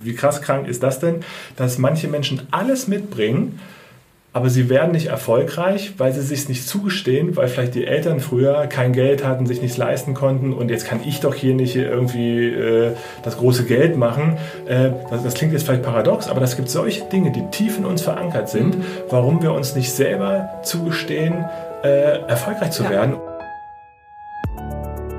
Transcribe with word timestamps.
Wie 0.00 0.14
krass 0.14 0.42
krank 0.42 0.68
ist 0.68 0.84
das 0.84 1.00
denn, 1.00 1.24
dass 1.56 1.76
manche 1.76 2.06
Menschen 2.06 2.46
alles 2.52 2.86
mitbringen, 2.86 3.58
aber 4.32 4.48
sie 4.48 4.68
werden 4.68 4.92
nicht 4.92 5.06
erfolgreich, 5.06 5.94
weil 5.98 6.12
sie 6.12 6.20
sich 6.20 6.48
nicht 6.48 6.68
zugestehen, 6.68 7.34
weil 7.34 7.48
vielleicht 7.48 7.74
die 7.74 7.84
Eltern 7.84 8.20
früher 8.20 8.68
kein 8.68 8.92
Geld 8.92 9.24
hatten, 9.24 9.44
sich 9.46 9.60
nichts 9.60 9.76
leisten 9.76 10.14
konnten 10.14 10.52
und 10.52 10.70
jetzt 10.70 10.86
kann 10.86 11.00
ich 11.04 11.18
doch 11.18 11.34
hier 11.34 11.52
nicht 11.52 11.74
irgendwie 11.74 12.46
äh, 12.46 12.92
das 13.24 13.38
große 13.38 13.64
Geld 13.64 13.96
machen. 13.96 14.36
Äh, 14.68 14.90
das, 15.10 15.24
das, 15.24 15.34
klingt 15.34 15.52
jetzt 15.52 15.64
vielleicht 15.64 15.82
paradox, 15.82 16.28
aber 16.28 16.42
es 16.42 16.54
gibt 16.54 16.70
solche 16.70 17.02
Dinge, 17.06 17.32
die 17.32 17.42
tief 17.50 17.76
in 17.76 17.84
uns 17.84 18.02
verankert 18.02 18.48
sind, 18.48 18.76
warum 19.10 19.42
wir 19.42 19.52
uns 19.52 19.74
nicht 19.74 19.90
selber 19.90 20.60
zugestehen, 20.62 21.44
äh, 21.82 22.20
erfolgreich 22.28 22.70
zu 22.70 22.84
ja. 22.84 22.90
werden. 22.90 23.16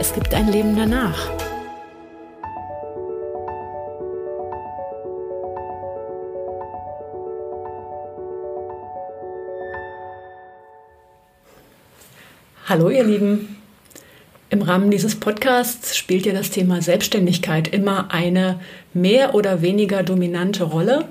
es 0.00 0.14
gibt 0.14 0.32
ein 0.32 0.48
Leben 0.48 0.76
danach. 0.76 1.30
Hallo 12.66 12.90
ihr 12.90 13.02
Lieben. 13.02 13.56
Im 14.50 14.62
Rahmen 14.62 14.90
dieses 14.90 15.16
Podcasts 15.16 15.96
spielt 15.96 16.26
ja 16.26 16.32
das 16.32 16.50
Thema 16.50 16.80
Selbstständigkeit 16.80 17.68
immer 17.68 18.12
eine 18.12 18.60
mehr 18.94 19.34
oder 19.34 19.62
weniger 19.62 20.02
dominante 20.02 20.64
Rolle. 20.64 21.06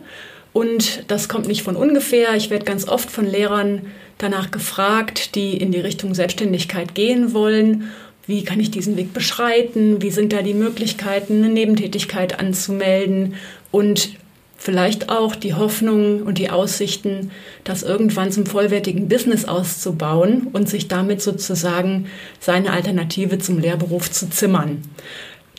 Und 0.53 1.03
das 1.11 1.27
kommt 1.27 1.47
nicht 1.47 1.61
von 1.61 1.75
ungefähr. 1.75 2.35
Ich 2.35 2.49
werde 2.49 2.65
ganz 2.65 2.87
oft 2.87 3.11
von 3.11 3.25
Lehrern 3.25 3.87
danach 4.17 4.49
gefragt, 4.49 5.35
die 5.35 5.57
in 5.57 5.71
die 5.71 5.79
Richtung 5.79 6.15
Selbstständigkeit 6.15 6.95
gehen 6.95 7.33
wollen 7.33 7.91
wie 8.27 8.43
kann 8.43 8.59
ich 8.59 8.69
diesen 8.69 8.97
Weg 8.97 9.13
beschreiten, 9.13 10.01
wie 10.01 10.11
sind 10.11 10.33
da 10.33 10.41
die 10.41 10.53
Möglichkeiten, 10.53 11.43
eine 11.43 11.53
Nebentätigkeit 11.53 12.39
anzumelden 12.39 13.35
und 13.71 14.11
vielleicht 14.57 15.09
auch 15.09 15.35
die 15.35 15.53
Hoffnung 15.53 16.23
und 16.23 16.37
die 16.37 16.49
Aussichten, 16.49 17.31
das 17.63 17.83
irgendwann 17.83 18.31
zum 18.31 18.45
vollwertigen 18.45 19.07
Business 19.07 19.45
auszubauen 19.45 20.47
und 20.51 20.67
sich 20.67 20.87
damit 20.87 21.21
sozusagen 21.21 22.07
seine 22.39 22.71
Alternative 22.71 23.37
zum 23.39 23.59
Lehrberuf 23.59 24.11
zu 24.11 24.29
zimmern. 24.29 24.81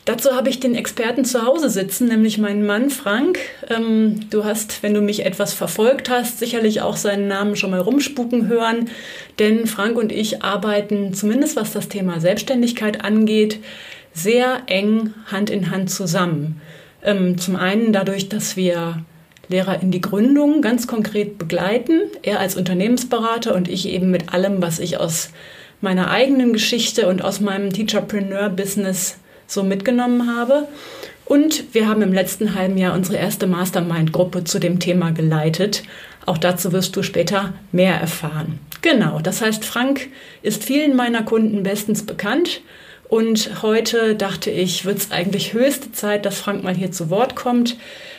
Dazu 0.09 0.35
habe 0.35 0.49
ich 0.49 0.59
den 0.59 0.75
Experten 0.75 1.27
zu 1.27 1.45
Hause 1.45 1.69
sitzen, 1.69 2.09
nämlich 2.09 2.39
meinen 2.39 2.65
Mann 2.65 2.89
Frank. 2.89 3.41
Ähm, 3.69 4.21
du 4.31 4.43
hast, 4.43 4.83
wenn 4.83 4.95
du 4.95 5.03
mich 5.03 5.27
etwas 5.27 5.53
verfolgt 5.53 6.09
hast, 6.09 6.39
sicherlich 6.39 6.81
auch 6.81 6.97
seinen 6.97 7.29
Namen 7.29 7.57
schon 7.57 7.73
mal 7.73 7.81
rumspuken 7.81 8.49
hören, 8.49 8.89
denn 9.39 9.67
Frank 9.67 9.99
und 9.99 10.11
ich 10.11 10.43
arbeiten, 10.43 11.13
zumindest 11.13 11.57
was 11.57 11.75
das 11.75 11.91
Thema 11.91 12.21
Selbstständigkeit 12.21 13.05
angeht, 13.05 13.59
sehr 14.15 14.63
eng 14.65 15.13
Hand 15.27 15.51
in 15.51 15.71
Hand 15.71 15.91
zusammen. 15.91 16.63
Ähm, 17.03 17.37
zum 17.37 17.57
einen 17.57 17.93
dadurch, 17.93 18.31
dass 18.31 18.57
wir 18.57 19.05
Lehrer 19.51 19.83
in 19.83 19.91
die 19.91 20.01
Gründung 20.01 20.63
ganz 20.63 20.87
konkret 20.87 21.37
begleiten, 21.37 22.01
er 22.23 22.41
als 22.41 22.57
Unternehmensberater 22.57 23.55
und 23.55 23.69
ich 23.69 23.87
eben 23.87 24.11
mit 24.11 24.33
allem, 24.33 24.63
was 24.63 24.79
ich 24.79 24.97
aus 24.97 25.33
meiner 25.83 26.11
eigenen 26.11 26.55
Geschichte 26.55 27.09
und 27.09 27.23
aus 27.23 27.41
meinem 27.41 27.75
Teacherpreneur-Business 27.75 29.19
so 29.49 29.65
mitgenommen 29.65 30.33
habe. 30.37 30.69
Und 31.25 31.75
wir 31.75 31.89
haben 31.89 32.01
im 32.03 32.13
letzten 32.13 32.55
halben 32.55 32.79
Jahr 32.79 32.95
unsere 32.95 33.19
erste 33.19 33.47
Mastermind-Gruppe 33.47 34.45
zu 34.45 34.59
dem 34.59 34.79
Thema 34.79 35.11
geleitet. 35.11 35.83
Auch 36.25 36.39
dazu 36.39 36.73
wirst 36.73 36.95
du 36.95 37.03
später 37.03 37.53
mehr 37.73 37.95
erfahren. 37.95 38.61
Genau, 38.81 39.19
das 39.19 39.43
heißt, 39.43 39.65
Frank 39.65 40.09
ist 40.43 40.65
vielen 40.65 40.95
meiner 40.95 41.23
Kunden 41.23 41.63
bestens 41.65 42.05
bekannt. 42.05 42.63
Und 43.09 43.63
heute 43.63 44.15
dachte 44.15 44.51
ich, 44.51 44.85
wird 44.85 44.99
es 44.99 45.11
eigentlich 45.11 45.55
höchste 45.55 45.93
Zeit, 45.93 46.27
dass 46.27 46.39
Frank 46.39 46.63
mal 46.63 46.75
hier 46.75 46.93
zu 46.93 47.11
Wort 47.11 47.37
kommt. 47.37 47.77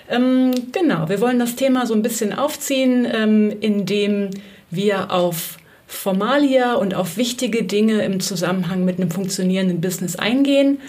Ähm, 0.09 0.51
genau, 0.71 1.09
wir 1.09 1.21
wollen 1.21 1.39
das 1.39 1.55
Thema 1.55 1.85
so 1.85 1.93
ein 1.93 2.01
bisschen 2.01 2.33
aufziehen, 2.33 3.07
ähm, 3.11 3.55
indem 3.61 4.31
wir 4.71 5.11
auf 5.11 5.57
Formalia 5.87 6.73
und 6.73 6.93
auf 6.93 7.17
wichtige 7.17 7.63
Dinge 7.63 8.03
im 8.03 8.19
Zusammenhang 8.19 8.85
mit 8.85 8.99
einem 8.99 9.11
funktionierenden 9.11 9.81
Business 9.81 10.15
eingehen 10.15 10.79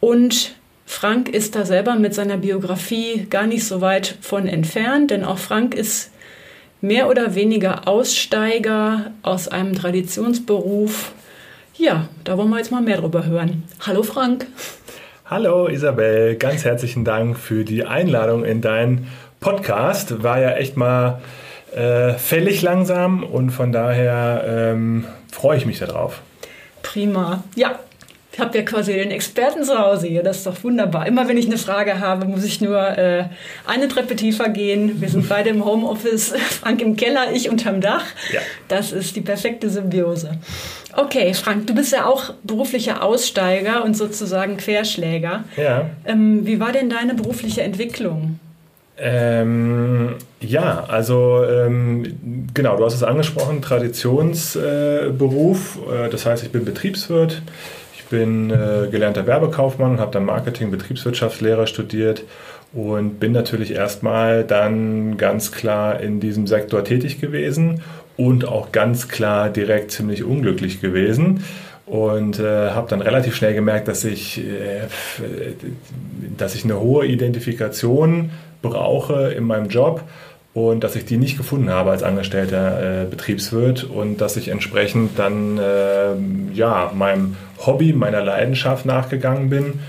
und 0.00 0.54
Frank 0.86 1.28
ist 1.28 1.54
da 1.54 1.64
selber 1.64 1.96
mit 1.96 2.14
seiner 2.14 2.38
Biografie 2.38 3.26
gar 3.28 3.46
nicht 3.46 3.66
so 3.66 3.80
weit 3.80 4.16
von 4.20 4.46
entfernt, 4.46 5.10
denn 5.10 5.22
auch 5.24 5.38
Frank 5.38 5.74
ist 5.74 6.10
mehr 6.80 7.08
oder 7.08 7.34
weniger 7.34 7.86
Aussteiger 7.86 9.12
aus 9.22 9.48
einem 9.48 9.74
Traditionsberuf. 9.74 11.12
Ja, 11.76 12.08
da 12.24 12.38
wollen 12.38 12.50
wir 12.50 12.58
jetzt 12.58 12.72
mal 12.72 12.80
mehr 12.80 12.98
drüber 12.98 13.26
hören. 13.26 13.64
Hallo 13.86 14.02
Frank. 14.02 14.46
Hallo 15.26 15.68
Isabel, 15.68 16.36
ganz 16.36 16.64
herzlichen 16.64 17.04
Dank 17.04 17.38
für 17.38 17.64
die 17.64 17.84
Einladung 17.84 18.44
in 18.44 18.62
deinen 18.62 19.08
Podcast. 19.40 20.22
War 20.22 20.40
ja 20.40 20.52
echt 20.52 20.76
mal 20.76 21.20
äh, 21.74 22.14
fällig 22.14 22.62
langsam 22.62 23.22
und 23.22 23.50
von 23.50 23.72
daher 23.72 24.44
ähm, 24.46 25.04
freue 25.30 25.58
ich 25.58 25.66
mich 25.66 25.78
darauf. 25.78 26.22
Prima. 26.82 27.44
Ja, 27.54 27.78
ich 28.38 28.44
habe 28.44 28.56
ja 28.56 28.62
quasi 28.62 28.92
den 28.92 29.10
Experten 29.10 29.64
zu 29.64 29.76
Hause 29.76 30.06
hier. 30.06 30.22
Das 30.22 30.36
ist 30.36 30.46
doch 30.46 30.62
wunderbar. 30.62 31.08
Immer 31.08 31.26
wenn 31.26 31.36
ich 31.36 31.46
eine 31.46 31.58
Frage 31.58 31.98
habe, 31.98 32.24
muss 32.24 32.44
ich 32.44 32.60
nur 32.60 32.78
äh, 32.96 33.24
eine 33.66 33.88
Treppe 33.88 34.14
tiefer 34.14 34.48
gehen. 34.48 35.00
Wir 35.00 35.08
sind 35.08 35.28
beide 35.28 35.50
im 35.50 35.64
Homeoffice, 35.64 36.28
Frank 36.60 36.80
im 36.80 36.94
Keller, 36.94 37.32
ich 37.32 37.50
unterm 37.50 37.80
Dach. 37.80 38.04
Ja. 38.32 38.38
Das 38.68 38.92
ist 38.92 39.16
die 39.16 39.22
perfekte 39.22 39.68
Symbiose. 39.68 40.38
Okay, 40.94 41.34
Frank, 41.34 41.66
du 41.66 41.74
bist 41.74 41.92
ja 41.92 42.06
auch 42.06 42.32
beruflicher 42.44 43.02
Aussteiger 43.02 43.84
und 43.84 43.96
sozusagen 43.96 44.56
Querschläger. 44.56 45.42
Ja. 45.56 45.90
Ähm, 46.04 46.46
wie 46.46 46.60
war 46.60 46.70
denn 46.70 46.88
deine 46.88 47.14
berufliche 47.14 47.62
Entwicklung? 47.62 48.38
Ähm, 49.00 50.14
ja, 50.40 50.84
also 50.86 51.44
ähm, 51.44 52.46
genau, 52.54 52.76
du 52.76 52.84
hast 52.84 52.94
es 52.94 53.02
angesprochen, 53.02 53.62
Traditionsberuf. 53.62 55.78
Äh, 55.92 56.08
das 56.08 56.24
heißt, 56.24 56.44
ich 56.44 56.52
bin 56.52 56.64
Betriebswirt 56.64 57.42
bin 58.10 58.50
äh, 58.50 58.88
gelernter 58.90 59.26
Werbekaufmann, 59.26 60.00
habe 60.00 60.12
dann 60.12 60.24
Marketing, 60.24 60.70
Betriebswirtschaftslehrer 60.70 61.66
studiert 61.66 62.24
und 62.72 63.18
bin 63.20 63.32
natürlich 63.32 63.72
erstmal 63.72 64.44
dann 64.44 65.16
ganz 65.16 65.52
klar 65.52 66.00
in 66.00 66.20
diesem 66.20 66.46
Sektor 66.46 66.84
tätig 66.84 67.20
gewesen 67.20 67.82
und 68.16 68.46
auch 68.46 68.72
ganz 68.72 69.08
klar 69.08 69.48
direkt 69.48 69.90
ziemlich 69.92 70.24
unglücklich 70.24 70.80
gewesen 70.80 71.44
und 71.86 72.38
äh, 72.38 72.70
habe 72.70 72.88
dann 72.90 73.00
relativ 73.00 73.34
schnell 73.34 73.54
gemerkt, 73.54 73.88
dass 73.88 74.04
ich, 74.04 74.38
äh, 74.38 74.82
dass 76.36 76.54
ich 76.54 76.64
eine 76.64 76.78
hohe 76.80 77.06
Identifikation 77.06 78.30
brauche 78.60 79.30
in 79.30 79.44
meinem 79.44 79.68
Job 79.68 80.02
und 80.52 80.82
dass 80.84 80.96
ich 80.96 81.04
die 81.04 81.16
nicht 81.16 81.36
gefunden 81.36 81.70
habe 81.70 81.90
als 81.90 82.02
angestellter 82.02 83.02
äh, 83.02 83.04
Betriebswirt 83.06 83.84
und 83.84 84.20
dass 84.20 84.36
ich 84.36 84.48
entsprechend 84.48 85.18
dann 85.18 85.58
äh, 85.58 86.54
ja, 86.54 86.92
meinem 86.94 87.36
Hobby, 87.66 87.92
meiner 87.92 88.22
Leidenschaft 88.22 88.86
nachgegangen 88.86 89.50
bin 89.50 89.80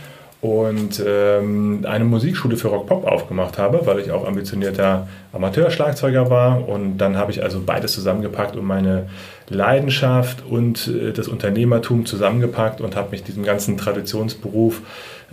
und 0.42 1.04
ähm, 1.06 1.82
eine 1.86 2.06
Musikschule 2.06 2.56
für 2.56 2.70
Rock-Pop 2.70 3.06
aufgemacht 3.06 3.58
habe, 3.58 3.82
weil 3.86 4.00
ich 4.00 4.12
auch 4.12 4.26
ambitionierter 4.26 5.08
Amateurschlagzeuger 5.34 6.30
war. 6.30 6.68
Und 6.68 6.98
dann 6.98 7.18
habe 7.18 7.32
ich 7.32 7.44
also 7.44 7.62
beides 7.66 7.92
zusammengepackt 7.92 8.56
und 8.56 8.66
meine 8.66 9.10
Leidenschaft 9.50 10.46
und 10.46 10.88
äh, 10.88 11.12
das 11.12 11.28
Unternehmertum 11.28 12.06
zusammengepackt 12.06 12.80
und 12.80 12.96
habe 12.96 13.12
mich 13.12 13.24
diesem 13.24 13.44
ganzen 13.44 13.76
Traditionsberuf, 13.76 14.82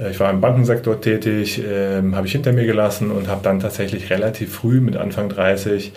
äh, 0.01 0.11
ich 0.11 0.19
war 0.19 0.29
im 0.31 0.41
Bankensektor 0.41 1.01
tätig, 1.01 1.63
äh, 1.63 2.03
habe 2.13 2.27
ich 2.27 2.33
hinter 2.33 2.53
mir 2.53 2.67
gelassen 2.67 3.13
und 3.13 3.29
habe 3.29 3.43
dann 3.45 3.61
tatsächlich 3.61 4.11
relativ 4.11 4.57
früh 4.57 4.81
mit 4.81 4.97
Anfang 4.97 5.29
30 5.29 5.93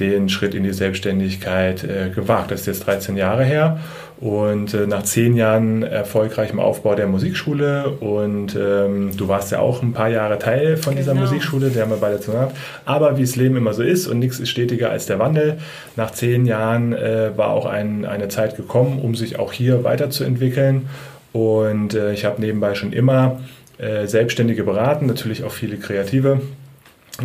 den 0.00 0.28
Schritt 0.28 0.54
in 0.54 0.62
die 0.62 0.72
Selbstständigkeit 0.72 1.84
äh, 1.84 2.10
gewagt. 2.10 2.50
Das 2.50 2.60
ist 2.60 2.66
jetzt 2.66 2.86
13 2.86 3.16
Jahre 3.16 3.44
her. 3.44 3.80
Und 4.20 4.74
äh, 4.74 4.86
nach 4.88 5.04
zehn 5.04 5.36
Jahren 5.36 5.84
erfolgreichem 5.84 6.58
Aufbau 6.58 6.96
der 6.96 7.06
Musikschule 7.06 7.90
und 8.00 8.56
ähm, 8.56 9.16
du 9.16 9.28
warst 9.28 9.52
ja 9.52 9.60
auch 9.60 9.80
ein 9.80 9.92
paar 9.92 10.08
Jahre 10.08 10.40
Teil 10.40 10.76
von 10.76 10.94
genau. 10.94 11.04
dieser 11.04 11.14
Musikschule, 11.14 11.70
der 11.70 11.82
haben 11.82 11.90
wir 11.90 11.98
beide 11.98 12.18
zusammen. 12.18 12.50
Aber 12.84 13.16
wie 13.16 13.22
es 13.22 13.36
Leben 13.36 13.56
immer 13.56 13.74
so 13.74 13.84
ist 13.84 14.08
und 14.08 14.18
nichts 14.18 14.40
ist 14.40 14.48
stetiger 14.48 14.90
als 14.90 15.06
der 15.06 15.20
Wandel, 15.20 15.58
nach 15.94 16.10
zehn 16.10 16.46
Jahren 16.46 16.92
äh, 16.94 17.30
war 17.36 17.50
auch 17.50 17.66
ein, 17.66 18.04
eine 18.04 18.26
Zeit 18.26 18.56
gekommen, 18.56 18.98
um 19.00 19.14
sich 19.14 19.38
auch 19.38 19.52
hier 19.52 19.84
weiterzuentwickeln. 19.84 20.88
Und 21.32 21.94
äh, 21.94 22.12
ich 22.12 22.24
habe 22.24 22.40
nebenbei 22.40 22.74
schon 22.74 22.92
immer 22.92 23.38
äh, 23.78 24.08
Selbstständige 24.08 24.64
beraten, 24.64 25.06
natürlich 25.06 25.44
auch 25.44 25.52
viele 25.52 25.76
Kreative. 25.76 26.40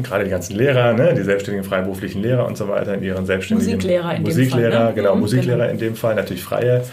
Gerade 0.01 0.23
die 0.23 0.31
ganzen 0.31 0.55
Lehrer, 0.55 0.93
ne, 0.93 1.13
die 1.13 1.21
selbstständigen 1.21 1.67
freiberuflichen 1.69 2.21
Lehrer 2.21 2.47
und 2.47 2.57
so 2.57 2.67
weiter 2.67 2.95
in 2.95 3.03
ihren 3.03 3.25
selbstständigen 3.27 3.73
Musiklehrer 3.75 4.15
in 4.15 4.23
Musiklehrer, 4.23 4.69
dem 4.69 4.71
Fall, 4.79 4.87
ne? 4.87 4.93
genau, 4.95 5.15
Mhm, 5.15 5.21
Musiklehrer 5.21 5.57
genau. 5.59 5.71
in 5.71 5.77
dem 5.77 5.95
Fall, 5.95 6.15
natürlich 6.15 6.43
freie. 6.43 6.83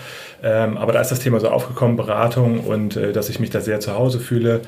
Ähm, 0.42 0.76
aber 0.76 0.92
da 0.92 1.00
ist 1.00 1.10
das 1.10 1.20
Thema 1.20 1.40
so 1.40 1.48
aufgekommen, 1.48 1.96
Beratung 1.96 2.60
und 2.60 2.96
äh, 2.96 3.12
dass 3.12 3.28
ich 3.30 3.40
mich 3.40 3.50
da 3.50 3.60
sehr 3.60 3.80
zu 3.80 3.94
Hause 3.94 4.20
fühle 4.20 4.60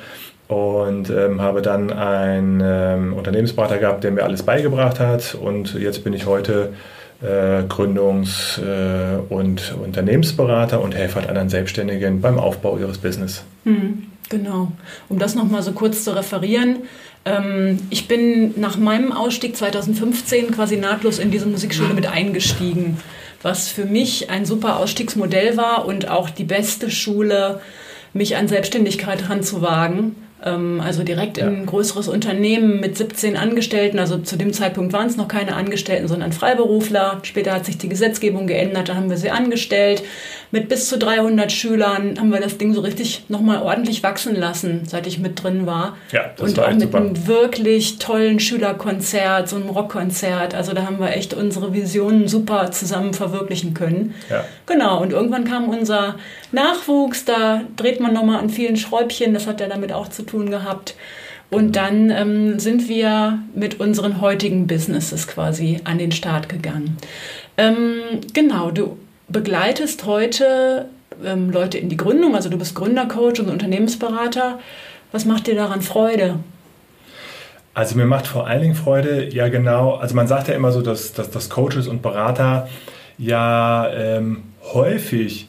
und 0.47 1.09
ähm, 1.11 1.41
habe 1.41 1.61
dann 1.61 1.91
einen 1.93 2.61
ähm, 2.63 3.13
Unternehmensberater 3.13 3.77
gehabt, 3.77 4.03
der 4.03 4.11
mir 4.11 4.23
alles 4.23 4.43
beigebracht 4.43 4.99
hat 4.99 5.35
und 5.35 5.75
jetzt 5.75 6.03
bin 6.03 6.13
ich 6.13 6.25
heute 6.25 6.69
äh, 7.21 7.63
Gründungs- 7.69 8.59
äh, 8.61 9.17
und 9.29 9.75
Unternehmensberater 9.83 10.81
und 10.81 10.95
helfe 10.95 11.15
halt 11.19 11.29
anderen 11.29 11.49
Selbstständigen 11.49 12.19
beim 12.21 12.37
Aufbau 12.39 12.77
ihres 12.77 12.97
Business. 12.97 13.43
Mhm, 13.63 14.03
Genau. 14.29 14.71
Um 15.09 15.19
das 15.19 15.35
nochmal 15.35 15.61
so 15.61 15.73
kurz 15.73 16.03
zu 16.05 16.15
referieren. 16.15 16.77
Ähm, 17.25 17.79
ich 17.89 18.07
bin 18.07 18.59
nach 18.59 18.77
meinem 18.77 19.11
Ausstieg 19.11 19.55
2015 19.55 20.51
quasi 20.51 20.77
nahtlos 20.77 21.19
in 21.19 21.31
diese 21.31 21.45
Musikschule 21.45 21.93
mit 21.93 22.07
eingestiegen, 22.07 22.99
was 23.41 23.69
für 23.69 23.85
mich 23.85 24.29
ein 24.29 24.45
super 24.45 24.77
Ausstiegsmodell 24.77 25.57
war 25.57 25.85
und 25.85 26.09
auch 26.09 26.29
die 26.29 26.43
beste 26.43 26.89
Schule, 26.89 27.61
mich 28.13 28.35
an 28.35 28.47
Selbstständigkeit 28.47 29.29
ranzuwagen. 29.29 30.15
Ähm, 30.45 30.81
also 30.83 31.03
direkt 31.03 31.37
in 31.37 31.47
ein 31.47 31.65
größeres 31.65 32.07
Unternehmen 32.07 32.79
mit 32.79 32.97
17 32.97 33.37
Angestellten. 33.37 33.99
Also 33.99 34.17
zu 34.17 34.35
dem 34.35 34.51
Zeitpunkt 34.53 34.91
waren 34.93 35.07
es 35.07 35.15
noch 35.15 35.27
keine 35.27 35.55
Angestellten, 35.55 36.07
sondern 36.07 36.33
Freiberufler. 36.33 37.19
Später 37.23 37.53
hat 37.53 37.65
sich 37.65 37.77
die 37.77 37.89
Gesetzgebung 37.89 38.47
geändert, 38.47 38.89
da 38.89 38.95
haben 38.95 39.09
wir 39.09 39.17
sie 39.17 39.29
angestellt. 39.29 40.03
Mit 40.51 40.69
bis 40.69 40.87
zu 40.87 40.99
300 40.99 41.51
Schülern 41.51 42.19
haben 42.19 42.31
wir 42.31 42.39
das 42.39 42.57
Ding 42.57 42.73
so 42.73 42.81
richtig 42.81 43.23
nochmal 43.27 43.63
ordentlich 43.63 44.03
wachsen 44.03 44.35
lassen, 44.35 44.81
seit 44.85 45.07
ich 45.07 45.17
mit 45.17 45.41
drin 45.41 45.65
war. 45.65 45.97
Ja, 46.11 46.29
das 46.35 46.49
Und 46.49 46.57
war 46.57 46.67
auch 46.67 46.71
mit 46.71 46.81
super. 46.81 46.97
einem 46.99 47.27
wirklich 47.27 47.97
tollen 47.97 48.39
Schülerkonzert, 48.39 49.49
so 49.49 49.55
einem 49.55 49.69
Rockkonzert. 49.69 50.53
Also 50.53 50.73
da 50.73 50.85
haben 50.85 50.99
wir 50.99 51.15
echt 51.15 51.33
unsere 51.33 51.73
Visionen 51.73 52.27
super 52.27 52.69
zusammen 52.71 53.13
verwirklichen 53.13 53.73
können. 53.73 54.13
Ja. 54.29 54.43
Genau, 54.67 55.01
und 55.01 55.11
irgendwann 55.11 55.45
kam 55.45 55.69
unser 55.69 56.15
Nachwuchs, 56.51 57.25
da 57.25 57.61
dreht 57.75 57.99
man 57.99 58.13
nochmal 58.13 58.39
an 58.39 58.49
vielen 58.49 58.77
Schräubchen, 58.77 59.33
das 59.33 59.47
hat 59.47 59.59
ja 59.59 59.67
damit 59.67 59.91
auch 59.91 60.07
zu 60.09 60.21
tun 60.21 60.32
gehabt. 60.49 60.95
Und 61.49 61.75
dann 61.75 62.09
ähm, 62.09 62.59
sind 62.59 62.89
wir 62.89 63.39
mit 63.53 63.79
unseren 63.79 64.21
heutigen 64.21 64.65
Businesses 64.65 65.27
quasi 65.27 65.81
an 65.83 65.99
den 65.99 66.11
Start 66.11 66.49
gegangen. 66.49 66.97
Ähm, 67.57 67.99
genau, 68.33 68.71
du 68.71 68.97
begleitest 69.29 70.05
heute 70.05 70.87
ähm, 71.23 71.51
Leute 71.51 71.77
in 71.77 71.89
die 71.89 71.97
Gründung, 71.97 72.35
also 72.35 72.49
du 72.49 72.57
bist 72.57 72.73
Gründercoach 72.73 73.39
und 73.39 73.49
Unternehmensberater. 73.49 74.59
Was 75.11 75.25
macht 75.25 75.45
dir 75.45 75.55
daran 75.55 75.81
Freude? 75.81 76.39
Also 77.75 77.95
mir 77.95 78.05
macht 78.05 78.27
vor 78.27 78.47
allen 78.47 78.61
Dingen 78.61 78.75
Freude, 78.75 79.33
ja 79.33 79.47
genau, 79.47 79.95
also 79.95 80.15
man 80.15 80.27
sagt 80.27 80.47
ja 80.47 80.53
immer 80.53 80.71
so, 80.71 80.81
dass, 80.81 81.13
dass, 81.13 81.31
dass 81.31 81.49
Coaches 81.49 81.87
und 81.87 82.01
Berater 82.01 82.67
ja 83.17 83.91
ähm, 83.93 84.43
häufig 84.73 85.47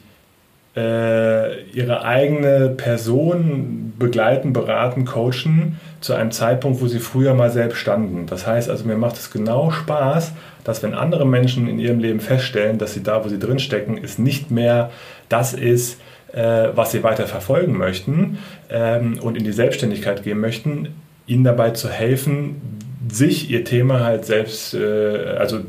ihre 0.75 2.03
eigene 2.03 2.69
Person 2.69 3.93
begleiten, 3.97 4.51
beraten, 4.51 5.05
coachen 5.05 5.79
zu 6.01 6.13
einem 6.13 6.31
Zeitpunkt, 6.31 6.81
wo 6.81 6.87
sie 6.87 6.99
früher 6.99 7.33
mal 7.33 7.49
selbst 7.49 7.77
standen. 7.77 8.25
Das 8.25 8.45
heißt 8.45 8.69
also, 8.69 8.83
mir 8.85 8.97
macht 8.97 9.15
es 9.15 9.31
genau 9.31 9.71
Spaß, 9.71 10.33
dass 10.65 10.83
wenn 10.83 10.93
andere 10.93 11.25
Menschen 11.25 11.69
in 11.69 11.79
ihrem 11.79 11.99
Leben 11.99 12.19
feststellen, 12.19 12.77
dass 12.77 12.93
sie 12.93 13.03
da, 13.03 13.23
wo 13.23 13.29
sie 13.29 13.39
drinstecken, 13.39 13.97
es 14.03 14.19
nicht 14.19 14.51
mehr 14.51 14.91
das 15.29 15.53
ist, 15.53 16.01
äh, 16.33 16.69
was 16.75 16.91
sie 16.91 17.03
weiter 17.03 17.27
verfolgen 17.27 17.77
möchten 17.77 18.39
ähm, 18.69 19.19
und 19.21 19.37
in 19.37 19.43
die 19.43 19.53
Selbstständigkeit 19.53 20.23
gehen 20.23 20.39
möchten, 20.39 20.89
ihnen 21.27 21.43
dabei 21.43 21.71
zu 21.71 21.89
helfen, 21.89 22.55
sich 23.09 23.49
ihr 23.49 23.63
Thema 23.63 24.01
halt 24.01 24.25
selbst, 24.25 24.73
äh, 24.73 25.35
also 25.37 25.59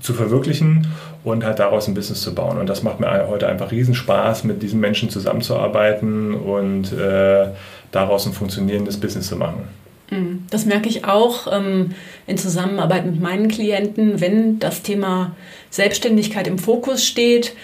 zu 0.00 0.14
verwirklichen 0.14 0.86
und 1.24 1.42
halt 1.44 1.58
daraus 1.58 1.88
ein 1.88 1.94
Business 1.94 2.20
zu 2.20 2.34
bauen. 2.34 2.58
Und 2.58 2.68
das 2.68 2.82
macht 2.82 3.00
mir 3.00 3.26
heute 3.28 3.48
einfach 3.48 3.70
riesen 3.72 3.94
Spaß, 3.94 4.44
mit 4.44 4.62
diesen 4.62 4.78
Menschen 4.78 5.08
zusammenzuarbeiten 5.08 6.34
und 6.34 6.92
äh, 6.92 7.46
daraus 7.90 8.26
ein 8.26 8.32
funktionierendes 8.32 9.00
Business 9.00 9.28
zu 9.28 9.36
machen. 9.36 9.68
Mm, 10.10 10.44
Das 10.50 10.66
merke 10.66 10.88
ich 10.88 11.06
auch 11.06 11.50
ähm, 11.50 11.94
in 12.26 12.36
Zusammenarbeit 12.36 13.06
mit 13.06 13.20
meinen 13.20 13.48
Klienten, 13.48 14.20
wenn 14.20 14.58
das 14.58 14.82
Thema 14.82 15.34
Selbstständigkeit 15.70 16.46
im 16.46 16.58
Fokus 16.58 17.04
steht, 17.06 17.54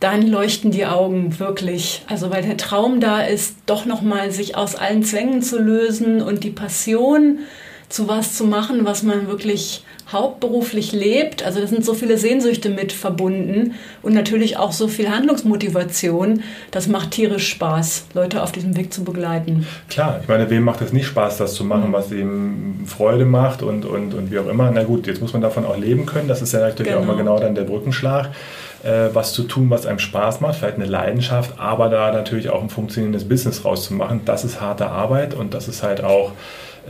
dann 0.00 0.26
leuchten 0.26 0.70
die 0.70 0.86
Augen 0.86 1.38
wirklich. 1.38 2.02
Also 2.08 2.30
weil 2.30 2.42
der 2.42 2.56
Traum 2.56 3.00
da 3.00 3.20
ist, 3.20 3.56
doch 3.66 3.84
noch 3.84 4.00
mal 4.00 4.30
sich 4.30 4.56
aus 4.56 4.76
allen 4.76 5.02
Zwängen 5.02 5.42
zu 5.42 5.60
lösen 5.60 6.22
und 6.22 6.42
die 6.42 6.50
Passion 6.50 7.40
zu 7.90 8.08
was 8.08 8.36
zu 8.36 8.44
machen, 8.44 8.84
was 8.84 9.02
man 9.02 9.26
wirklich 9.26 9.84
hauptberuflich 10.10 10.92
lebt. 10.92 11.44
Also 11.44 11.60
da 11.60 11.66
sind 11.66 11.84
so 11.84 11.94
viele 11.94 12.18
Sehnsüchte 12.18 12.68
mit 12.70 12.92
verbunden 12.92 13.74
und 14.02 14.14
natürlich 14.14 14.56
auch 14.56 14.72
so 14.72 14.88
viel 14.88 15.10
Handlungsmotivation. 15.10 16.42
Das 16.70 16.86
macht 16.88 17.12
tierisch 17.12 17.48
Spaß, 17.48 18.06
Leute 18.14 18.42
auf 18.42 18.52
diesem 18.52 18.76
Weg 18.76 18.92
zu 18.92 19.04
begleiten. 19.04 19.66
Klar, 19.88 20.20
ich 20.22 20.28
meine, 20.28 20.48
wem 20.50 20.62
macht 20.64 20.80
es 20.80 20.92
nicht 20.92 21.06
Spaß, 21.06 21.38
das 21.38 21.54
zu 21.54 21.64
machen, 21.64 21.92
was 21.92 22.10
ihm 22.10 22.84
Freude 22.86 23.24
macht 23.24 23.62
und, 23.62 23.84
und, 23.84 24.14
und 24.14 24.30
wie 24.30 24.38
auch 24.38 24.48
immer. 24.48 24.70
Na 24.72 24.84
gut, 24.84 25.06
jetzt 25.06 25.20
muss 25.20 25.32
man 25.32 25.42
davon 25.42 25.64
auch 25.64 25.76
leben 25.76 26.06
können. 26.06 26.28
Das 26.28 26.42
ist 26.42 26.52
ja 26.52 26.60
natürlich 26.60 26.94
auch 26.94 27.00
Genau. 27.00 27.12
mal 27.12 27.18
genau 27.18 27.38
dann 27.38 27.54
der 27.54 27.64
Brückenschlag. 27.64 28.30
Äh, 28.82 29.14
was 29.14 29.34
zu 29.34 29.42
tun, 29.42 29.68
was 29.68 29.84
einem 29.84 29.98
Spaß 29.98 30.40
macht, 30.40 30.56
vielleicht 30.56 30.76
eine 30.76 30.86
Leidenschaft, 30.86 31.58
aber 31.58 31.90
da 31.90 32.12
natürlich 32.12 32.48
auch 32.48 32.62
ein 32.62 32.70
funktionierendes 32.70 33.28
Business 33.28 33.64
rauszumachen, 33.64 34.22
das 34.24 34.42
ist 34.42 34.62
harte 34.62 34.86
Arbeit 34.86 35.34
und 35.34 35.52
das 35.52 35.68
ist 35.68 35.82
halt 35.82 36.02
auch 36.02 36.32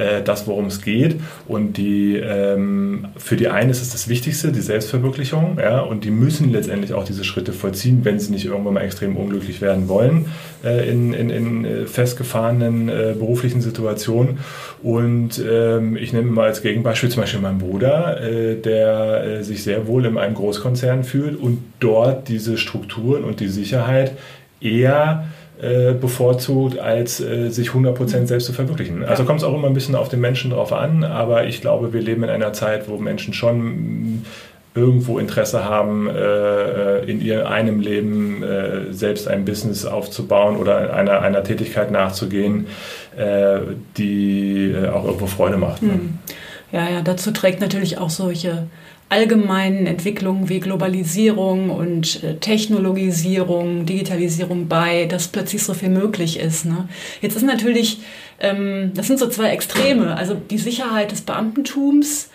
äh, 0.00 0.22
das, 0.22 0.46
worum 0.46 0.66
es 0.66 0.82
geht. 0.82 1.16
Und 1.46 1.76
die, 1.76 2.16
ähm, 2.16 3.08
für 3.16 3.36
die 3.36 3.48
einen 3.48 3.70
ist 3.70 3.82
es 3.82 3.90
das 3.90 4.08
Wichtigste, 4.08 4.50
die 4.52 4.60
Selbstverwirklichung, 4.60 5.58
ja, 5.60 5.80
und 5.80 6.04
die 6.04 6.10
müssen 6.10 6.50
letztendlich 6.50 6.94
auch 6.94 7.04
diese 7.04 7.24
Schritte 7.24 7.52
vollziehen, 7.52 8.00
wenn 8.04 8.18
sie 8.18 8.32
nicht 8.32 8.46
irgendwann 8.46 8.74
mal 8.74 8.80
extrem 8.80 9.16
unglücklich 9.16 9.60
werden 9.60 9.88
wollen 9.88 10.26
äh, 10.64 10.90
in, 10.90 11.12
in, 11.12 11.30
in 11.30 11.64
äh, 11.64 11.86
festgefahrenen 11.86 12.88
äh, 12.88 13.14
beruflichen 13.18 13.60
Situationen. 13.60 14.38
Und 14.82 15.42
ähm, 15.46 15.96
ich 15.96 16.12
nehme 16.12 16.30
mal 16.30 16.46
als 16.46 16.62
Gegenbeispiel 16.62 17.10
zum 17.10 17.22
Beispiel 17.22 17.40
meinen 17.40 17.58
Bruder, 17.58 18.22
äh, 18.22 18.56
der 18.56 19.24
äh, 19.24 19.44
sich 19.44 19.62
sehr 19.62 19.86
wohl 19.86 20.06
in 20.06 20.16
einem 20.16 20.34
Großkonzern 20.34 21.04
fühlt 21.04 21.38
und 21.38 21.58
dort 21.80 22.28
diese 22.28 22.56
Strukturen 22.56 23.24
und 23.24 23.40
die 23.40 23.48
Sicherheit 23.48 24.12
eher 24.60 25.26
äh, 25.62 25.92
bevorzugt, 25.92 26.78
als 26.78 27.20
äh, 27.20 27.50
sich 27.50 27.70
100% 27.70 28.26
selbst 28.26 28.46
zu 28.46 28.52
verwirklichen. 28.52 29.04
Also 29.04 29.24
kommt 29.24 29.40
es 29.40 29.44
auch 29.44 29.54
immer 29.54 29.66
ein 29.66 29.74
bisschen 29.74 29.94
auf 29.94 30.08
den 30.08 30.20
Menschen 30.20 30.50
drauf 30.50 30.72
an, 30.72 31.04
aber 31.04 31.46
ich 31.46 31.60
glaube, 31.60 31.92
wir 31.92 32.00
leben 32.00 32.22
in 32.22 32.30
einer 32.30 32.52
Zeit, 32.52 32.88
wo 32.88 32.96
Menschen 32.96 33.34
schon 33.34 34.24
irgendwo 34.74 35.18
Interesse 35.18 35.64
haben, 35.64 36.08
äh, 36.08 37.00
in 37.00 37.20
ihrem 37.20 37.46
einem 37.46 37.80
Leben 37.80 38.42
äh, 38.42 38.92
selbst 38.92 39.26
ein 39.28 39.44
Business 39.44 39.84
aufzubauen 39.84 40.56
oder 40.56 40.94
einer, 40.94 41.20
einer 41.22 41.42
Tätigkeit 41.42 41.90
nachzugehen, 41.90 42.66
äh, 43.16 43.58
die 43.96 44.70
äh, 44.70 44.88
auch 44.88 45.04
irgendwo 45.04 45.26
Freude 45.26 45.56
macht. 45.56 45.82
Ne? 45.82 46.00
Ja, 46.72 46.88
ja, 46.88 47.02
dazu 47.02 47.32
trägt 47.32 47.60
natürlich 47.60 47.98
auch 47.98 48.10
solche 48.10 48.68
allgemeinen 49.10 49.86
Entwicklungen 49.86 50.48
wie 50.48 50.60
Globalisierung 50.60 51.70
und 51.70 52.22
äh, 52.22 52.36
Technologisierung, 52.36 53.84
Digitalisierung 53.84 54.68
bei, 54.68 55.06
dass 55.06 55.28
plötzlich 55.28 55.64
so 55.64 55.74
viel 55.74 55.90
möglich 55.90 56.38
ist. 56.38 56.64
Ne? 56.64 56.88
Jetzt 57.20 57.36
ist 57.36 57.42
natürlich, 57.42 57.98
ähm, 58.38 58.92
das 58.94 59.08
sind 59.08 59.18
so 59.18 59.28
zwei 59.28 59.50
Extreme, 59.50 60.16
also 60.16 60.34
die 60.34 60.58
Sicherheit 60.58 61.10
des 61.10 61.22
Beamtentums 61.22 62.29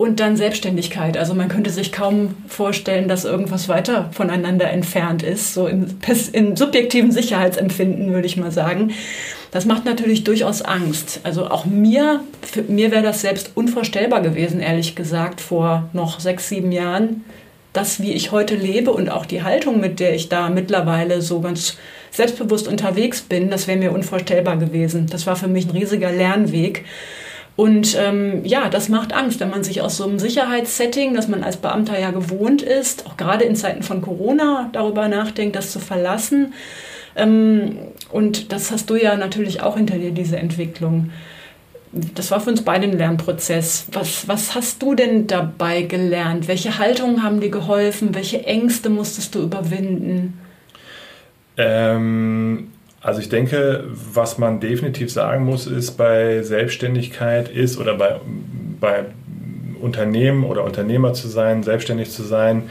und 0.00 0.18
dann 0.18 0.34
Selbstständigkeit. 0.34 1.18
Also 1.18 1.34
man 1.34 1.48
könnte 1.48 1.68
sich 1.68 1.92
kaum 1.92 2.34
vorstellen, 2.48 3.06
dass 3.06 3.26
irgendwas 3.26 3.68
weiter 3.68 4.08
voneinander 4.12 4.70
entfernt 4.70 5.22
ist, 5.22 5.52
so 5.52 5.66
im, 5.66 5.88
im 6.32 6.56
subjektiven 6.56 7.12
Sicherheitsempfinden 7.12 8.10
würde 8.10 8.24
ich 8.24 8.38
mal 8.38 8.50
sagen. 8.50 8.92
Das 9.50 9.66
macht 9.66 9.84
natürlich 9.84 10.24
durchaus 10.24 10.62
Angst. 10.62 11.20
Also 11.22 11.50
auch 11.50 11.66
mir, 11.66 12.20
mir 12.66 12.90
wäre 12.90 13.02
das 13.02 13.20
selbst 13.20 13.50
unvorstellbar 13.54 14.22
gewesen, 14.22 14.60
ehrlich 14.60 14.96
gesagt, 14.96 15.42
vor 15.42 15.90
noch 15.92 16.18
sechs, 16.18 16.48
sieben 16.48 16.72
Jahren, 16.72 17.22
das, 17.74 18.00
wie 18.00 18.14
ich 18.14 18.32
heute 18.32 18.54
lebe 18.54 18.92
und 18.92 19.10
auch 19.10 19.26
die 19.26 19.42
Haltung, 19.42 19.80
mit 19.80 20.00
der 20.00 20.14
ich 20.14 20.30
da 20.30 20.48
mittlerweile 20.48 21.20
so 21.20 21.42
ganz 21.42 21.76
selbstbewusst 22.10 22.68
unterwegs 22.68 23.20
bin, 23.20 23.50
das 23.50 23.68
wäre 23.68 23.78
mir 23.78 23.92
unvorstellbar 23.92 24.56
gewesen. 24.56 25.08
Das 25.10 25.26
war 25.26 25.36
für 25.36 25.48
mich 25.48 25.66
ein 25.66 25.76
riesiger 25.76 26.10
Lernweg. 26.10 26.86
Und 27.56 27.96
ähm, 27.98 28.44
ja, 28.44 28.68
das 28.68 28.88
macht 28.88 29.12
Angst, 29.12 29.40
wenn 29.40 29.50
man 29.50 29.64
sich 29.64 29.82
aus 29.82 29.96
so 29.96 30.04
einem 30.04 30.18
Sicherheitssetting, 30.18 31.14
das 31.14 31.28
man 31.28 31.44
als 31.44 31.58
Beamter 31.58 31.98
ja 31.98 32.10
gewohnt 32.10 32.62
ist, 32.62 33.06
auch 33.06 33.16
gerade 33.16 33.44
in 33.44 33.56
Zeiten 33.56 33.82
von 33.82 34.00
Corona 34.00 34.70
darüber 34.72 35.08
nachdenkt, 35.08 35.56
das 35.56 35.70
zu 35.70 35.78
verlassen. 35.78 36.54
Ähm, 37.16 37.76
und 38.10 38.52
das 38.52 38.70
hast 38.70 38.88
du 38.88 38.96
ja 38.96 39.16
natürlich 39.16 39.62
auch 39.62 39.76
hinter 39.76 39.98
dir, 39.98 40.12
diese 40.12 40.38
Entwicklung. 40.38 41.10
Das 41.92 42.30
war 42.30 42.40
für 42.40 42.50
uns 42.50 42.62
beide 42.62 42.84
ein 42.84 42.96
Lernprozess. 42.96 43.86
Was, 43.92 44.28
was 44.28 44.54
hast 44.54 44.80
du 44.80 44.94
denn 44.94 45.26
dabei 45.26 45.82
gelernt? 45.82 46.46
Welche 46.46 46.78
Haltungen 46.78 47.22
haben 47.24 47.40
dir 47.40 47.50
geholfen? 47.50 48.14
Welche 48.14 48.46
Ängste 48.46 48.90
musstest 48.90 49.34
du 49.34 49.42
überwinden? 49.42 50.38
Ähm, 51.56 52.68
Also 53.00 53.20
ich 53.20 53.30
denke, 53.30 53.84
was 53.88 54.36
man 54.36 54.60
definitiv 54.60 55.10
sagen 55.10 55.44
muss, 55.44 55.66
ist 55.66 55.92
bei 55.92 56.42
Selbstständigkeit 56.42 57.48
ist 57.48 57.78
oder 57.78 57.94
bei, 57.94 58.20
bei 58.78 59.06
Unternehmen 59.80 60.44
oder 60.44 60.64
Unternehmer 60.64 61.14
zu 61.14 61.28
sein, 61.28 61.62
selbstständig 61.62 62.10
zu 62.10 62.22
sein, 62.22 62.64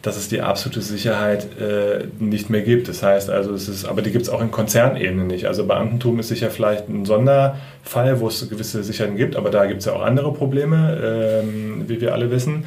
dass 0.00 0.16
es 0.16 0.28
die 0.28 0.40
absolute 0.40 0.80
Sicherheit 0.80 1.48
äh, 1.60 2.06
nicht 2.18 2.50
mehr 2.50 2.62
gibt. 2.62 2.88
Das 2.88 3.02
heißt 3.02 3.28
also, 3.30 3.52
es 3.52 3.68
ist, 3.68 3.84
aber 3.84 4.02
die 4.02 4.10
gibt 4.10 4.24
es 4.24 4.30
auch 4.30 4.40
in 4.40 4.50
Konzernebene 4.50 5.24
nicht. 5.24 5.46
Also 5.46 5.66
Beamtentum 5.66 6.18
ist 6.18 6.28
sicher 6.28 6.50
vielleicht 6.50 6.88
ein 6.88 7.04
Sonderfall, 7.04 8.20
wo 8.20 8.28
es 8.28 8.48
gewisse 8.48 8.82
Sicherheiten 8.82 9.16
gibt, 9.16 9.36
aber 9.36 9.50
da 9.50 9.66
gibt 9.66 9.80
es 9.80 9.86
ja 9.86 9.92
auch 9.92 10.02
andere 10.02 10.32
Probleme, 10.32 11.42
ähm, 11.42 11.84
wie 11.86 12.00
wir 12.00 12.14
alle 12.14 12.30
wissen. 12.30 12.64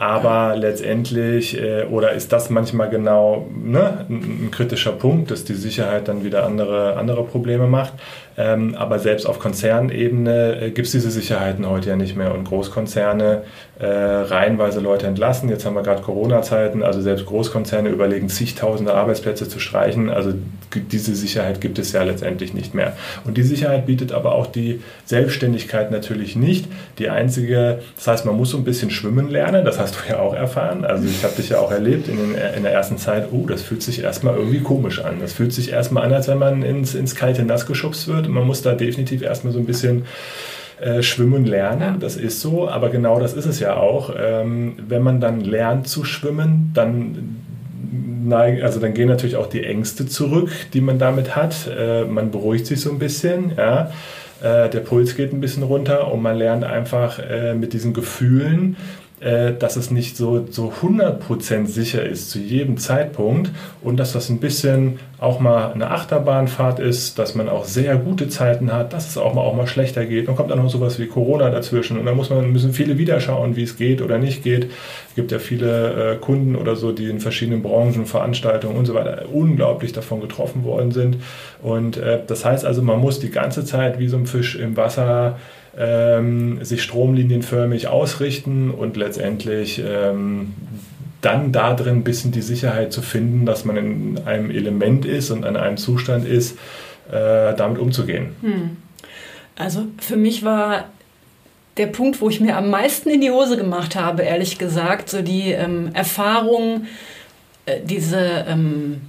Aber 0.00 0.56
letztendlich, 0.56 1.60
äh, 1.60 1.84
oder 1.84 2.12
ist 2.12 2.32
das 2.32 2.48
manchmal 2.48 2.88
genau 2.88 3.46
ne, 3.54 4.06
ein, 4.08 4.46
ein, 4.46 4.50
kritischer 4.50 4.92
Punkt, 4.92 5.30
dass 5.30 5.44
die 5.44 5.52
Sicherheit 5.52 6.08
dann 6.08 6.24
wieder 6.24 6.46
andere, 6.46 6.96
andere 6.96 7.22
Probleme 7.22 7.66
macht. 7.66 7.92
Ähm, 8.40 8.74
aber 8.74 8.98
selbst 8.98 9.26
auf 9.26 9.38
Konzernebene 9.38 10.62
äh, 10.62 10.70
gibt 10.70 10.86
es 10.86 10.92
diese 10.92 11.10
Sicherheiten 11.10 11.68
heute 11.68 11.90
ja 11.90 11.96
nicht 11.96 12.16
mehr. 12.16 12.34
Und 12.34 12.44
Großkonzerne 12.44 13.42
äh, 13.78 13.86
reihenweise 13.86 14.80
Leute 14.80 15.06
entlassen. 15.06 15.50
Jetzt 15.50 15.66
haben 15.66 15.74
wir 15.74 15.82
gerade 15.82 16.00
Corona-Zeiten, 16.00 16.82
also 16.82 17.02
selbst 17.02 17.26
Großkonzerne 17.26 17.90
überlegen, 17.90 18.30
zigtausende 18.30 18.94
Arbeitsplätze 18.94 19.46
zu 19.46 19.58
streichen. 19.58 20.08
Also 20.08 20.32
diese 20.74 21.14
Sicherheit 21.14 21.60
gibt 21.60 21.78
es 21.78 21.92
ja 21.92 22.02
letztendlich 22.02 22.54
nicht 22.54 22.72
mehr. 22.72 22.96
Und 23.24 23.36
die 23.36 23.42
Sicherheit 23.42 23.84
bietet 23.84 24.12
aber 24.12 24.34
auch 24.34 24.46
die 24.46 24.80
Selbstständigkeit 25.04 25.90
natürlich 25.90 26.34
nicht. 26.34 26.66
Die 26.98 27.10
einzige, 27.10 27.80
das 27.96 28.06
heißt, 28.06 28.26
man 28.26 28.36
muss 28.36 28.50
so 28.50 28.56
ein 28.56 28.64
bisschen 28.64 28.90
schwimmen 28.90 29.28
lernen, 29.28 29.66
das 29.66 29.78
hast 29.78 29.96
du 29.96 30.12
ja 30.12 30.18
auch 30.18 30.34
erfahren. 30.34 30.86
Also 30.86 31.06
ich 31.06 31.24
habe 31.24 31.34
dich 31.34 31.50
ja 31.50 31.58
auch 31.58 31.72
erlebt 31.72 32.08
in, 32.08 32.16
den, 32.16 32.34
in 32.56 32.62
der 32.62 32.72
ersten 32.72 32.96
Zeit, 32.96 33.28
oh, 33.32 33.44
das 33.46 33.60
fühlt 33.62 33.82
sich 33.82 34.02
erstmal 34.02 34.36
irgendwie 34.36 34.60
komisch 34.60 35.04
an. 35.04 35.16
Das 35.20 35.34
fühlt 35.34 35.52
sich 35.52 35.72
erstmal 35.72 36.04
an, 36.04 36.12
als 36.14 36.28
wenn 36.28 36.38
man 36.38 36.62
ins, 36.62 36.94
ins 36.94 37.14
kalte 37.14 37.44
Nass 37.44 37.66
geschubst 37.66 38.08
wird 38.08 38.29
man 38.32 38.46
muss 38.46 38.62
da 38.62 38.74
definitiv 38.74 39.22
erstmal 39.22 39.52
so 39.52 39.58
ein 39.58 39.66
bisschen 39.66 40.04
äh, 40.80 41.02
schwimmen 41.02 41.44
lernen, 41.44 42.00
das 42.00 42.16
ist 42.16 42.40
so, 42.40 42.68
aber 42.68 42.88
genau 42.88 43.20
das 43.20 43.34
ist 43.34 43.46
es 43.46 43.60
ja 43.60 43.76
auch. 43.76 44.14
Ähm, 44.18 44.76
wenn 44.88 45.02
man 45.02 45.20
dann 45.20 45.40
lernt 45.40 45.88
zu 45.88 46.04
schwimmen, 46.04 46.70
dann 46.74 47.36
neigen, 48.24 48.62
also 48.62 48.80
dann 48.80 48.94
gehen 48.94 49.08
natürlich 49.08 49.36
auch 49.36 49.48
die 49.48 49.64
Ängste 49.64 50.06
zurück, 50.06 50.50
die 50.72 50.80
man 50.80 50.98
damit 50.98 51.36
hat. 51.36 51.68
Äh, 51.68 52.04
man 52.04 52.30
beruhigt 52.30 52.66
sich 52.66 52.80
so 52.80 52.90
ein 52.90 52.98
bisschen, 52.98 53.52
ja. 53.56 53.90
Äh, 54.42 54.70
der 54.70 54.80
Puls 54.80 55.16
geht 55.16 55.34
ein 55.34 55.40
bisschen 55.40 55.62
runter 55.62 56.10
und 56.10 56.22
man 56.22 56.36
lernt 56.36 56.64
einfach 56.64 57.18
äh, 57.18 57.52
mit 57.54 57.74
diesen 57.74 57.92
Gefühlen 57.92 58.76
äh, 59.20 59.52
dass 59.52 59.76
es 59.76 59.90
nicht 59.90 60.16
so, 60.16 60.46
so 60.48 60.72
100% 60.82 61.66
sicher 61.66 62.02
ist 62.02 62.30
zu 62.30 62.38
jedem 62.38 62.78
Zeitpunkt 62.78 63.50
und 63.82 63.98
dass 63.98 64.14
das 64.14 64.30
ein 64.30 64.40
bisschen 64.40 64.98
auch 65.18 65.40
mal 65.40 65.72
eine 65.72 65.90
Achterbahnfahrt 65.90 66.78
ist, 66.78 67.18
dass 67.18 67.34
man 67.34 67.50
auch 67.50 67.66
sehr 67.66 67.96
gute 67.96 68.30
Zeiten 68.30 68.72
hat, 68.72 68.94
dass 68.94 69.10
es 69.10 69.18
auch 69.18 69.34
mal, 69.34 69.42
auch 69.42 69.54
mal 69.54 69.66
schlechter 69.66 70.06
geht. 70.06 70.28
Dann 70.28 70.36
kommt 70.36 70.50
dann 70.50 70.62
noch 70.62 70.70
sowas 70.70 70.98
wie 70.98 71.06
Corona 71.06 71.50
dazwischen 71.50 71.98
und 71.98 72.06
dann 72.06 72.16
muss 72.16 72.30
man, 72.30 72.50
müssen 72.50 72.72
viele 72.72 72.96
wieder 72.96 73.20
schauen, 73.20 73.56
wie 73.56 73.64
es 73.64 73.76
geht 73.76 74.00
oder 74.00 74.16
nicht 74.16 74.42
geht. 74.42 74.70
Es 75.10 75.14
gibt 75.14 75.32
ja 75.32 75.38
viele 75.38 76.12
äh, 76.12 76.16
Kunden 76.16 76.56
oder 76.56 76.74
so, 76.74 76.90
die 76.92 77.10
in 77.10 77.20
verschiedenen 77.20 77.62
Branchen, 77.62 78.06
Veranstaltungen 78.06 78.76
und 78.76 78.86
so 78.86 78.94
weiter 78.94 79.26
unglaublich 79.30 79.92
davon 79.92 80.22
getroffen 80.22 80.64
worden 80.64 80.92
sind. 80.92 81.18
Und 81.60 81.98
äh, 81.98 82.20
das 82.26 82.46
heißt 82.46 82.64
also, 82.64 82.80
man 82.80 82.98
muss 82.98 83.20
die 83.20 83.30
ganze 83.30 83.66
Zeit 83.66 83.98
wie 83.98 84.08
so 84.08 84.16
ein 84.16 84.26
Fisch 84.26 84.56
im 84.56 84.78
Wasser 84.78 85.36
ähm, 85.76 86.64
sich 86.64 86.82
stromlinienförmig 86.82 87.88
ausrichten 87.88 88.70
und 88.70 88.96
letztendlich 88.96 89.82
ähm, 89.84 90.54
dann 91.20 91.52
da 91.52 91.74
drin 91.74 91.96
ein 91.96 92.04
bisschen 92.04 92.32
die 92.32 92.42
Sicherheit 92.42 92.92
zu 92.92 93.02
finden, 93.02 93.46
dass 93.46 93.64
man 93.64 93.76
in 93.76 94.18
einem 94.24 94.50
Element 94.50 95.04
ist 95.04 95.30
und 95.30 95.44
in 95.44 95.56
einem 95.56 95.76
Zustand 95.76 96.26
ist, 96.26 96.58
äh, 97.10 97.54
damit 97.54 97.78
umzugehen. 97.78 98.34
Hm. 98.40 98.76
Also 99.56 99.86
für 99.98 100.16
mich 100.16 100.44
war 100.44 100.86
der 101.76 101.86
Punkt, 101.86 102.20
wo 102.20 102.28
ich 102.28 102.40
mir 102.40 102.56
am 102.56 102.70
meisten 102.70 103.10
in 103.10 103.20
die 103.20 103.30
Hose 103.30 103.56
gemacht 103.56 103.96
habe, 103.96 104.22
ehrlich 104.22 104.58
gesagt, 104.58 105.08
so 105.08 105.22
die 105.22 105.52
ähm, 105.52 105.90
Erfahrung, 105.92 106.86
äh, 107.66 107.80
diese, 107.84 108.46
ähm, 108.48 109.02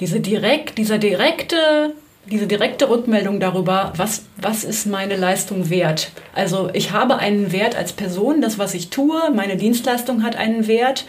diese 0.00 0.20
direkt, 0.20 0.78
dieser 0.78 0.98
direkte 0.98 1.92
diese 2.30 2.46
direkte 2.46 2.88
Rückmeldung 2.88 3.40
darüber, 3.40 3.92
was, 3.96 4.24
was 4.36 4.64
ist 4.64 4.86
meine 4.86 5.16
Leistung 5.16 5.70
wert. 5.70 6.10
Also 6.34 6.70
ich 6.72 6.92
habe 6.92 7.16
einen 7.16 7.52
Wert 7.52 7.76
als 7.76 7.92
Person, 7.92 8.40
das, 8.40 8.58
was 8.58 8.74
ich 8.74 8.90
tue, 8.90 9.30
meine 9.34 9.56
Dienstleistung 9.56 10.22
hat 10.22 10.36
einen 10.36 10.66
Wert. 10.66 11.06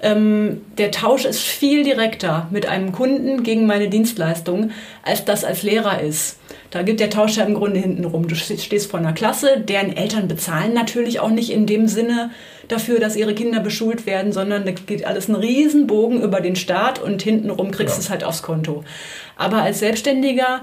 Ähm, 0.00 0.62
der 0.78 0.90
Tausch 0.90 1.24
ist 1.24 1.40
viel 1.40 1.84
direkter 1.84 2.48
mit 2.50 2.66
einem 2.66 2.92
Kunden 2.92 3.44
gegen 3.44 3.66
meine 3.66 3.88
Dienstleistung, 3.88 4.72
als 5.04 5.24
das 5.24 5.44
als 5.44 5.62
Lehrer 5.62 6.00
ist. 6.00 6.38
Da 6.72 6.82
geht 6.82 7.00
der 7.00 7.10
Tausch 7.10 7.36
ja 7.36 7.44
im 7.44 7.52
Grunde 7.52 7.78
hinten 7.78 8.06
rum. 8.06 8.26
Du 8.26 8.34
stehst 8.34 8.90
vor 8.90 8.98
einer 8.98 9.12
Klasse, 9.12 9.60
deren 9.60 9.94
Eltern 9.94 10.26
bezahlen 10.26 10.72
natürlich 10.72 11.20
auch 11.20 11.28
nicht 11.28 11.50
in 11.50 11.66
dem 11.66 11.86
Sinne 11.86 12.30
dafür, 12.66 12.98
dass 12.98 13.14
ihre 13.14 13.34
Kinder 13.34 13.60
beschult 13.60 14.06
werden, 14.06 14.32
sondern 14.32 14.64
da 14.64 14.70
geht 14.70 15.04
alles 15.04 15.28
einen 15.28 15.38
Riesenbogen 15.38 16.22
über 16.22 16.40
den 16.40 16.56
Staat 16.56 16.98
und 16.98 17.20
hintenrum 17.20 17.72
kriegst 17.72 17.96
du 17.96 18.00
ja. 18.00 18.04
es 18.04 18.10
halt 18.10 18.24
aufs 18.24 18.42
Konto. 18.42 18.84
Aber 19.36 19.58
als 19.58 19.80
Selbstständiger 19.80 20.62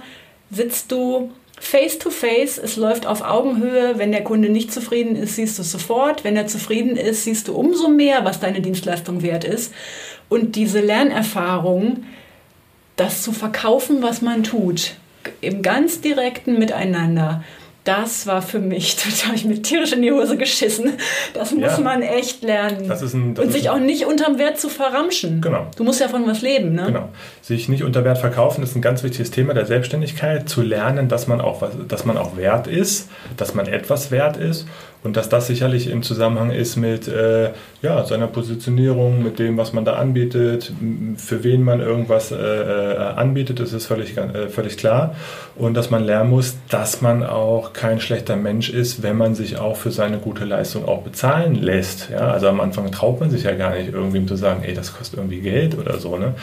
sitzt 0.49 0.91
du 0.91 1.29
face 1.59 1.99
to 1.99 2.09
face, 2.09 2.57
es 2.57 2.75
läuft 2.75 3.05
auf 3.05 3.21
Augenhöhe. 3.21 3.99
Wenn 3.99 4.11
der 4.11 4.23
Kunde 4.23 4.49
nicht 4.49 4.73
zufrieden 4.73 5.15
ist, 5.15 5.35
siehst 5.35 5.59
du 5.59 5.61
es 5.61 5.71
sofort. 5.71 6.23
Wenn 6.23 6.35
er 6.35 6.47
zufrieden 6.47 6.97
ist, 6.97 7.23
siehst 7.23 7.47
du 7.47 7.53
umso 7.53 7.87
mehr, 7.87 8.25
was 8.25 8.39
deine 8.39 8.61
Dienstleistung 8.61 9.21
wert 9.21 9.43
ist. 9.43 9.75
Und 10.27 10.55
diese 10.55 10.79
Lernerfahrung, 10.79 12.05
das 12.95 13.21
zu 13.21 13.31
verkaufen, 13.31 14.01
was 14.01 14.23
man 14.23 14.43
tut, 14.43 14.95
im 15.41 15.61
ganz 15.61 16.01
direkten 16.01 16.59
Miteinander, 16.59 17.43
das 17.89 18.27
war 18.27 18.41
für 18.41 18.59
mich, 18.59 18.97
da 19.21 19.27
habe 19.27 19.35
ich 19.35 19.45
mir 19.45 19.61
tierisch 19.61 19.93
in 19.93 20.01
die 20.01 20.11
Hose 20.11 20.37
geschissen. 20.37 20.93
Das 21.33 21.51
muss 21.51 21.77
ja. 21.77 21.79
man 21.79 22.01
echt 22.01 22.43
lernen. 22.43 22.91
Ein, 22.91 23.37
und 23.37 23.51
sich 23.51 23.69
auch 23.69 23.79
nicht 23.79 24.05
unterm 24.05 24.37
Wert 24.37 24.59
zu 24.59 24.69
verramschen. 24.69 25.41
Genau. 25.41 25.67
Du 25.75 25.83
musst 25.83 25.99
ja 25.99 26.07
von 26.07 26.27
was 26.27 26.41
leben. 26.41 26.73
Ne? 26.73 26.85
Genau. 26.87 27.09
Sich 27.41 27.69
nicht 27.69 27.83
unter 27.83 28.03
Wert 28.03 28.19
verkaufen 28.19 28.63
ist 28.63 28.75
ein 28.75 28.81
ganz 28.81 29.03
wichtiges 29.03 29.31
Thema 29.31 29.53
der 29.53 29.65
Selbstständigkeit. 29.65 30.47
Zu 30.47 30.61
lernen, 30.61 31.07
dass 31.09 31.27
man 31.27 31.41
auch, 31.41 31.61
was, 31.61 31.71
dass 31.87 32.05
man 32.05 32.17
auch 32.17 32.37
wert 32.37 32.67
ist, 32.67 33.09
dass 33.37 33.55
man 33.55 33.67
etwas 33.67 34.11
wert 34.11 34.37
ist 34.37 34.67
und 35.01 35.15
dass 35.15 35.29
das 35.29 35.47
sicherlich 35.47 35.89
im 35.89 36.03
Zusammenhang 36.03 36.51
ist 36.51 36.75
mit 36.75 37.07
äh, 37.07 37.51
ja, 37.81 38.03
seiner 38.03 38.27
Positionierung, 38.27 39.23
mit 39.23 39.39
dem, 39.39 39.55
was 39.55 39.71
man 39.71 39.85
da 39.85 39.93
anbietet, 39.93 40.73
für 41.15 41.43
wen 41.45 41.63
man 41.63 41.79
irgendwas 41.79 42.33
äh, 42.33 42.35
äh, 42.35 42.97
anbietet, 42.97 43.61
das 43.61 43.71
ist 43.71 43.85
völlig, 43.85 44.17
äh, 44.17 44.49
völlig 44.49 44.75
klar. 44.75 45.15
Und 45.55 45.75
dass 45.75 45.89
man 45.89 46.03
lernen 46.03 46.29
muss, 46.29 46.57
dass 46.67 47.01
man 47.01 47.23
auch 47.23 47.71
kein 47.71 48.01
schlechter 48.01 48.35
Mensch 48.35 48.69
ist, 48.69 49.01
wenn 49.01 49.15
man 49.15 49.35
sich 49.35 49.57
auch 49.57 49.77
für 49.77 49.91
seine 49.91 50.17
gute 50.17 50.43
Leistung 50.43 50.85
auch 50.85 51.01
bezahlen 51.01 51.55
lässt. 51.55 52.09
Ja? 52.09 52.31
Also 52.31 52.49
am 52.49 52.59
Anfang 52.59 52.91
traut 52.91 53.21
man 53.21 53.29
sich 53.29 53.43
ja 53.43 53.55
gar 53.55 53.75
nicht, 53.75 53.93
irgendwem 53.93 54.27
zu 54.27 54.35
sagen, 54.35 54.63
ey, 54.65 54.73
das 54.73 54.93
kostet 54.93 55.19
irgendwie 55.19 55.39
Geld 55.39 55.77
oder 55.77 55.97
so. 55.99 56.17
Ne? 56.17 56.33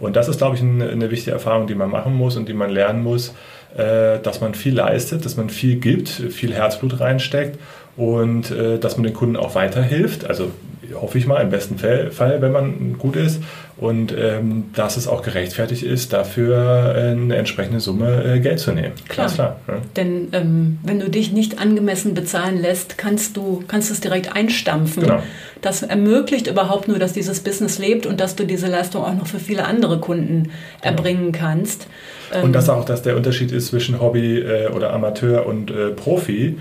Und 0.00 0.16
das 0.16 0.28
ist, 0.28 0.36
glaube 0.36 0.56
ich, 0.56 0.62
eine, 0.62 0.90
eine 0.90 1.10
wichtige 1.10 1.32
Erfahrung, 1.32 1.66
die 1.66 1.74
man 1.74 1.88
machen 1.88 2.14
muss 2.14 2.36
und 2.36 2.46
die 2.46 2.54
man 2.54 2.68
lernen 2.68 3.02
muss, 3.02 3.32
äh, 3.74 4.18
dass 4.22 4.42
man 4.42 4.54
viel 4.54 4.74
leistet, 4.74 5.24
dass 5.24 5.38
man 5.38 5.48
viel 5.48 5.76
gibt, 5.76 6.10
viel 6.10 6.52
Herzblut 6.52 7.00
reinsteckt 7.00 7.58
und 7.96 8.50
äh, 8.50 8.78
dass 8.78 8.96
man 8.96 9.04
den 9.04 9.14
Kunden 9.14 9.36
auch 9.36 9.54
weiterhilft. 9.54 10.26
Also 10.26 10.50
hoffe 10.94 11.18
ich 11.18 11.26
mal, 11.26 11.40
im 11.40 11.50
besten 11.50 11.78
Fall, 11.78 12.40
wenn 12.40 12.52
man 12.52 12.98
gut 12.98 13.16
ist. 13.16 13.40
Und 13.76 14.14
ähm, 14.16 14.66
dass 14.74 14.96
es 14.96 15.08
auch 15.08 15.22
gerechtfertigt 15.22 15.82
ist, 15.82 16.12
dafür 16.12 16.94
eine 16.94 17.34
entsprechende 17.34 17.80
Summe 17.80 18.22
äh, 18.24 18.40
Geld 18.40 18.60
zu 18.60 18.72
nehmen. 18.72 18.92
Klar. 19.08 19.28
klar 19.28 19.56
ja. 19.66 19.74
Denn 19.96 20.28
ähm, 20.32 20.78
wenn 20.84 21.00
du 21.00 21.10
dich 21.10 21.32
nicht 21.32 21.58
angemessen 21.58 22.14
bezahlen 22.14 22.60
lässt, 22.60 22.96
kannst 22.96 23.36
du 23.36 23.64
kannst 23.66 23.90
es 23.90 24.00
direkt 24.00 24.34
einstampfen. 24.36 25.04
Genau. 25.04 25.22
Das 25.62 25.82
ermöglicht 25.82 26.46
überhaupt 26.46 26.88
nur, 26.88 26.98
dass 26.98 27.12
dieses 27.12 27.40
Business 27.40 27.78
lebt 27.78 28.06
und 28.06 28.20
dass 28.20 28.36
du 28.36 28.44
diese 28.44 28.66
Leistung 28.66 29.04
auch 29.04 29.14
noch 29.14 29.26
für 29.26 29.38
viele 29.38 29.64
andere 29.64 29.98
Kunden 29.98 30.44
genau. 30.44 30.52
erbringen 30.82 31.32
kannst. 31.32 31.88
Und 32.34 32.44
ähm, 32.44 32.52
dass 32.52 32.68
auch 32.68 32.84
dass 32.84 33.02
der 33.02 33.16
Unterschied 33.16 33.52
ist 33.52 33.68
zwischen 33.68 34.00
Hobby 34.00 34.38
äh, 34.38 34.68
oder 34.68 34.92
Amateur 34.92 35.46
und 35.46 35.70
äh, 35.70 35.90
Profi. 35.90 36.58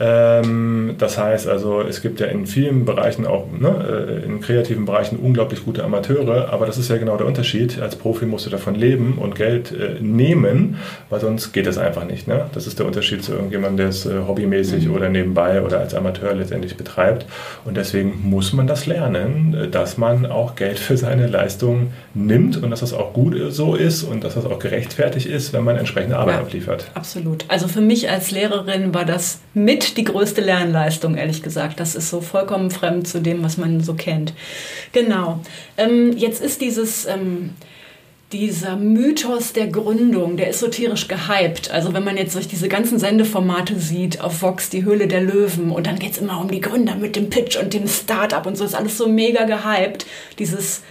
Ähm, 0.00 0.96
das 0.98 1.18
heißt 1.18 1.46
also, 1.48 1.80
es 1.80 2.02
gibt 2.02 2.18
ja 2.18 2.26
in 2.26 2.46
vielen 2.46 2.84
Bereichen 2.84 3.26
auch, 3.26 3.46
ne, 3.56 4.22
äh, 4.22 4.26
in 4.26 4.40
kreativen 4.40 4.86
Bereichen 4.86 5.16
unglaublich 5.16 5.64
gute 5.64 5.84
Amateure, 5.84 6.52
aber 6.52 6.66
das 6.66 6.78
ist 6.78 6.90
ja 6.90 6.96
genau 6.96 7.16
der 7.16 7.26
Unterschied. 7.26 7.80
Als 7.80 7.94
Profi 7.94 8.26
musst 8.26 8.46
du 8.46 8.50
davon 8.50 8.74
leben 8.74 9.18
und 9.18 9.36
Geld 9.36 9.72
äh, 9.72 10.02
nehmen, 10.02 10.78
weil 11.10 11.20
sonst 11.20 11.52
geht 11.52 11.68
es 11.68 11.78
einfach 11.78 12.04
nicht. 12.04 12.26
Ne? 12.26 12.46
Das 12.54 12.66
ist 12.66 12.80
der 12.80 12.86
Unterschied 12.86 13.22
zu 13.22 13.32
irgendjemandem, 13.32 13.76
der 13.76 13.88
es 13.88 14.04
äh, 14.04 14.18
hobbymäßig 14.26 14.88
mhm. 14.88 14.94
oder 14.94 15.08
nebenbei 15.08 15.62
oder 15.62 15.78
als 15.78 15.94
Amateur 15.94 16.34
letztendlich 16.34 16.76
betreibt. 16.76 17.26
Und 17.64 17.76
deswegen 17.76 18.20
muss 18.24 18.52
man 18.52 18.66
das 18.66 18.86
lernen, 18.86 19.68
dass 19.70 19.96
man 19.96 20.26
auch 20.26 20.56
Geld 20.56 20.80
für 20.80 20.96
seine 20.96 21.28
Leistung 21.28 21.92
nimmt 22.14 22.60
und 22.60 22.70
dass 22.70 22.80
das 22.80 22.92
auch 22.92 23.12
gut 23.12 23.36
so 23.50 23.74
ist 23.76 24.02
und 24.02 24.24
dass 24.24 24.34
das 24.34 24.44
auch 24.44 24.58
gerechtfertigt 24.58 25.26
ist, 25.26 25.52
wenn 25.52 25.62
man 25.62 25.76
entsprechende 25.76 26.16
Arbeit 26.16 26.36
ja, 26.36 26.40
abliefert. 26.40 26.90
Absolut. 26.94 27.44
Also 27.48 27.68
für 27.68 27.80
mich 27.80 28.10
als 28.10 28.32
Lehrerin 28.32 28.92
war 28.92 29.04
das 29.04 29.40
mit 29.54 29.83
die 29.92 30.04
größte 30.04 30.40
Lernleistung, 30.40 31.16
ehrlich 31.16 31.42
gesagt. 31.42 31.80
Das 31.80 31.94
ist 31.94 32.10
so 32.10 32.20
vollkommen 32.20 32.70
fremd 32.70 33.06
zu 33.06 33.20
dem, 33.20 33.42
was 33.42 33.56
man 33.56 33.80
so 33.80 33.94
kennt. 33.94 34.32
Genau. 34.92 35.40
Ähm, 35.76 36.16
jetzt 36.16 36.42
ist 36.42 36.60
dieses, 36.60 37.06
ähm, 37.06 37.50
dieser 38.32 38.76
Mythos 38.76 39.52
der 39.52 39.68
Gründung, 39.68 40.36
der 40.36 40.48
ist 40.48 40.56
esoterisch 40.56 41.06
gehypt. 41.06 41.70
Also 41.70 41.94
wenn 41.94 42.04
man 42.04 42.16
jetzt 42.16 42.34
durch 42.34 42.48
diese 42.48 42.68
ganzen 42.68 42.98
Sendeformate 42.98 43.78
sieht, 43.78 44.20
auf 44.20 44.42
Vox, 44.42 44.70
die 44.70 44.84
Höhle 44.84 45.06
der 45.06 45.20
Löwen, 45.20 45.70
und 45.70 45.86
dann 45.86 45.98
geht 45.98 46.12
es 46.12 46.18
immer 46.18 46.40
um 46.40 46.50
die 46.50 46.60
Gründer 46.60 46.96
mit 46.96 47.16
dem 47.16 47.30
Pitch 47.30 47.56
und 47.56 47.72
dem 47.72 47.86
Startup 47.86 48.44
und 48.44 48.56
so, 48.56 48.64
ist 48.64 48.74
alles 48.74 48.98
so 48.98 49.08
mega 49.08 49.44
gehypt. 49.44 50.06
Dieses, 50.38 50.82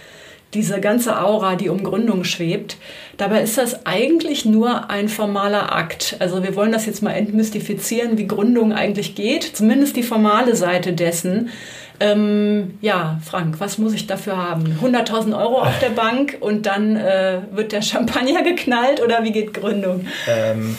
diese 0.54 0.80
ganze 0.80 1.20
Aura, 1.20 1.56
die 1.56 1.68
um 1.68 1.82
Gründung 1.82 2.24
schwebt. 2.24 2.76
Dabei 3.16 3.42
ist 3.42 3.58
das 3.58 3.86
eigentlich 3.86 4.44
nur 4.44 4.90
ein 4.90 5.08
formaler 5.08 5.74
Akt. 5.74 6.16
Also 6.18 6.42
wir 6.42 6.56
wollen 6.56 6.72
das 6.72 6.86
jetzt 6.86 7.02
mal 7.02 7.12
entmystifizieren, 7.12 8.18
wie 8.18 8.26
Gründung 8.26 8.72
eigentlich 8.72 9.14
geht, 9.14 9.44
zumindest 9.44 9.96
die 9.96 10.02
formale 10.02 10.56
Seite 10.56 10.92
dessen. 10.92 11.50
Ähm, 12.00 12.78
ja, 12.80 13.20
Frank, 13.24 13.60
was 13.60 13.78
muss 13.78 13.94
ich 13.94 14.06
dafür 14.06 14.36
haben? 14.36 14.78
100.000 14.82 15.38
Euro 15.38 15.62
auf 15.62 15.78
der 15.80 15.90
Bank 15.90 16.38
und 16.40 16.66
dann 16.66 16.96
äh, 16.96 17.38
wird 17.52 17.72
der 17.72 17.82
Champagner 17.82 18.42
geknallt 18.42 19.00
oder 19.02 19.22
wie 19.22 19.32
geht 19.32 19.54
Gründung? 19.54 20.06
Ähm, 20.28 20.76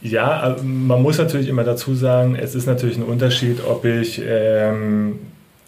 ja, 0.00 0.56
man 0.62 1.00
muss 1.00 1.18
natürlich 1.18 1.48
immer 1.48 1.64
dazu 1.64 1.94
sagen, 1.94 2.34
es 2.34 2.54
ist 2.54 2.66
natürlich 2.66 2.96
ein 2.96 3.04
Unterschied, 3.04 3.58
ob 3.64 3.84
ich 3.84 4.20
ähm, 4.26 5.20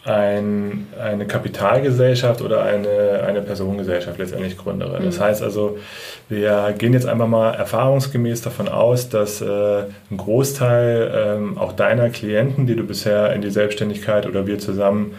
ein, 0.04 0.86
eine 1.00 1.26
Kapitalgesellschaft 1.26 2.42
oder 2.42 2.62
eine, 2.62 3.24
eine 3.26 3.40
Personengesellschaft 3.40 4.18
letztendlich 4.18 4.58
gründere. 4.58 5.00
Das 5.00 5.18
mhm. 5.18 5.22
heißt 5.22 5.42
also, 5.42 5.78
wir 6.28 6.74
gehen 6.76 6.92
jetzt 6.92 7.06
einfach 7.06 7.26
mal 7.26 7.52
erfahrungsgemäß 7.54 8.42
davon 8.42 8.68
aus, 8.68 9.08
dass 9.08 9.40
äh, 9.40 9.84
ein 10.10 10.16
Großteil 10.16 11.38
ähm, 11.38 11.58
auch 11.58 11.72
deiner 11.72 12.10
Klienten, 12.10 12.66
die 12.66 12.76
du 12.76 12.84
bisher 12.84 13.32
in 13.32 13.40
die 13.40 13.50
Selbstständigkeit 13.50 14.26
oder 14.26 14.46
wir 14.46 14.58
zusammen 14.58 15.14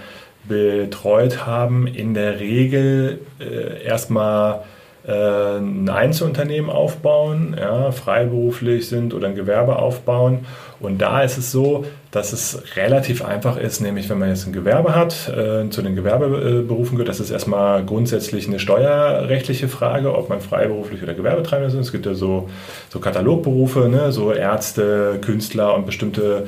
betreut 0.47 1.47
haben, 1.47 1.87
in 1.87 2.13
der 2.13 2.39
Regel 2.39 3.19
äh, 3.39 3.83
erstmal 3.83 4.61
äh, 5.07 5.57
ein 5.57 5.89
Einzelunternehmen 5.89 6.69
aufbauen, 6.69 7.55
ja, 7.59 7.91
freiberuflich 7.91 8.87
sind 8.87 9.13
oder 9.13 9.27
ein 9.27 9.35
Gewerbe 9.35 9.77
aufbauen. 9.77 10.45
Und 10.79 10.99
da 11.01 11.21
ist 11.21 11.37
es 11.37 11.51
so, 11.51 11.85
dass 12.11 12.33
es 12.33 12.61
relativ 12.75 13.23
einfach 13.23 13.57
ist, 13.57 13.81
nämlich 13.81 14.09
wenn 14.09 14.19
man 14.19 14.29
jetzt 14.29 14.45
ein 14.47 14.53
Gewerbe 14.53 14.95
hat, 14.95 15.29
äh, 15.29 15.69
zu 15.69 15.81
den 15.81 15.95
Gewerbeberufen 15.95 16.97
gehört, 16.97 17.09
das 17.09 17.19
ist 17.19 17.31
erstmal 17.31 17.85
grundsätzlich 17.85 18.47
eine 18.47 18.59
steuerrechtliche 18.59 19.67
Frage, 19.67 20.15
ob 20.15 20.29
man 20.29 20.41
freiberuflich 20.41 21.03
oder 21.03 21.13
Gewerbetreibender 21.13 21.73
ist. 21.73 21.87
Es 21.87 21.91
gibt 21.91 22.05
ja 22.05 22.13
so, 22.13 22.49
so 22.89 22.99
Katalogberufe, 22.99 23.89
ne, 23.89 24.11
so 24.11 24.31
Ärzte, 24.31 25.19
Künstler 25.21 25.75
und 25.75 25.85
bestimmte 25.85 26.47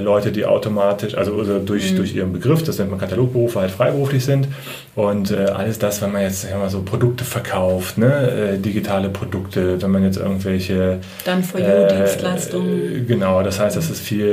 Leute, 0.00 0.32
die 0.32 0.44
automatisch, 0.44 1.16
also, 1.16 1.38
also 1.38 1.58
durch, 1.58 1.92
mhm. 1.92 1.96
durch 1.96 2.14
ihren 2.14 2.32
Begriff, 2.32 2.62
das 2.62 2.78
nennt 2.78 2.90
man 2.90 3.00
Katalogberufe, 3.00 3.60
halt 3.60 3.70
freiberuflich 3.70 4.24
sind. 4.24 4.48
Und 4.94 5.30
äh, 5.30 5.46
alles 5.46 5.78
das, 5.78 6.00
wenn 6.02 6.12
man 6.12 6.22
jetzt 6.22 6.46
mal 6.54 6.70
so 6.70 6.82
Produkte 6.82 7.24
verkauft, 7.24 7.98
ne, 7.98 8.54
äh, 8.54 8.58
digitale 8.58 9.08
Produkte, 9.08 9.80
wenn 9.82 9.90
man 9.90 10.04
jetzt 10.04 10.18
irgendwelche. 10.18 10.98
Dann 11.24 11.42
for 11.42 11.60
you 11.60 11.66
äh, 11.66 11.88
Dienstleistungen. 11.88 13.06
Genau, 13.06 13.42
das 13.42 13.58
heißt, 13.58 13.76
das 13.76 13.90
ist 13.90 14.00
viel, 14.00 14.26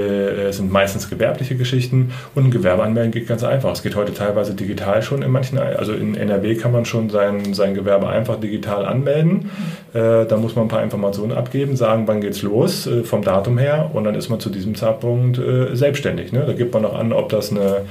es 0.49 0.57
sind 0.57 0.71
meistens 0.71 1.09
gewerbliche 1.09 1.55
Geschichten 1.55 2.11
und 2.35 2.45
ein 2.45 2.51
Gewerbe 2.51 2.83
anmelden 2.83 3.11
geht 3.11 3.27
ganz 3.27 3.43
einfach. 3.43 3.71
Es 3.71 3.81
geht 3.81 3.95
heute 3.95 4.13
teilweise 4.13 4.53
digital 4.53 5.01
schon 5.01 5.23
in 5.23 5.31
manchen, 5.31 5.57
also 5.57 5.93
in 5.93 6.15
NRW 6.15 6.55
kann 6.55 6.71
man 6.71 6.85
schon 6.85 7.09
sein, 7.09 7.53
sein 7.53 7.73
Gewerbe 7.73 8.07
einfach 8.07 8.39
digital 8.39 8.85
anmelden. 8.85 9.49
Mhm. 9.93 9.99
Äh, 9.99 10.25
da 10.25 10.37
muss 10.37 10.55
man 10.55 10.65
ein 10.65 10.69
paar 10.69 10.83
Informationen 10.83 11.31
abgeben, 11.31 11.75
sagen, 11.75 12.03
wann 12.07 12.21
geht's 12.21 12.41
los, 12.41 12.87
äh, 12.87 13.03
vom 13.03 13.23
Datum 13.23 13.57
her 13.57 13.89
und 13.93 14.03
dann 14.03 14.15
ist 14.15 14.29
man 14.29 14.39
zu 14.39 14.49
diesem 14.49 14.75
Zeitpunkt 14.75 15.39
äh, 15.51 15.75
selbstständig. 15.75 16.31
Ne? 16.31 16.43
Da 16.45 16.53
gibt 16.53 16.73
man 16.73 16.83
noch 16.83 16.95
an, 16.95 17.13
ob 17.13 17.29
das 17.29 17.51
eine, 17.51 17.85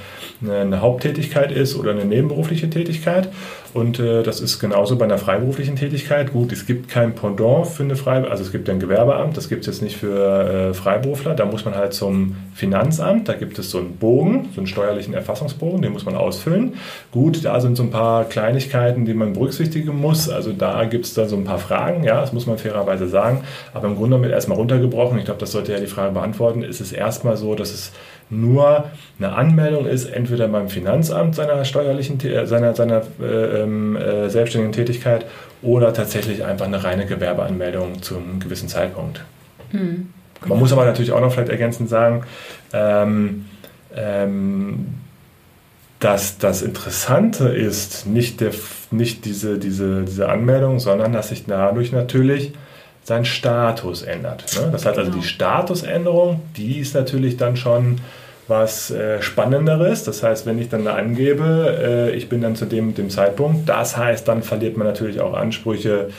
eine 0.49 0.81
Haupttätigkeit 0.81 1.53
ist 1.53 1.77
oder 1.77 1.91
eine 1.91 2.05
nebenberufliche 2.05 2.71
Tätigkeit. 2.71 3.29
Und 3.73 4.01
äh, 4.01 4.23
das 4.23 4.41
ist 4.41 4.59
genauso 4.59 4.97
bei 4.97 5.05
einer 5.05 5.19
freiberuflichen 5.19 5.77
Tätigkeit. 5.77 6.33
Gut, 6.33 6.51
es 6.51 6.67
gibt 6.67 6.89
kein 6.89 7.15
Pendant 7.15 7.69
für 7.69 7.85
eine 7.85 7.95
Freiberufliche, 7.95 8.31
also 8.31 8.45
es 8.45 8.53
gibt 8.53 8.69
ein 8.69 8.81
Gewerbeamt, 8.81 9.37
das 9.37 9.49
gibt 9.49 9.61
es 9.61 9.67
jetzt 9.69 9.83
nicht 9.83 9.97
für 9.97 10.71
äh, 10.71 10.75
Freiberufler. 10.75 11.35
Da 11.35 11.45
muss 11.45 11.65
man 11.65 11.77
halt 11.77 11.93
zum 11.93 12.37
Finanzamt, 12.55 13.29
da 13.29 13.35
gibt 13.35 13.59
es 13.59 13.71
so 13.71 13.79
einen 13.79 13.97
Bogen, 13.97 14.49
so 14.55 14.61
einen 14.61 14.67
steuerlichen 14.67 15.15
Erfassungsbogen, 15.15 15.83
den 15.83 15.93
muss 15.93 16.05
man 16.05 16.17
ausfüllen. 16.17 16.75
Gut, 17.13 17.45
da 17.45 17.61
sind 17.61 17.77
so 17.77 17.85
ein 17.85 17.91
paar 17.91 18.25
Kleinigkeiten, 18.25 19.05
die 19.05 19.15
man 19.15 19.35
berücksichtigen 19.35 19.97
muss. 19.97 20.29
Also 20.29 20.53
da 20.53 20.85
gibt 20.85 21.05
es 21.05 21.15
da 21.15 21.27
so 21.27 21.37
ein 21.37 21.45
paar 21.45 21.59
Fragen, 21.59 22.03
ja, 22.03 22.21
das 22.21 22.33
muss 22.33 22.47
man 22.47 22.59
fairerweise 22.59 23.09
sagen. 23.09 23.45
Aber 23.73 23.87
im 23.87 23.95
Grunde 23.95 24.17
genommen 24.17 24.33
erstmal 24.33 24.59
runtergebrochen, 24.59 25.19
ich 25.19 25.27
glaube, 25.27 25.41
das 25.41 25.53
sollte 25.53 25.73
ja 25.73 25.79
die 25.79 25.87
Frage 25.87 26.13
beantworten, 26.13 26.63
ist 26.63 26.81
es 26.81 26.93
erstmal 26.93 27.37
so, 27.37 27.55
dass 27.55 27.73
es 27.73 27.93
nur 28.31 28.85
eine 29.19 29.33
Anmeldung 29.33 29.87
ist, 29.87 30.07
entweder 30.07 30.49
beim 30.49 30.69
Finanzamt 30.69 31.35
seiner 31.35 31.65
steuerlichen, 31.65 32.21
äh, 32.25 32.47
seiner, 32.47 32.75
seiner 32.75 33.03
äh, 33.21 33.63
ähm, 33.63 33.97
äh, 33.97 34.31
selbstständigen 34.31 34.73
Tätigkeit 34.73 35.27
oder 35.63 35.93
tatsächlich 35.93 36.45
einfach 36.45 36.67
eine 36.67 36.83
reine 36.83 37.07
Gewerbeanmeldung 37.07 38.03
zu 38.03 38.17
einem 38.17 38.41
gewissen 38.41 38.69
Zeitpunkt. 38.69 39.25
Mhm. 39.73 40.11
Man 40.47 40.59
muss 40.59 40.73
aber 40.73 40.85
natürlich 40.87 41.13
auch 41.13 41.21
noch 41.21 41.33
vielleicht 41.33 41.51
ergänzend 41.51 41.91
sagen, 41.91 42.25
ähm, 42.73 43.47
ähm, 43.95 44.87
dass 45.99 46.39
das 46.39 46.63
Interessante 46.63 47.49
ist 47.49 48.07
nicht, 48.07 48.41
der, 48.41 48.53
nicht 48.91 49.27
diese, 49.27 49.59
diese, 49.59 50.05
diese 50.05 50.31
Anmeldung, 50.31 50.79
sondern 50.79 51.13
dass 51.13 51.29
sich 51.29 51.45
dadurch 51.45 51.93
natürlich 51.93 52.53
sein 53.03 53.27
Status 53.27 54.03
ändert. 54.03 54.45
Ne? 54.57 54.71
Das 54.73 54.87
heißt 54.87 54.99
also, 54.99 55.11
die 55.11 55.19
genau. 55.19 55.29
Statusänderung, 55.29 56.41
die 56.57 56.79
ist 56.79 56.95
natürlich 56.95 57.37
dann 57.37 57.57
schon 57.57 57.97
was 58.51 58.91
äh, 58.91 59.23
Spannenderes. 59.23 60.05
Das 60.05 60.23
heißt, 60.23 60.45
wenn 60.45 60.59
ich 60.59 60.69
dann 60.69 60.85
da 60.85 60.97
angebe, 60.97 62.11
äh, 62.13 62.17
ich 62.17 62.29
bin 62.29 62.43
dann 62.43 62.57
zu 62.57 62.67
dem, 62.67 62.95
dem 62.95 63.09
Zeitpunkt, 63.09 63.69
das 63.69 63.97
heißt, 63.97 64.29
dann 64.29 64.43
verliert 64.43 64.77
man 64.77 64.87
natürlich 64.87 65.21
auch 65.21 65.33
Ansprüche 65.33 66.11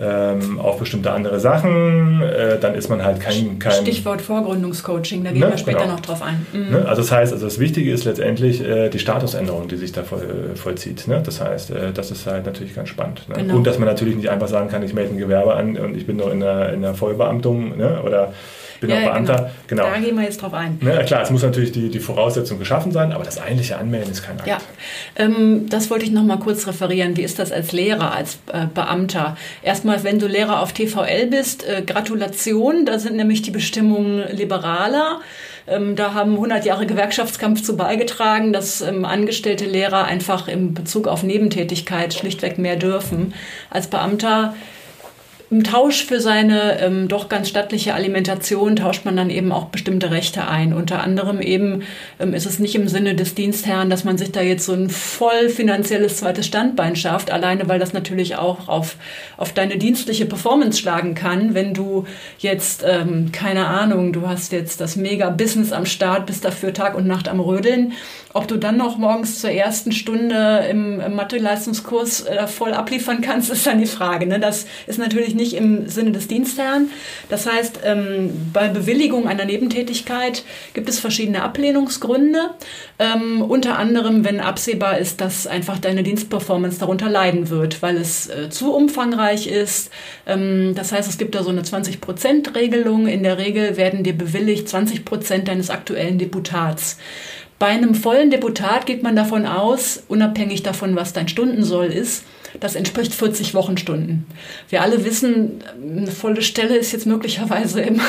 ähm, 0.00 0.58
auf 0.58 0.78
bestimmte 0.78 1.10
andere 1.10 1.38
Sachen. 1.38 2.22
Äh, 2.22 2.58
dann 2.58 2.74
ist 2.74 2.88
man 2.88 3.04
halt 3.04 3.20
kein, 3.20 3.58
kein 3.58 3.72
Stichwort 3.72 4.22
Vorgründungscoaching, 4.22 5.22
da 5.24 5.30
gehen 5.30 5.40
ne? 5.40 5.50
wir 5.50 5.58
später 5.58 5.80
genau. 5.80 5.92
noch 5.92 6.00
drauf 6.00 6.22
ein. 6.22 6.46
Mhm. 6.52 6.70
Ne? 6.70 6.88
Also 6.88 7.02
das 7.02 7.12
heißt, 7.12 7.32
also 7.32 7.44
das 7.44 7.58
Wichtige 7.58 7.92
ist 7.92 8.04
letztendlich 8.04 8.62
äh, 8.62 8.88
die 8.88 8.98
Statusänderung, 8.98 9.68
die 9.68 9.76
sich 9.76 9.92
da 9.92 10.02
voll, 10.02 10.22
äh, 10.22 10.56
vollzieht. 10.56 11.06
Ne? 11.08 11.22
Das 11.24 11.40
heißt, 11.40 11.70
äh, 11.70 11.92
das 11.92 12.10
ist 12.10 12.26
halt 12.26 12.46
natürlich 12.46 12.74
ganz 12.74 12.88
spannend. 12.88 13.28
Ne? 13.28 13.36
Genau. 13.36 13.56
Und 13.56 13.66
dass 13.66 13.78
man 13.78 13.86
natürlich 13.86 14.16
nicht 14.16 14.30
einfach 14.30 14.48
sagen 14.48 14.68
kann, 14.68 14.82
ich 14.82 14.94
melde 14.94 15.14
ein 15.14 15.18
Gewerbe 15.18 15.54
an 15.54 15.76
und 15.76 15.96
ich 15.96 16.06
bin 16.06 16.16
noch 16.16 16.30
in 16.30 16.40
der, 16.40 16.72
in 16.72 16.82
der 16.82 16.94
Vollbeamtung 16.94 17.76
ne? 17.76 18.02
oder 18.02 18.32
bin 18.82 18.90
ja, 18.90 18.98
auch 18.98 19.12
Beamter. 19.12 19.50
Genau. 19.66 19.84
genau. 19.84 19.94
Da 19.94 19.98
gehen 20.00 20.16
wir 20.16 20.24
jetzt 20.24 20.42
drauf 20.42 20.52
ein. 20.52 20.78
Ne, 20.82 21.02
klar, 21.06 21.22
es 21.22 21.30
muss 21.30 21.42
natürlich 21.42 21.72
die, 21.72 21.88
die 21.88 22.00
Voraussetzung 22.00 22.58
geschaffen 22.58 22.92
sein, 22.92 23.12
aber 23.12 23.24
das 23.24 23.40
eigentliche 23.40 23.78
Anmelden 23.78 24.12
ist 24.12 24.22
kein 24.22 24.38
Akt. 24.38 24.46
Ja, 24.46 24.58
ähm, 25.16 25.66
das 25.70 25.88
wollte 25.88 26.04
ich 26.04 26.10
noch 26.10 26.24
mal 26.24 26.38
kurz 26.38 26.66
referieren. 26.66 27.16
Wie 27.16 27.22
ist 27.22 27.38
das 27.38 27.50
als 27.50 27.72
Lehrer, 27.72 28.14
als 28.14 28.38
äh, 28.52 28.66
Beamter? 28.66 29.36
Erstmal, 29.62 30.04
wenn 30.04 30.18
du 30.18 30.26
Lehrer 30.26 30.60
auf 30.60 30.72
TVL 30.72 31.28
bist, 31.28 31.66
äh, 31.66 31.82
Gratulation, 31.82 32.84
da 32.84 32.98
sind 32.98 33.16
nämlich 33.16 33.40
die 33.40 33.50
Bestimmungen 33.50 34.24
liberaler. 34.36 35.20
Ähm, 35.66 35.94
da 35.96 36.14
haben 36.14 36.32
100 36.32 36.64
Jahre 36.64 36.86
Gewerkschaftskampf 36.86 37.62
zu 37.62 37.76
beigetragen, 37.76 38.52
dass 38.52 38.80
ähm, 38.80 39.04
angestellte 39.04 39.64
Lehrer 39.64 40.04
einfach 40.04 40.48
im 40.48 40.74
Bezug 40.74 41.06
auf 41.06 41.22
Nebentätigkeit 41.22 42.14
schlichtweg 42.14 42.58
mehr 42.58 42.76
dürfen. 42.76 43.32
Als 43.70 43.86
Beamter 43.86 44.54
im 45.52 45.64
Tausch 45.64 46.06
für 46.06 46.18
seine 46.18 46.80
ähm, 46.80 47.08
doch 47.08 47.28
ganz 47.28 47.46
stattliche 47.46 47.92
Alimentation 47.92 48.74
tauscht 48.74 49.04
man 49.04 49.18
dann 49.18 49.28
eben 49.28 49.52
auch 49.52 49.66
bestimmte 49.66 50.10
Rechte 50.10 50.48
ein. 50.48 50.72
Unter 50.72 51.02
anderem 51.02 51.42
eben 51.42 51.82
ähm, 52.18 52.32
ist 52.32 52.46
es 52.46 52.58
nicht 52.58 52.74
im 52.74 52.88
Sinne 52.88 53.14
des 53.14 53.34
Dienstherrn, 53.34 53.90
dass 53.90 54.02
man 54.02 54.16
sich 54.16 54.32
da 54.32 54.40
jetzt 54.40 54.64
so 54.64 54.72
ein 54.72 54.88
voll 54.88 55.50
finanzielles 55.50 56.16
zweites 56.16 56.46
Standbein 56.46 56.96
schafft, 56.96 57.30
alleine 57.30 57.68
weil 57.68 57.78
das 57.78 57.92
natürlich 57.92 58.36
auch 58.36 58.68
auf, 58.68 58.96
auf 59.36 59.52
deine 59.52 59.76
dienstliche 59.76 60.24
Performance 60.24 60.80
schlagen 60.80 61.14
kann. 61.14 61.52
Wenn 61.52 61.74
du 61.74 62.06
jetzt, 62.38 62.82
ähm, 62.88 63.30
keine 63.30 63.66
Ahnung, 63.66 64.14
du 64.14 64.26
hast 64.26 64.52
jetzt 64.52 64.80
das 64.80 64.96
Mega-Business 64.96 65.72
am 65.72 65.84
Start, 65.84 66.24
bist 66.24 66.46
dafür 66.46 66.72
Tag 66.72 66.94
und 66.94 67.06
Nacht 67.06 67.28
am 67.28 67.40
Rödeln, 67.40 67.92
ob 68.32 68.48
du 68.48 68.56
dann 68.56 68.78
noch 68.78 68.96
morgens 68.96 69.40
zur 69.40 69.50
ersten 69.50 69.92
Stunde 69.92 70.66
im, 70.70 70.98
im 70.98 71.14
Mathe-Leistungskurs 71.14 72.24
äh, 72.24 72.46
voll 72.46 72.72
abliefern 72.72 73.20
kannst, 73.20 73.50
ist 73.52 73.66
dann 73.66 73.78
die 73.78 73.86
Frage. 73.86 74.26
Ne? 74.26 74.40
Das 74.40 74.64
ist 74.86 74.98
natürlich 74.98 75.34
nicht 75.34 75.41
nicht 75.42 75.54
im 75.54 75.88
Sinne 75.88 76.12
des 76.12 76.28
Dienstherrn. 76.28 76.90
Das 77.28 77.46
heißt, 77.46 77.80
ähm, 77.84 78.30
bei 78.52 78.68
Bewilligung 78.68 79.26
einer 79.26 79.44
Nebentätigkeit 79.44 80.44
gibt 80.72 80.88
es 80.88 81.00
verschiedene 81.00 81.42
Ablehnungsgründe. 81.42 82.50
Ähm, 82.98 83.42
unter 83.42 83.78
anderem, 83.78 84.24
wenn 84.24 84.40
absehbar 84.40 84.98
ist, 84.98 85.20
dass 85.20 85.46
einfach 85.46 85.78
deine 85.78 86.02
Dienstperformance 86.02 86.78
darunter 86.78 87.10
leiden 87.10 87.50
wird, 87.50 87.82
weil 87.82 87.96
es 87.96 88.28
äh, 88.28 88.50
zu 88.50 88.72
umfangreich 88.74 89.48
ist. 89.48 89.90
Ähm, 90.26 90.74
das 90.74 90.92
heißt, 90.92 91.08
es 91.08 91.18
gibt 91.18 91.34
da 91.34 91.42
so 91.42 91.50
eine 91.50 91.62
20%-Regelung. 91.62 93.08
In 93.08 93.24
der 93.24 93.38
Regel 93.38 93.76
werden 93.76 94.04
dir 94.04 94.16
bewilligt 94.16 94.68
20% 94.68 95.44
deines 95.44 95.70
aktuellen 95.70 96.18
Deputats. 96.18 96.98
Bei 97.58 97.68
einem 97.68 97.94
vollen 97.94 98.30
Deputat 98.30 98.86
geht 98.86 99.04
man 99.04 99.14
davon 99.14 99.46
aus, 99.46 100.02
unabhängig 100.08 100.64
davon, 100.64 100.96
was 100.96 101.12
dein 101.12 101.28
Stundensoll 101.28 101.86
ist, 101.86 102.24
Das 102.62 102.76
entspricht 102.76 103.12
40 103.12 103.54
Wochenstunden. 103.54 104.24
Wir 104.68 104.82
alle 104.82 105.04
wissen, 105.04 105.64
eine 105.82 106.12
volle 106.12 106.42
Stelle 106.42 106.76
ist 106.76 106.92
jetzt 106.92 107.06
möglicherweise 107.06 107.80
im, 107.80 108.00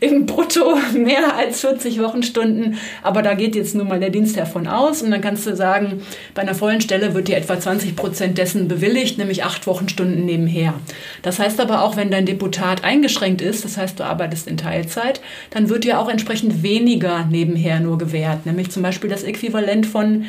im 0.00 0.26
Brutto 0.26 0.76
mehr 0.92 1.36
als 1.36 1.60
40 1.60 2.00
Wochenstunden, 2.00 2.78
aber 3.04 3.22
da 3.22 3.34
geht 3.34 3.54
jetzt 3.54 3.76
nun 3.76 3.86
mal 3.86 4.00
der 4.00 4.10
Dienstherr 4.10 4.46
von 4.46 4.66
aus 4.66 5.02
und 5.02 5.12
dann 5.12 5.20
kannst 5.20 5.46
du 5.46 5.54
sagen, 5.54 6.02
bei 6.34 6.42
einer 6.42 6.56
vollen 6.56 6.80
Stelle 6.80 7.14
wird 7.14 7.28
dir 7.28 7.36
etwa 7.36 7.60
20 7.60 7.94
Prozent 7.94 8.38
dessen 8.38 8.66
bewilligt, 8.66 9.18
nämlich 9.18 9.44
acht 9.44 9.68
Wochenstunden 9.68 10.24
nebenher. 10.24 10.74
Das 11.22 11.38
heißt 11.38 11.60
aber 11.60 11.84
auch, 11.84 11.94
wenn 11.94 12.10
dein 12.10 12.26
Deputat 12.26 12.82
eingeschränkt 12.82 13.40
ist, 13.40 13.64
das 13.64 13.76
heißt, 13.76 14.00
du 14.00 14.02
arbeitest 14.02 14.48
in 14.48 14.56
Teilzeit, 14.56 15.20
dann 15.50 15.68
wird 15.68 15.84
dir 15.84 16.00
auch 16.00 16.08
entsprechend 16.08 16.64
weniger 16.64 17.24
nebenher 17.26 17.78
nur 17.78 17.98
gewährt, 17.98 18.46
nämlich 18.46 18.72
zum 18.72 18.82
Beispiel 18.82 19.10
das 19.10 19.22
Äquivalent 19.22 19.86
von 19.86 20.24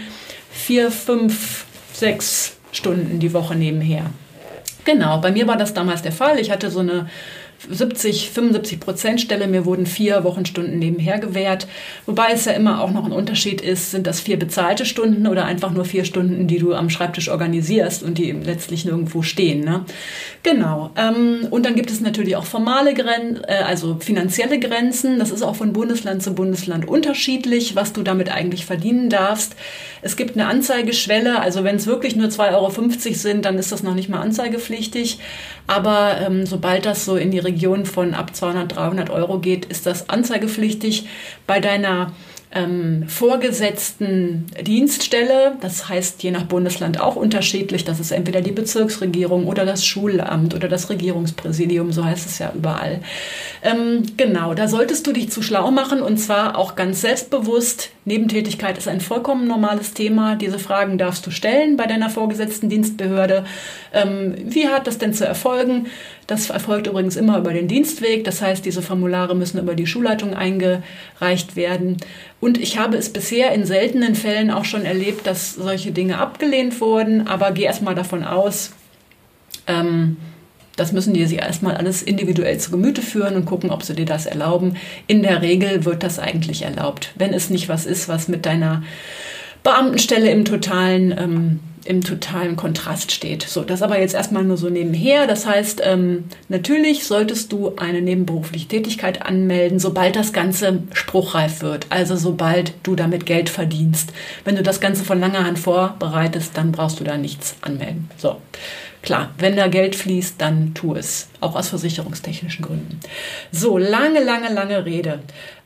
vier, 0.52 0.92
fünf, 0.92 1.66
sechs 1.92 2.58
Stunden 2.74 3.20
die 3.20 3.34
Woche 3.34 3.56
nebenher. 3.56 4.04
Genau, 4.86 5.20
bei 5.20 5.32
mir 5.32 5.48
war 5.48 5.58
das 5.58 5.74
damals 5.74 6.02
der 6.02 6.12
Fall. 6.12 6.40
Ich 6.40 6.52
hatte 6.52 6.70
so 6.70 6.80
eine 6.80 7.08
70, 7.70 8.32
75 8.32 8.80
Prozent 8.80 9.22
Stelle. 9.22 9.48
Mir 9.48 9.66
wurden 9.66 9.86
vier 9.86 10.24
Wochenstunden 10.24 10.80
nebenher 10.80 11.20
gewährt. 11.20 11.68
Wobei 12.06 12.32
es 12.34 12.46
ja 12.46 12.54
immer 12.54 12.82
auch 12.82 12.92
noch 12.92 13.06
ein 13.06 13.12
Unterschied 13.12 13.62
ist, 13.62 13.92
sind 13.92 14.08
das 14.08 14.20
vier 14.20 14.38
bezahlte 14.38 14.86
Stunden 14.86 15.28
oder 15.28 15.46
einfach 15.46 15.72
nur 15.72 15.86
vier 15.86 16.06
Stunden, 16.06 16.48
die 16.48 16.60
du 16.60 16.74
am 16.74 16.90
Schreibtisch 16.90 17.30
organisierst 17.30 18.04
und 18.04 18.18
die 18.18 18.32
letztlich 18.32 18.86
nirgendwo 18.86 19.22
stehen. 19.22 19.62
Ne? 19.62 19.86
Genau. 20.44 20.92
Ähm, 20.98 21.48
und 21.50 21.66
dann 21.66 21.76
gibt 21.76 21.90
es 21.90 22.02
natürlich 22.02 22.36
auch 22.36 22.46
formale 22.46 22.94
Grenzen, 22.94 23.44
äh, 23.48 23.64
also 23.66 23.98
finanzielle 24.00 24.60
Grenzen. 24.60 25.20
Das 25.20 25.32
ist 25.32 25.42
auch 25.42 25.56
von 25.56 25.74
Bundesland 25.74 26.22
zu 26.22 26.36
Bundesland 26.36 26.88
unterschiedlich, 26.88 27.76
was 27.76 27.94
du 27.94 28.04
damit 28.04 28.30
eigentlich 28.30 28.66
verdienen 28.66 29.10
darfst. 29.10 29.56
Es 30.04 30.18
gibt 30.18 30.36
eine 30.36 30.48
Anzeigeschwelle. 30.48 31.39
Also 31.39 31.63
wenn 31.63 31.78
es 31.78 31.88
wirklich 31.88 32.16
nur 32.16 32.28
2,50 32.28 32.54
Euro 32.54 33.13
sind, 33.13 33.46
dann 33.46 33.58
ist 33.58 33.72
das 33.72 33.84
noch 33.84 33.96
nicht 33.96 34.10
mal 34.10 34.22
anzeigepflichtig. 34.22 35.20
Aber 35.66 36.18
ähm, 36.20 36.46
sobald 36.46 36.86
das 36.86 37.06
so 37.06 37.16
in 37.16 37.32
die 37.32 37.39
Region 37.39 37.86
von 37.86 38.13
ab 38.13 38.36
200, 38.36 38.76
300 38.76 39.10
Euro 39.10 39.39
geht, 39.39 39.66
ist 39.66 39.86
das 39.86 40.10
anzeigepflichtig. 40.10 41.08
Bei 41.48 41.60
deiner 41.60 42.12
ähm, 42.54 43.06
vorgesetzten 43.08 44.46
Dienststelle. 44.62 45.58
Das 45.62 45.89
heißt, 45.89 46.22
je 46.24 46.32
nach 46.32 46.44
Bundesland 46.44 47.00
auch 47.00 47.16
unterschiedlich. 47.16 47.84
Das 47.84 48.00
ist 48.00 48.12
entweder 48.12 48.42
die 48.42 48.52
Bezirksregierung 48.52 49.48
oder 49.48 49.66
das 49.66 49.86
Schulamt 49.86 50.54
oder 50.54 50.68
das 50.68 50.89
Regierungspräsidium, 50.89 51.92
so 51.92 52.06
heißt 52.06 52.28
es 52.28 52.39
ja 52.39 52.52
überall. 52.56 53.02
Ähm, 53.63 54.04
genau, 54.18 54.54
da 54.54 54.68
solltest 54.68 55.08
du 55.08 55.13
dich 55.13 55.32
zu 55.32 55.42
schlau 55.42 55.72
machen 55.72 56.02
und 56.02 56.18
zwar 56.18 56.58
auch 56.58 56.76
ganz 56.76 57.02
selbstbewusst. 57.02 57.89
Nebentätigkeit 58.06 58.78
ist 58.78 58.88
ein 58.88 59.02
vollkommen 59.02 59.48
normales 59.48 59.94
Thema. 59.94 60.36
Diese 60.36 60.60
Fragen 60.60 60.98
darfst 60.98 61.26
du 61.26 61.32
stellen 61.32 61.78
bei 61.78 61.88
deiner 61.88 62.10
vorgesetzten 62.10 62.70
Dienstbehörde. 62.70 63.46
Ähm, 63.94 64.36
wie 64.46 64.68
hat 64.68 64.88
das 64.88 64.98
denn 64.98 65.13
zu 65.13 65.26
erfolgen? 65.26 65.88
Das 66.34 66.50
erfolgt 66.50 66.88
übrigens 66.88 67.15
immer 67.15 67.38
über 67.38 67.54
den 67.54 67.67
Dienstweg. 67.67 68.24
Das 68.24 68.41
heißt, 68.41 68.65
diese 68.65 68.82
Formulare 68.82 69.36
müssen 69.36 69.60
über 69.60 69.76
die 69.76 69.86
Schulleitung 69.86 70.34
eingereicht 70.34 71.56
werden. 71.56 71.98
Und 72.39 72.58
ich 72.58 72.80
habe 72.80 72.98
es 72.98 73.13
bisher 73.13 73.52
in 73.52 73.67
seltenen 73.67 74.15
Fällen 74.15 74.50
auch 74.50 74.65
schon 74.65 74.84
erlebt, 74.84 75.28
dass 75.28 75.54
solche 75.54 75.91
Dinge 75.91 76.17
abgelehnt 76.17 76.82
wurden. 76.82 77.28
Aber 77.28 77.52
geh 77.52 77.65
erstmal 77.65 77.93
davon 77.93 78.24
aus, 78.24 78.72
ähm, 79.67 80.17
das 80.76 80.91
müssen 80.91 81.13
die 81.13 81.24
sich 81.28 81.38
erstmal 81.38 81.78
alles 81.78 82.02
individuell 82.02 82.58
zu 82.58 82.72
Gemüte 82.72 83.04
führen 83.04 83.36
und 83.36 83.46
gucken, 83.46 83.69
ob 83.69 83.84
sie 83.84 83.93
dir 83.93 84.08
das 84.08 84.26
erlauben. 84.26 84.76
In 85.06 85.22
der 85.22 85.43
Regel 85.43 85.86
wird 85.86 86.02
das 86.02 86.17
eigentlich 86.17 86.63
erlaubt, 86.63 87.12
wenn 87.13 87.32
es 87.32 87.52
nicht 87.52 87.69
was 87.69 87.86
ist, 87.86 88.10
was 88.10 88.28
mit 88.28 88.48
deiner 88.48 88.82
Beamtenstelle 89.63 90.30
im 90.30 90.45
totalen 90.45 91.15
ähm, 91.17 91.60
im 91.86 92.02
totalen 92.02 92.56
Kontrast 92.56 93.12
steht. 93.12 93.43
So, 93.43 93.62
das 93.62 93.82
aber 93.82 93.99
jetzt 93.99 94.15
erstmal 94.15 94.43
nur 94.43 94.58
so 94.58 94.69
nebenher. 94.69 95.28
Das 95.28 95.45
heißt, 95.45 95.82
ähm, 95.84 96.26
natürlich 96.47 97.06
solltest 97.06 97.52
du 97.52 97.76
eine 97.76 98.02
nebenberufliche 98.02 98.67
Tätigkeit 98.67 99.26
anmelden, 99.26 99.80
sobald 99.80 100.15
das 100.15 100.34
Ganze 100.34 100.84
spruchreif 100.93 101.62
wird. 101.62 101.88
Also 101.89 102.15
sobald 102.15 102.73
du 102.84 102.95
damit 102.95 103.26
Geld 103.26 103.49
verdienst. 103.49 104.13
Wenn 104.45 104.56
du 104.56 104.63
das 104.63 104.80
Ganze 104.80 105.04
von 105.04 105.19
langer 105.19 105.45
Hand 105.45 105.60
vorbereitest, 105.60 106.58
dann 106.58 106.71
brauchst 106.71 106.99
du 106.99 107.04
da 107.04 107.17
nichts 107.17 107.56
anmelden. 107.62 108.10
So. 108.17 108.38
Klar, 109.04 109.32
wenn 109.38 109.58
da 109.58 109.68
Geld 109.68 109.98
fließt, 109.98 110.36
dann 110.39 110.74
tu 110.74 110.96
es. 110.96 111.28
Auch 111.42 111.58
aus 111.58 111.68
versicherungstechnischen 111.68 112.63
Gründen. 112.63 113.02
So, 113.52 113.78
lange, 113.78 114.24
lange, 114.24 114.52
lange 114.52 114.86
Rede. 114.86 115.20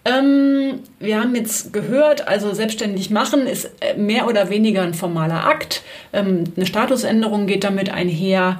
Ähm, 0.06 0.80
wir 1.00 1.22
haben 1.22 1.36
jetzt 1.36 1.72
gehört, 1.72 2.28
also 2.28 2.54
selbstständig 2.54 3.12
machen 3.12 3.46
ist 3.46 3.70
äh, 3.80 3.96
mehr 3.96 4.28
oder 4.28 4.50
weniger 4.50 4.82
ein 4.82 4.96
formaler 4.96 5.46
Akt. 5.46 5.84
Ähm, 6.14 6.46
eine 6.56 6.66
Statusänderung 6.66 7.46
geht 7.46 7.64
damit 7.64 7.90
einher. 7.90 8.60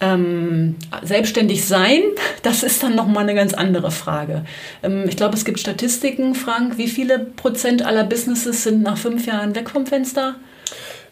Ähm, 0.00 0.74
selbstständig 1.02 1.64
sein, 1.64 2.02
das 2.42 2.64
ist 2.64 2.82
dann 2.82 2.96
nochmal 2.96 3.22
eine 3.22 3.34
ganz 3.34 3.54
andere 3.54 3.92
Frage. 3.92 4.44
Ähm, 4.82 5.04
ich 5.08 5.16
glaube, 5.16 5.36
es 5.36 5.44
gibt 5.44 5.60
Statistiken, 5.60 6.34
Frank, 6.34 6.78
wie 6.78 6.88
viele 6.88 7.20
Prozent 7.20 7.82
aller 7.82 8.04
Businesses 8.04 8.64
sind 8.64 8.82
nach 8.82 8.98
fünf 8.98 9.24
Jahren 9.26 9.54
weg 9.54 9.70
vom 9.70 9.86
Fenster? 9.86 10.34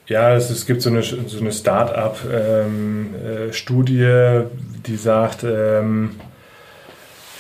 Ja, 0.07 0.35
es, 0.35 0.51
es 0.51 0.67
gibt 0.67 0.83
so 0.83 0.91
eine, 0.91 1.03
so 1.03 1.41
eine 1.41 1.53
Start-up-Studie, 1.53 4.03
ähm, 4.03 4.03
äh, 4.03 4.43
die 4.87 4.97
sagt, 4.97 5.45
ähm, 5.45 6.17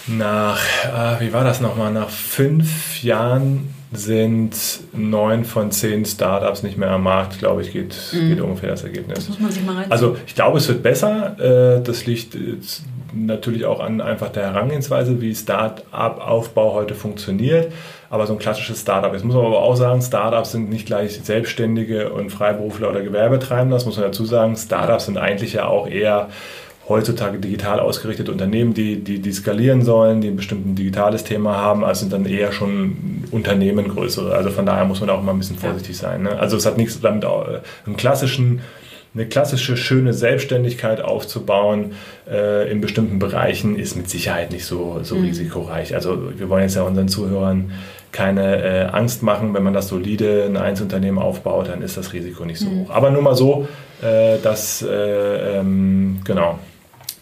nach, 0.06 0.60
äh, 0.84 1.20
wie 1.20 1.32
war 1.32 1.44
das 1.44 1.60
nochmal, 1.60 1.92
nach 1.92 2.08
fünf 2.08 3.02
Jahren 3.02 3.74
sind 3.92 4.54
neun 4.92 5.44
von 5.44 5.70
zehn 5.70 6.04
Startups 6.04 6.62
nicht 6.62 6.76
mehr 6.76 6.90
am 6.90 7.04
Markt, 7.04 7.38
glaube 7.38 7.62
ich, 7.62 7.72
geht, 7.72 7.96
mhm. 8.12 8.30
geht 8.30 8.40
ungefähr 8.40 8.70
das 8.70 8.82
Ergebnis. 8.82 9.18
Das 9.18 9.28
muss 9.28 9.40
man 9.40 9.52
sich 9.52 9.62
mal 9.62 9.74
reinziehen. 9.74 9.92
Also 9.92 10.16
ich 10.26 10.34
glaube, 10.34 10.58
es 10.58 10.68
wird 10.68 10.82
besser. 10.82 11.36
Äh, 11.38 11.82
das 11.82 12.06
liegt 12.06 12.36
natürlich 13.14 13.66
auch 13.66 13.80
an 13.80 14.00
einfach 14.00 14.30
der 14.30 14.52
Herangehensweise, 14.52 15.20
wie 15.20 15.34
Start-up-Aufbau 15.34 16.74
heute 16.74 16.94
funktioniert 16.94 17.72
aber 18.14 18.28
so 18.28 18.32
ein 18.32 18.38
klassisches 18.38 18.80
Startup. 18.80 19.12
Jetzt 19.12 19.24
muss 19.24 19.34
man 19.34 19.44
aber 19.44 19.58
auch 19.58 19.74
sagen, 19.74 20.00
Startups 20.00 20.52
sind 20.52 20.70
nicht 20.70 20.86
gleich 20.86 21.18
Selbstständige 21.20 22.12
und 22.12 22.30
Freiberufler 22.30 22.90
oder 22.90 23.02
Gewerbetreibende. 23.02 23.74
Das 23.74 23.86
muss 23.86 23.96
man 23.96 24.06
dazu 24.06 24.24
sagen. 24.24 24.56
Startups 24.56 25.06
sind 25.06 25.18
eigentlich 25.18 25.54
ja 25.54 25.66
auch 25.66 25.88
eher 25.88 26.28
heutzutage 26.88 27.38
digital 27.38 27.80
ausgerichtete 27.80 28.30
Unternehmen, 28.30 28.72
die, 28.72 29.02
die, 29.02 29.18
die 29.18 29.32
skalieren 29.32 29.82
sollen, 29.82 30.20
die 30.20 30.28
ein 30.28 30.36
bestimmtes 30.36 30.76
digitales 30.76 31.24
Thema 31.24 31.56
haben, 31.56 31.82
also 31.82 32.02
sind 32.02 32.12
dann 32.12 32.24
eher 32.24 32.52
schon 32.52 33.24
Unternehmen 33.32 33.88
größere. 33.88 34.32
Also 34.32 34.50
von 34.50 34.64
daher 34.64 34.84
muss 34.84 35.00
man 35.00 35.10
auch 35.10 35.20
immer 35.20 35.32
ein 35.32 35.38
bisschen 35.38 35.58
vorsichtig 35.58 35.96
sein. 35.96 36.22
Ne? 36.22 36.38
Also 36.38 36.56
es 36.56 36.66
hat 36.66 36.76
nichts 36.76 37.00
damit, 37.00 37.24
einen 37.24 37.96
klassischen 37.96 38.60
eine 39.14 39.26
klassische, 39.26 39.76
schöne 39.76 40.12
Selbstständigkeit 40.12 41.00
aufzubauen 41.00 41.92
äh, 42.28 42.70
in 42.70 42.80
bestimmten 42.80 43.20
Bereichen 43.20 43.76
ist 43.76 43.96
mit 43.96 44.10
Sicherheit 44.10 44.50
nicht 44.50 44.66
so, 44.66 45.00
so 45.02 45.14
mhm. 45.14 45.26
risikoreich. 45.26 45.94
Also 45.94 46.32
wir 46.36 46.48
wollen 46.48 46.62
jetzt 46.62 46.74
ja 46.74 46.82
unseren 46.82 47.08
Zuhörern 47.08 47.70
keine 48.14 48.62
äh, 48.62 48.84
Angst 48.92 49.22
machen, 49.22 49.52
wenn 49.54 49.64
man 49.64 49.74
das 49.74 49.88
solide 49.88 50.44
ein 50.44 50.56
Einzelunternehmen 50.56 51.20
aufbaut, 51.20 51.68
dann 51.68 51.82
ist 51.82 51.96
das 51.96 52.12
Risiko 52.12 52.44
nicht 52.44 52.60
so 52.60 52.70
mhm. 52.70 52.80
hoch. 52.80 52.90
Aber 52.90 53.10
nur 53.10 53.20
mal 53.20 53.34
so, 53.34 53.68
äh, 54.00 54.38
dass, 54.38 54.82
äh, 54.82 55.58
ähm, 55.58 56.20
genau. 56.24 56.60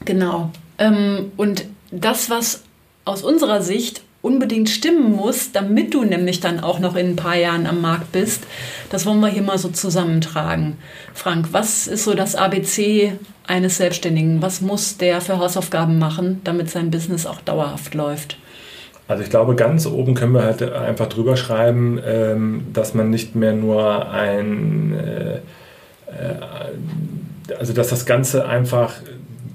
Genau. 0.04 0.50
Ähm, 0.78 1.32
und 1.38 1.64
das, 1.90 2.28
was 2.28 2.62
aus 3.06 3.22
unserer 3.22 3.62
Sicht 3.62 4.02
unbedingt 4.20 4.68
stimmen 4.68 5.16
muss, 5.16 5.50
damit 5.50 5.94
du 5.94 6.04
nämlich 6.04 6.40
dann 6.40 6.60
auch 6.60 6.78
noch 6.78 6.94
in 6.94 7.10
ein 7.10 7.16
paar 7.16 7.36
Jahren 7.36 7.66
am 7.66 7.80
Markt 7.80 8.12
bist, 8.12 8.44
das 8.90 9.06
wollen 9.06 9.20
wir 9.20 9.28
hier 9.28 9.42
mal 9.42 9.58
so 9.58 9.70
zusammentragen. 9.70 10.76
Frank, 11.14 11.48
was 11.52 11.86
ist 11.86 12.04
so 12.04 12.14
das 12.14 12.36
ABC 12.36 13.14
eines 13.46 13.78
Selbstständigen? 13.78 14.42
Was 14.42 14.60
muss 14.60 14.98
der 14.98 15.22
für 15.22 15.38
Hausaufgaben 15.38 15.98
machen, 15.98 16.42
damit 16.44 16.70
sein 16.70 16.90
Business 16.90 17.26
auch 17.26 17.40
dauerhaft 17.40 17.94
läuft? 17.94 18.36
Also 19.12 19.24
ich 19.24 19.30
glaube, 19.30 19.54
ganz 19.56 19.86
oben 19.86 20.14
können 20.14 20.32
wir 20.32 20.42
halt 20.42 20.62
einfach 20.62 21.06
drüber 21.06 21.36
schreiben, 21.36 22.00
ähm, 22.02 22.64
dass 22.72 22.94
man 22.94 23.10
nicht 23.10 23.36
mehr 23.36 23.52
nur 23.52 24.10
ein, 24.10 24.98
äh, 24.98 25.36
äh, 25.36 25.40
also 27.58 27.74
dass 27.74 27.88
das 27.88 28.06
Ganze 28.06 28.48
einfach 28.48 28.94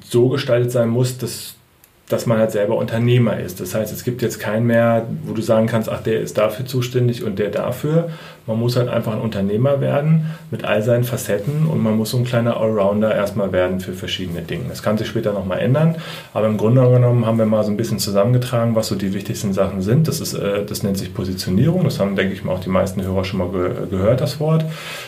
so 0.04 0.30
gestaltet 0.30 0.72
sein 0.72 0.90
muss, 0.90 1.18
dass 1.18 1.56
dass 2.10 2.26
man 2.26 2.38
halt 2.38 2.52
selber 2.52 2.78
Unternehmer 2.78 3.38
ist. 3.38 3.60
Das 3.60 3.76
heißt, 3.76 3.92
es 3.92 4.06
gibt 4.06 4.22
jetzt 4.22 4.40
keinen 4.40 4.66
mehr, 4.66 5.06
wo 5.24 5.34
du 5.34 5.42
sagen 5.42 5.68
kannst, 5.68 5.90
ach, 5.90 6.02
der 6.02 6.22
ist 6.22 6.38
dafür 6.38 6.66
zuständig 6.66 7.24
und 7.24 7.38
der 7.38 7.50
dafür. 7.50 8.10
Man 8.46 8.58
muss 8.58 8.78
halt 8.78 8.88
einfach 8.88 9.12
ein 9.12 9.20
Unternehmer 9.20 9.82
werden 9.82 10.28
mit 10.50 10.64
all 10.64 10.82
seinen 10.82 11.04
Facetten 11.04 11.66
und 11.66 11.84
man 11.84 11.98
muss 11.98 12.12
so 12.12 12.18
ein 12.18 12.24
kleiner 12.24 12.56
Allrounder 12.56 13.14
erstmal 13.14 13.52
werden 13.52 13.82
für 13.82 13.92
verschiedene 13.92 14.42
Dinge. 14.42 14.64
Das 14.70 14.82
kann 14.82 14.98
sich 14.98 15.08
später 15.08 15.34
nochmal 15.34 15.60
ändern, 15.60 15.96
aber 16.34 16.48
im 16.48 16.56
Grunde 16.56 16.90
genommen 16.90 17.26
haben 17.26 17.40
wir 17.40 17.46
mal 17.46 17.66
so 17.66 17.72
ein 17.72 17.78
bisschen 17.78 18.00
zusammengetragen, 18.00 18.74
was 18.74 18.88
so 18.88 18.96
die 18.96 19.14
wichtigsten 19.14 19.52
Sachen 19.52 19.82
sind. 19.82 20.08
Das, 20.08 20.22
ist, 20.22 20.34
äh, 20.34 20.64
das 20.64 20.84
nennt 20.84 20.98
sich 20.98 21.14
Positionierung. 21.14 21.84
Das 21.84 22.00
haben, 22.00 22.16
denke 22.16 22.34
ich 22.34 22.46
mal, 22.46 22.54
auch 22.54 22.62
die 22.62 22.70
meisten 22.70 23.04
Hörer 23.04 23.26
schon 23.26 23.40
mal 23.40 23.50
ge 23.50 23.72
gehört, 23.90 24.22
das 24.22 24.40
Wort. 24.40 24.64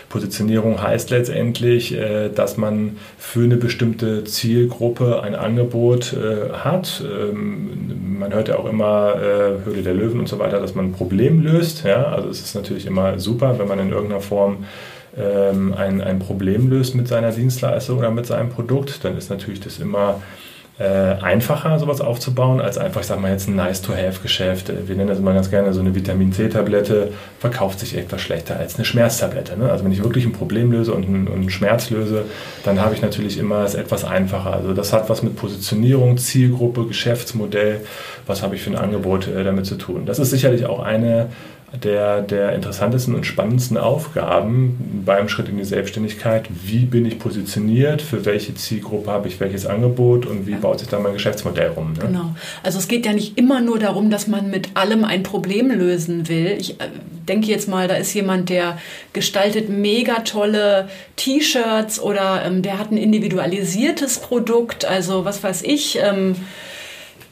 Positionierung 0.09 0.81
heißt 0.81 1.11
letztendlich, 1.11 1.95
äh, 1.95 2.29
dass 2.29 2.57
man 2.57 2.97
für 3.17 3.43
eine 3.43 3.57
bestimmte 3.57 4.23
Zielgruppe 4.23 5.21
ein 5.21 5.35
Angebot 5.35 6.13
äh, 6.13 6.51
hat. 6.51 7.03
Ähm, 7.03 8.17
man 8.19 8.33
hört 8.33 8.49
ja 8.49 8.57
auch 8.57 8.65
immer 8.65 9.15
Höhle 9.63 9.81
der 9.81 9.93
Löwen 9.93 10.19
und 10.19 10.27
so 10.27 10.39
weiter, 10.39 10.59
dass 10.59 10.75
man 10.75 10.87
ein 10.87 10.91
Problem 10.91 11.41
löst. 11.41 11.85
Ja? 11.85 12.03
Also 12.07 12.27
es 12.27 12.41
ist 12.41 12.53
natürlich 12.53 12.85
immer 12.85 13.17
super, 13.17 13.57
wenn 13.59 13.67
man 13.69 13.79
in 13.79 13.91
irgendeiner 13.91 14.19
Form 14.19 14.65
ähm, 15.17 15.73
ein, 15.73 16.01
ein 16.01 16.19
Problem 16.19 16.69
löst 16.69 16.95
mit 16.95 17.07
seiner 17.07 17.31
Dienstleistung 17.31 17.97
oder 17.97 18.11
mit 18.11 18.25
seinem 18.25 18.49
Produkt, 18.49 19.03
dann 19.03 19.17
ist 19.17 19.29
natürlich 19.29 19.59
das 19.59 19.79
immer 19.79 20.21
äh, 20.79 21.21
einfacher, 21.21 21.77
sowas 21.77 21.99
aufzubauen, 21.99 22.61
als 22.61 22.77
einfach, 22.77 23.01
ich 23.01 23.07
sag 23.07 23.19
mal, 23.19 23.31
jetzt 23.31 23.49
ein 23.49 23.55
Nice-to-Have-Geschäft. 23.55 24.71
Wir 24.87 24.95
nennen 24.95 25.09
das 25.09 25.19
immer 25.19 25.33
ganz 25.33 25.49
gerne 25.49 25.73
so 25.73 25.81
eine 25.81 25.93
Vitamin-C-Tablette, 25.93 27.11
verkauft 27.37 27.81
sich 27.81 27.97
etwas 27.97 28.21
schlechter 28.21 28.57
als 28.57 28.75
eine 28.75 28.85
Schmerztablette. 28.85 29.57
Ne? 29.59 29.69
Also 29.69 29.83
wenn 29.83 29.91
ich 29.91 30.01
wirklich 30.01 30.25
ein 30.25 30.31
Problem 30.31 30.71
löse 30.71 30.93
und 30.93 31.05
einen, 31.05 31.27
und 31.27 31.35
einen 31.35 31.49
Schmerz 31.49 31.89
löse, 31.89 32.23
dann 32.63 32.79
habe 32.79 32.95
ich 32.95 33.01
natürlich 33.01 33.37
immer 33.37 33.65
es 33.65 33.75
etwas 33.75 34.05
einfacher. 34.05 34.53
Also 34.53 34.73
das 34.73 34.93
hat 34.93 35.09
was 35.09 35.21
mit 35.21 35.35
Positionierung, 35.35 36.17
Zielgruppe, 36.17 36.85
Geschäftsmodell, 36.85 37.81
was 38.25 38.41
habe 38.41 38.55
ich 38.55 38.61
für 38.61 38.69
ein 38.69 38.77
Angebot 38.77 39.27
äh, 39.27 39.43
damit 39.43 39.65
zu 39.65 39.75
tun. 39.75 40.05
Das 40.05 40.17
ist 40.17 40.29
sicherlich 40.29 40.65
auch 40.65 40.79
eine 40.79 41.27
der, 41.83 42.21
der 42.21 42.53
interessantesten 42.53 43.13
und 43.13 43.25
spannendsten 43.25 43.77
Aufgaben 43.77 45.03
beim 45.05 45.29
Schritt 45.29 45.49
in 45.49 45.57
die 45.57 45.63
Selbstständigkeit. 45.63 46.47
Wie 46.63 46.85
bin 46.85 47.05
ich 47.05 47.19
positioniert? 47.19 48.01
Für 48.01 48.25
welche 48.25 48.55
Zielgruppe 48.55 49.11
habe 49.11 49.27
ich 49.27 49.39
welches 49.39 49.65
Angebot? 49.65 50.25
Und 50.25 50.47
wie 50.47 50.55
baut 50.55 50.79
sich 50.79 50.89
da 50.89 50.99
mein 50.99 51.13
Geschäftsmodell 51.13 51.69
rum? 51.69 51.93
Ne? 51.93 51.99
Genau. 52.07 52.35
Also 52.63 52.79
es 52.79 52.87
geht 52.87 53.05
ja 53.05 53.13
nicht 53.13 53.37
immer 53.37 53.61
nur 53.61 53.77
darum, 53.77 54.09
dass 54.09 54.27
man 54.27 54.49
mit 54.49 54.75
allem 54.75 55.05
ein 55.05 55.21
Problem 55.21 55.69
lösen 55.69 56.27
will. 56.27 56.57
Ich 56.59 56.79
äh, 56.81 56.87
denke 57.27 57.47
jetzt 57.47 57.67
mal, 57.67 57.87
da 57.87 57.95
ist 57.95 58.13
jemand, 58.13 58.49
der 58.49 58.79
gestaltet 59.13 59.69
mega 59.69 60.21
tolle 60.21 60.89
T-Shirts 61.17 61.99
oder 61.99 62.43
ähm, 62.45 62.63
der 62.63 62.79
hat 62.79 62.91
ein 62.91 62.97
individualisiertes 62.97 64.19
Produkt. 64.19 64.85
Also 64.85 65.23
was 65.23 65.43
weiß 65.43 65.61
ich. 65.63 65.99
Ähm, 66.01 66.35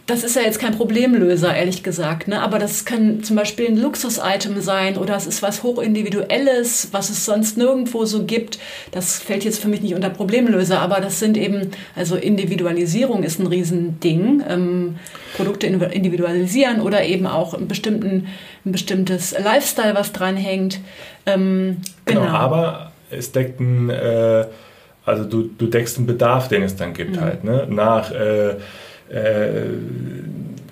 das 0.08 0.24
ist 0.24 0.38
ja 0.38 0.42
jetzt 0.42 0.60
kein 0.60 0.74
Problemlöser, 0.74 1.54
ehrlich 1.54 1.84
gesagt. 1.84 2.30
Ne? 2.30 2.42
Aber 2.42 2.60
das 2.60 2.86
kann 2.86 3.24
zum 3.24 3.36
Beispiel 3.36 3.68
ein 3.68 3.78
Luxus-Item 3.78 4.62
sein 4.62 4.98
oder 4.98 5.18
es 5.18 5.28
ist 5.28 5.42
was 5.42 5.64
hochindividuelles, 5.64 6.90
was 6.94 7.10
es 7.10 7.26
sonst 7.26 7.58
nirgendwo 7.58 8.06
so 8.06 8.24
gibt. 8.24 8.58
Das 8.92 9.20
fällt 9.20 9.44
jetzt 9.44 9.62
für 9.62 9.68
mich 9.68 9.82
nicht 9.82 9.96
unter 9.96 10.10
Problemlöser, 10.10 10.80
aber 10.80 11.02
das 11.02 11.20
sind 11.20 11.36
eben, 11.36 11.72
also 11.94 12.16
Individualisierung 12.16 13.24
ist 13.24 13.40
ein 13.40 13.48
Riesending. 13.48 14.44
Ähm, 14.48 14.96
Produkte 15.36 15.68
individualisieren 15.68 16.82
oder 16.82 17.04
eben 17.04 17.28
auch 17.28 17.54
ein, 17.54 17.68
bestimmten, 17.68 18.28
ein 18.66 18.72
bestimmtes 18.72 19.38
Lifestyle, 19.38 19.94
was 19.94 20.14
dranhängt. 20.14 20.80
Ähm, 21.26 21.82
genau. 22.06 22.22
genau, 22.22 22.34
aber 22.34 22.92
es 23.12 23.34
deckt 23.34 23.60
ein, 23.60 23.90
äh, 23.90 24.46
also 25.06 25.26
du, 25.26 25.50
du 25.58 25.68
deckst 25.68 25.98
einen 25.98 26.08
Bedarf, 26.08 26.48
den 26.48 26.64
es 26.64 26.78
dann 26.78 26.94
gibt 26.94 27.18
mhm. 27.18 27.22
halt, 27.22 27.44
ne? 27.44 27.68
nach 27.70 28.12
äh, 28.12 28.56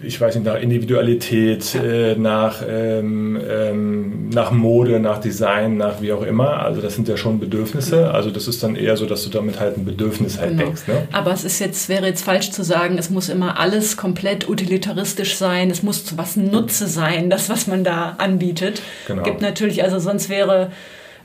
ich 0.06 0.21
weiß 0.21 0.36
nicht, 0.36 0.45
nach 0.45 0.60
Individualität, 0.60 1.76
äh, 1.76 2.15
nach, 2.15 2.62
ähm, 2.67 3.39
ähm, 3.50 4.30
nach 4.30 4.52
Mode, 4.52 5.00
nach 5.00 5.19
Design, 5.19 5.78
nach 5.78 6.02
wie 6.02 6.13
auch 6.13 6.21
immer. 6.21 6.60
Also 6.60 6.82
das 6.82 6.95
sind 6.95 7.08
ja 7.08 7.17
schon 7.17 7.39
Bedürfnisse. 7.39 8.12
Also 8.12 8.30
das 8.30 8.48
ist 8.48 8.62
dann 8.63 8.76
eher 8.76 8.98
so, 8.98 9.06
dass 9.06 9.24
du 9.24 9.30
damit 9.30 9.60
halt 9.60 9.78
ein 9.78 9.86
Bedürfnis 9.86 10.39
halt 10.39 10.52
genau. 10.52 10.63
denkst. 10.65 10.88
Ne? 10.88 11.08
Aber 11.12 11.32
es 11.32 11.43
ist 11.43 11.60
jetzt, 11.60 11.89
wäre 11.89 12.06
jetzt 12.06 12.24
falsch 12.24 12.52
zu 12.52 12.63
sagen, 12.63 12.98
es 12.98 13.10
muss 13.10 13.30
immer 13.30 13.60
alles 13.60 13.98
komplett 13.98 14.48
utilitaristisch 14.48 15.36
sein, 15.36 15.69
es 15.69 15.84
muss 15.84 16.06
zu 16.06 16.17
was 16.17 16.36
Nutze 16.36 16.88
sein, 16.88 17.30
das, 17.30 17.50
was 17.50 17.67
man 17.67 17.84
da 17.84 18.15
anbietet. 18.17 18.82
Genau. 19.08 19.24
Gibt 19.24 19.41
natürlich, 19.41 19.84
also 19.84 20.00
sonst 20.00 20.30
wäre 20.30 20.71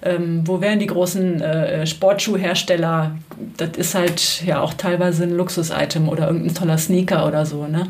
ähm, 0.03 0.43
wo 0.45 0.61
wären 0.61 0.79
die 0.79 0.87
großen 0.87 1.43
äh, 1.43 1.87
Sportschuhhersteller? 1.87 3.17
Das 3.57 3.71
ist 3.77 3.95
halt 3.95 4.43
ja 4.47 4.61
auch 4.61 4.73
teilweise 4.75 5.25
ein 5.25 5.37
Luxus-Item 5.37 6.09
oder 6.09 6.27
irgendein 6.29 6.55
toller 6.55 6.79
Sneaker 6.79 7.27
oder 7.27 7.45
so. 7.45 7.67
Ne? 7.67 7.87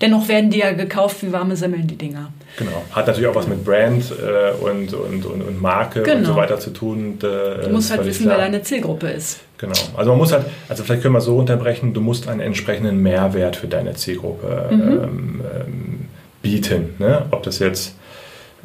Dennoch 0.00 0.28
werden 0.28 0.50
die 0.50 0.58
ja 0.58 0.72
gekauft 0.72 1.22
wie 1.22 1.30
warme 1.30 1.54
Semmeln, 1.54 1.86
die 1.86 1.96
Dinger. 1.96 2.32
Genau. 2.58 2.82
Hat 2.90 3.06
natürlich 3.06 3.28
auch 3.28 3.34
was 3.34 3.46
mit 3.46 3.64
Brand 3.64 4.04
äh, 4.10 4.52
und, 4.62 4.92
und, 4.94 5.24
und, 5.24 5.42
und, 5.42 5.60
Marke 5.60 6.02
genau. 6.02 6.18
und 6.18 6.24
so 6.24 6.36
weiter 6.36 6.58
zu 6.58 6.70
tun. 6.70 7.18
Äh, 7.22 7.64
du 7.64 7.70
musst 7.70 7.90
halt 7.90 8.04
wissen, 8.04 8.26
wer 8.26 8.38
deine 8.38 8.62
Zielgruppe 8.62 9.08
ist. 9.08 9.40
Genau. 9.58 9.74
Also 9.96 10.10
man 10.10 10.18
muss 10.18 10.32
halt, 10.32 10.46
also 10.68 10.82
vielleicht 10.82 11.02
können 11.02 11.14
wir 11.14 11.20
so 11.20 11.36
unterbrechen, 11.36 11.94
du 11.94 12.00
musst 12.00 12.28
einen 12.28 12.40
entsprechenden 12.40 12.98
Mehrwert 12.98 13.56
für 13.56 13.68
deine 13.68 13.94
Zielgruppe 13.94 14.68
mhm. 14.70 14.80
ähm, 14.80 15.40
ähm, 15.54 16.08
bieten. 16.42 16.94
Ne? 16.98 17.26
Ob 17.30 17.42
das 17.44 17.60
jetzt 17.60 17.94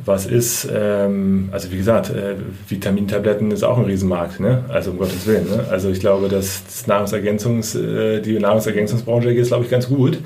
was 0.06 0.26
ist, 0.26 0.68
ähm, 0.72 1.50
also 1.52 1.72
wie 1.72 1.78
gesagt, 1.78 2.10
äh, 2.12 2.36
Vitamintabletten 2.68 3.52
ist 3.52 3.64
auch 3.64 3.78
ein 3.78 3.86
Riesenmarkt, 3.86 4.40
ne? 4.40 4.64
also 4.70 4.92
um 4.92 5.00
Gottes 5.00 5.26
Willen. 5.26 5.50
Ne? 5.50 5.66
Also 5.72 5.90
ich 5.90 6.00
glaube, 6.00 6.30
dass 6.30 6.64
das 6.66 6.88
Nahrungsergänzungs, 6.88 7.76
äh, 7.76 8.22
die 8.22 8.38
Nahrungsergänzungsbranche 8.38 9.34
geht, 9.34 9.48
glaube 9.48 9.66
ich, 9.66 9.72
ganz 9.72 9.88
gut 9.88 10.20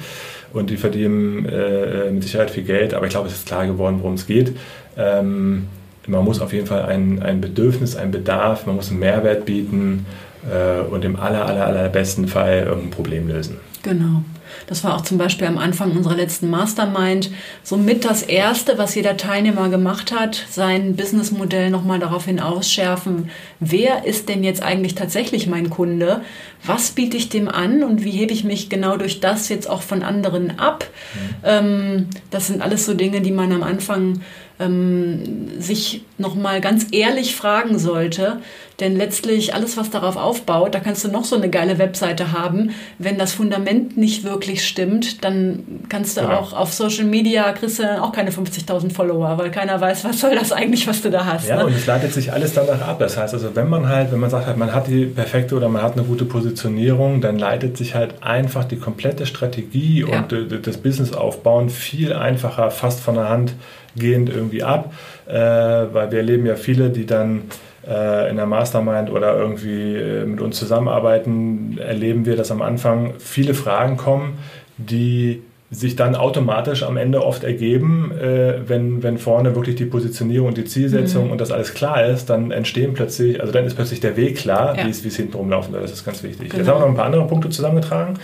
und 0.51 0.69
die 0.69 0.77
verdienen 0.77 1.45
äh, 1.45 2.11
mit 2.11 2.23
Sicherheit 2.23 2.51
viel 2.51 2.63
Geld, 2.63 2.93
aber 2.93 3.05
ich 3.05 3.11
glaube, 3.11 3.27
es 3.27 3.35
ist 3.35 3.47
klar 3.47 3.65
geworden, 3.65 3.97
worum 4.01 4.15
es 4.15 4.27
geht. 4.27 4.53
Ähm, 4.97 5.67
man 6.07 6.25
muss 6.25 6.41
auf 6.41 6.51
jeden 6.51 6.67
Fall 6.67 6.83
ein, 6.83 7.21
ein 7.21 7.39
Bedürfnis, 7.39 7.95
ein 7.95 8.11
Bedarf, 8.11 8.65
man 8.65 8.75
muss 8.75 8.89
einen 8.89 8.99
Mehrwert 8.99 9.45
bieten 9.45 10.05
äh, 10.49 10.81
und 10.81 11.05
im 11.05 11.15
aller, 11.15 11.45
aller, 11.45 11.65
allerbesten 11.65 12.27
Fall 12.27 12.63
irgendein 12.65 12.91
Problem 12.91 13.27
lösen. 13.29 13.57
Genau. 13.83 14.23
Das 14.67 14.83
war 14.83 14.95
auch 14.95 15.01
zum 15.01 15.17
Beispiel 15.17 15.47
am 15.47 15.57
Anfang 15.57 15.91
unserer 15.91 16.15
letzten 16.15 16.49
Mastermind 16.49 17.31
somit 17.63 18.05
das 18.05 18.21
Erste, 18.21 18.77
was 18.77 18.95
jeder 18.95 19.17
Teilnehmer 19.17 19.69
gemacht 19.69 20.11
hat, 20.11 20.45
sein 20.49 20.95
Businessmodell 20.95 21.69
nochmal 21.69 21.99
daraufhin 21.99 22.39
ausschärfen, 22.39 23.29
wer 23.59 24.05
ist 24.05 24.29
denn 24.29 24.43
jetzt 24.43 24.61
eigentlich 24.61 24.95
tatsächlich 24.95 25.47
mein 25.47 25.69
Kunde? 25.69 26.21
Was 26.63 26.91
biete 26.91 27.17
ich 27.17 27.29
dem 27.29 27.47
an 27.47 27.83
und 27.83 28.03
wie 28.03 28.11
hebe 28.11 28.33
ich 28.33 28.43
mich 28.43 28.69
genau 28.69 28.97
durch 28.97 29.19
das 29.19 29.49
jetzt 29.49 29.69
auch 29.69 29.81
von 29.81 30.03
anderen 30.03 30.59
ab? 30.59 30.85
Mhm. 31.13 31.35
Ähm, 31.43 32.07
das 32.29 32.47
sind 32.47 32.61
alles 32.61 32.85
so 32.85 32.93
Dinge, 32.93 33.21
die 33.21 33.31
man 33.31 33.51
am 33.51 33.63
Anfang 33.63 34.21
ähm, 34.61 35.59
sich 35.59 36.03
nochmal 36.17 36.61
ganz 36.61 36.87
ehrlich 36.91 37.35
fragen 37.35 37.79
sollte. 37.79 38.37
Denn 38.81 38.95
letztlich 38.95 39.53
alles, 39.53 39.77
was 39.77 39.91
darauf 39.91 40.17
aufbaut, 40.17 40.73
da 40.73 40.79
kannst 40.79 41.05
du 41.05 41.09
noch 41.09 41.23
so 41.23 41.35
eine 41.35 41.51
geile 41.51 41.77
Webseite 41.77 42.31
haben. 42.31 42.71
Wenn 42.97 43.19
das 43.19 43.31
Fundament 43.31 43.95
nicht 43.95 44.23
wirklich 44.23 44.67
stimmt, 44.67 45.23
dann 45.23 45.63
kannst 45.87 46.17
du 46.17 46.21
ja. 46.21 46.39
auch 46.39 46.53
auf 46.53 46.73
Social 46.73 47.05
Media, 47.05 47.51
kriegst 47.51 47.77
du 47.77 47.83
dann 47.83 47.99
auch 47.99 48.11
keine 48.11 48.31
50.000 48.31 48.91
Follower, 48.91 49.37
weil 49.37 49.51
keiner 49.51 49.79
weiß, 49.79 50.03
was 50.03 50.19
soll 50.19 50.33
das 50.33 50.51
eigentlich, 50.51 50.87
was 50.87 51.03
du 51.03 51.11
da 51.11 51.25
hast. 51.25 51.47
Ja, 51.47 51.57
ne? 51.57 51.67
und 51.67 51.75
es 51.75 51.85
leitet 51.85 52.11
sich 52.11 52.33
alles 52.33 52.55
danach 52.55 52.81
ab. 52.81 52.97
Das 52.97 53.17
heißt 53.17 53.35
also, 53.35 53.55
wenn 53.55 53.69
man 53.69 53.87
halt, 53.87 54.11
wenn 54.11 54.19
man 54.19 54.31
sagt, 54.31 54.47
halt, 54.47 54.57
man 54.57 54.73
hat 54.73 54.87
die 54.87 55.05
perfekte 55.05 55.55
oder 55.55 55.69
man 55.69 55.83
hat 55.83 55.93
eine 55.93 56.03
gute 56.03 56.25
Positionierung, 56.25 57.21
dann 57.21 57.37
leitet 57.37 57.77
sich 57.77 57.93
halt 57.93 58.23
einfach 58.23 58.65
die 58.65 58.77
komplette 58.77 59.27
Strategie 59.27 60.05
ja. 60.09 60.25
und 60.31 60.65
das 60.65 60.77
Business 60.77 61.13
aufbauen 61.13 61.69
viel 61.69 62.13
einfacher, 62.13 62.71
fast 62.71 62.99
von 62.99 63.13
der 63.13 63.29
Hand 63.29 63.53
gehend 63.95 64.29
irgendwie 64.29 64.63
ab, 64.63 64.93
äh, 65.27 65.33
weil 65.33 66.11
wir 66.11 66.19
erleben 66.19 66.45
ja 66.45 66.55
viele, 66.55 66.89
die 66.89 67.05
dann 67.05 67.43
äh, 67.87 68.29
in 68.29 68.35
der 68.35 68.45
Mastermind 68.45 69.09
oder 69.09 69.37
irgendwie 69.37 69.95
äh, 69.95 70.25
mit 70.25 70.41
uns 70.41 70.57
zusammenarbeiten, 70.57 71.77
erleben 71.79 72.25
wir, 72.25 72.35
dass 72.35 72.51
am 72.51 72.61
Anfang 72.61 73.13
viele 73.17 73.53
Fragen 73.53 73.97
kommen, 73.97 74.37
die 74.77 75.41
sich 75.73 75.95
dann 75.95 76.15
automatisch 76.15 76.83
am 76.83 76.97
Ende 76.97 77.25
oft 77.25 77.45
ergeben, 77.45 78.11
äh, 78.11 78.67
wenn, 78.67 79.03
wenn 79.03 79.17
vorne 79.17 79.55
wirklich 79.55 79.77
die 79.77 79.85
Positionierung 79.85 80.49
und 80.49 80.57
die 80.57 80.65
Zielsetzung 80.65 81.27
mhm. 81.27 81.31
und 81.31 81.39
das 81.39 81.51
alles 81.51 81.73
klar 81.73 82.05
ist, 82.05 82.29
dann 82.29 82.51
entstehen 82.51 82.93
plötzlich, 82.93 83.39
also 83.39 83.53
dann 83.53 83.65
ist 83.65 83.75
plötzlich 83.75 84.01
der 84.01 84.17
Weg 84.17 84.35
klar, 84.35 84.77
ja. 84.77 84.85
wie 84.85 84.89
es, 84.89 85.15
hinten 85.15 85.37
rumlaufen 85.37 85.71
soll. 85.71 85.81
Das 85.81 85.93
ist 85.93 86.03
ganz 86.03 86.23
wichtig. 86.23 86.49
Genau. 86.49 86.57
Jetzt 86.57 86.67
haben 86.67 86.75
wir 86.75 86.81
noch 86.81 86.89
ein 86.89 86.95
paar 86.95 87.05
andere 87.05 87.25
Punkte 87.25 87.49
zusammengetragen. 87.49 88.15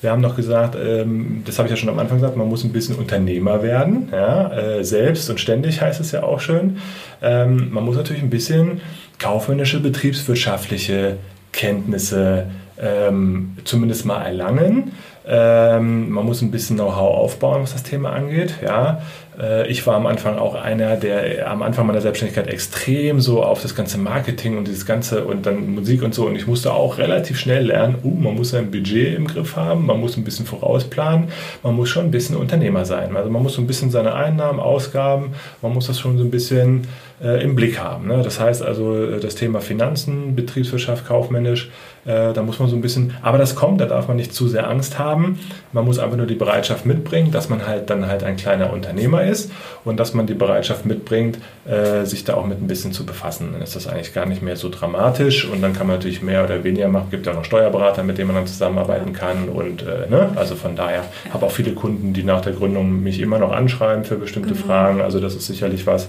Wir 0.00 0.12
haben 0.12 0.22
noch 0.22 0.36
gesagt, 0.36 0.76
ähm, 0.76 1.42
das 1.44 1.58
habe 1.58 1.66
ich 1.66 1.70
ja 1.70 1.76
schon 1.76 1.88
am 1.88 1.98
Anfang 1.98 2.18
gesagt, 2.18 2.36
man 2.36 2.48
muss 2.48 2.64
ein 2.64 2.72
bisschen 2.72 2.94
Unternehmer 2.96 3.62
werden, 3.62 4.08
ja, 4.12 4.52
äh, 4.52 4.84
selbst 4.84 5.28
und 5.28 5.40
ständig 5.40 5.80
heißt 5.80 6.00
es 6.00 6.12
ja 6.12 6.22
auch 6.22 6.40
schön. 6.40 6.78
Ähm, 7.20 7.70
man 7.72 7.84
muss 7.84 7.96
natürlich 7.96 8.22
ein 8.22 8.30
bisschen 8.30 8.80
kaufmännische, 9.18 9.80
betriebswirtschaftliche 9.80 11.16
Kenntnisse 11.52 12.46
ähm, 12.80 13.56
zumindest 13.64 14.06
mal 14.06 14.22
erlangen. 14.22 14.92
Ähm, 15.26 16.10
man 16.10 16.24
muss 16.24 16.40
ein 16.40 16.50
bisschen 16.50 16.76
Know-how 16.76 17.16
aufbauen, 17.18 17.62
was 17.62 17.72
das 17.72 17.82
Thema 17.82 18.12
angeht. 18.12 18.54
Ja. 18.62 19.02
Äh, 19.38 19.68
ich 19.68 19.86
war 19.86 19.94
am 19.94 20.06
Anfang 20.06 20.38
auch 20.38 20.54
einer, 20.54 20.96
der 20.96 21.50
am 21.50 21.62
Anfang 21.62 21.86
meiner 21.86 22.00
Selbstständigkeit 22.00 22.48
extrem 22.48 23.20
so 23.20 23.42
auf 23.42 23.62
das 23.62 23.74
ganze 23.74 23.98
Marketing 23.98 24.58
und 24.58 24.66
dieses 24.66 24.86
ganze 24.86 25.24
und 25.24 25.46
dann 25.46 25.74
Musik 25.74 26.02
und 26.02 26.14
so. 26.14 26.26
Und 26.26 26.36
ich 26.36 26.46
musste 26.46 26.72
auch 26.72 26.98
relativ 26.98 27.38
schnell 27.38 27.66
lernen, 27.66 27.96
uh, 28.02 28.10
man 28.10 28.34
muss 28.34 28.50
sein 28.50 28.70
Budget 28.70 29.16
im 29.16 29.26
Griff 29.26 29.56
haben, 29.56 29.86
man 29.86 30.00
muss 30.00 30.16
ein 30.16 30.24
bisschen 30.24 30.46
vorausplanen, 30.46 31.28
man 31.62 31.74
muss 31.74 31.88
schon 31.88 32.06
ein 32.06 32.10
bisschen 32.10 32.36
Unternehmer 32.36 32.84
sein. 32.84 33.16
Also 33.16 33.30
man 33.30 33.42
muss 33.42 33.54
so 33.54 33.62
ein 33.62 33.66
bisschen 33.66 33.90
seine 33.90 34.14
Einnahmen, 34.14 34.60
Ausgaben, 34.60 35.34
man 35.62 35.72
muss 35.72 35.86
das 35.86 35.98
schon 35.98 36.18
so 36.18 36.24
ein 36.24 36.30
bisschen 36.30 36.86
äh, 37.22 37.42
im 37.42 37.54
Blick 37.54 37.78
haben. 37.78 38.08
Ne? 38.08 38.22
Das 38.22 38.40
heißt 38.40 38.62
also 38.62 38.94
äh, 38.94 39.20
das 39.20 39.34
Thema 39.34 39.60
Finanzen, 39.60 40.34
Betriebswirtschaft, 40.34 41.06
kaufmännisch, 41.06 41.70
äh, 42.08 42.32
da 42.32 42.42
muss 42.42 42.58
man 42.58 42.70
so 42.70 42.76
ein 42.76 42.80
bisschen, 42.80 43.12
aber 43.20 43.36
das 43.36 43.54
kommt, 43.54 43.82
da 43.82 43.84
darf 43.86 44.08
man 44.08 44.16
nicht 44.16 44.32
zu 44.32 44.48
sehr 44.48 44.68
Angst 44.68 44.98
haben. 44.98 45.38
Man 45.72 45.84
muss 45.84 45.98
einfach 45.98 46.16
nur 46.16 46.26
die 46.26 46.36
Bereitschaft 46.36 46.86
mitbringen, 46.86 47.30
dass 47.32 47.50
man 47.50 47.66
halt 47.66 47.90
dann 47.90 48.06
halt 48.06 48.24
ein 48.24 48.36
kleiner 48.36 48.72
Unternehmer 48.72 49.24
ist 49.24 49.52
und 49.84 50.00
dass 50.00 50.14
man 50.14 50.26
die 50.26 50.34
Bereitschaft 50.34 50.86
mitbringt, 50.86 51.38
äh, 51.66 52.06
sich 52.06 52.24
da 52.24 52.34
auch 52.34 52.46
mit 52.46 52.62
ein 52.62 52.66
bisschen 52.66 52.92
zu 52.92 53.04
befassen. 53.04 53.50
Dann 53.52 53.60
ist 53.60 53.76
das 53.76 53.86
eigentlich 53.86 54.14
gar 54.14 54.24
nicht 54.24 54.40
mehr 54.40 54.56
so 54.56 54.70
dramatisch 54.70 55.44
und 55.44 55.60
dann 55.60 55.74
kann 55.74 55.86
man 55.86 55.96
natürlich 55.96 56.22
mehr 56.22 56.44
oder 56.44 56.64
weniger 56.64 56.88
machen. 56.88 57.04
Es 57.06 57.10
gibt 57.10 57.26
ja 57.26 57.34
noch 57.34 57.44
Steuerberater, 57.44 58.02
mit 58.02 58.16
denen 58.16 58.28
man 58.28 58.36
dann 58.36 58.46
zusammenarbeiten 58.46 59.12
kann 59.12 59.50
und 59.50 59.82
äh, 59.82 60.08
ne? 60.08 60.30
also 60.36 60.54
von 60.54 60.76
daher 60.76 61.04
habe 61.30 61.44
auch 61.44 61.52
viele 61.52 61.72
Kunden, 61.72 62.14
die 62.14 62.22
nach 62.22 62.40
der 62.40 62.54
Gründung 62.54 63.02
mich 63.02 63.20
immer 63.20 63.38
noch 63.38 63.52
anschreiben 63.52 64.04
für 64.04 64.16
bestimmte 64.16 64.54
mhm. 64.54 64.58
Fragen. 64.58 65.00
Also 65.02 65.20
das 65.20 65.34
ist 65.34 65.46
sicherlich 65.46 65.86
was, 65.86 66.08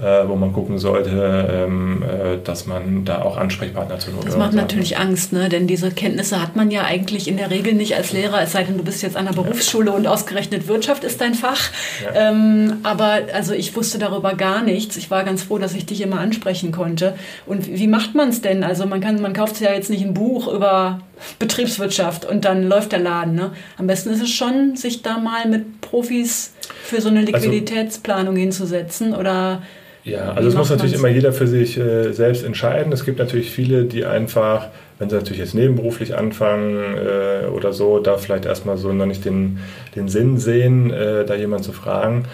äh, 0.00 0.26
wo 0.26 0.34
man 0.34 0.52
gucken 0.52 0.78
sollte, 0.78 1.66
ähm, 1.66 2.02
äh, 2.02 2.38
dass 2.42 2.66
man 2.66 3.04
da 3.04 3.22
auch 3.22 3.36
Ansprechpartner 3.36 3.98
zu 3.98 4.10
Not 4.10 4.26
Das 4.26 4.36
macht 4.36 4.54
natürlich 4.54 4.96
Angst, 4.96 5.32
ne? 5.32 5.48
denn 5.48 5.66
diese 5.66 5.90
Kenntnisse 5.90 6.40
hat 6.40 6.56
man 6.56 6.70
ja 6.70 6.84
eigentlich 6.84 7.28
in 7.28 7.36
der 7.36 7.50
Regel 7.50 7.74
nicht 7.74 7.94
als 7.96 8.12
Lehrer, 8.12 8.40
es 8.40 8.52
sei 8.52 8.64
denn, 8.64 8.78
du 8.78 8.84
bist 8.84 9.02
jetzt 9.02 9.16
an 9.16 9.26
der 9.26 9.34
Berufsschule 9.34 9.90
ja. 9.90 9.96
und 9.96 10.06
ausgerechnet 10.06 10.68
Wirtschaft 10.68 11.04
ist 11.04 11.20
dein 11.20 11.34
Fach. 11.34 11.70
Ja. 12.02 12.30
Ähm, 12.30 12.78
aber 12.82 13.20
also 13.34 13.52
ich 13.52 13.76
wusste 13.76 13.98
darüber 13.98 14.34
gar 14.34 14.62
nichts. 14.62 14.96
Ich 14.96 15.10
war 15.10 15.22
ganz 15.24 15.42
froh, 15.42 15.58
dass 15.58 15.74
ich 15.74 15.84
dich 15.84 16.00
immer 16.00 16.20
ansprechen 16.20 16.72
konnte. 16.72 17.14
Und 17.44 17.66
wie 17.68 17.86
macht 17.86 18.14
man 18.14 18.30
es 18.30 18.40
denn? 18.40 18.64
Also 18.64 18.86
man 18.86 19.00
kann, 19.00 19.20
man 19.20 19.34
kauft 19.34 19.60
ja 19.60 19.72
jetzt 19.72 19.90
nicht 19.90 20.02
ein 20.02 20.14
Buch 20.14 20.48
über 20.48 21.00
Betriebswirtschaft 21.38 22.24
und 22.24 22.46
dann 22.46 22.66
läuft 22.66 22.92
der 22.92 23.00
Laden. 23.00 23.34
Ne? 23.34 23.52
Am 23.76 23.86
besten 23.86 24.10
ist 24.10 24.22
es 24.22 24.30
schon, 24.30 24.76
sich 24.76 25.02
da 25.02 25.18
mal 25.18 25.46
mit 25.46 25.82
Profis 25.82 26.54
für 26.82 27.00
so 27.00 27.08
eine 27.08 27.20
also 27.20 27.32
Liquiditätsplanung 27.32 28.28
also, 28.28 28.40
hinzusetzen 28.40 29.14
oder 29.14 29.62
ja, 30.04 30.32
also 30.32 30.48
es 30.48 30.54
muss 30.54 30.70
natürlich 30.70 30.94
immer 30.94 31.08
jeder 31.08 31.32
für 31.32 31.46
sich 31.46 31.78
äh, 31.78 32.12
selbst 32.12 32.44
entscheiden. 32.44 32.92
Es 32.92 33.04
gibt 33.04 33.18
natürlich 33.18 33.50
viele, 33.50 33.84
die 33.84 34.04
einfach, 34.04 34.68
wenn 34.98 35.10
sie 35.10 35.16
natürlich 35.16 35.40
jetzt 35.40 35.54
nebenberuflich 35.54 36.16
anfangen 36.16 36.96
äh, 36.96 37.46
oder 37.48 37.72
so, 37.72 37.98
da 37.98 38.16
vielleicht 38.16 38.46
erstmal 38.46 38.78
so 38.78 38.92
noch 38.92 39.06
nicht 39.06 39.24
den, 39.24 39.58
den 39.94 40.08
Sinn 40.08 40.38
sehen, 40.38 40.90
äh, 40.90 41.24
da 41.24 41.34
jemanden 41.34 41.64
zu 41.64 41.72
fragen. 41.72 42.24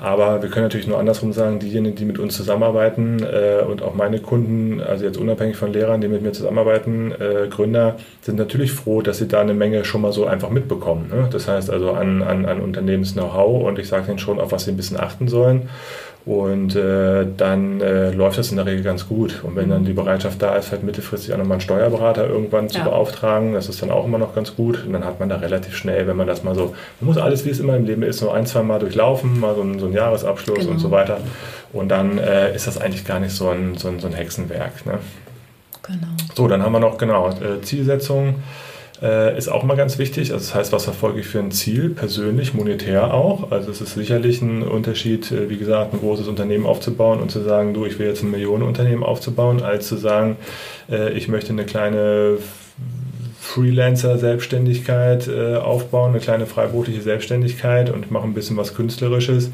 Aber 0.00 0.42
wir 0.42 0.48
können 0.48 0.66
natürlich 0.66 0.86
nur 0.86 0.98
andersrum 0.98 1.32
sagen, 1.32 1.58
diejenigen, 1.58 1.96
die 1.96 2.04
mit 2.04 2.20
uns 2.20 2.36
zusammenarbeiten 2.36 3.20
äh, 3.24 3.64
und 3.64 3.82
auch 3.82 3.94
meine 3.94 4.20
Kunden, 4.20 4.80
also 4.80 5.04
jetzt 5.04 5.18
unabhängig 5.18 5.56
von 5.56 5.72
Lehrern, 5.72 6.00
die 6.00 6.06
mit 6.06 6.22
mir 6.22 6.30
zusammenarbeiten, 6.30 7.12
äh, 7.12 7.48
Gründer, 7.48 7.96
sind 8.20 8.38
natürlich 8.38 8.70
froh, 8.70 9.02
dass 9.02 9.18
sie 9.18 9.26
da 9.26 9.40
eine 9.40 9.54
Menge 9.54 9.84
schon 9.84 10.02
mal 10.02 10.12
so 10.12 10.24
einfach 10.24 10.50
mitbekommen. 10.50 11.08
Ne? 11.12 11.28
Das 11.32 11.48
heißt 11.48 11.68
also 11.68 11.92
an, 11.92 12.22
an, 12.22 12.46
an 12.46 12.60
Unternehmens-Know-how 12.60 13.66
und 13.66 13.80
ich 13.80 13.88
sage 13.88 14.08
ihnen 14.08 14.20
schon, 14.20 14.38
auf 14.38 14.52
was 14.52 14.66
sie 14.66 14.70
ein 14.70 14.76
bisschen 14.76 15.00
achten 15.00 15.26
sollen. 15.26 15.68
Und 16.28 16.76
äh, 16.76 17.24
dann 17.38 17.80
äh, 17.80 18.10
läuft 18.10 18.36
das 18.36 18.50
in 18.50 18.56
der 18.56 18.66
Regel 18.66 18.84
ganz 18.84 19.08
gut. 19.08 19.42
Und 19.42 19.56
wenn 19.56 19.70
dann 19.70 19.86
die 19.86 19.94
Bereitschaft 19.94 20.42
da 20.42 20.56
ist, 20.56 20.72
halt 20.72 20.82
mittelfristig 20.82 21.32
auch 21.32 21.38
nochmal 21.38 21.54
einen 21.54 21.62
Steuerberater 21.62 22.28
irgendwann 22.28 22.68
zu 22.68 22.76
ja. 22.76 22.84
beauftragen, 22.84 23.54
das 23.54 23.70
ist 23.70 23.80
dann 23.80 23.90
auch 23.90 24.04
immer 24.04 24.18
noch 24.18 24.34
ganz 24.34 24.54
gut. 24.54 24.84
Und 24.84 24.92
dann 24.92 25.06
hat 25.06 25.20
man 25.20 25.30
da 25.30 25.36
relativ 25.36 25.74
schnell, 25.74 26.06
wenn 26.06 26.18
man 26.18 26.26
das 26.26 26.44
mal 26.44 26.54
so, 26.54 26.74
man 27.00 27.08
muss 27.08 27.16
alles, 27.16 27.46
wie 27.46 27.50
es 27.50 27.60
immer 27.60 27.76
im 27.76 27.86
Leben 27.86 28.02
ist, 28.02 28.18
so 28.18 28.30
ein, 28.30 28.44
zwei 28.44 28.62
Mal 28.62 28.78
durchlaufen, 28.78 29.40
mal 29.40 29.54
so 29.54 29.62
ein, 29.62 29.78
so 29.78 29.86
ein 29.86 29.94
Jahresabschluss 29.94 30.58
genau. 30.58 30.72
und 30.72 30.80
so 30.80 30.90
weiter. 30.90 31.16
Und 31.72 31.88
dann 31.88 32.18
äh, 32.18 32.54
ist 32.54 32.66
das 32.66 32.76
eigentlich 32.76 33.06
gar 33.06 33.20
nicht 33.20 33.34
so 33.34 33.48
ein, 33.48 33.78
so 33.78 33.88
ein, 33.88 33.98
so 33.98 34.06
ein 34.06 34.12
Hexenwerk. 34.12 34.84
Ne? 34.84 34.98
Genau. 35.82 36.08
So, 36.34 36.46
dann 36.46 36.62
haben 36.62 36.72
wir 36.72 36.80
noch, 36.80 36.98
genau, 36.98 37.30
äh, 37.30 37.62
Zielsetzung 37.62 38.34
äh, 39.02 39.36
ist 39.36 39.48
auch 39.48 39.62
mal 39.62 39.76
ganz 39.76 39.98
wichtig. 39.98 40.32
Also 40.32 40.44
das 40.44 40.54
heißt, 40.54 40.72
was 40.72 40.84
verfolge 40.84 41.20
ich 41.20 41.26
für 41.26 41.38
ein 41.38 41.50
Ziel, 41.50 41.90
persönlich, 41.90 42.54
monetär 42.54 43.14
auch. 43.14 43.50
Also 43.50 43.70
es 43.70 43.80
ist 43.80 43.94
sicherlich 43.94 44.42
ein 44.42 44.62
Unterschied, 44.62 45.30
äh, 45.30 45.48
wie 45.48 45.56
gesagt, 45.56 45.94
ein 45.94 46.00
großes 46.00 46.28
Unternehmen 46.28 46.66
aufzubauen 46.66 47.20
und 47.20 47.30
zu 47.30 47.40
sagen, 47.40 47.74
du, 47.74 47.86
ich 47.86 47.98
will 47.98 48.06
jetzt 48.06 48.22
ein 48.22 48.30
Millionenunternehmen 48.30 49.04
aufzubauen, 49.04 49.62
als 49.62 49.88
zu 49.88 49.96
sagen, 49.96 50.36
äh, 50.90 51.12
ich 51.12 51.28
möchte 51.28 51.50
eine 51.50 51.64
kleine 51.64 52.38
Freelancer-Selbstständigkeit 53.40 55.26
äh, 55.26 55.56
aufbauen, 55.56 56.10
eine 56.10 56.20
kleine 56.20 56.44
freiberufliche 56.46 57.00
Selbstständigkeit 57.00 57.88
und 57.88 58.10
mache 58.10 58.24
ein 58.24 58.34
bisschen 58.34 58.58
was 58.58 58.74
Künstlerisches. 58.74 59.50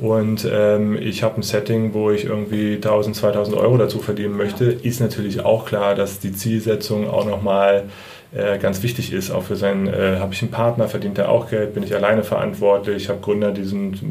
Und 0.00 0.48
ähm, 0.50 0.96
ich 0.96 1.22
habe 1.22 1.36
ein 1.36 1.42
Setting, 1.42 1.92
wo 1.92 2.10
ich 2.10 2.24
irgendwie 2.24 2.76
1000, 2.76 3.16
2000 3.16 3.56
Euro 3.56 3.76
dazu 3.76 3.98
verdienen 3.98 4.36
möchte. 4.36 4.64
Ist 4.64 5.00
natürlich 5.00 5.44
auch 5.44 5.66
klar, 5.66 5.94
dass 5.94 6.20
die 6.20 6.32
Zielsetzung 6.32 7.10
auch 7.10 7.26
nochmal 7.26 7.84
äh, 8.34 8.58
ganz 8.58 8.82
wichtig 8.82 9.12
ist. 9.12 9.30
Auch 9.30 9.44
für 9.44 9.56
seinen, 9.56 9.86
äh, 9.86 10.16
habe 10.18 10.34
ich 10.34 10.42
einen 10.42 10.50
Partner, 10.50 10.88
verdient 10.88 11.16
er 11.18 11.28
auch 11.28 11.50
Geld, 11.50 11.74
bin 11.74 11.84
ich 11.84 11.94
alleine 11.94 12.24
verantwortlich. 12.24 13.04
Ich 13.04 13.08
habe 13.08 13.20
Gründer, 13.20 13.52
die 13.52 13.62
sind 13.64 14.02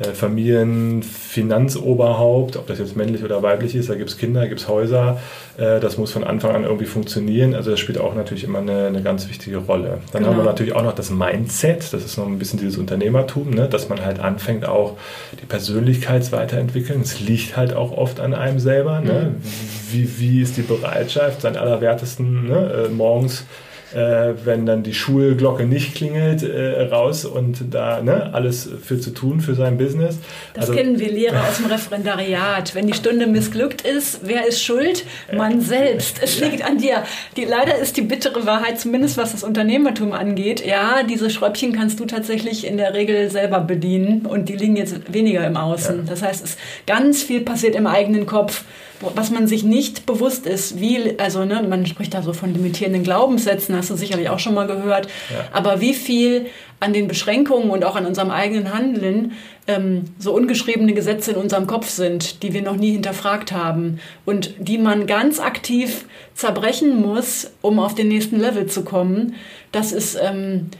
äh, 0.00 0.14
Familienfinanzoberhaupt, 0.14 2.56
ob 2.56 2.66
das 2.66 2.78
jetzt 2.78 2.96
männlich 2.96 3.22
oder 3.22 3.42
weiblich 3.42 3.74
ist, 3.74 3.90
da 3.90 3.94
gibt 3.94 4.08
es 4.08 4.16
Kinder, 4.16 4.48
gibt 4.48 4.62
es 4.62 4.68
Häuser. 4.68 5.20
Äh, 5.58 5.80
das 5.80 5.98
muss 5.98 6.12
von 6.12 6.24
Anfang 6.24 6.54
an 6.54 6.64
irgendwie 6.64 6.86
funktionieren. 6.86 7.54
Also 7.54 7.72
das 7.72 7.78
spielt 7.78 7.98
auch 7.98 8.14
natürlich 8.14 8.44
immer 8.44 8.60
eine, 8.60 8.86
eine 8.86 9.02
ganz 9.02 9.28
wichtige 9.28 9.58
Rolle. 9.58 9.98
Dann 10.12 10.22
genau. 10.22 10.32
haben 10.32 10.40
wir 10.40 10.44
natürlich 10.44 10.74
auch 10.74 10.82
noch 10.82 10.94
das 10.94 11.10
Mindset, 11.10 11.92
das 11.92 12.06
ist 12.06 12.16
noch 12.16 12.26
ein 12.26 12.38
bisschen 12.38 12.58
dieses 12.58 12.78
Unternehmertum, 12.78 13.50
ne? 13.50 13.68
dass 13.68 13.90
man 13.90 14.02
halt 14.02 14.18
anfängt, 14.18 14.64
auch 14.64 14.96
die 15.42 15.46
Persönlichkeitsweiterentwickeln. 15.46 17.02
Es 17.02 17.20
liegt 17.20 17.58
halt 17.58 17.74
auch 17.74 17.92
oft 17.92 18.18
an 18.18 18.32
einem 18.32 18.60
selber. 18.60 19.02
Ne? 19.02 19.34
Mhm. 19.34 19.81
Wie, 19.92 20.18
wie 20.18 20.42
ist 20.42 20.56
die 20.56 20.62
Bereitschaft, 20.62 21.42
sein 21.42 21.56
Allerwertesten 21.56 22.48
ne? 22.48 22.86
Äh, 22.86 22.88
morgens 22.88 23.44
äh, 23.94 24.34
wenn 24.44 24.66
dann 24.66 24.82
die 24.82 24.94
Schulglocke 24.94 25.66
nicht 25.66 25.94
klingelt, 25.94 26.42
äh, 26.42 26.82
raus 26.82 27.24
und 27.24 27.74
da 27.74 28.02
ne, 28.02 28.32
alles 28.32 28.68
für 28.82 28.98
zu 28.98 29.10
tun 29.10 29.40
für 29.40 29.54
sein 29.54 29.76
Business. 29.76 30.18
Das 30.54 30.70
also, 30.70 30.74
kennen 30.74 30.98
wir 30.98 31.10
Lehrer 31.10 31.46
aus 31.46 31.58
dem 31.58 31.66
Referendariat. 31.66 32.74
Wenn 32.74 32.86
die 32.86 32.94
Stunde 32.94 33.26
missglückt 33.26 33.82
ist, 33.82 34.20
wer 34.24 34.46
ist 34.46 34.62
schuld? 34.62 35.04
Man 35.32 35.60
selbst. 35.60 36.22
Es 36.22 36.40
liegt 36.40 36.64
an 36.64 36.78
dir. 36.78 37.02
Die, 37.36 37.44
leider 37.44 37.76
ist 37.76 37.96
die 37.96 38.02
bittere 38.02 38.46
Wahrheit, 38.46 38.80
zumindest 38.80 39.16
was 39.16 39.32
das 39.32 39.44
Unternehmertum 39.44 40.12
angeht, 40.12 40.64
ja, 40.64 41.02
diese 41.02 41.30
Schräubchen 41.30 41.72
kannst 41.72 42.00
du 42.00 42.06
tatsächlich 42.06 42.66
in 42.66 42.76
der 42.76 42.94
Regel 42.94 43.30
selber 43.30 43.60
bedienen 43.60 44.26
und 44.26 44.48
die 44.48 44.56
liegen 44.56 44.76
jetzt 44.76 45.12
weniger 45.12 45.46
im 45.46 45.56
Außen. 45.56 45.98
Ja. 45.98 46.02
Das 46.08 46.22
heißt, 46.22 46.44
es 46.44 46.56
ganz 46.86 47.22
viel 47.22 47.42
passiert 47.42 47.74
im 47.74 47.86
eigenen 47.86 48.26
Kopf 48.26 48.64
was 49.14 49.30
man 49.30 49.46
sich 49.46 49.64
nicht 49.64 50.06
bewusst 50.06 50.46
ist, 50.46 50.80
wie, 50.80 51.18
also 51.18 51.44
ne, 51.44 51.64
man 51.68 51.86
spricht 51.86 52.14
da 52.14 52.22
so 52.22 52.32
von 52.32 52.52
limitierenden 52.52 53.02
Glaubenssätzen, 53.02 53.76
hast 53.76 53.90
du 53.90 53.96
sicherlich 53.96 54.28
auch 54.28 54.38
schon 54.38 54.54
mal 54.54 54.66
gehört, 54.66 55.06
ja. 55.30 55.44
aber 55.52 55.80
wie 55.80 55.94
viel 55.94 56.46
an 56.80 56.92
den 56.92 57.08
Beschränkungen 57.08 57.70
und 57.70 57.84
auch 57.84 57.96
an 57.96 58.06
unserem 58.06 58.30
eigenen 58.30 58.74
Handeln 58.74 59.32
ähm, 59.66 60.04
so 60.18 60.34
ungeschriebene 60.34 60.94
Gesetze 60.94 61.32
in 61.32 61.36
unserem 61.36 61.66
Kopf 61.66 61.88
sind, 61.88 62.42
die 62.42 62.52
wir 62.52 62.62
noch 62.62 62.76
nie 62.76 62.92
hinterfragt 62.92 63.52
haben 63.52 64.00
und 64.24 64.54
die 64.58 64.78
man 64.78 65.06
ganz 65.06 65.38
aktiv 65.38 66.06
zerbrechen 66.34 67.00
muss, 67.00 67.52
um 67.60 67.78
auf 67.78 67.94
den 67.94 68.08
nächsten 68.08 68.40
Level 68.40 68.66
zu 68.66 68.84
kommen, 68.84 69.34
das 69.70 69.92
ist... 69.92 70.18
Ähm, 70.20 70.70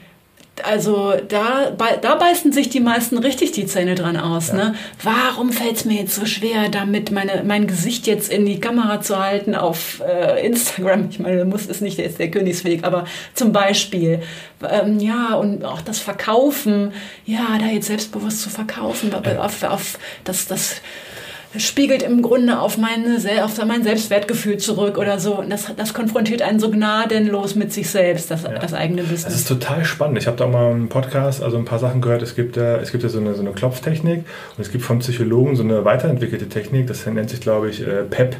also 0.64 1.14
da, 1.29 1.70
da 1.70 2.14
beißen 2.14 2.53
sich 2.53 2.68
die 2.68 2.81
meisten 2.81 3.18
richtig 3.18 3.53
die 3.53 3.66
Zähne 3.66 3.94
dran 3.94 4.16
aus. 4.16 4.48
Ja. 4.48 4.55
Ne? 4.55 4.75
Warum 5.03 5.53
fällt 5.53 5.77
es 5.77 5.85
mir 5.85 6.01
jetzt 6.01 6.14
so 6.14 6.27
schwer, 6.27 6.68
damit 6.68 7.11
meine, 7.11 7.42
mein 7.44 7.66
Gesicht 7.66 8.07
jetzt 8.07 8.33
in 8.33 8.46
die 8.46 8.61
Kamera 8.61 9.01
zu 9.01 9.18
halten 9.18 9.55
auf 9.55 10.01
äh, 10.01 10.46
Instagram? 10.46 11.09
Ich 11.11 11.18
meine, 11.18 11.44
muss 11.44 11.68
es 11.68 11.81
nicht 11.81 11.98
jetzt 11.98 12.18
der 12.18 12.31
Königsweg, 12.31 12.85
aber 12.85 13.05
zum 13.35 13.53
Beispiel. 13.53 14.22
Ähm, 14.68 14.98
ja, 15.01 15.35
und 15.35 15.64
auch 15.64 15.83
das 15.83 15.98
Verkaufen, 15.98 16.92
ja, 17.27 17.59
da 17.59 17.66
jetzt 17.66 17.88
selbstbewusst 17.88 18.42
zu 18.42 18.51
verkaufen, 18.51 19.12
ja. 19.12 19.38
auf, 19.38 19.62
auf 19.64 19.98
das, 20.25 20.46
das 20.46 20.81
spiegelt 21.57 22.03
im 22.03 22.23
Grunde 22.23 22.61
auf, 22.61 22.79
meine, 22.79 23.19
auf 23.45 23.65
mein 23.65 23.83
Selbstwertgefühl 23.83 24.57
zurück 24.57 24.99
oder 24.99 25.19
so. 25.19 25.38
Und 25.38 25.51
das, 25.51 25.73
das 25.77 25.93
konfrontiert 25.93 26.43
einen 26.43 26.61
so 26.61 26.71
gnadenlos 26.71 27.55
mit 27.55 27.73
sich 27.73 27.91
selbst, 27.91 28.31
das, 28.31 28.45
ja. 28.45 28.59
das 28.59 28.73
eigene 28.73 29.09
Wissen. 29.11 29.27
Das 29.27 29.35
ist 29.35 29.49
total 29.49 29.85
spannend. 29.85 30.19
Ich 30.19 30.27
habe 30.27 30.37
da 30.37 30.47
mal 30.47 30.71
einen 30.71 30.88
Podcast, 30.88 31.43
also 31.43 31.59
ein 31.59 31.65
paar 31.65 31.79
Sachen 31.79 32.01
gehört. 32.01 32.23
Es 32.23 32.35
gibt 32.35 32.57
ja, 32.57 32.77
es 32.77 32.91
gibt 32.91 33.03
ja 33.03 33.09
so, 33.09 33.19
eine, 33.19 33.35
so 33.35 33.43
eine 33.43 33.53
Klopftechnik 33.53 34.25
und 34.57 34.62
es 34.62 34.71
gibt 34.71 34.85
von 34.85 35.01
Psychologen 35.01 35.57
so 35.57 35.62
eine 35.62 35.85
weiterentwickelte 35.85 36.49
Technik, 36.49 36.87
das 36.87 37.05
nennt 37.07 37.31
sich, 37.31 37.41
glaube 37.41 37.69
ich, 37.69 37.87
äh, 37.87 38.05
PEP 38.05 38.37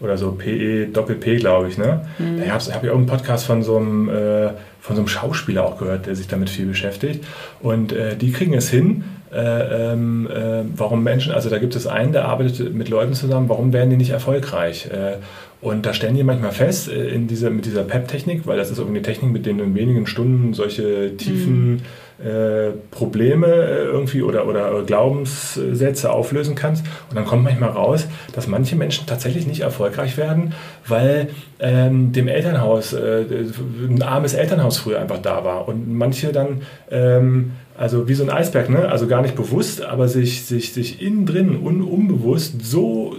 oder 0.00 0.16
so 0.18 0.32
PE, 0.32 0.88
Doppel-P, 0.88 1.36
glaube 1.36 1.68
ich. 1.68 1.78
Ne? 1.78 2.06
Mhm. 2.18 2.40
Da 2.40 2.52
habe 2.52 2.64
hab 2.74 2.84
ich 2.84 2.90
auch 2.90 2.96
einen 2.96 3.06
Podcast 3.06 3.46
von 3.46 3.62
so 3.62 3.76
einem 3.76 4.08
äh, 4.08 4.50
von 4.80 4.96
so 4.96 5.02
einem 5.02 5.08
Schauspieler 5.08 5.64
auch 5.64 5.78
gehört, 5.78 6.06
der 6.06 6.16
sich 6.16 6.26
damit 6.26 6.50
viel 6.50 6.66
beschäftigt. 6.66 7.24
Und 7.60 7.92
äh, 7.92 8.16
die 8.16 8.32
kriegen 8.32 8.52
es 8.52 8.68
hin, 8.68 9.04
äh, 9.32 9.92
ähm, 9.92 10.28
äh, 10.30 10.64
warum 10.76 11.02
Menschen, 11.02 11.32
also 11.32 11.48
da 11.48 11.58
gibt 11.58 11.74
es 11.74 11.86
einen, 11.86 12.12
der 12.12 12.26
arbeitet 12.26 12.74
mit 12.74 12.88
Leuten 12.88 13.14
zusammen, 13.14 13.48
warum 13.48 13.72
werden 13.72 13.90
die 13.90 13.96
nicht 13.96 14.10
erfolgreich? 14.10 14.88
Äh, 14.92 15.16
und 15.62 15.86
da 15.86 15.94
stellen 15.94 16.16
die 16.16 16.24
manchmal 16.24 16.50
fest, 16.50 16.90
äh, 16.90 17.08
in 17.08 17.28
dieser, 17.28 17.50
mit 17.50 17.64
dieser 17.64 17.84
PEP-Technik, 17.84 18.46
weil 18.46 18.58
das 18.58 18.70
ist 18.70 18.78
irgendwie 18.78 18.98
eine 18.98 19.06
Technik, 19.06 19.32
mit 19.32 19.46
der 19.46 19.54
du 19.54 19.62
in 19.62 19.74
wenigen 19.74 20.06
Stunden 20.06 20.52
solche 20.54 21.16
tiefen 21.16 21.70
mhm. 21.70 21.80
Äh, 22.22 22.74
Probleme 22.92 23.48
äh, 23.48 23.84
irgendwie 23.86 24.22
oder, 24.22 24.46
oder 24.46 24.84
Glaubenssätze 24.84 26.12
auflösen 26.12 26.54
kannst. 26.54 26.84
Und 27.10 27.16
dann 27.16 27.24
kommt 27.24 27.42
manchmal 27.42 27.70
raus, 27.70 28.06
dass 28.32 28.46
manche 28.46 28.76
Menschen 28.76 29.06
tatsächlich 29.06 29.48
nicht 29.48 29.62
erfolgreich 29.62 30.16
werden, 30.16 30.54
weil 30.86 31.30
ähm, 31.58 32.12
dem 32.12 32.28
Elternhaus, 32.28 32.94
ein 32.94 34.02
armes 34.02 34.34
Elternhaus 34.34 34.78
früher 34.78 35.00
einfach 35.00 35.18
da 35.18 35.44
war. 35.44 35.66
Und 35.66 35.92
manche 35.92 36.30
dann, 36.30 36.62
ähm, 36.92 37.52
also 37.76 38.08
wie 38.08 38.14
so 38.14 38.22
ein 38.22 38.30
Eisberg, 38.30 38.68
ne? 38.68 38.88
also 38.88 39.06
gar 39.06 39.22
nicht 39.22 39.34
bewusst, 39.34 39.82
aber 39.82 40.08
sich, 40.08 40.44
sich, 40.44 40.72
sich 40.72 41.02
innen 41.02 41.26
drin 41.26 41.56
un, 41.62 41.82
unbewusst 41.82 42.64
so 42.64 43.16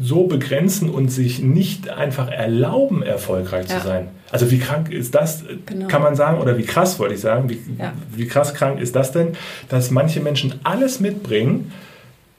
so 0.00 0.26
begrenzen 0.26 0.90
und 0.90 1.08
sich 1.08 1.40
nicht 1.40 1.88
einfach 1.88 2.30
erlauben, 2.30 3.02
erfolgreich 3.02 3.68
ja. 3.68 3.78
zu 3.78 3.86
sein. 3.86 4.08
Also 4.30 4.50
wie 4.50 4.58
krank 4.58 4.90
ist 4.92 5.14
das, 5.14 5.44
genau. 5.66 5.88
kann 5.88 6.02
man 6.02 6.14
sagen, 6.14 6.40
oder 6.40 6.56
wie 6.56 6.62
krass 6.62 6.98
wollte 6.98 7.14
ich 7.14 7.20
sagen, 7.20 7.50
wie, 7.50 7.58
ja. 7.78 7.92
wie 8.14 8.26
krass 8.26 8.54
krank 8.54 8.80
ist 8.80 8.94
das 8.94 9.12
denn, 9.12 9.32
dass 9.68 9.90
manche 9.90 10.20
Menschen 10.20 10.54
alles 10.62 11.00
mitbringen, 11.00 11.72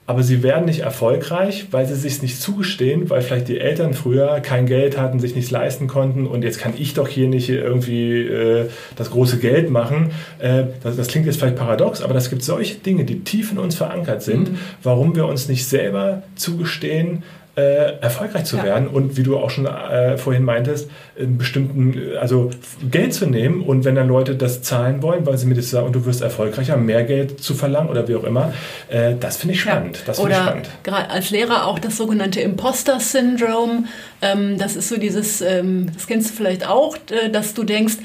aber 0.10 0.24
sie 0.24 0.42
werden 0.42 0.66
nicht 0.66 0.80
erfolgreich, 0.80 1.68
weil 1.70 1.86
sie 1.86 1.94
sich 1.94 2.24
nicht 2.24 2.42
zugestehen, 2.42 3.12
weil 3.12 3.22
vielleicht 3.22 3.48
die 3.48 3.60
Eltern 3.60 3.94
früher 3.94 4.40
kein 4.40 4.66
Geld 4.66 4.98
hatten, 4.98 5.20
sich 5.20 5.36
nichts 5.36 5.52
leisten 5.52 5.86
konnten 5.86 6.26
und 6.26 6.44
jetzt 6.44 6.58
kann 6.58 6.74
ich 6.76 6.96
doch 6.96 7.08
hier 7.08 7.28
nicht 7.28 7.48
irgendwie 7.48 8.22
äh, 8.22 8.70
das 8.96 9.12
große 9.12 9.38
Geld 9.38 9.70
machen. 9.70 10.10
Äh, 10.40 10.64
das, 10.82 10.96
das, 10.96 11.10
klingt 11.10 11.28
jetzt 11.28 11.38
vielleicht 11.38 11.58
paradox, 11.58 12.02
aber 12.02 12.16
es 12.16 12.32
gibt 12.32 12.42
solche 12.42 12.78
Dinge, 12.78 13.06
die 13.06 13.20
tief 13.20 13.52
in 13.52 13.60
uns 13.60 13.76
verankert 13.76 14.24
sind, 14.24 14.54
mhm. 14.54 14.58
warum 14.82 15.16
wir 15.16 15.28
uns 15.28 15.48
nicht 15.48 15.68
selber 15.68 16.24
zugestehen, 16.34 17.22
äh, 17.60 18.00
erfolgreich 18.02 18.46
zu 18.46 18.58
ja. 18.58 18.64
werden 18.64 18.88
und 18.88 19.18
wie 19.18 19.24
du 19.24 19.38
auch 19.38 19.50
schon 19.50 19.66
äh, 19.66 20.18
vorhin 20.18 20.44
meintest, 20.44 20.90
einen 21.20 21.38
bestimmten, 21.38 22.18
also 22.20 22.50
Geld 22.90 23.14
zu 23.14 23.26
nehmen 23.26 23.62
und 23.62 23.86
wenn 23.86 23.96
dann 23.96 24.08
Leute 24.08 24.36
das 24.36 24.62
zahlen 24.62 25.02
wollen, 25.02 25.26
weil 25.26 25.38
sie 25.38 25.46
mir 25.46 25.56
das 25.56 25.70
sagen 25.70 25.88
und 25.88 25.94
du 25.94 26.06
wirst 26.06 26.22
erfolgreicher, 26.22 26.78
mehr 26.78 27.04
Geld 27.04 27.42
zu 27.42 27.54
verlangen 27.54 27.90
oder 27.90 28.08
wie 28.08 28.16
auch 28.16 28.24
immer, 28.24 28.54
äh, 28.90 29.16
das 29.20 29.38
finde 29.38 29.56
ich 29.56 29.62
spannend. 29.62 29.98
Ja. 29.98 30.04
Das 30.06 30.18
find 30.18 30.30
oder 30.30 30.38
ich 30.38 30.44
spannend. 30.44 30.70
gerade 30.84 31.10
als 31.10 31.30
Lehrer 31.32 31.66
auch 31.68 31.80
das 31.80 31.98
sogenannte 31.98 32.42
Imposter-Syndrom. 32.42 33.88
Ähm, 34.22 34.58
das 34.58 34.76
ist 34.76 34.90
so 34.90 34.98
dieses, 34.98 35.42
ähm, 35.42 35.88
das 35.94 36.08
kennst 36.08 36.32
du 36.32 36.36
vielleicht 36.36 36.68
auch, 36.68 36.96
äh, 37.10 37.30
dass 37.30 37.54
du 37.54 37.64
denkst, 37.64 37.98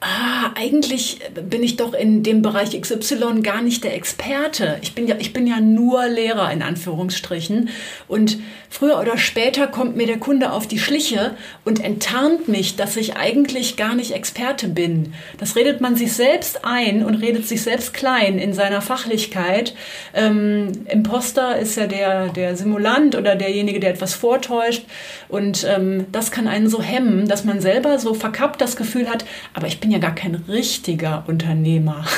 ah, 0.00 0.50
eigentlich 0.54 1.20
bin 1.48 1.62
ich 1.62 1.76
doch 1.76 1.94
in 1.94 2.22
dem 2.22 2.42
Bereich 2.42 2.78
XY 2.78 3.40
gar 3.42 3.62
nicht 3.62 3.82
der 3.82 3.94
Experte. 3.94 4.78
Ich 4.82 4.94
bin 4.94 5.06
ja, 5.06 5.16
ich 5.18 5.32
bin 5.32 5.46
ja 5.46 5.60
nur 5.60 6.06
Lehrer 6.06 6.52
in 6.52 6.62
Anführungsstrichen. 6.62 7.70
Und 8.06 8.38
früher 8.68 9.00
oder 9.00 9.16
später 9.16 9.66
kommt 9.66 9.96
mir 9.96 10.06
der 10.06 10.18
Kunde 10.18 10.52
auf 10.52 10.66
die 10.66 10.78
Schliche 10.78 11.34
und 11.64 11.82
enttarnt 11.82 12.46
mich, 12.46 12.76
dass 12.76 12.96
ich 12.96 13.16
eigentlich 13.16 13.76
gar 13.76 13.94
nicht 13.94 14.12
Experte 14.12 14.68
bin. 14.68 15.14
Das 15.38 15.56
redet 15.56 15.80
man 15.80 15.96
sich 15.96 16.12
selbst 16.12 16.64
ein 16.64 17.02
und 17.02 17.14
redet 17.14 17.48
sich 17.48 17.62
selbst 17.62 17.94
klein 17.94 18.38
in 18.38 18.52
seiner 18.52 18.82
Fachlichkeit. 18.82 19.74
Ähm, 20.12 20.72
Imposter 20.88 21.58
ist 21.58 21.76
ja 21.76 21.86
der, 21.86 22.28
der 22.28 22.56
Simulant 22.56 23.14
oder 23.14 23.34
derjenige, 23.34 23.80
der 23.80 23.90
etwas 23.90 24.14
vortäuscht. 24.14 24.84
Und 25.28 25.66
ähm, 25.68 26.06
das 26.12 26.30
kann 26.30 26.48
einen 26.48 26.68
so 26.68 26.82
hemmen, 26.82 27.26
dass 27.28 27.44
man 27.44 27.60
selber 27.60 27.98
so 27.98 28.12
verkappt 28.12 28.60
das 28.60 28.76
Gefühl 28.76 29.08
hat, 29.08 29.24
aber 29.54 29.66
ich 29.66 29.80
bin 29.80 29.85
ja 29.90 29.98
gar 29.98 30.14
kein 30.14 30.34
richtiger 30.48 31.24
Unternehmer. 31.26 32.04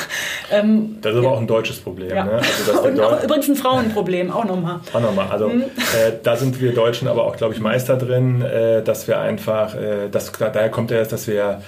Ähm, 0.51 0.97
das 1.03 1.13
ist 1.13 1.19
aber 1.19 1.27
ja. 1.27 1.35
auch 1.35 1.41
ein 1.41 1.47
deutsches 1.47 1.79
Problem. 1.79 2.09
Ja. 2.09 2.25
Ne? 2.25 2.41
Also 2.41 2.83
Und 2.89 2.99
auch 3.01 3.23
übrigens 3.23 3.51
ein 3.51 3.55
Frauenproblem, 3.55 4.31
auch 4.31 4.47
nochmal. 4.47 4.81
Auch 4.95 5.01
nochmal. 5.01 5.27
Also 5.29 5.51
mhm. 5.51 5.61
äh, 5.61 6.13
da 6.23 6.37
sind 6.37 6.59
wir 6.59 6.73
Deutschen 6.73 7.07
aber 7.07 7.25
auch, 7.25 7.37
glaube 7.37 7.53
ich, 7.53 7.61
Meister 7.61 7.99
drin, 7.99 8.41
äh, 8.41 8.83
dass 8.83 9.07
wir 9.07 9.19
einfach, 9.19 9.75
äh, 9.75 10.09
das, 10.11 10.33
daher 10.33 10.71
kommt 10.71 10.91
ja, 10.91 11.05
dass 11.05 11.27
wir 11.29 11.61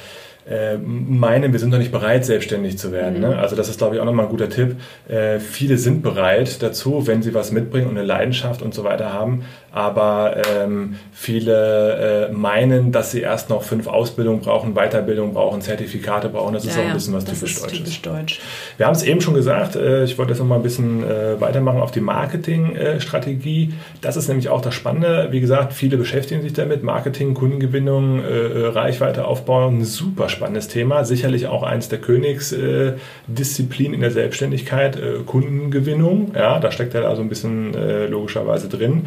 äh, 0.49 0.77
meinen, 0.79 1.53
wir 1.53 1.61
sind 1.61 1.71
noch 1.71 1.79
nicht 1.79 1.93
bereit, 1.93 2.25
selbstständig 2.25 2.79
zu 2.79 2.93
werden. 2.93 3.15
Mhm. 3.15 3.21
Ne? 3.21 3.39
Also 3.39 3.57
das 3.57 3.69
ist, 3.69 3.79
glaube 3.79 3.95
ich, 3.95 4.01
auch 4.01 4.05
nochmal 4.05 4.27
ein 4.27 4.31
guter 4.31 4.49
Tipp. 4.49 4.77
Äh, 5.09 5.39
viele 5.39 5.77
sind 5.77 6.03
bereit 6.03 6.63
dazu, 6.63 7.07
wenn 7.07 7.23
sie 7.23 7.35
was 7.35 7.53
mitbringen 7.53 7.89
und 7.89 7.97
eine 7.97 8.07
Leidenschaft 8.07 8.63
und 8.63 8.75
so 8.75 8.83
weiter 8.83 9.13
haben. 9.13 9.45
Aber 9.73 10.37
ähm, 10.49 10.97
viele 11.13 12.29
äh, 12.29 12.33
meinen, 12.33 12.93
dass 12.93 13.13
sie 13.13 13.21
erst 13.21 13.51
noch 13.51 13.63
fünf 13.63 13.87
Ausbildungen 13.87 14.41
brauchen, 14.41 14.75
Weiterbildung 14.75 15.33
brauchen, 15.33 15.61
Zertifikate 15.61 16.29
brauchen. 16.29 16.55
Das 16.55 16.65
ja, 16.65 16.73
ist 16.73 16.79
auch 16.79 16.85
ein 16.85 16.93
bisschen 16.93 17.15
was 17.15 17.25
typisch 17.25 17.61
Deutsches. 17.61 17.79
Typisch 17.79 18.03
Deutsch. 18.03 18.41
Wir 18.77 18.87
haben 18.87 18.95
es 18.95 19.03
eben 19.03 19.21
schon 19.21 19.35
gesagt, 19.35 19.77
äh, 19.77 20.05
ich 20.05 20.19
wollte 20.19 20.33
jetzt 20.33 20.41
nochmal 20.41 20.59
ein 20.59 20.63
bisschen 20.63 21.05
äh, 21.05 21.41
weitermachen 21.41 21.81
auf 21.81 21.91
die 21.91 22.01
Marketingstrategie. 22.01 23.75
das 24.01 24.17
ist 24.17 24.29
nämlich 24.29 24.49
auch 24.49 24.61
das 24.61 24.75
Spannende. 24.75 25.29
Wie 25.31 25.41
gesagt, 25.41 25.73
viele 25.73 25.97
beschäftigen 25.97 26.43
sich 26.43 26.53
damit. 26.53 26.83
Marketing, 26.83 27.35
Kundengewinnung, 27.35 28.23
äh, 28.25 28.67
Reichweite 28.67 29.25
aufbauen, 29.25 29.85
super 29.85 30.29
spannend 30.29 30.51
spannendes 30.51 30.69
Thema. 30.69 31.05
Sicherlich 31.05 31.47
auch 31.47 31.63
eins 31.63 31.89
der 31.89 32.01
Königsdisziplinen 32.01 33.95
in 33.95 34.01
der 34.01 34.11
Selbstständigkeit, 34.11 34.97
äh, 34.97 35.21
Kundengewinnung. 35.25 36.33
Ja, 36.35 36.59
da 36.59 36.73
steckt 36.73 36.95
er 36.95 37.09
also 37.09 37.23
ein 37.23 37.29
bisschen 37.29 37.75
äh, 37.75 38.07
logischerweise 38.07 38.69
drin. 38.69 39.07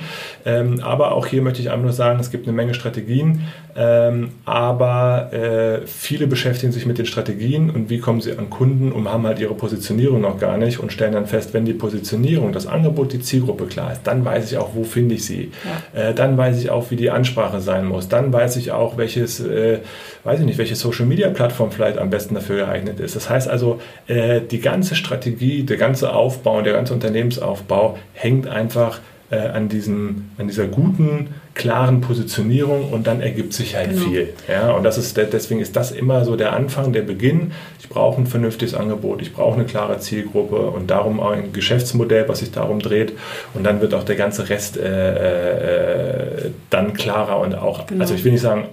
Ähm, 0.60 0.80
aber 0.84 1.14
auch 1.14 1.26
hier 1.26 1.42
möchte 1.42 1.62
ich 1.62 1.70
einfach 1.70 1.84
nur 1.84 1.94
sagen, 1.94 2.20
es 2.20 2.30
gibt 2.30 2.48
eine 2.48 2.56
Menge 2.56 2.74
Strategien, 2.74 3.42
ähm, 3.76 4.30
aber 4.46 5.34
äh, 5.34 5.88
viele 5.88 6.28
beschäftigen 6.28 6.72
sich 6.72 6.86
mit 6.86 6.98
den 6.98 7.06
Strategien 7.06 7.70
und 7.72 7.90
wie 7.90 8.00
kommen 8.00 8.22
sie 8.22 8.38
an 8.38 8.50
Kunden 8.50 8.92
und 8.92 9.12
haben 9.12 9.26
halt 9.26 9.40
ihre 9.40 9.56
Positionierung 9.56 10.22
noch 10.22 10.40
gar 10.40 10.58
nicht 10.58 10.80
und 10.80 10.92
stellen 10.92 11.14
dann 11.14 11.26
fest, 11.26 11.54
wenn 11.54 11.66
die 11.66 11.74
Positionierung, 11.74 12.52
das 12.52 12.68
Angebot, 12.68 13.14
die 13.14 13.20
Zielgruppe 13.20 13.66
klar 13.66 13.94
ist, 13.94 14.04
dann 14.04 14.24
weiß 14.24 14.52
ich 14.52 14.58
auch, 14.58 14.76
wo 14.76 14.84
finde 14.84 15.16
ich 15.16 15.26
sie. 15.26 15.52
Ja. 15.96 16.10
Äh, 16.10 16.14
dann 16.14 16.38
weiß 16.38 16.60
ich 16.60 16.70
auch, 16.70 16.92
wie 16.92 16.96
die 16.96 17.10
Ansprache 17.10 17.60
sein 17.60 17.86
muss. 17.86 18.08
Dann 18.08 18.32
weiß 18.32 18.58
ich 18.58 18.72
auch, 18.72 18.98
welches, 18.98 19.40
äh, 19.40 19.80
weiß 20.24 20.40
ich 20.40 20.46
nicht, 20.46 20.58
welche 20.58 20.76
Social 20.76 21.06
Media 21.06 21.24
Media-Plattform 21.24 21.72
vielleicht 21.72 21.98
am 21.98 22.10
besten 22.10 22.36
dafür 22.36 22.66
geeignet 22.66 23.00
ist. 23.00 23.16
Das 23.16 23.30
heißt 23.30 23.48
also, 23.48 23.80
äh, 24.08 24.42
die 24.42 24.60
ganze 24.60 24.96
Strategie, 24.96 25.64
der 25.64 25.78
ganze 25.78 26.14
Aufbau, 26.14 26.62
der 26.62 26.74
ganze 26.74 26.94
Unternehmensaufbau 26.94 27.98
hängt 28.14 28.48
einfach 28.48 29.00
äh, 29.34 29.50
an, 29.50 29.68
diesem, 29.68 30.30
an 30.38 30.48
dieser 30.48 30.68
guten, 30.68 31.30
klaren 31.56 32.02
Positionierung 32.02 32.92
und 32.92 33.08
dann 33.08 33.22
ergibt 33.22 33.54
sich 33.54 33.76
halt 33.76 33.92
genau. 33.92 34.06
viel. 34.06 34.34
Ja, 34.48 34.72
und 34.72 34.84
das 34.84 34.98
ist, 34.98 35.18
deswegen 35.18 35.60
ist 35.60 35.76
das 35.76 35.92
immer 35.92 36.26
so 36.26 36.36
der 36.36 36.54
Anfang, 36.54 36.94
der 36.94 37.02
Beginn. 37.02 37.52
Ich 37.80 37.90
brauche 37.90 38.22
ein 38.22 38.28
vernünftiges 38.28 38.74
Angebot, 38.74 39.22
ich 39.22 39.34
brauche 39.34 39.56
eine 39.56 39.66
klare 39.66 40.00
Zielgruppe 40.00 40.56
und 40.56 40.90
darum 40.90 41.20
auch 41.20 41.32
ein 41.32 41.52
Geschäftsmodell, 41.52 42.28
was 42.28 42.40
sich 42.40 42.52
darum 42.52 42.80
dreht. 42.80 43.14
Und 43.54 43.64
dann 43.64 43.82
wird 43.82 43.94
auch 43.94 44.04
der 44.04 44.16
ganze 44.16 44.50
Rest 44.50 44.78
äh, 44.78 46.46
äh, 46.46 46.52
dann 46.70 46.94
klarer 46.94 47.40
und 47.40 47.56
auch, 47.56 47.88
genau. 47.88 48.02
also 48.02 48.14
ich 48.14 48.24
will 48.24 48.34
nicht 48.34 48.42
sagen, 48.42 48.68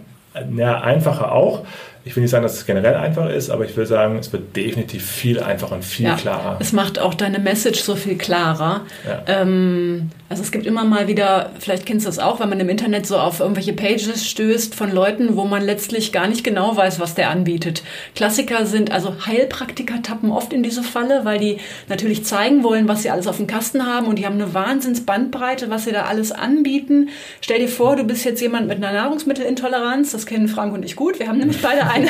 ja, 0.57 0.81
einfacher 0.81 1.33
auch, 1.33 1.65
ich 2.05 2.17
will 2.17 2.23
nicht 2.23 2.31
sagen, 2.31 2.43
dass 2.43 2.55
es 2.55 2.67
generell 2.67 2.95
einfach 2.95 3.29
ist, 3.29 3.51
aber 3.51 3.65
ich 3.65 3.77
will 3.77 3.85
sagen, 3.85 4.19
es 4.19 4.33
wird 4.33 4.57
definitiv 4.57 5.05
viel 5.05 5.41
einfacher 5.41 5.75
und 5.75 5.85
viel 5.85 6.07
ja, 6.07 6.17
klarer. 6.17 6.57
Es 6.59 6.73
macht 6.73 6.99
auch 6.99 7.15
deine 7.15 7.39
Message 7.39 7.81
so 7.81 7.95
viel 7.95 8.17
klarer. 8.17 8.83
Ja. 9.07 9.23
Ähm, 9.27 10.11
also 10.31 10.45
es 10.45 10.53
gibt 10.53 10.65
immer 10.65 10.85
mal 10.85 11.09
wieder, 11.09 11.51
vielleicht 11.59 11.87
kennst 11.87 12.07
du 12.07 12.09
das 12.09 12.21
auch, 12.21 12.39
wenn 12.39 12.49
man 12.49 12.61
im 12.61 12.69
Internet 12.69 13.05
so 13.05 13.19
auf 13.19 13.41
irgendwelche 13.41 13.73
Pages 13.73 14.29
stößt 14.29 14.77
von 14.77 14.93
Leuten, 14.93 15.37
wo 15.37 15.45
man 15.45 15.65
letztlich 15.65 16.13
gar 16.13 16.29
nicht 16.29 16.45
genau 16.45 16.77
weiß, 16.77 17.01
was 17.01 17.17
der 17.17 17.31
anbietet. 17.31 17.83
Klassiker 18.15 18.65
sind, 18.65 18.93
also 18.93 19.27
Heilpraktiker 19.27 20.03
tappen 20.03 20.31
oft 20.31 20.53
in 20.53 20.63
diese 20.63 20.85
Falle, 20.85 21.25
weil 21.25 21.41
die 21.41 21.57
natürlich 21.89 22.25
zeigen 22.25 22.63
wollen, 22.63 22.87
was 22.87 23.03
sie 23.03 23.11
alles 23.11 23.27
auf 23.27 23.39
dem 23.39 23.49
Kasten 23.49 23.85
haben 23.85 24.07
und 24.07 24.21
die 24.21 24.25
haben 24.25 24.37
eine 24.37 24.55
Wahnsinnsbandbreite, 24.55 25.69
was 25.69 25.83
sie 25.83 25.91
da 25.91 26.05
alles 26.05 26.31
anbieten. 26.31 27.09
Stell 27.41 27.59
dir 27.59 27.69
vor, 27.69 27.97
du 27.97 28.05
bist 28.05 28.25
jetzt 28.25 28.41
jemand 28.41 28.69
mit 28.69 28.77
einer 28.77 28.93
Nahrungsmittelintoleranz, 28.93 30.13
das 30.13 30.27
kennen 30.27 30.47
Frank 30.47 30.73
und 30.73 30.85
ich 30.85 30.95
gut, 30.95 31.19
wir 31.19 31.27
haben 31.27 31.39
nämlich 31.39 31.61
beide 31.63 31.91
eine. 31.91 32.07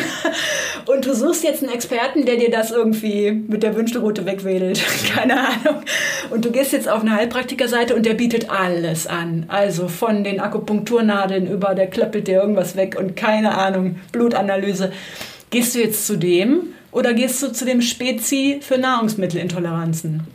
Und 0.85 1.07
du 1.07 1.15
suchst 1.15 1.43
jetzt 1.43 1.63
einen 1.63 1.73
Experten, 1.73 2.27
der 2.27 2.37
dir 2.37 2.51
das 2.51 2.71
irgendwie 2.71 3.31
mit 3.31 3.63
der 3.63 3.75
Wünschelrute 3.77 4.27
wegwedelt. 4.27 4.83
Keine 5.15 5.39
Ahnung. 5.41 5.83
Und 6.29 6.45
du 6.45 6.51
gehst 6.51 6.75
jetzt 6.75 6.87
auf 6.87 7.01
eine 7.01 7.13
Heilpraktikerseite 7.13 7.95
und 7.95 8.10
der 8.11 8.17
bietet 8.17 8.51
alles 8.51 9.07
an. 9.07 9.45
Also 9.47 9.87
von 9.87 10.25
den 10.25 10.41
Akupunkturnadeln 10.41 11.47
über, 11.47 11.77
der 11.77 11.87
klöppelt 11.87 12.27
dir 12.27 12.41
irgendwas 12.41 12.75
weg 12.75 12.97
und 12.99 13.15
keine 13.15 13.57
Ahnung, 13.57 14.01
Blutanalyse. 14.11 14.91
Gehst 15.51 15.77
du 15.77 15.79
jetzt 15.79 16.09
zu 16.09 16.17
dem 16.17 16.75
oder 16.91 17.15
gehst 17.15 17.41
du 17.41 17.53
zu 17.53 17.65
dem 17.65 17.81
Spezi 17.81 18.59
für 18.63 18.79
Nahrungsmittelintoleranzen? 18.79 20.27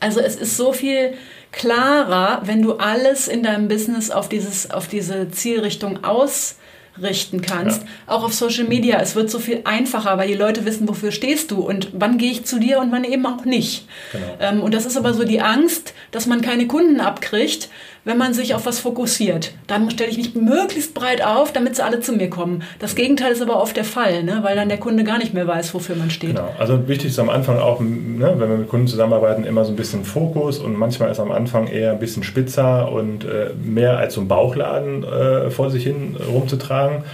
Also 0.00 0.18
es 0.20 0.34
ist 0.34 0.56
so 0.56 0.72
viel 0.72 1.12
klarer, 1.52 2.40
wenn 2.46 2.62
du 2.62 2.76
alles 2.76 3.28
in 3.28 3.42
deinem 3.42 3.68
Business 3.68 4.10
auf, 4.10 4.30
dieses, 4.30 4.70
auf 4.70 4.88
diese 4.88 5.30
Zielrichtung 5.30 6.02
aus 6.02 6.56
richten 7.02 7.42
kannst. 7.42 7.82
Ja. 7.82 7.88
Auch 8.06 8.24
auf 8.24 8.34
Social 8.34 8.64
Media. 8.64 9.00
Es 9.00 9.14
wird 9.14 9.30
so 9.30 9.38
viel 9.38 9.60
einfacher, 9.64 10.18
weil 10.18 10.28
die 10.28 10.34
Leute 10.34 10.64
wissen, 10.64 10.88
wofür 10.88 11.12
stehst 11.12 11.50
du 11.50 11.60
und 11.60 11.88
wann 11.92 12.18
gehe 12.18 12.30
ich 12.30 12.44
zu 12.44 12.58
dir 12.58 12.80
und 12.80 12.92
wann 12.92 13.04
eben 13.04 13.26
auch 13.26 13.44
nicht. 13.44 13.86
Genau. 14.12 14.24
Ähm, 14.40 14.62
und 14.62 14.74
das 14.74 14.86
ist 14.86 14.96
aber 14.96 15.14
so 15.14 15.24
die 15.24 15.40
Angst, 15.40 15.94
dass 16.10 16.26
man 16.26 16.40
keine 16.40 16.66
Kunden 16.66 17.00
abkriegt, 17.00 17.68
wenn 18.04 18.16
man 18.16 18.32
sich 18.32 18.54
auf 18.54 18.66
was 18.66 18.78
fokussiert. 18.78 19.52
Dann 19.66 19.90
stelle 19.90 20.10
ich 20.10 20.16
mich 20.16 20.34
möglichst 20.34 20.94
breit 20.94 21.22
auf, 21.22 21.52
damit 21.52 21.76
sie 21.76 21.84
alle 21.84 22.00
zu 22.00 22.12
mir 22.12 22.30
kommen. 22.30 22.62
Das 22.78 22.94
Gegenteil 22.94 23.32
ist 23.32 23.42
aber 23.42 23.60
oft 23.60 23.76
der 23.76 23.84
Fall, 23.84 24.22
ne? 24.22 24.40
weil 24.42 24.56
dann 24.56 24.68
der 24.68 24.78
Kunde 24.78 25.04
gar 25.04 25.18
nicht 25.18 25.34
mehr 25.34 25.46
weiß, 25.46 25.74
wofür 25.74 25.96
man 25.96 26.10
steht. 26.10 26.36
Genau. 26.36 26.48
Also 26.58 26.88
wichtig 26.88 27.10
ist 27.10 27.18
am 27.18 27.28
Anfang 27.28 27.58
auch, 27.58 27.80
ne, 27.80 28.34
wenn 28.36 28.48
wir 28.48 28.56
mit 28.56 28.68
Kunden 28.68 28.86
zusammenarbeiten, 28.86 29.44
immer 29.44 29.64
so 29.64 29.72
ein 29.72 29.76
bisschen 29.76 30.04
Fokus 30.04 30.58
und 30.58 30.76
manchmal 30.76 31.10
ist 31.10 31.20
am 31.20 31.30
Anfang 31.30 31.66
eher 31.66 31.92
ein 31.92 31.98
bisschen 31.98 32.22
spitzer 32.22 32.90
und 32.90 33.24
äh, 33.24 33.50
mehr 33.62 33.98
als 33.98 34.14
so 34.14 34.22
ein 34.22 34.28
Bauchladen 34.28 35.04
äh, 35.04 35.50
vor 35.50 35.70
sich 35.70 35.84
hin 35.84 36.16
rumzutragen. 36.16 37.04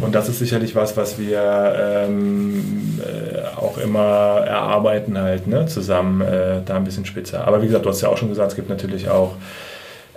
Und 0.00 0.14
das 0.14 0.28
ist 0.28 0.38
sicherlich 0.38 0.74
was, 0.74 0.96
was 0.96 1.18
wir 1.18 1.74
ähm, 2.06 2.98
äh, 3.00 3.56
auch 3.56 3.78
immer 3.78 4.42
erarbeiten 4.46 5.18
halt, 5.18 5.46
ne? 5.46 5.66
zusammen 5.66 6.22
äh, 6.22 6.60
da 6.64 6.76
ein 6.76 6.84
bisschen 6.84 7.04
spitzer. 7.04 7.46
Aber 7.46 7.62
wie 7.62 7.66
gesagt, 7.66 7.84
du 7.84 7.90
hast 7.90 8.00
ja 8.00 8.08
auch 8.08 8.16
schon 8.16 8.30
gesagt, 8.30 8.50
es 8.50 8.56
gibt 8.56 8.68
natürlich 8.68 9.08
auch 9.08 9.34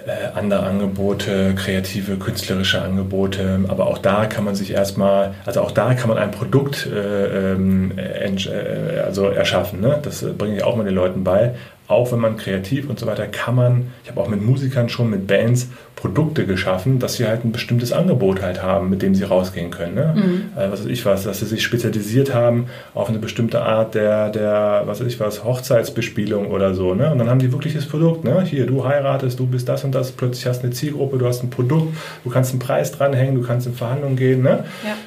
äh, 0.06 0.38
andere 0.38 0.64
Angebote, 0.64 1.56
kreative, 1.56 2.18
künstlerische 2.18 2.82
Angebote. 2.82 3.62
Aber 3.68 3.88
auch 3.88 3.98
da 3.98 4.28
kann 4.28 4.44
man 4.44 4.54
sich 4.54 4.72
erstmal, 4.72 5.34
also 5.46 5.62
auch 5.62 5.72
da 5.72 5.96
kann 5.96 6.10
man 6.10 6.18
ein 6.18 6.32
Produkt 6.32 6.86
äh, 6.86 7.54
ähm, 7.54 7.92
äh, 7.98 9.00
also 9.04 9.30
erschaffen. 9.30 9.82
Ne? 9.82 10.00
Das 10.04 10.24
bringe 10.38 10.58
ich 10.58 10.64
auch 10.64 10.76
mal 10.76 10.84
den 10.84 10.94
Leuten 10.94 11.24
bei. 11.24 11.56
Auch 11.88 12.12
wenn 12.12 12.20
man 12.20 12.38
kreativ 12.38 12.90
und 12.90 13.00
so 13.00 13.06
weiter 13.06 13.28
kann 13.28 13.56
man, 13.56 13.94
ich 14.04 14.10
habe 14.10 14.20
auch 14.22 14.28
mit 14.28 14.42
Musikern 14.42 14.90
schon, 14.90 15.10
mit 15.10 15.28
Bands 15.28 15.70
Produkte 15.96 16.46
geschaffen, 16.46 17.00
dass 17.00 17.16
sie 17.16 17.26
halt 17.26 17.46
ein 17.46 17.52
bestimmtes 17.52 17.94
Angebot 17.94 18.42
halt 18.42 18.62
haben, 18.62 18.90
mit 18.90 19.02
dem 19.02 19.16
sie 19.16 19.24
rausgehen 19.24 19.72
können. 19.72 19.96
Ne? 19.96 20.14
Mhm. 20.16 20.42
Äh, 20.56 20.72
was 20.72 20.82
weiß 20.82 20.88
ich 20.88 21.06
was, 21.06 21.24
dass 21.24 21.40
sie 21.40 21.46
sich 21.46 21.64
spezialisiert 21.64 22.34
haben 22.34 22.68
auf 22.94 23.10
eine 23.10 23.20
bestimmte 23.20 23.62
Art 23.62 23.96
der, 23.96 24.30
der 24.30 24.84
was 24.86 25.00
weiß 25.00 25.08
ich 25.08 25.20
was, 25.20 25.44
Hochzeitsbespielung 25.44 26.52
oder 26.52 26.74
so. 26.74 26.94
Ne? 26.94 27.12
Und 27.12 27.20
dann 27.20 27.30
haben 27.30 27.40
die 27.40 27.52
wirkliches 27.52 27.86
Produkt. 27.86 28.24
Ne? 28.24 28.44
Hier, 28.44 28.66
du 28.66 28.86
heiratest, 28.86 29.40
du 29.40 29.48
bist 29.48 29.70
das 29.70 29.84
und 29.84 29.96
das, 29.96 30.12
plötzlich 30.12 30.46
hast 30.46 30.62
du 30.62 30.68
eine 30.68 30.76
Zielgruppe, 30.76 31.18
du 31.18 31.26
hast 31.26 31.44
ein 31.44 31.50
Produkt, 31.50 31.96
du 32.24 32.30
kannst 32.30 32.52
einen 32.52 32.60
Preis 32.60 32.92
dranhängen, 32.92 33.36
du 33.36 33.42
kannst 33.42 33.66
in 33.66 33.74
Verhandlungen 33.74 34.18
gehen. 34.18 34.44
Ne? 34.44 34.66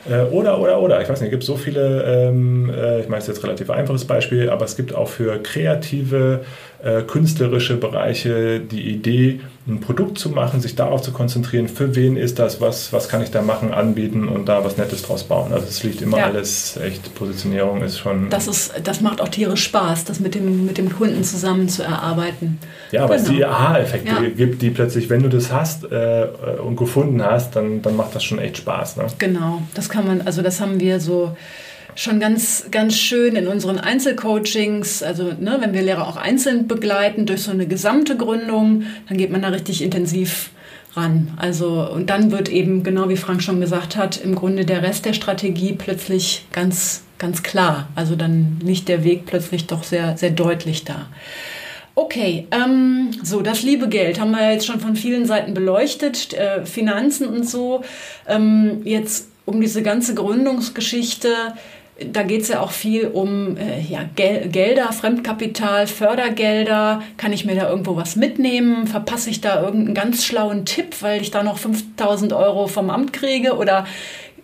Ja. 0.08 0.22
Äh, 0.22 0.30
oder, 0.30 0.58
oder, 0.58 0.80
oder. 0.80 1.02
Ich 1.02 1.08
weiß 1.08 1.20
nicht, 1.20 1.28
es 1.28 1.32
gibt 1.32 1.44
so 1.44 1.56
viele, 1.56 2.02
ähm, 2.04 2.70
äh, 2.70 3.00
ich 3.00 3.08
meine, 3.08 3.18
es 3.18 3.28
ist 3.28 3.36
jetzt 3.36 3.44
ein 3.44 3.46
relativ 3.46 3.70
einfaches 3.70 4.06
Beispiel, 4.06 4.48
aber 4.48 4.64
es 4.64 4.76
gibt 4.76 4.94
auch 4.94 5.08
für 5.08 5.38
kreative 5.42 6.40
äh, 6.82 7.02
künstlerische 7.02 7.76
Bereiche 7.76 8.60
die 8.60 8.88
Idee, 8.88 9.40
ein 9.66 9.80
Produkt 9.80 10.18
zu 10.18 10.30
machen, 10.30 10.60
sich 10.60 10.76
darauf 10.76 11.02
zu 11.02 11.12
konzentrieren, 11.12 11.68
für 11.68 11.94
wen 11.94 12.16
ist 12.16 12.38
das, 12.38 12.60
was, 12.60 12.92
was 12.92 13.08
kann 13.08 13.22
ich 13.22 13.30
da 13.30 13.42
machen, 13.42 13.72
anbieten 13.72 14.28
und 14.28 14.48
da 14.48 14.64
was 14.64 14.76
Nettes 14.76 15.02
draus 15.02 15.24
bauen. 15.24 15.52
Also 15.52 15.66
es 15.66 15.82
liegt 15.82 16.00
immer 16.00 16.18
ja. 16.18 16.24
alles, 16.26 16.78
echt, 16.78 17.14
Positionierung 17.14 17.82
ist 17.82 17.98
schon... 17.98 18.30
Das, 18.30 18.46
ist, 18.46 18.72
das 18.82 19.00
macht 19.00 19.20
auch 19.20 19.28
tierisch 19.28 19.64
Spaß, 19.64 20.04
das 20.06 20.20
mit 20.20 20.34
dem, 20.34 20.66
mit 20.66 20.78
dem 20.78 20.90
Kunden 20.94 21.22
zusammen 21.24 21.68
zu 21.68 21.82
erarbeiten. 21.82 22.58
Ja, 22.92 23.08
weil 23.08 23.18
genau. 23.18 23.30
es 23.30 23.36
die 23.36 23.44
Aha-Effekte 23.44 24.14
ja. 24.14 24.30
gibt, 24.30 24.62
die 24.62 24.70
plötzlich, 24.70 25.10
wenn 25.10 25.22
du 25.22 25.28
das 25.28 25.52
hast 25.52 25.84
äh, 25.84 26.28
und 26.64 26.76
gefunden 26.76 27.22
hast, 27.22 27.56
dann, 27.56 27.82
dann 27.82 27.96
macht 27.96 28.14
das 28.14 28.24
schon 28.24 28.38
echt 28.38 28.56
Spaß. 28.58 28.96
Ne? 28.96 29.06
Genau, 29.18 29.62
das 29.74 29.88
kann 29.88 30.06
man, 30.06 30.22
also 30.22 30.40
das 30.42 30.60
haben 30.60 30.80
wir 30.80 31.00
so 31.00 31.36
schon 31.98 32.20
ganz, 32.20 32.66
ganz 32.70 32.96
schön 32.96 33.34
in 33.34 33.48
unseren 33.48 33.80
Einzelcoachings, 33.80 35.02
also 35.02 35.32
ne, 35.32 35.56
wenn 35.58 35.72
wir 35.72 35.82
Lehrer 35.82 36.06
auch 36.06 36.16
einzeln 36.16 36.68
begleiten 36.68 37.26
durch 37.26 37.42
so 37.42 37.50
eine 37.50 37.66
gesamte 37.66 38.16
Gründung, 38.16 38.84
dann 39.08 39.18
geht 39.18 39.32
man 39.32 39.42
da 39.42 39.48
richtig 39.48 39.82
intensiv 39.82 40.50
ran. 40.94 41.32
Also, 41.38 41.90
und 41.90 42.08
dann 42.08 42.30
wird 42.30 42.50
eben, 42.50 42.84
genau 42.84 43.08
wie 43.08 43.16
Frank 43.16 43.42
schon 43.42 43.60
gesagt 43.60 43.96
hat, 43.96 44.16
im 44.16 44.36
Grunde 44.36 44.64
der 44.64 44.84
Rest 44.84 45.06
der 45.06 45.12
Strategie 45.12 45.72
plötzlich 45.72 46.46
ganz, 46.52 47.02
ganz 47.18 47.42
klar. 47.42 47.88
Also 47.96 48.14
dann 48.14 48.60
liegt 48.62 48.88
der 48.88 49.02
Weg 49.02 49.26
plötzlich 49.26 49.66
doch 49.66 49.82
sehr, 49.82 50.16
sehr 50.16 50.30
deutlich 50.30 50.84
da. 50.84 51.08
Okay, 51.96 52.46
ähm, 52.52 53.10
so 53.24 53.40
das 53.40 53.64
liebe 53.64 53.88
Geld 53.88 54.20
haben 54.20 54.30
wir 54.30 54.52
jetzt 54.52 54.66
schon 54.66 54.78
von 54.78 54.94
vielen 54.94 55.26
Seiten 55.26 55.52
beleuchtet, 55.52 56.32
äh, 56.32 56.64
Finanzen 56.64 57.26
und 57.26 57.48
so. 57.48 57.82
Ähm, 58.28 58.82
jetzt 58.84 59.26
um 59.46 59.60
diese 59.60 59.82
ganze 59.82 60.14
Gründungsgeschichte 60.14 61.54
da 61.98 62.22
geht 62.22 62.42
es 62.42 62.48
ja 62.48 62.60
auch 62.60 62.70
viel 62.70 63.08
um 63.08 63.56
äh, 63.56 63.80
ja, 63.80 64.04
Gel 64.14 64.48
Gelder, 64.48 64.92
Fremdkapital, 64.92 65.86
Fördergelder. 65.86 67.02
Kann 67.16 67.32
ich 67.32 67.44
mir 67.44 67.56
da 67.56 67.68
irgendwo 67.68 67.96
was 67.96 68.14
mitnehmen? 68.14 68.86
Verpasse 68.86 69.30
ich 69.30 69.40
da 69.40 69.62
irgendeinen 69.62 69.94
ganz 69.94 70.24
schlauen 70.24 70.64
Tipp, 70.64 70.96
weil 71.00 71.20
ich 71.20 71.30
da 71.30 71.42
noch 71.42 71.58
5000 71.58 72.32
Euro 72.32 72.68
vom 72.68 72.90
Amt 72.90 73.12
kriege? 73.12 73.56
Oder 73.56 73.84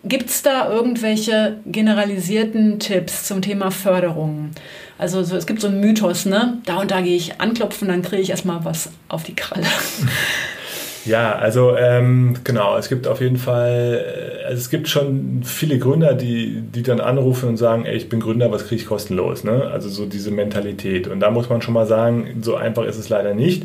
gibt 0.02 0.30
es 0.30 0.42
da 0.42 0.68
irgendwelche 0.68 1.58
generalisierten 1.64 2.80
Tipps 2.80 3.24
zum 3.24 3.40
Thema 3.40 3.70
Förderung? 3.70 4.50
Also 4.98 5.22
so, 5.22 5.36
es 5.36 5.46
gibt 5.46 5.60
so 5.60 5.68
einen 5.68 5.80
Mythos, 5.80 6.26
ne? 6.26 6.58
Da 6.66 6.76
und 6.76 6.90
da 6.90 7.00
gehe 7.02 7.16
ich 7.16 7.40
anklopfen, 7.40 7.88
dann 7.88 8.02
kriege 8.02 8.22
ich 8.22 8.30
erstmal 8.30 8.64
was 8.64 8.90
auf 9.08 9.22
die 9.22 9.34
Kralle. 9.34 9.66
Ja, 11.04 11.34
also 11.34 11.76
ähm, 11.76 12.36
genau, 12.44 12.78
es 12.78 12.88
gibt 12.88 13.06
auf 13.06 13.20
jeden 13.20 13.36
Fall, 13.36 14.40
äh, 14.42 14.44
also 14.44 14.56
es 14.56 14.70
gibt 14.70 14.88
schon 14.88 15.42
viele 15.44 15.78
Gründer, 15.78 16.14
die, 16.14 16.62
die 16.62 16.82
dann 16.82 17.00
anrufen 17.00 17.50
und 17.50 17.56
sagen, 17.58 17.84
ey, 17.84 17.96
ich 17.96 18.08
bin 18.08 18.20
Gründer, 18.20 18.50
was 18.50 18.66
kriege 18.66 18.80
ich 18.82 18.86
kostenlos? 18.86 19.44
Ne? 19.44 19.68
Also 19.70 19.88
so 19.88 20.06
diese 20.06 20.30
Mentalität. 20.30 21.06
Und 21.06 21.20
da 21.20 21.30
muss 21.30 21.48
man 21.50 21.60
schon 21.60 21.74
mal 21.74 21.86
sagen, 21.86 22.40
so 22.40 22.56
einfach 22.56 22.84
ist 22.84 22.98
es 22.98 23.08
leider 23.10 23.34
nicht. 23.34 23.64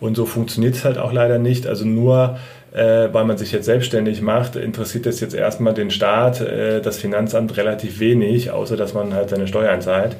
Und 0.00 0.16
so 0.16 0.26
funktioniert 0.26 0.74
es 0.74 0.84
halt 0.84 0.98
auch 0.98 1.12
leider 1.12 1.38
nicht. 1.38 1.66
Also 1.66 1.86
nur 1.86 2.38
äh, 2.72 3.08
weil 3.12 3.24
man 3.24 3.38
sich 3.38 3.52
jetzt 3.52 3.66
selbstständig 3.66 4.20
macht, 4.20 4.56
interessiert 4.56 5.06
es 5.06 5.20
jetzt 5.20 5.34
erstmal 5.34 5.74
den 5.74 5.90
Staat, 5.90 6.40
äh, 6.40 6.82
das 6.82 6.98
Finanzamt 6.98 7.56
relativ 7.56 8.00
wenig, 8.00 8.50
außer 8.50 8.76
dass 8.76 8.94
man 8.94 9.14
halt 9.14 9.30
seine 9.30 9.46
Steuern 9.46 9.80
zahlt 9.80 10.16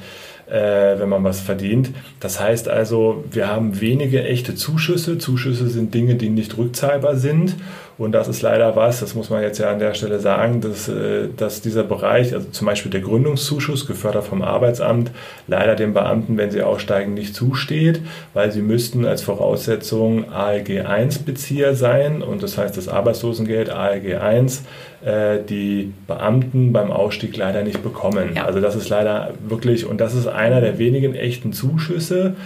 äh, 0.47 0.99
wenn 0.99 1.09
man 1.09 1.24
was 1.24 1.40
verdient. 1.40 1.90
Das 2.20 2.40
heißt 2.40 2.68
also, 2.68 3.24
wir 3.30 3.49
haben 3.49 3.80
wenige 3.80 4.22
echte 4.24 4.55
Zuschüsse. 4.55 5.18
Zuschüsse 5.18 5.68
sind 5.68 5.95
Dinge, 5.95 6.14
die 6.16 6.30
nicht 6.30 6.57
rückzahlbar 6.57 7.16
sind. 7.16 7.57
Und 7.97 8.12
das 8.12 8.26
ist 8.26 8.42
leider 8.42 8.74
was, 8.74 8.99
das 9.01 9.14
muss 9.14 9.30
man 9.30 9.42
jetzt 9.42 9.59
ja 9.59 9.70
an 9.70 9.78
der 9.78 9.95
Stelle 9.95 10.18
sagen, 10.18 10.61
dass, 10.61 10.88
äh, 10.88 11.28
dass 11.36 11.61
dieser 11.61 11.84
Bereich, 11.84 12.34
also 12.34 12.49
zum 12.51 12.66
Beispiel 12.66 12.90
der 12.90 13.03
Gründungszuschuss, 13.03 13.86
gefördert 13.86 14.24
vom 14.24 14.42
Arbeitsamt, 14.42 15.12
leider 15.47 15.76
den 15.76 15.95
Beamten, 15.95 16.36
wenn 16.36 16.51
sie 16.51 16.62
aussteigen, 16.62 17.14
nicht 17.14 17.36
zusteht, 17.36 18.01
weil 18.32 18.51
sie 18.51 18.62
müssten 18.62 19.05
als 19.05 19.22
Voraussetzung 19.22 20.32
ALG 20.32 20.80
1 20.80 21.20
Bezieher 21.20 21.74
sein 21.74 22.22
und 22.22 22.42
das 22.42 22.59
heißt 22.59 22.76
das 22.76 22.88
Arbeitslosengeld 22.88 23.70
ALG 23.70 24.16
1 24.16 24.64
äh, 25.05 25.38
die 25.48 25.92
Beamten 26.07 26.72
beim 26.72 26.90
Ausstieg 26.90 27.36
leider 27.36 27.62
nicht 27.62 27.82
bekommen. 27.82 28.30
Ja. 28.34 28.44
Also 28.46 28.61
das 28.61 28.74
ist 28.74 28.88
leider 28.88 29.34
wirklich, 29.46 29.86
und 29.86 30.00
das 30.00 30.14
ist 30.14 30.26
einer 30.26 30.61
der 30.61 30.78
wenigen 30.78 31.14
echten 31.14 31.52
Zuschüsse, 31.52 32.36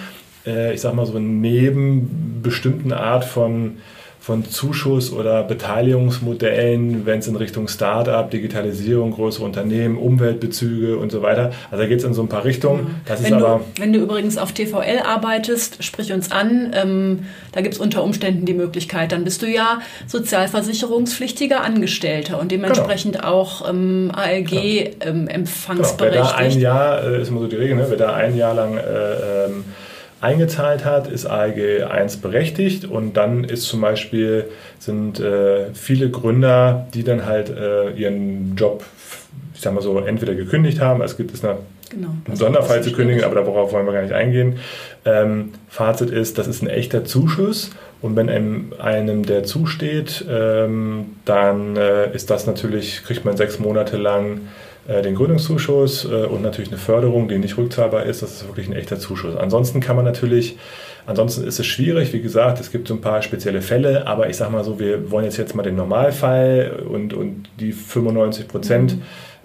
äh, 0.46 0.74
ich 0.74 0.80
sag 0.80 0.94
mal 0.94 1.06
so 1.06 1.18
neben 1.18 2.40
bestimmten 2.42 2.92
Art 2.92 3.24
von 3.24 3.76
von 4.28 4.44
Zuschuss- 4.44 5.10
oder 5.10 5.42
Beteiligungsmodellen, 5.42 7.06
wenn 7.06 7.20
es 7.20 7.28
in 7.28 7.36
Richtung 7.36 7.66
Start-up, 7.66 8.30
Digitalisierung, 8.30 9.12
größere 9.12 9.42
Unternehmen, 9.42 9.96
Umweltbezüge 9.96 10.98
und 10.98 11.10
so 11.10 11.22
weiter. 11.22 11.52
Also 11.70 11.82
da 11.82 11.88
geht 11.88 12.00
es 12.00 12.04
in 12.04 12.12
so 12.12 12.20
ein 12.20 12.28
paar 12.28 12.44
Richtungen. 12.44 13.00
Das 13.06 13.22
wenn, 13.22 13.32
ist 13.32 13.42
aber 13.42 13.62
du, 13.74 13.80
wenn 13.80 13.94
du 13.94 14.00
übrigens 14.00 14.36
auf 14.36 14.52
TVL 14.52 14.98
arbeitest, 15.02 15.82
sprich 15.82 16.12
uns 16.12 16.30
an. 16.30 16.74
Ähm, 16.74 17.20
da 17.52 17.62
gibt 17.62 17.76
es 17.76 17.80
unter 17.80 18.04
Umständen 18.04 18.44
die 18.44 18.52
Möglichkeit. 18.52 19.12
Dann 19.12 19.24
bist 19.24 19.40
du 19.40 19.46
ja 19.46 19.80
sozialversicherungspflichtiger 20.06 21.62
Angestellter 21.62 22.38
und 22.38 22.52
dementsprechend 22.52 23.14
genau. 23.14 23.28
auch 23.28 23.66
ähm, 23.66 24.12
ALG 24.14 24.52
ähm. 25.00 25.26
Genau. 25.26 25.84
Wer 25.98 26.10
da 26.10 26.30
ein 26.32 26.60
Jahr, 26.60 27.02
äh, 27.02 27.22
ist 27.22 27.30
immer 27.30 27.40
so 27.40 27.46
die 27.46 27.56
Regel, 27.56 27.76
ne? 27.76 27.86
wer 27.88 27.96
da 27.96 28.12
ein 28.12 28.36
Jahr 28.36 28.52
lang 28.52 28.76
äh, 28.76 29.46
ähm, 29.46 29.64
eingezahlt 30.20 30.84
hat, 30.84 31.08
ist 31.08 31.26
ALG 31.26 31.84
1 31.84 32.18
berechtigt 32.18 32.84
und 32.84 33.16
dann 33.16 33.44
ist 33.44 33.64
zum 33.64 33.80
Beispiel 33.80 34.46
sind 34.78 35.20
äh, 35.20 35.72
viele 35.74 36.10
Gründer, 36.10 36.88
die 36.94 37.04
dann 37.04 37.26
halt 37.26 37.50
äh, 37.50 37.90
ihren 37.92 38.56
Job, 38.56 38.84
ich 39.54 39.60
sag 39.60 39.74
mal 39.74 39.80
so, 39.80 39.98
entweder 39.98 40.34
gekündigt 40.34 40.80
haben, 40.80 41.02
es 41.02 41.16
gibt 41.16 41.34
es 41.34 41.44
eine 41.44 41.58
Genau, 41.90 42.08
ein 42.26 42.36
Sonderfall 42.36 42.82
zu 42.82 42.92
kündigen, 42.92 43.24
aber 43.24 43.36
darauf 43.36 43.72
wollen 43.72 43.86
wir 43.86 43.94
gar 43.94 44.02
nicht 44.02 44.12
eingehen. 44.12 44.58
Ähm, 45.06 45.54
Fazit 45.68 46.10
ist, 46.10 46.36
das 46.36 46.46
ist 46.46 46.62
ein 46.62 46.68
echter 46.68 47.04
Zuschuss 47.04 47.70
und 48.02 48.14
wenn 48.14 48.28
einem, 48.28 48.74
einem 48.78 49.24
der 49.24 49.44
zusteht, 49.44 50.24
ähm, 50.28 51.16
dann 51.24 51.76
äh, 51.76 52.14
ist 52.14 52.30
das 52.30 52.46
natürlich, 52.46 53.04
kriegt 53.04 53.24
man 53.24 53.38
sechs 53.38 53.58
Monate 53.58 53.96
lang 53.96 54.42
den 54.88 55.14
Gründungszuschuss 55.14 56.06
äh, 56.06 56.24
und 56.24 56.42
natürlich 56.42 56.70
eine 56.70 56.78
Förderung, 56.78 57.28
die 57.28 57.38
nicht 57.38 57.58
rückzahlbar 57.58 58.04
ist. 58.04 58.22
Das 58.22 58.32
ist 58.32 58.46
wirklich 58.48 58.68
ein 58.68 58.72
echter 58.72 58.98
Zuschuss. 58.98 59.36
Ansonsten 59.36 59.80
kann 59.80 59.96
man 59.96 60.04
natürlich, 60.04 60.56
ansonsten 61.06 61.46
ist 61.46 61.60
es 61.60 61.66
schwierig. 61.66 62.12
Wie 62.12 62.22
gesagt, 62.22 62.58
es 62.58 62.72
gibt 62.72 62.88
so 62.88 62.94
ein 62.94 63.00
paar 63.00 63.20
spezielle 63.22 63.60
Fälle, 63.60 64.06
aber 64.06 64.30
ich 64.30 64.36
sage 64.36 64.50
mal 64.50 64.64
so, 64.64 64.80
wir 64.80 65.10
wollen 65.10 65.26
jetzt 65.26 65.36
jetzt 65.36 65.54
mal 65.54 65.62
den 65.62 65.76
Normalfall 65.76 66.82
und, 66.88 67.12
und 67.12 67.50
die 67.60 67.72
95 67.72 68.48
Prozent. 68.48 68.96
Mhm. 68.96 69.02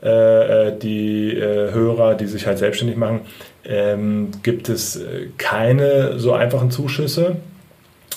Äh, 0.08 0.78
die 0.78 1.34
Hörer, 1.38 2.16
die 2.16 2.26
sich 2.26 2.46
halt 2.46 2.58
selbstständig 2.58 2.98
machen, 2.98 3.22
ähm, 3.64 4.32
gibt 4.44 4.68
es 4.68 5.00
keine 5.38 6.20
so 6.20 6.34
einfachen 6.34 6.72
Zuschüsse. 6.72 7.38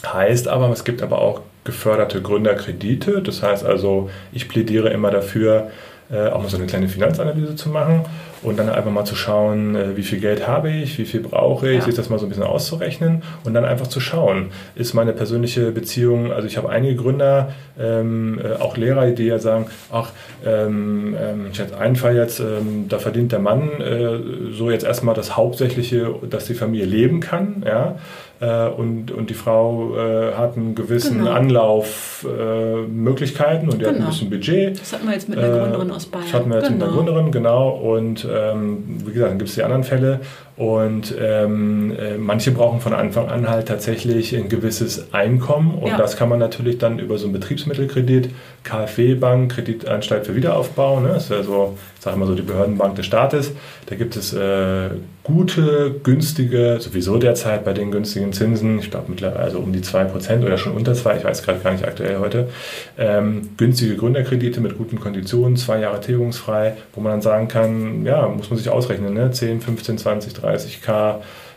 Heißt 0.04 0.48
aber, 0.48 0.68
es 0.70 0.84
gibt 0.84 1.02
aber 1.02 1.20
auch 1.20 1.42
geförderte 1.64 2.22
Gründerkredite. 2.22 3.20
Das 3.22 3.42
heißt 3.42 3.64
also, 3.64 4.10
ich 4.32 4.48
plädiere 4.48 4.90
immer 4.90 5.10
dafür, 5.10 5.70
äh, 6.10 6.28
auch 6.28 6.40
mal 6.40 6.48
so 6.48 6.56
eine 6.56 6.66
kleine 6.66 6.88
Finanzanalyse 6.88 7.56
zu 7.56 7.68
machen 7.68 8.04
und 8.42 8.58
dann 8.58 8.68
einfach 8.68 8.90
mal 8.90 9.04
zu 9.04 9.16
schauen, 9.16 9.74
äh, 9.74 9.96
wie 9.96 10.02
viel 10.02 10.20
Geld 10.20 10.46
habe 10.46 10.70
ich, 10.70 10.98
wie 10.98 11.04
viel 11.04 11.20
brauche 11.20 11.68
ich, 11.68 11.78
ja. 11.78 11.84
sich 11.84 11.94
das 11.94 12.08
mal 12.08 12.18
so 12.18 12.26
ein 12.26 12.28
bisschen 12.28 12.44
auszurechnen 12.44 13.22
und 13.44 13.54
dann 13.54 13.64
einfach 13.64 13.88
zu 13.88 13.98
schauen, 13.98 14.50
ist 14.74 14.94
meine 14.94 15.12
persönliche 15.12 15.72
Beziehung, 15.72 16.32
also 16.32 16.46
ich 16.46 16.56
habe 16.56 16.68
einige 16.68 16.96
Gründer, 16.96 17.52
ähm, 17.78 18.40
äh, 18.42 18.60
auch 18.60 18.76
Lehrer, 18.76 19.10
die 19.10 19.24
ja 19.24 19.38
sagen, 19.38 19.66
ach, 19.90 20.12
ähm, 20.44 21.16
ähm, 21.20 21.46
ich 21.50 21.60
hatte 21.60 21.76
einen 21.78 21.96
Fall 21.96 22.16
jetzt, 22.16 22.40
ähm, 22.40 22.86
da 22.88 22.98
verdient 22.98 23.32
der 23.32 23.40
Mann 23.40 23.70
so 24.52 24.70
jetzt 24.70 24.84
erstmal 24.84 25.14
das 25.14 25.36
Hauptsächliche, 25.36 26.14
dass 26.28 26.46
die 26.46 26.54
Familie 26.54 26.86
leben 26.86 27.20
kann, 27.20 27.64
ja, 27.66 27.96
äh, 28.40 28.68
und, 28.68 29.10
und 29.10 29.30
die 29.30 29.34
Frau 29.34 29.96
äh, 29.96 30.34
hat 30.34 30.56
einen 30.56 30.74
gewissen 30.74 31.18
genau. 31.18 31.32
Anlaufmöglichkeiten 31.32 33.68
und 33.70 33.78
die 33.78 33.84
genau. 33.84 33.88
hat 33.88 33.94
ein 33.94 34.00
genau. 34.00 34.10
bisschen 34.10 34.30
Budget. 34.30 34.80
Das 34.80 34.92
hatten 34.92 35.06
wir 35.06 35.14
jetzt 35.14 35.28
mit 35.28 35.38
einer 35.38 35.58
Gründerin 35.58 35.90
aus 35.90 36.06
Bayern. 36.06 36.26
Das 36.26 36.34
hatten 36.34 36.50
wir 36.50 36.58
jetzt 36.58 36.68
genau. 36.68 36.84
mit 36.84 36.84
einer 36.84 36.92
genau. 36.92 37.04
Gründerin, 37.04 37.32
genau. 37.32 37.70
Und 37.70 38.28
ähm, 38.30 38.84
wie 39.06 39.12
gesagt, 39.12 39.30
dann 39.30 39.38
gibt 39.38 39.48
es 39.48 39.54
die 39.54 39.62
anderen 39.62 39.84
Fälle. 39.84 40.20
Und 40.56 41.14
ähm, 41.20 41.92
äh, 41.98 42.16
manche 42.16 42.50
brauchen 42.50 42.80
von 42.80 42.94
Anfang 42.94 43.28
an 43.28 43.46
halt 43.46 43.68
tatsächlich 43.68 44.34
ein 44.34 44.48
gewisses 44.48 45.12
Einkommen 45.12 45.74
und 45.74 45.88
ja. 45.88 45.98
das 45.98 46.16
kann 46.16 46.30
man 46.30 46.38
natürlich 46.38 46.78
dann 46.78 46.98
über 46.98 47.18
so 47.18 47.26
einen 47.26 47.34
Betriebsmittelkredit, 47.34 48.30
KfW-Bank, 48.64 49.52
Kreditanstalt 49.52 50.26
für 50.26 50.34
Wiederaufbau, 50.34 51.00
ne? 51.00 51.08
das 51.08 51.24
ist 51.24 51.30
ja 51.30 51.42
so, 51.42 51.76
ich 51.98 52.02
sage 52.02 52.16
mal 52.16 52.26
so 52.26 52.34
die 52.34 52.42
Behördenbank 52.42 52.96
des 52.96 53.04
Staates, 53.04 53.52
da 53.84 53.96
gibt 53.96 54.16
es 54.16 54.32
äh, 54.32 54.88
gute, 55.24 55.94
günstige, 56.02 56.78
sowieso 56.80 57.18
derzeit 57.18 57.64
bei 57.64 57.74
den 57.74 57.90
günstigen 57.90 58.32
Zinsen, 58.32 58.78
ich 58.78 58.90
glaube 58.90 59.06
mittlerweile 59.08 59.40
also 59.40 59.58
um 59.58 59.72
die 59.72 59.80
2% 59.80 60.44
oder 60.44 60.56
schon 60.56 60.72
unter 60.72 60.94
2, 60.94 61.18
ich 61.18 61.24
weiß 61.24 61.42
gerade 61.42 61.58
gar 61.58 61.72
nicht 61.72 61.86
aktuell 61.86 62.18
heute, 62.18 62.48
ähm, 62.96 63.50
günstige 63.58 63.96
Gründerkredite 63.96 64.60
mit 64.62 64.78
guten 64.78 65.00
Konditionen, 65.00 65.56
zwei 65.56 65.80
Jahre 65.80 66.00
tilgungsfrei, 66.00 66.76
wo 66.94 67.02
man 67.02 67.12
dann 67.12 67.22
sagen 67.22 67.48
kann, 67.48 68.06
ja, 68.06 68.26
muss 68.28 68.48
man 68.48 68.58
sich 68.58 68.70
ausrechnen, 68.70 69.12
ne? 69.12 69.30
10, 69.30 69.60
15, 69.60 69.98
20, 69.98 70.32
30k 70.46 71.16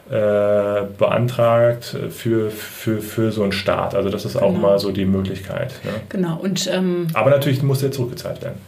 äh, 0.09 0.85
beantragt 0.97 1.95
für, 2.09 2.49
für, 2.49 3.01
für 3.01 3.31
so 3.31 3.43
einen 3.43 3.51
Start. 3.51 3.93
Also 3.93 4.09
das 4.09 4.25
ist 4.25 4.35
auch 4.35 4.53
genau. 4.53 4.59
mal 4.59 4.79
so 4.79 4.91
die 4.91 5.05
Möglichkeit. 5.05 5.73
Ne? 5.83 5.91
Genau. 6.09 6.39
Und, 6.41 6.67
ähm, 6.73 7.07
aber 7.13 7.29
natürlich 7.29 7.61
muss 7.61 7.79
der 7.79 7.91
zurückgezahlt 7.91 8.41
werden. 8.41 8.59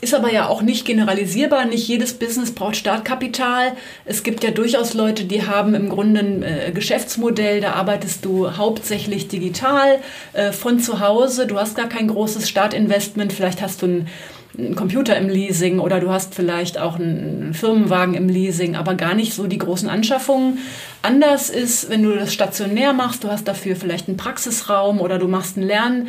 Ist 0.00 0.14
aber 0.14 0.32
ja 0.32 0.48
auch 0.48 0.62
nicht 0.62 0.86
generalisierbar. 0.86 1.66
Nicht 1.66 1.86
jedes 1.86 2.14
Business 2.14 2.54
braucht 2.54 2.76
Startkapital. 2.76 3.72
Es 4.06 4.22
gibt 4.22 4.42
ja 4.42 4.50
durchaus 4.50 4.94
Leute, 4.94 5.24
die 5.24 5.46
haben 5.46 5.74
im 5.74 5.90
Grunde 5.90 6.20
ein 6.20 6.42
äh, 6.42 6.72
Geschäftsmodell, 6.74 7.60
da 7.60 7.74
arbeitest 7.74 8.24
du 8.24 8.56
hauptsächlich 8.56 9.28
digital 9.28 9.98
äh, 10.32 10.52
von 10.52 10.80
zu 10.80 11.00
Hause. 11.00 11.46
Du 11.46 11.58
hast 11.58 11.76
gar 11.76 11.90
kein 11.90 12.08
großes 12.08 12.48
Startinvestment. 12.48 13.34
Vielleicht 13.34 13.60
hast 13.60 13.82
du 13.82 13.86
ein 13.86 14.08
einen 14.58 14.74
Computer 14.74 15.16
im 15.16 15.28
Leasing 15.28 15.78
oder 15.78 16.00
du 16.00 16.10
hast 16.10 16.34
vielleicht 16.34 16.78
auch 16.78 16.98
einen 16.98 17.54
Firmenwagen 17.54 18.14
im 18.14 18.28
Leasing, 18.28 18.76
aber 18.76 18.94
gar 18.94 19.14
nicht 19.14 19.34
so 19.34 19.46
die 19.46 19.58
großen 19.58 19.88
Anschaffungen. 19.88 20.58
Anders 21.02 21.50
ist, 21.50 21.88
wenn 21.88 22.02
du 22.02 22.14
das 22.14 22.32
stationär 22.32 22.92
machst, 22.92 23.24
du 23.24 23.28
hast 23.28 23.46
dafür 23.46 23.76
vielleicht 23.76 24.08
einen 24.08 24.16
Praxisraum 24.16 25.00
oder 25.00 25.18
du 25.18 25.28
machst 25.28 25.56
einen 25.56 25.66
Lern 25.66 26.08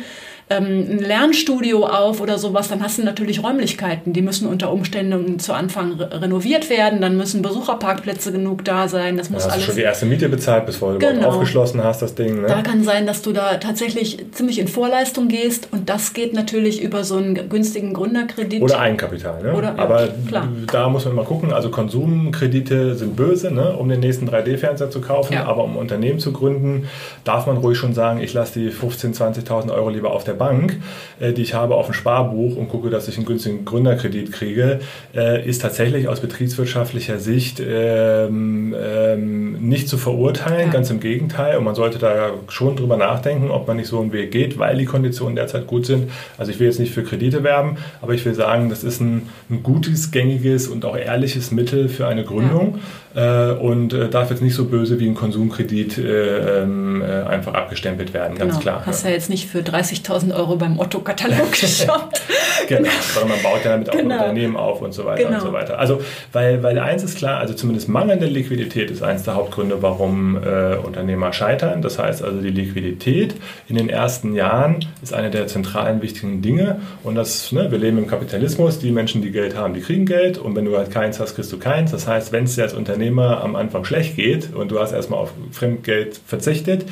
ähm, 0.50 0.86
ein 0.90 0.98
Lernstudio 0.98 1.86
auf 1.86 2.20
oder 2.20 2.38
sowas, 2.38 2.68
dann 2.68 2.82
hast 2.82 2.98
du 2.98 3.04
natürlich 3.04 3.42
Räumlichkeiten. 3.42 4.12
Die 4.12 4.22
müssen 4.22 4.46
unter 4.46 4.72
Umständen 4.72 5.38
zu 5.38 5.52
Anfang 5.52 5.92
re 5.94 6.22
renoviert 6.22 6.68
werden, 6.70 7.00
dann 7.00 7.16
müssen 7.16 7.42
Besucherparkplätze 7.42 8.32
genug 8.32 8.64
da 8.64 8.88
sein. 8.88 9.16
Das 9.16 9.30
muss 9.30 9.44
ja, 9.44 9.46
hast 9.46 9.54
alles. 9.54 9.66
Du 9.66 9.72
schon 9.72 9.76
die 9.76 9.82
erste 9.82 10.06
Miete 10.06 10.28
bezahlt, 10.28 10.66
bevor 10.66 10.92
du 10.92 10.98
genau. 10.98 11.28
aufgeschlossen 11.28 11.82
hast, 11.82 12.02
das 12.02 12.14
Ding. 12.14 12.42
Ne? 12.42 12.48
Da 12.48 12.62
kann 12.62 12.84
sein, 12.84 13.06
dass 13.06 13.22
du 13.22 13.32
da 13.32 13.56
tatsächlich 13.56 14.24
ziemlich 14.32 14.58
in 14.58 14.68
Vorleistung 14.68 15.28
gehst 15.28 15.68
und 15.72 15.88
das 15.88 16.12
geht 16.12 16.34
natürlich 16.34 16.82
über 16.82 17.04
so 17.04 17.16
einen 17.16 17.48
günstigen 17.48 17.92
Gründerkredit. 17.94 18.62
Oder 18.62 18.80
Eigenkapital. 18.80 19.42
Ne? 19.42 19.54
Oder, 19.54 19.78
Aber 19.78 20.08
ja, 20.30 20.48
da 20.70 20.88
muss 20.88 21.04
man 21.04 21.14
mal 21.14 21.24
gucken. 21.24 21.52
Also 21.52 21.70
Konsumkredite 21.70 22.94
sind 22.94 23.16
böse, 23.16 23.50
ne? 23.50 23.76
um 23.76 23.88
den 23.88 24.00
nächsten 24.00 24.28
3D-Fernseher 24.28 24.90
zu 24.90 25.00
kaufen. 25.00 25.34
Ja. 25.34 25.44
Aber 25.44 25.64
um 25.64 25.72
ein 25.72 25.76
Unternehmen 25.76 26.18
zu 26.18 26.32
gründen, 26.32 26.88
darf 27.24 27.46
man 27.46 27.56
ruhig 27.56 27.78
schon 27.78 27.94
sagen, 27.94 28.20
ich 28.20 28.34
lasse 28.34 28.58
die 28.58 28.70
15.000, 28.70 29.46
20.000 29.46 29.72
Euro 29.72 29.88
lieber 29.88 30.12
auf 30.12 30.24
der 30.24 30.31
Bank, 30.34 30.80
äh, 31.20 31.32
die 31.32 31.42
ich 31.42 31.54
habe 31.54 31.76
auf 31.76 31.86
dem 31.86 31.94
Sparbuch 31.94 32.56
und 32.56 32.68
gucke, 32.68 32.90
dass 32.90 33.08
ich 33.08 33.16
einen 33.16 33.26
günstigen 33.26 33.64
Gründerkredit 33.64 34.32
kriege, 34.32 34.80
äh, 35.14 35.46
ist 35.46 35.62
tatsächlich 35.62 36.08
aus 36.08 36.20
betriebswirtschaftlicher 36.20 37.18
Sicht 37.18 37.62
ähm, 37.64 38.74
ähm, 38.78 39.68
nicht 39.68 39.88
zu 39.88 39.98
verurteilen, 39.98 40.66
ja. 40.66 40.72
ganz 40.72 40.90
im 40.90 41.00
Gegenteil. 41.00 41.56
Und 41.56 41.64
man 41.64 41.74
sollte 41.74 41.98
da 41.98 42.30
schon 42.48 42.76
drüber 42.76 42.96
nachdenken, 42.96 43.50
ob 43.50 43.66
man 43.66 43.76
nicht 43.76 43.88
so 43.88 44.00
einen 44.00 44.12
Weg 44.12 44.30
geht, 44.30 44.58
weil 44.58 44.76
die 44.76 44.84
Konditionen 44.84 45.36
derzeit 45.36 45.66
gut 45.66 45.86
sind. 45.86 46.10
Also 46.38 46.52
ich 46.52 46.60
will 46.60 46.66
jetzt 46.66 46.80
nicht 46.80 46.92
für 46.92 47.02
Kredite 47.02 47.42
werben, 47.42 47.76
aber 48.00 48.14
ich 48.14 48.24
will 48.24 48.34
sagen, 48.34 48.68
das 48.68 48.84
ist 48.84 49.00
ein, 49.00 49.28
ein 49.50 49.62
gutes, 49.62 50.10
gängiges 50.10 50.68
und 50.68 50.84
auch 50.84 50.96
ehrliches 50.96 51.50
Mittel 51.50 51.88
für 51.88 52.06
eine 52.06 52.24
Gründung 52.24 52.74
ja. 52.76 52.80
Äh, 53.14 53.52
und 53.52 53.92
äh, 53.92 54.08
darf 54.08 54.30
jetzt 54.30 54.42
nicht 54.42 54.54
so 54.54 54.66
böse 54.66 54.98
wie 54.98 55.06
ein 55.06 55.14
Konsumkredit 55.14 55.98
äh, 55.98 56.62
ähm, 56.62 57.02
äh 57.02 57.22
einfach 57.22 57.54
abgestempelt 57.54 58.14
werden, 58.14 58.38
ganz 58.38 58.52
genau. 58.52 58.60
klar. 58.60 58.82
Hast 58.86 59.04
ja 59.04 59.10
jetzt 59.10 59.30
nicht 59.30 59.48
für 59.48 59.60
30.000 59.60 60.34
Euro 60.34 60.56
beim 60.56 60.78
Otto-Katalog 60.78 61.52
geshoppt. 61.60 62.22
genau, 62.68 62.88
sondern 63.14 63.36
man 63.36 63.42
baut 63.42 63.64
ja 63.64 63.72
damit 63.72 63.90
auch 63.90 63.96
genau. 63.96 64.14
ein 64.14 64.20
Unternehmen 64.20 64.56
auf 64.56 64.80
und 64.80 64.92
so 64.92 65.04
weiter 65.04 65.24
genau. 65.24 65.36
und 65.36 65.42
so 65.42 65.52
weiter. 65.52 65.78
Also, 65.78 66.00
weil, 66.32 66.62
weil 66.62 66.78
eins 66.78 67.02
ist 67.02 67.18
klar, 67.18 67.38
also 67.38 67.54
zumindest 67.54 67.88
mangelnde 67.88 68.26
Liquidität 68.26 68.90
ist 68.90 69.02
eins 69.02 69.24
der 69.24 69.34
Hauptgründe, 69.34 69.82
warum 69.82 70.36
äh, 70.36 70.76
Unternehmer 70.76 71.32
scheitern. 71.32 71.82
Das 71.82 71.98
heißt 71.98 72.22
also, 72.22 72.40
die 72.40 72.50
Liquidität 72.50 73.34
in 73.68 73.76
den 73.76 73.88
ersten 73.88 74.34
Jahren 74.34 74.84
ist 75.02 75.12
eine 75.12 75.30
der 75.30 75.46
zentralen 75.46 76.02
wichtigen 76.02 76.42
Dinge. 76.42 76.80
Und 77.02 77.14
das, 77.14 77.52
ne, 77.52 77.70
wir 77.70 77.78
leben 77.78 77.98
im 77.98 78.06
Kapitalismus, 78.06 78.78
die 78.78 78.90
Menschen, 78.90 79.22
die 79.22 79.30
Geld 79.30 79.56
haben, 79.56 79.74
die 79.74 79.80
kriegen 79.80 80.06
Geld. 80.06 80.38
Und 80.38 80.56
wenn 80.56 80.64
du 80.64 80.76
halt 80.76 80.90
keins 80.90 81.20
hast, 81.20 81.34
kriegst 81.34 81.52
du 81.52 81.58
keins. 81.58 81.90
Das 81.90 82.06
heißt, 82.06 82.32
wenn 82.32 82.44
es 82.44 82.54
dir 82.54 82.62
als 82.62 82.74
Unternehmer 83.02 83.42
am 83.42 83.56
Anfang 83.56 83.84
schlecht 83.84 84.14
geht 84.16 84.54
und 84.54 84.70
du 84.70 84.78
hast 84.78 84.92
erstmal 84.92 85.18
auf 85.18 85.32
Fremdgeld 85.50 86.20
verzichtet 86.24 86.84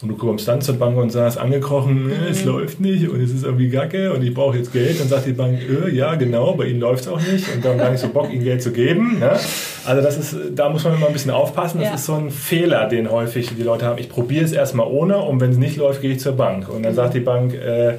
und 0.00 0.08
du 0.08 0.16
kommst 0.16 0.46
dann 0.46 0.60
zur 0.60 0.76
Bank 0.76 0.96
und 0.96 1.10
sagst, 1.10 1.38
angekrochen, 1.38 2.10
äh, 2.10 2.30
es 2.30 2.44
mhm. 2.44 2.50
läuft 2.50 2.80
nicht 2.80 3.08
und 3.08 3.20
es 3.20 3.32
ist 3.32 3.44
irgendwie 3.44 3.68
Gacke 3.68 4.12
und 4.12 4.22
ich 4.22 4.32
brauche 4.32 4.56
jetzt 4.56 4.72
Geld, 4.72 5.00
dann 5.00 5.08
sagt 5.08 5.26
die 5.26 5.32
Bank, 5.32 5.58
äh, 5.58 5.90
ja 5.90 6.14
genau, 6.14 6.54
bei 6.54 6.66
Ihnen 6.66 6.80
läuft 6.80 7.02
es 7.02 7.08
auch 7.08 7.20
nicht 7.20 7.52
und 7.52 7.64
dann 7.64 7.78
gar 7.78 7.90
nicht 7.90 8.00
so 8.00 8.08
Bock, 8.08 8.32
Ihnen 8.32 8.44
Geld 8.44 8.62
zu 8.62 8.70
geben. 8.70 9.18
Ja? 9.20 9.38
Also 9.84 10.02
das 10.02 10.16
ist, 10.16 10.36
da 10.54 10.68
muss 10.68 10.84
man 10.84 10.94
immer 10.94 11.08
ein 11.08 11.12
bisschen 11.12 11.32
aufpassen. 11.32 11.80
Das 11.80 11.88
ja. 11.88 11.94
ist 11.96 12.06
so 12.06 12.14
ein 12.14 12.30
Fehler, 12.30 12.86
den 12.86 13.10
häufig 13.10 13.50
die 13.56 13.62
Leute 13.62 13.86
haben. 13.86 13.98
Ich 13.98 14.08
probiere 14.08 14.44
es 14.44 14.52
erstmal 14.52 14.86
ohne 14.86 15.18
und 15.18 15.40
wenn 15.40 15.50
es 15.50 15.58
nicht 15.58 15.76
läuft, 15.76 16.00
gehe 16.00 16.12
ich 16.12 16.20
zur 16.20 16.32
Bank. 16.32 16.68
Und 16.68 16.84
dann 16.84 16.92
mhm. 16.92 16.96
sagt 16.96 17.14
die 17.14 17.20
Bank, 17.20 17.54
äh, 17.54 17.94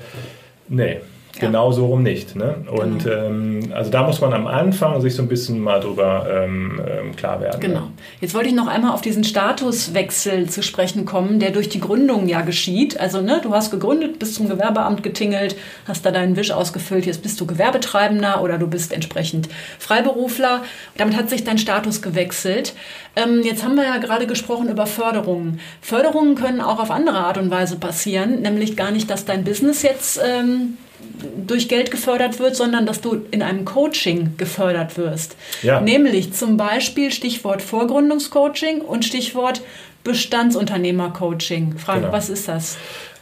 nee, 0.70 0.97
Genau 1.40 1.72
so 1.72 1.86
rum 1.88 2.04
nicht. 2.04 2.36
Ne? 2.36 2.56
Und 2.70 3.04
genau. 3.04 3.16
ähm, 3.16 3.72
also 3.74 3.92
da 3.92 4.04
muss 4.04 4.22
man 4.22 4.34
am 4.34 4.48
Anfang 4.48 5.02
sich 5.02 5.16
so 5.16 5.22
ein 5.22 5.28
bisschen 5.28 5.60
mal 5.60 5.80
drüber 5.80 6.28
ähm, 6.30 6.82
ähm 6.88 7.16
klar 7.16 7.42
werden. 7.42 7.60
Genau. 7.60 7.80
Ne? 7.82 7.92
Jetzt 8.22 8.34
wollte 8.34 8.50
ich 8.50 8.56
noch 8.56 8.68
einmal 8.68 8.94
auf 8.94 9.02
diesen 9.02 9.24
Statuswechsel 9.24 10.50
zu 10.50 10.64
sprechen 10.64 11.06
kommen, 11.06 11.40
der 11.40 11.52
durch 11.52 11.70
die 11.70 11.80
Gründung 11.80 12.28
ja 12.28 12.42
geschieht. 12.42 13.00
Also 13.00 13.22
ne, 13.22 13.40
du 13.42 13.54
hast 13.54 13.72
gegründet, 13.72 14.20
bist 14.20 14.36
zum 14.36 14.50
Gewerbeamt 14.50 15.04
getingelt, 15.04 15.56
hast 15.88 16.06
da 16.06 16.12
deinen 16.12 16.36
Wisch 16.36 16.52
ausgefüllt, 16.52 17.06
jetzt 17.06 17.24
bist 17.24 17.40
du 17.40 17.46
Gewerbetreibender 17.46 18.42
oder 18.42 18.58
du 18.58 18.68
bist 18.68 18.94
entsprechend 18.94 19.50
Freiberufler. 19.80 20.64
Damit 20.98 21.16
hat 21.16 21.30
sich 21.30 21.44
dein 21.44 21.58
Status 21.58 22.02
gewechselt. 22.02 22.74
Ähm, 23.16 23.42
jetzt 23.44 23.64
haben 23.64 23.76
wir 23.76 23.84
ja 23.84 23.98
gerade 23.98 24.28
gesprochen 24.28 24.70
über 24.70 24.86
Förderungen. 24.86 25.60
Förderungen 25.82 26.36
können 26.36 26.62
auch 26.62 26.80
auf 26.80 26.92
andere 26.92 27.18
Art 27.18 27.38
und 27.38 27.50
Weise 27.50 27.78
passieren, 27.78 28.42
nämlich 28.42 28.76
gar 28.76 28.92
nicht, 28.92 29.10
dass 29.10 29.26
dein 29.26 29.44
Business 29.44 29.82
jetzt 29.82 30.20
ähm, 30.24 30.78
durch 31.45 31.68
Geld 31.68 31.91
gefördert 31.91 32.39
wird, 32.39 32.55
sondern 32.55 32.86
dass 32.86 33.01
du 33.01 33.26
in 33.32 33.41
einem 33.41 33.66
Coaching 33.66 34.34
gefördert 34.38 34.97
wirst. 34.97 35.36
Ja. 35.62 35.82
Nämlich 35.82 36.34
zum 36.34 36.58
Beispiel 36.58 37.12
Stichwort 37.12 37.62
Vorgründungscoaching 37.62 38.82
und 38.82 39.05
Stichwort 39.05 39.62
Bestandsunternehmercoaching. 40.03 41.78
Frage, 41.78 42.01
genau. 42.01 42.14
was 42.14 42.30
ist 42.30 42.47
das? 42.47 42.78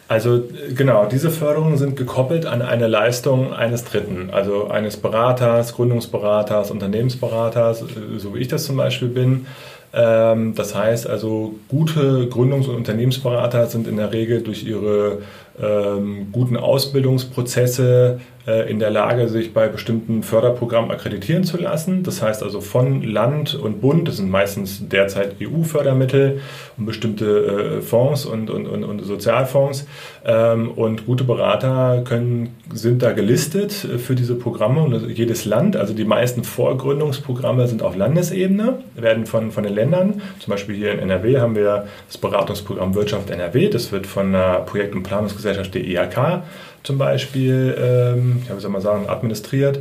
Also 0.08 0.44
genau, 0.76 1.08
diese 1.08 1.32
Förderungen 1.32 1.78
sind 1.78 1.96
gekoppelt 1.96 2.46
an 2.46 2.62
eine 2.62 2.86
Leistung 2.86 3.54
eines 3.54 3.86
Dritten, 3.86 4.30
also 4.32 4.68
eines 4.68 4.98
Beraters, 4.98 5.74
Gründungsberaters, 5.74 6.70
Unternehmensberaters, 6.70 7.84
so 8.18 8.36
wie 8.36 8.40
ich 8.40 8.48
das 8.48 8.66
zum 8.66 8.78
Beispiel 8.78 9.08
bin. 9.08 9.48
Ähm, 9.94 10.54
das 10.56 10.76
heißt 10.76 11.08
also, 11.08 11.56
gute 11.70 12.28
Gründungs- 12.28 12.68
und 12.68 12.76
Unternehmensberater 12.76 13.66
sind 13.68 13.88
in 13.88 13.98
der 13.98 14.12
Regel 14.12 14.44
durch 14.44 14.64
ihre 14.64 15.20
ähm, 15.62 16.30
guten 16.32 16.58
Ausbildungsprozesse 16.58 18.20
in 18.70 18.80
der 18.80 18.92
Lage, 18.92 19.28
sich 19.28 19.54
bei 19.54 19.68
bestimmten 19.68 20.22
Förderprogrammen 20.22 20.92
akkreditieren 20.92 21.44
zu 21.44 21.58
lassen. 21.58 22.04
Das 22.04 22.22
heißt 22.22 22.44
also 22.44 22.62
von 22.62 23.02
Land 23.02 23.56
und 23.56 23.82
Bund, 23.82 24.08
das 24.08 24.18
sind 24.18 24.30
meistens 24.30 24.88
derzeit 24.88 25.36
EU-Fördermittel 25.42 26.42
und 26.78 26.86
bestimmte 26.86 27.80
äh, 27.80 27.82
Fonds 27.82 28.26
und, 28.26 28.50
und, 28.50 28.68
und, 28.68 28.84
und 28.84 29.00
Sozialfonds. 29.04 29.88
Ähm, 30.26 30.72
und 30.72 31.06
gute 31.06 31.24
Berater 31.24 32.04
können, 32.06 32.56
sind 32.72 33.02
da 33.02 33.14
gelistet 33.14 33.72
für 33.72 34.16
diese 34.16 34.36
Programme 34.36 34.82
und 34.82 35.10
jedes 35.10 35.46
Land, 35.46 35.76
also 35.76 35.94
die 35.94 36.06
meisten 36.06 36.44
Vorgründungsprogramme 36.44 37.68
sind 37.68 37.82
auf 37.82 37.96
Landesebene, 37.96 38.80
werden 38.96 39.26
von, 39.26 39.52
von 39.52 39.64
den 39.64 39.74
Ländern, 39.74 40.22
zum 40.40 40.52
Beispiel 40.52 40.76
hier 40.76 40.92
in 40.92 41.00
NRW 41.00 41.40
haben 41.40 41.56
wir 41.56 41.88
das 42.08 42.18
Beratungsprogramm 42.18 42.96
Wirtschaft 42.96 43.30
NRW, 43.30 43.70
das 43.70 43.92
wird 43.92 44.08
von 44.08 44.32
der 44.32 44.60
Projekt- 44.62 44.96
und 44.96 45.04
Planungsgesellschaft 45.04 45.74
der 45.74 45.84
IHK 45.84 46.44
zum 46.86 47.00
Beispiel, 47.00 47.76
ähm, 47.80 48.35
ja, 48.48 48.56
wie 48.56 48.62
soll 48.62 48.72
man 48.72 48.82
sagen, 48.82 49.10
administriert. 49.10 49.80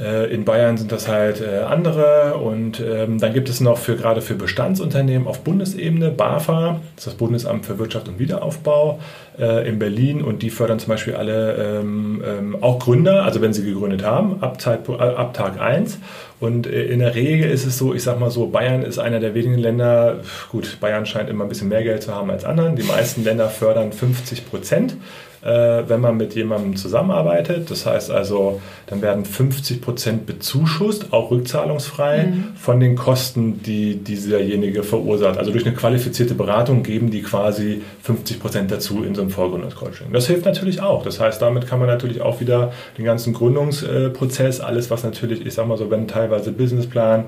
Äh, 0.00 0.32
in 0.34 0.44
Bayern 0.44 0.76
sind 0.76 0.90
das 0.90 1.08
halt 1.08 1.40
äh, 1.40 1.60
andere 1.60 2.34
und 2.34 2.80
ähm, 2.80 3.18
dann 3.20 3.32
gibt 3.32 3.48
es 3.48 3.60
noch 3.60 3.78
für 3.78 3.96
gerade 3.96 4.20
für 4.22 4.34
Bestandsunternehmen 4.34 5.28
auf 5.28 5.40
Bundesebene 5.40 6.10
BAFA, 6.10 6.80
das 6.96 7.04
ist 7.04 7.06
das 7.06 7.14
Bundesamt 7.14 7.66
für 7.66 7.78
Wirtschaft 7.78 8.08
und 8.08 8.18
Wiederaufbau. 8.18 8.98
äh, 9.38 9.68
in 9.68 9.78
Berlin 9.78 10.22
und 10.22 10.42
die 10.42 10.50
fördern 10.50 10.78
zum 10.78 10.90
Beispiel 10.90 11.14
alle 11.14 11.80
ähm, 11.80 12.22
ähm, 12.26 12.62
auch 12.62 12.78
Gründer, 12.78 13.24
also 13.24 13.40
wenn 13.40 13.52
sie 13.52 13.64
gegründet 13.64 14.04
haben, 14.04 14.42
ab, 14.42 14.58
äh, 14.66 14.92
ab 14.92 15.34
Tag 15.34 15.60
1. 15.60 15.98
Und 16.40 16.66
in 16.66 16.98
der 16.98 17.14
Regel 17.14 17.50
ist 17.50 17.64
es 17.64 17.78
so, 17.78 17.94
ich 17.94 18.02
sag 18.02 18.20
mal 18.20 18.30
so, 18.30 18.48
Bayern 18.48 18.82
ist 18.82 18.98
einer 18.98 19.18
der 19.18 19.34
wenigen 19.34 19.58
Länder, 19.58 20.20
gut, 20.50 20.78
Bayern 20.80 21.06
scheint 21.06 21.30
immer 21.30 21.44
ein 21.44 21.48
bisschen 21.48 21.68
mehr 21.68 21.82
Geld 21.82 22.02
zu 22.02 22.14
haben 22.14 22.30
als 22.30 22.44
anderen. 22.44 22.76
Die 22.76 22.82
meisten 22.82 23.24
Länder 23.24 23.48
fördern 23.48 23.92
50 23.92 24.50
Prozent 24.50 24.96
wenn 25.44 26.00
man 26.00 26.16
mit 26.16 26.34
jemandem 26.34 26.74
zusammenarbeitet. 26.74 27.70
Das 27.70 27.84
heißt 27.84 28.10
also, 28.10 28.62
dann 28.86 29.02
werden 29.02 29.26
50 29.26 29.82
Prozent 29.82 30.26
bezuschusst, 30.26 31.12
auch 31.12 31.30
rückzahlungsfrei, 31.30 32.24
mhm. 32.24 32.44
von 32.56 32.80
den 32.80 32.96
Kosten, 32.96 33.62
die 33.62 33.96
dieserjenige 33.96 34.82
verursacht. 34.82 35.38
Also 35.38 35.52
durch 35.52 35.66
eine 35.66 35.74
qualifizierte 35.74 36.34
Beratung 36.34 36.82
geben 36.82 37.10
die 37.10 37.22
quasi 37.22 37.82
50 38.02 38.40
Prozent 38.40 38.70
dazu 38.70 39.04
in 39.04 39.14
so 39.14 39.20
einem 39.20 39.30
Vorgründungscoaching. 39.30 40.12
Das 40.12 40.26
hilft 40.26 40.46
natürlich 40.46 40.80
auch. 40.80 41.02
Das 41.02 41.20
heißt, 41.20 41.42
damit 41.42 41.66
kann 41.66 41.78
man 41.78 41.88
natürlich 41.88 42.22
auch 42.22 42.40
wieder 42.40 42.72
den 42.96 43.04
ganzen 43.04 43.34
Gründungsprozess, 43.34 44.60
alles 44.60 44.90
was 44.90 45.04
natürlich, 45.04 45.44
ich 45.44 45.52
sag 45.52 45.66
mal 45.66 45.76
so, 45.76 45.90
wenn 45.90 46.08
teilweise 46.08 46.52
Businessplan 46.52 47.24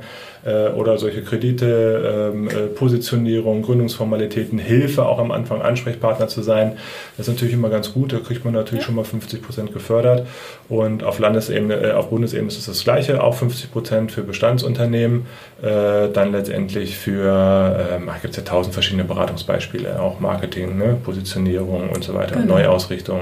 äh, 0.46 0.68
oder 0.70 0.98
solche 0.98 1.22
Kredite, 1.22 2.32
ähm, 2.34 2.48
äh, 2.48 2.52
Positionierung, 2.66 3.62
Gründungsformalitäten, 3.62 4.58
Hilfe 4.58 5.06
auch 5.06 5.18
am 5.18 5.30
Anfang 5.30 5.62
Ansprechpartner 5.62 6.28
zu 6.28 6.42
sein, 6.42 6.76
das 7.16 7.28
ist 7.28 7.34
natürlich 7.34 7.54
immer 7.54 7.70
ganz 7.70 7.92
gut 7.92 8.12
da 8.16 8.18
kriegt 8.26 8.44
man 8.44 8.54
natürlich 8.54 8.82
ja. 8.82 8.86
schon 8.86 8.94
mal 8.94 9.04
50 9.04 9.42
Prozent 9.42 9.72
gefördert. 9.72 10.26
Und 10.68 11.04
auf 11.04 11.18
Landesebene, 11.18 11.74
äh, 11.74 11.92
auf 11.92 12.10
Bundesebene 12.10 12.48
ist 12.48 12.58
es 12.58 12.66
das 12.66 12.82
Gleiche, 12.82 13.22
auch 13.22 13.34
50 13.34 13.72
Prozent 13.72 14.12
für 14.12 14.22
Bestandsunternehmen. 14.22 15.26
Äh, 15.62 16.08
dann 16.12 16.32
letztendlich 16.32 16.96
für, 16.96 17.88
ähm, 17.92 18.10
gibt 18.22 18.32
es 18.32 18.36
ja 18.36 18.42
tausend 18.42 18.74
verschiedene 18.74 19.04
Beratungsbeispiele, 19.04 20.00
auch 20.00 20.20
Marketing, 20.20 20.76
ne, 20.76 20.96
Positionierung 21.02 21.90
und 21.90 22.04
so 22.04 22.14
weiter, 22.14 22.36
genau. 22.36 22.54
Neuausrichtung. 22.54 23.20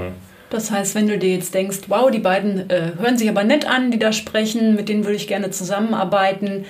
Das 0.49 0.71
heißt, 0.71 0.95
wenn 0.95 1.07
du 1.07 1.17
dir 1.17 1.33
jetzt 1.33 1.53
denkst, 1.53 1.79
wow, 1.87 2.09
die 2.09 2.19
beiden 2.19 2.69
äh, 2.69 2.91
hören 2.99 3.17
sich 3.17 3.27
aber 3.29 3.43
nett 3.43 3.67
an, 3.67 3.91
die 3.91 3.99
da 3.99 4.13
sprechen, 4.13 4.75
mit 4.75 4.89
denen 4.89 5.03
würde 5.03 5.15
ich 5.15 5.27
gerne 5.27 5.49
zusammenarbeiten, 5.49 6.65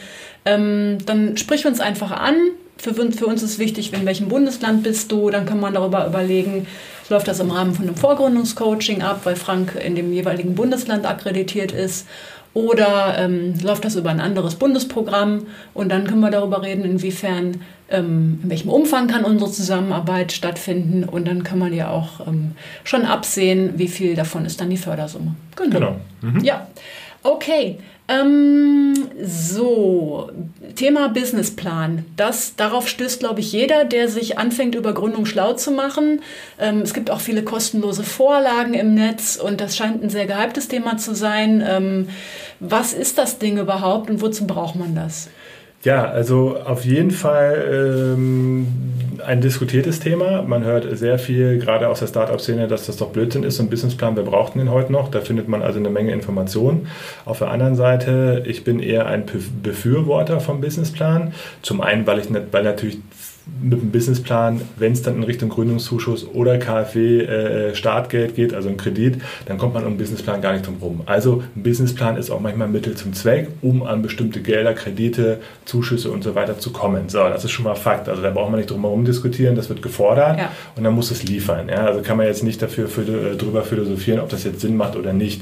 ähm, 0.46 1.00
dann 1.06 1.38
sprich 1.38 1.66
uns 1.66 1.80
einfach 1.80 2.12
an. 2.12 2.36
Für, 2.78 2.94
für 2.94 3.26
uns 3.26 3.42
ist 3.42 3.58
wichtig, 3.58 3.94
in 3.94 4.06
welchem 4.06 4.28
Bundesland 4.28 4.84
bist 4.84 5.12
du, 5.12 5.30
dann 5.30 5.46
kann 5.46 5.60
man 5.60 5.74
darüber 5.74 6.06
überlegen, 6.06 6.68
läuft 7.10 7.28
das 7.28 7.40
im 7.40 7.52
Rahmen 7.52 7.74
von 7.74 7.86
einem 7.86 7.96
Vorgründungscoaching 7.96 9.02
ab, 9.02 9.22
weil 9.24 9.36
Frank 9.36 9.76
in 9.76 9.96
dem 9.96 10.12
jeweiligen 10.12 10.56
Bundesland 10.56 11.06
akkreditiert 11.06 11.72
ist. 11.72 12.08
Oder 12.54 13.16
ähm, 13.18 13.54
läuft 13.62 13.84
das 13.84 13.96
über 13.96 14.10
ein 14.12 14.22
anderes 14.22 14.56
Bundesprogramm 14.56 15.48
und 15.74 15.90
dann 15.90 16.08
können 16.08 16.22
wir 16.22 16.32
darüber 16.32 16.64
reden, 16.64 16.86
inwiefern, 16.86 17.62
ähm, 17.90 18.40
in 18.44 18.50
welchem 18.50 18.70
Umfang 18.70 19.08
kann 19.08 19.26
unsere 19.26 19.52
Zusammenarbeit 19.52 20.32
stattfinden 20.32 21.04
und 21.04 21.28
dann 21.28 21.44
kann 21.44 21.60
man 21.60 21.74
ja 21.74 21.90
auch 21.90 22.26
ähm, 22.26 22.54
schon 22.86 23.04
absehen, 23.04 23.74
wie 23.76 23.90
viel 23.90 24.16
davon 24.16 24.46
ist 24.46 24.62
dann 24.62 24.70
die 24.70 24.78
Fördersumme. 24.78 25.36
Genau. 25.58 25.70
genau. 25.70 25.96
Mhm. 26.22 26.46
Ja, 26.46 26.68
okay. 27.24 27.78
Ähm, 28.08 28.94
so, 29.24 30.30
Thema 30.76 31.10
Businessplan. 31.10 32.06
Das, 32.16 32.56
darauf 32.56 32.88
stößt, 32.88 33.20
glaube 33.20 33.40
ich, 33.40 33.52
jeder, 33.52 33.84
der 33.86 34.10
sich 34.10 34.38
anfängt, 34.38 34.76
über 34.76 34.94
Gründung 34.94 35.26
schlau 35.26 35.54
zu 35.54 35.72
machen. 35.72 36.22
Ähm, 36.60 36.82
es 36.82 36.94
gibt 36.94 37.10
auch 37.10 37.20
viele 37.20 37.44
kostenlose 37.44 38.04
Vorlagen 38.04 38.76
im 38.76 38.94
Netz 38.94 39.38
und 39.38 39.60
das 39.60 39.76
scheint 39.76 40.04
ein 40.04 40.10
sehr 40.10 40.28
gehyptes 40.28 40.68
Thema 40.68 40.98
zu 40.98 41.16
sein. 41.16 41.64
Ähm, 41.68 42.10
was 42.60 42.94
ist 42.94 43.18
das 43.18 43.40
Ding 43.40 43.58
überhaupt 43.58 44.10
und 44.10 44.22
wozu 44.22 44.46
braucht 44.46 44.76
man 44.76 44.94
das? 44.94 45.30
Ja, 45.84 46.06
also 46.06 46.58
auf 46.58 46.86
jeden 46.86 47.12
Fall 47.12 48.16
ähm, 48.16 48.68
ein 49.22 49.42
diskutiertes 49.42 50.00
Thema. 50.00 50.42
Man 50.42 50.64
hört 50.64 50.98
sehr 50.98 51.20
viel, 51.20 51.60
gerade 51.60 51.90
aus 51.90 52.00
der 52.00 52.08
Startup-Szene, 52.08 52.68
dass 52.68 52.86
das 52.86 52.98
doch 52.98 53.10
Blödsinn 53.10 53.44
ist, 53.44 53.58
so 53.58 53.64
ein 53.64 53.70
Businessplan, 53.70 54.16
wir 54.16 54.24
brauchten 54.24 54.60
den 54.60 54.72
heute 54.72 54.92
noch. 54.92 55.10
Da 55.10 55.22
findet 55.22 55.48
man 55.48 55.62
also 55.62 55.80
eine 55.80 55.90
Menge 55.90 56.12
Informationen. 56.12 56.88
Auf 57.26 57.40
der 57.40 57.50
anderen 57.50 57.76
Seite, 57.76 58.44
ich 58.46 58.64
bin 58.64 58.80
eher 58.80 59.08
ein 59.08 59.26
Befürworter 59.64 60.40
vom 60.40 60.62
Businessplan. 60.62 61.34
Zum 61.62 61.82
einen, 61.82 62.08
weil 62.08 62.20
ich 62.20 62.28
weil 62.52 62.64
natürlich 62.64 63.00
mit 63.62 63.80
dem 63.80 63.92
Businessplan, 63.92 64.62
wenn 64.78 64.94
es 64.94 65.02
dann 65.02 65.18
in 65.18 65.24
Richtung 65.24 65.50
Gründungszuschuss 65.50 66.28
oder 66.34 66.58
KfW 66.58 67.22
äh, 67.22 67.76
Startgeld 67.76 68.36
geht, 68.36 68.54
also 68.54 68.70
ein 68.70 68.78
Kredit, 68.78 69.22
dann 69.46 69.58
kommt 69.58 69.74
man 69.74 69.84
um 69.84 69.90
einen 69.90 69.98
Businessplan 69.98 70.42
gar 70.42 70.54
nicht 70.54 70.66
drum 70.66 70.78
rum. 70.82 71.02
Also 71.06 71.44
ein 71.56 71.64
Businessplan 71.64 72.18
ist 72.18 72.32
auch 72.32 72.40
manchmal 72.40 72.68
ein 72.68 72.72
Mittel 72.72 72.96
zum 72.96 73.14
Zweck, 73.14 73.50
um 73.62 73.84
an 73.84 74.02
bestimmte 74.02 74.42
Gelder, 74.42 74.74
Kredite, 74.74 75.40
Zuschüsse 75.66 76.12
und 76.12 76.24
so 76.24 76.36
weiter 76.36 76.58
zu 76.58 76.72
kommen. 76.72 77.10
So, 77.10 77.20
das 77.20 77.44
ist 77.44 77.52
schon 77.52 77.66
mal 77.66 77.76
Fakt. 77.76 78.10
Also 78.10 78.22
da 78.22 78.32
braucht 78.32 78.50
man 78.50 78.60
nicht 78.60 78.72
drum 78.72 78.82
herum 78.82 79.06
diskutieren, 79.06 79.56
das 79.56 79.70
wird 79.70 79.82
gefordert 79.82 80.40
ja. 80.40 80.52
und 80.76 80.84
dann 80.84 80.94
muss 80.94 81.12
es 81.12 81.24
liefern. 81.24 81.70
Ja? 81.70 81.86
Also 81.86 82.02
kann 82.02 82.18
man 82.18 82.26
jetzt 82.26 82.44
nicht 82.44 82.62
dafür 82.62 82.88
für, 82.88 83.02
äh, 83.02 83.36
drüber 83.36 83.64
philosophieren, 83.64 84.20
ob 84.20 84.30
das 84.30 84.44
jetzt 84.44 84.62
Sinn 84.62 84.76
macht 84.76 84.96
oder 84.96 85.14
nicht. 85.14 85.42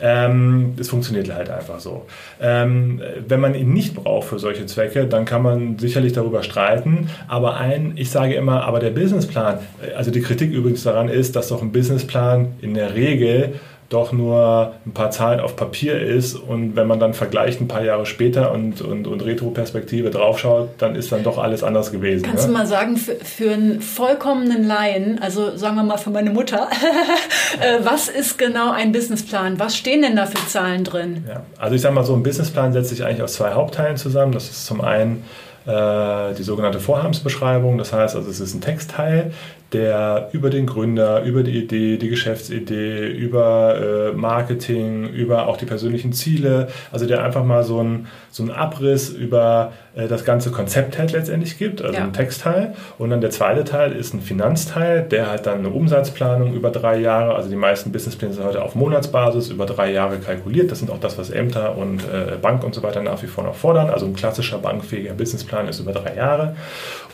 Ähm, 0.00 0.74
es 0.78 0.88
funktioniert 0.88 1.32
halt 1.32 1.50
einfach 1.50 1.80
so. 1.80 2.06
Ähm, 2.40 3.00
wenn 3.26 3.40
man 3.40 3.54
ihn 3.54 3.72
nicht 3.72 3.94
braucht 3.94 4.28
für 4.28 4.38
solche 4.38 4.66
Zwecke, 4.66 5.06
dann 5.06 5.24
kann 5.24 5.42
man 5.42 5.78
sicherlich 5.78 6.12
darüber 6.12 6.42
streiten. 6.42 7.08
Aber 7.26 7.56
ein, 7.56 7.92
ich 7.96 8.10
sage 8.10 8.34
immer, 8.34 8.64
aber 8.64 8.80
der 8.80 8.90
Businessplan, 8.90 9.58
also 9.96 10.10
die 10.10 10.20
Kritik 10.20 10.52
übrigens 10.52 10.82
daran 10.82 11.08
ist, 11.08 11.36
dass 11.36 11.48
doch 11.48 11.62
ein 11.62 11.72
Businessplan 11.72 12.54
in 12.60 12.74
der 12.74 12.94
Regel 12.94 13.54
doch 13.88 14.12
nur 14.12 14.74
ein 14.84 14.92
paar 14.92 15.10
Zahlen 15.10 15.40
auf 15.40 15.56
Papier 15.56 15.98
ist 15.98 16.34
und 16.34 16.76
wenn 16.76 16.86
man 16.86 17.00
dann 17.00 17.14
vergleicht 17.14 17.60
ein 17.60 17.68
paar 17.68 17.82
Jahre 17.82 18.04
später 18.04 18.52
und, 18.52 18.82
und, 18.82 19.06
und 19.06 19.24
Retroperspektive 19.24 20.10
draufschaut, 20.10 20.68
dann 20.76 20.94
ist 20.94 21.10
dann 21.10 21.22
doch 21.22 21.38
alles 21.38 21.62
anders 21.62 21.90
gewesen. 21.90 22.24
Kannst 22.24 22.46
ne? 22.46 22.52
du 22.52 22.58
mal 22.58 22.66
sagen, 22.66 22.98
für, 22.98 23.14
für 23.16 23.52
einen 23.52 23.80
vollkommenen 23.80 24.66
Laien, 24.66 25.18
also 25.22 25.56
sagen 25.56 25.76
wir 25.76 25.84
mal 25.84 25.96
für 25.96 26.10
meine 26.10 26.30
Mutter, 26.30 26.68
äh, 27.60 27.78
was 27.82 28.08
ist 28.08 28.36
genau 28.36 28.72
ein 28.72 28.92
Businessplan? 28.92 29.58
Was 29.58 29.74
stehen 29.74 30.02
denn 30.02 30.16
da 30.16 30.26
für 30.26 30.46
Zahlen 30.46 30.84
drin? 30.84 31.24
Ja, 31.26 31.44
also 31.58 31.74
ich 31.74 31.80
sage 31.80 31.94
mal 31.94 32.04
so, 32.04 32.14
ein 32.14 32.22
Businessplan 32.22 32.74
setzt 32.74 32.90
sich 32.90 33.04
eigentlich 33.04 33.22
aus 33.22 33.34
zwei 33.34 33.52
Hauptteilen 33.52 33.96
zusammen. 33.96 34.32
Das 34.32 34.50
ist 34.50 34.66
zum 34.66 34.82
einen 34.82 35.24
äh, 35.68 36.34
die 36.34 36.42
sogenannte 36.42 36.80
Vorhabensbeschreibung. 36.80 37.78
Das 37.78 37.92
heißt 37.92 38.16
also, 38.16 38.28
es 38.30 38.40
ist 38.40 38.54
ein 38.54 38.60
Textteil, 38.60 39.32
der 39.72 40.30
über 40.32 40.48
den 40.48 40.66
Gründer, 40.66 41.22
über 41.24 41.42
die 41.42 41.58
Idee, 41.58 41.98
die 41.98 42.08
Geschäftsidee, 42.08 43.08
über 43.08 44.12
äh, 44.12 44.16
Marketing, 44.16 45.08
über 45.08 45.46
auch 45.46 45.58
die 45.58 45.66
persönlichen 45.66 46.12
Ziele, 46.12 46.68
also 46.90 47.06
der 47.06 47.22
einfach 47.22 47.44
mal 47.44 47.64
so 47.64 47.80
einen 47.80 48.06
so 48.30 48.42
einen 48.42 48.52
Abriss 48.52 49.10
über 49.10 49.72
das 50.06 50.24
ganze 50.24 50.52
Konzept 50.52 50.96
halt 50.96 51.10
letztendlich 51.10 51.58
gibt, 51.58 51.82
also 51.82 51.94
ja. 51.94 52.04
ein 52.04 52.12
Textteil. 52.12 52.74
Und 52.98 53.10
dann 53.10 53.20
der 53.20 53.30
zweite 53.30 53.64
Teil 53.64 53.92
ist 53.92 54.14
ein 54.14 54.20
Finanzteil, 54.20 55.02
der 55.02 55.28
halt 55.28 55.46
dann 55.46 55.58
eine 55.58 55.70
Umsatzplanung 55.70 56.54
über 56.54 56.70
drei 56.70 56.98
Jahre, 56.98 57.34
also 57.34 57.48
die 57.48 57.56
meisten 57.56 57.90
Businesspläne 57.90 58.32
sind 58.32 58.44
heute 58.44 58.62
auf 58.62 58.74
Monatsbasis 58.76 59.50
über 59.50 59.66
drei 59.66 59.90
Jahre 59.90 60.18
kalkuliert. 60.18 60.70
Das 60.70 60.78
sind 60.78 60.90
auch 60.90 61.00
das, 61.00 61.18
was 61.18 61.30
Ämter 61.30 61.76
und 61.76 62.02
äh, 62.02 62.36
Bank 62.40 62.62
und 62.62 62.74
so 62.74 62.82
weiter 62.84 63.02
nach 63.02 63.22
wie 63.22 63.26
vor 63.26 63.42
noch 63.42 63.56
fordern. 63.56 63.90
Also 63.90 64.06
ein 64.06 64.14
klassischer 64.14 64.58
bankfähiger 64.58 65.14
Businessplan 65.14 65.66
ist 65.66 65.80
über 65.80 65.92
drei 65.92 66.14
Jahre. 66.14 66.54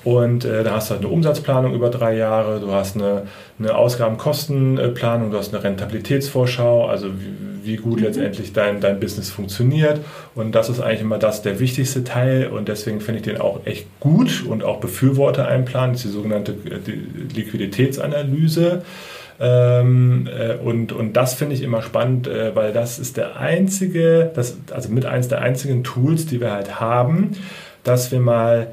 Und 0.05 0.45
äh, 0.45 0.63
da 0.63 0.73
hast 0.73 0.91
du 0.91 0.95
halt 0.95 1.05
eine 1.05 1.13
Umsatzplanung 1.13 1.75
über 1.75 1.89
drei 1.89 2.15
Jahre, 2.15 2.61
du 2.61 2.73
hast 2.73 2.95
eine, 2.95 3.23
eine 3.59 3.75
Ausgaben-Kostenplanung, 3.75 5.31
du 5.31 5.39
hast 5.39 5.55
eine 5.55 5.65
Rentabilitätsvorschau, 5.65 6.87
also 6.87 7.09
wie, 7.19 7.67
wie 7.67 7.77
gut 7.77 8.01
mhm. 8.01 8.05
letztendlich 8.05 8.53
dein, 8.53 8.81
dein 8.81 9.01
Business 9.01 9.31
funktioniert. 9.31 10.01
Und 10.35 10.55
das 10.55 10.69
ist 10.69 10.81
eigentlich 10.81 11.01
immer 11.01 11.19
das 11.19 11.41
der 11.41 11.59
wichtigste 11.59 12.05
Teil 12.05 12.49
und 12.49 12.69
deswegen 12.75 13.01
finde 13.01 13.21
ich 13.21 13.25
den 13.25 13.41
auch 13.41 13.65
echt 13.65 13.87
gut 14.01 14.45
und 14.47 14.65
auch 14.65 14.81
befürworte 14.81 15.47
einen 15.47 15.65
Plan, 15.65 15.93
das 15.93 16.05
ist 16.05 16.11
die 16.11 16.15
sogenannte 16.15 16.53
äh, 16.53 17.35
Liquiditätsanalyse. 17.35 18.83
Ähm, 19.41 20.29
äh, 20.29 20.55
und, 20.55 20.93
und 20.93 21.15
das 21.15 21.35
finde 21.35 21.55
ich 21.55 21.63
immer 21.63 21.83
spannend, 21.83 22.29
äh, 22.29 22.55
weil 22.55 22.73
das 22.73 22.99
ist 22.99 23.17
der 23.17 23.37
einzige, 23.37 24.31
das, 24.35 24.59
also 24.71 24.91
mit 24.91 25.07
eins 25.07 25.29
der 25.29 25.41
einzigen 25.41 25.83
Tools, 25.83 26.27
die 26.27 26.41
wir 26.41 26.53
halt 26.53 26.81
haben, 26.81 27.33
dass 27.83 28.13
wir 28.13 28.21
mal 28.21 28.69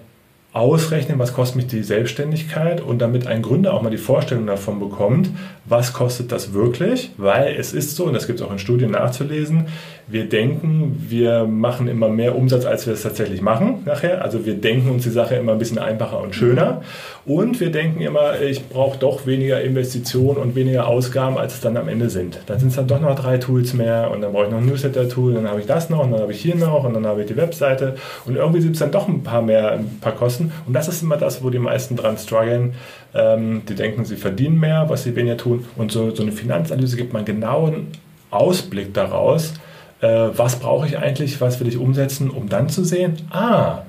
ausrechnen, 0.54 1.18
was 1.18 1.34
kostet 1.34 1.56
mich 1.56 1.68
die 1.68 1.82
Selbstständigkeit 1.82 2.82
und 2.82 3.00
damit 3.00 3.26
ein 3.26 3.42
Gründer 3.42 3.74
auch 3.74 3.82
mal 3.82 3.90
die 3.90 3.98
Vorstellung 3.98 4.46
davon 4.46 4.80
bekommt, 4.80 5.30
was 5.66 5.94
kostet 5.94 6.32
das 6.32 6.54
wirklich, 6.54 7.12
weil 7.18 7.56
es 7.58 7.74
ist 7.74 7.96
so, 7.96 8.06
und 8.06 8.14
das 8.14 8.28
gibt 8.28 8.40
es 8.40 8.46
auch 8.46 8.52
in 8.52 8.60
Studien 8.60 8.92
nachzulesen, 8.92 9.68
wir 10.12 10.28
denken, 10.28 11.06
wir 11.08 11.46
machen 11.46 11.88
immer 11.88 12.10
mehr 12.10 12.36
Umsatz, 12.36 12.66
als 12.66 12.86
wir 12.86 12.94
es 12.94 13.04
tatsächlich 13.04 13.42
machen 13.42 13.84
nachher. 13.86 14.24
Also 14.24 14.46
wir 14.46 14.56
denken 14.56 14.90
uns 14.90 15.04
die 15.04 15.10
Sache 15.10 15.36
immer 15.36 15.54
ein 15.54 15.58
bisschen 15.58 15.80
einfacher 15.80 16.22
und 16.22 16.36
schöner. 16.36 16.82
Und 17.26 17.60
wir 17.60 17.72
denken 17.72 18.02
immer, 18.02 18.42
ich 18.42 18.68
brauche 18.68 18.98
doch 18.98 19.26
weniger 19.26 19.62
Investitionen 19.62 20.38
und 20.38 20.56
weniger 20.56 20.88
Ausgaben, 20.88 21.38
als 21.38 21.56
es 21.56 21.62
dann 21.62 21.78
am 21.78 21.88
Ende 21.88 22.10
sind. 22.10 22.40
Dann 22.48 22.60
sind 22.60 22.70
es 22.70 22.76
dann 22.76 22.88
doch 22.88 23.00
noch 23.00 23.18
drei 23.18 23.38
Tools 23.38 23.74
mehr 23.74 24.12
und 24.12 24.22
dann 24.22 24.34
brauche 24.34 24.46
ich 24.46 24.52
noch 24.52 24.58
ein 24.58 24.66
Newsletter-Tool, 24.66 25.36
dann 25.36 25.48
habe 25.48 25.62
ich 25.62 25.68
das 25.68 25.90
noch 25.90 26.04
und 26.04 26.12
dann 26.12 26.22
habe 26.22 26.32
ich 26.32 26.42
hier 26.42 26.56
noch 26.56 26.84
und 26.84 26.94
dann 26.94 27.06
habe 27.06 27.22
ich 27.22 27.28
die 27.28 27.38
Webseite 27.38 27.96
und 28.26 28.36
irgendwie 28.36 28.62
sind 28.62 28.74
es 28.74 28.80
dann 28.80 28.92
doch 28.92 29.08
ein 29.08 29.24
paar 29.24 29.42
mehr, 29.42 29.72
ein 29.72 30.00
paar 30.02 30.14
Kosten. 30.14 30.52
Und 30.68 30.74
das 30.74 30.88
ist 30.88 31.02
immer 31.02 31.18
das, 31.18 31.44
wo 31.44 31.50
die 31.50 31.60
meisten 31.60 31.96
dran 31.96 32.18
strugglen. 32.18 32.74
Ähm, 33.14 33.62
die 33.68 33.76
denken, 33.76 34.06
sie 34.06 34.16
verdienen 34.16 34.60
mehr, 34.60 34.86
was 34.88 35.04
sie 35.04 35.16
weniger 35.16 35.38
tun. 35.38 35.66
Und 35.78 35.92
so, 35.92 36.14
so 36.14 36.24
eine 36.24 36.32
Finanzanalyse 36.32 36.98
gibt 36.98 37.14
man 37.14 37.26
genauen 37.26 37.88
Ausblick 38.32 38.94
daraus, 38.94 39.54
äh, 40.02 40.30
was 40.36 40.58
brauche 40.58 40.88
ich 40.88 40.98
eigentlich, 40.98 41.40
was 41.42 41.60
will 41.60 41.68
ich 41.68 41.78
umsetzen, 41.78 42.30
um 42.30 42.50
dann 42.50 42.70
zu 42.70 42.84
sehen, 42.84 43.18
ah, 43.32 43.80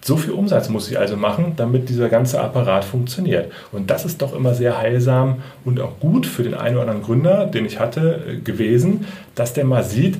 So 0.00 0.16
viel 0.16 0.30
Umsatz 0.32 0.68
muss 0.68 0.88
ich 0.88 0.98
also 0.98 1.16
machen, 1.16 1.54
damit 1.56 1.88
dieser 1.88 2.08
ganze 2.08 2.40
Apparat 2.40 2.84
funktioniert. 2.84 3.50
Und 3.72 3.90
das 3.90 4.04
ist 4.04 4.22
doch 4.22 4.32
immer 4.32 4.54
sehr 4.54 4.78
heilsam 4.78 5.42
und 5.64 5.80
auch 5.80 5.98
gut 5.98 6.24
für 6.24 6.44
den 6.44 6.54
einen 6.54 6.76
oder 6.76 6.82
anderen 6.82 7.02
Gründer, 7.02 7.46
den 7.46 7.66
ich 7.66 7.80
hatte, 7.80 8.22
äh, 8.28 8.36
gewesen, 8.36 9.06
dass 9.34 9.54
der 9.54 9.64
mal 9.64 9.82
sieht, 9.82 10.16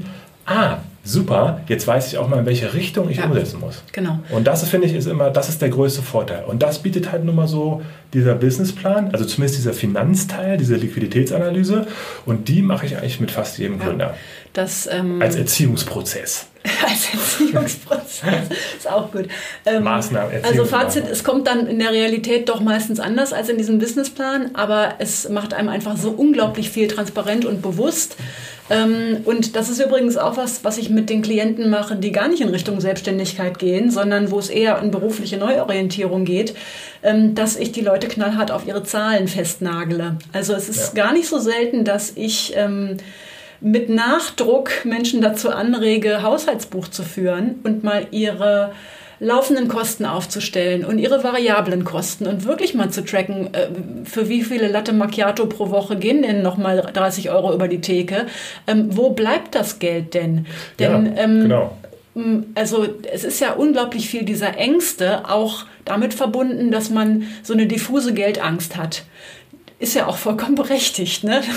ah, 0.47 0.79
super, 1.05 1.61
jetzt 1.69 1.87
weiß 1.87 2.09
ich 2.09 2.19
auch 2.19 2.29
mal, 2.29 2.41
in 2.41 2.47
welche 2.47 2.75
Richtung 2.75 3.09
ich 3.09 3.19
ja, 3.19 3.27
umsetzen 3.27 3.61
muss. 3.61 3.83
Genau. 3.93 4.19
Und 4.31 4.47
das 4.49 4.69
finde 4.69 4.89
ich 4.89 4.95
ist 4.95 5.07
immer, 5.07 5.31
das 5.31 5.49
ist 5.49 5.63
der 5.63 5.69
größte 5.71 6.03
Vorteil. 6.03 6.45
Und 6.45 6.63
das 6.63 6.81
bietet 6.81 7.13
halt 7.13 7.25
nun 7.25 7.37
mal 7.37 7.49
so 7.49 7.81
dieser 8.15 8.35
Businessplan, 8.35 9.11
also 9.13 9.25
zumindest 9.25 9.59
dieser 9.59 9.75
Finanzteil, 9.75 10.57
diese 10.57 10.77
Liquiditätsanalyse. 10.77 11.87
Und 12.25 12.49
die 12.49 12.63
mache 12.63 12.87
ich 12.87 12.97
eigentlich 12.97 13.21
mit 13.21 13.31
fast 13.31 13.59
jedem 13.59 13.79
ja. 13.79 13.87
Gründer. 13.87 14.15
Das, 14.55 14.89
ähm, 14.91 15.21
als 15.21 15.37
Erziehungsprozess. 15.37 16.47
als 16.87 17.13
Erziehungsprozess 17.13 18.49
ist 18.77 18.91
auch 18.91 19.13
gut. 19.13 19.29
Ähm, 19.67 19.85
Maßnahmen. 19.85 20.43
Also 20.43 20.65
Fazit, 20.65 21.05
es 21.11 21.23
kommt 21.23 21.47
dann 21.47 21.67
in 21.67 21.79
der 21.79 21.93
Realität 21.93 22.49
doch 22.49 22.61
meistens 22.61 22.99
anders 22.99 23.33
als 23.33 23.49
in 23.49 23.59
diesem 23.59 23.79
Businessplan, 23.79 24.51
aber 24.55 24.95
es 24.99 25.29
macht 25.29 25.55
einem 25.55 25.69
einfach 25.69 25.97
so 25.97 26.11
unglaublich 26.11 26.71
viel 26.71 26.89
transparent 26.89 27.45
und 27.45 27.63
bewusst. 27.63 28.17
Ähm, 28.71 29.19
und 29.25 29.57
das 29.57 29.71
ist 29.71 29.81
übrigens 29.81 30.17
auch 30.17 30.37
was, 30.37 30.65
was 30.65 30.79
ich 30.79 30.91
mit 30.91 31.09
den 31.09 31.23
Klienten 31.23 31.71
mache, 31.71 31.97
die 31.97 32.13
gar 32.13 32.29
nicht 32.29 32.43
in 32.43 32.49
Richtung 32.49 32.81
Selbstständigkeit 32.81 33.59
gehen, 33.59 33.91
sondern 33.91 34.31
wo 34.31 34.39
es 34.39 34.51
eher 34.51 34.81
in 34.83 34.91
berufliche 34.91 35.39
Neuorientierung 35.39 36.25
geht, 36.25 36.55
dass 37.03 37.57
ich 37.57 37.73
die 37.73 37.81
Leute 37.81 38.09
knallhart 38.09 38.51
auf 38.51 38.67
ihre 38.67 38.83
Zahlen 38.83 39.29
festnagele. 39.29 40.17
Also 40.33 40.55
es 40.55 40.69
ist 40.69 40.97
ja. 40.97 41.05
gar 41.05 41.13
nicht 41.13 41.29
so 41.29 41.39
selten, 41.39 41.85
dass 41.85 42.13
ich 42.17 42.55
ähm, 42.57 42.97
mit 43.61 43.89
Nachdruck 43.89 44.85
Menschen 44.85 45.21
dazu 45.21 45.51
anrege, 45.51 46.23
Haushaltsbuch 46.23 46.89
zu 46.89 47.03
führen 47.03 47.61
und 47.65 47.85
mal 47.85 48.07
ihre 48.11 48.73
laufenden 49.21 49.67
Kosten 49.67 50.05
aufzustellen 50.05 50.85
und 50.85 50.99
ihre 50.99 51.25
variablen 51.25 51.85
Kosten 51.85 52.27
und 52.27 52.45
wirklich 52.45 52.75
mal 52.75 52.91
zu 52.91 53.05
tracken, 53.05 53.53
äh, 53.53 53.69
für 54.05 54.29
wie 54.29 54.43
viele 54.43 54.69
Latte 54.69 54.93
Macchiato 54.93 55.47
pro 55.47 55.71
Woche 55.71 55.97
gehen 55.97 56.23
denn 56.23 56.43
nochmal 56.43 56.81
30 56.81 57.31
Euro 57.31 57.53
über 57.53 57.67
die 57.67 57.81
Theke. 57.81 58.27
Ähm, 58.67 58.97
wo 58.97 59.11
bleibt 59.11 59.55
das 59.55 59.81
Geld 59.81 60.15
denn? 60.15 60.47
Denn, 60.79 61.07
ja, 61.07 61.23
ähm, 61.23 61.41
genau. 61.41 61.77
Also 62.55 62.87
es 63.13 63.25
ist 63.25 63.41
ja 63.41 63.53
unglaublich 63.53 64.09
viel 64.09 64.25
dieser 64.25 64.57
Ängste 64.57 65.29
auch 65.29 65.67
damit 65.85 66.15
verbunden, 66.15 66.71
dass 66.71 66.91
man 66.91 67.29
so 67.43 67.53
eine 67.53 67.67
diffuse 67.67 68.13
Geldangst 68.13 68.77
hat 68.77 69.05
ist 69.81 69.95
ja 69.95 70.07
auch 70.07 70.17
vollkommen 70.17 70.55
berechtigt. 70.55 71.25
Ne? 71.25 71.41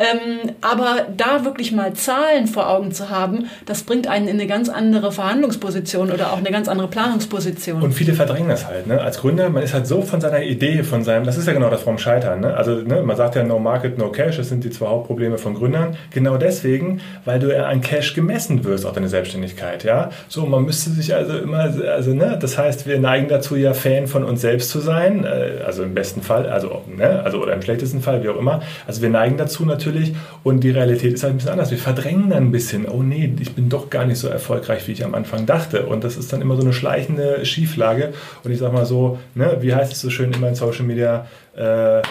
Ähm, 0.00 0.54
aber 0.60 1.06
da 1.16 1.44
wirklich 1.44 1.72
mal 1.72 1.92
Zahlen 1.92 2.46
vor 2.46 2.70
Augen 2.70 2.92
zu 2.92 3.10
haben, 3.10 3.48
das 3.66 3.82
bringt 3.82 4.06
einen 4.06 4.28
in 4.28 4.34
eine 4.34 4.46
ganz 4.46 4.68
andere 4.68 5.10
Verhandlungsposition 5.10 6.12
oder 6.12 6.32
auch 6.32 6.38
eine 6.38 6.52
ganz 6.52 6.68
andere 6.68 6.86
Planungsposition. 6.86 7.82
Und 7.82 7.92
viele 7.92 8.12
verdrängen 8.12 8.48
das 8.48 8.66
halt. 8.66 8.86
Ne? 8.86 9.00
Als 9.00 9.18
Gründer, 9.18 9.50
man 9.50 9.64
ist 9.64 9.74
halt 9.74 9.88
so 9.88 10.02
von 10.02 10.20
seiner 10.20 10.42
Idee, 10.42 10.84
von 10.84 11.02
seinem, 11.02 11.24
das 11.24 11.36
ist 11.36 11.48
ja 11.48 11.52
genau 11.52 11.68
das 11.68 11.82
vom 11.82 11.98
Scheitern. 11.98 12.40
Ne? 12.40 12.54
Also 12.54 12.76
ne, 12.76 13.02
man 13.02 13.16
sagt 13.16 13.34
ja 13.34 13.42
No 13.42 13.58
Market, 13.58 13.98
No 13.98 14.10
Cash, 14.12 14.36
das 14.36 14.48
sind 14.48 14.62
die 14.62 14.70
zwei 14.70 14.86
Hauptprobleme 14.86 15.36
von 15.36 15.54
Gründern. 15.54 15.96
Genau 16.10 16.36
deswegen, 16.36 17.00
weil 17.24 17.40
du 17.40 17.52
ja 17.52 17.66
an 17.66 17.80
Cash 17.80 18.14
gemessen 18.14 18.64
wirst 18.64 18.86
auf 18.86 18.92
deine 18.92 19.08
Selbstständigkeit. 19.08 19.82
Ja? 19.82 20.10
So, 20.28 20.46
man 20.46 20.64
müsste 20.64 20.90
sich 20.90 21.12
also 21.14 21.36
immer, 21.36 21.74
also 21.90 22.14
ne, 22.14 22.38
das 22.40 22.56
heißt, 22.56 22.86
wir 22.86 23.00
neigen 23.00 23.26
dazu 23.28 23.56
ja 23.56 23.74
Fan 23.74 24.06
von 24.06 24.22
uns 24.22 24.42
selbst 24.42 24.70
zu 24.70 24.78
sein, 24.78 25.24
äh, 25.24 25.64
also 25.66 25.82
im 25.82 25.94
besten 25.94 26.22
Fall, 26.22 26.46
also, 26.46 26.82
ne, 26.86 27.22
also 27.24 27.42
oder 27.42 27.54
im 27.54 27.62
schlechtesten 27.68 28.00
Fall, 28.00 28.22
wie 28.22 28.28
auch 28.28 28.38
immer. 28.38 28.62
Also 28.86 29.02
wir 29.02 29.10
neigen 29.10 29.36
dazu 29.36 29.64
natürlich 29.64 30.14
und 30.42 30.64
die 30.64 30.70
Realität 30.70 31.12
ist 31.12 31.22
halt 31.22 31.34
ein 31.34 31.36
bisschen 31.36 31.52
anders. 31.52 31.70
Wir 31.70 31.78
verdrängen 31.78 32.30
dann 32.30 32.44
ein 32.44 32.52
bisschen, 32.52 32.86
oh 32.88 33.02
nee, 33.02 33.32
ich 33.40 33.52
bin 33.52 33.68
doch 33.68 33.90
gar 33.90 34.06
nicht 34.06 34.18
so 34.18 34.28
erfolgreich, 34.28 34.88
wie 34.88 34.92
ich 34.92 35.04
am 35.04 35.14
Anfang 35.14 35.44
dachte. 35.44 35.86
Und 35.86 36.02
das 36.04 36.16
ist 36.16 36.32
dann 36.32 36.40
immer 36.40 36.56
so 36.56 36.62
eine 36.62 36.72
schleichende 36.72 37.44
Schieflage. 37.44 38.14
Und 38.42 38.52
ich 38.52 38.58
sag 38.58 38.72
mal 38.72 38.86
so, 38.86 39.18
ne, 39.34 39.58
wie 39.60 39.74
heißt 39.74 39.92
es 39.92 40.00
so 40.00 40.10
schön 40.10 40.32
immer 40.32 40.48
in 40.48 40.54
Social 40.54 40.84
Media, 40.84 41.26
äh, 41.56 42.02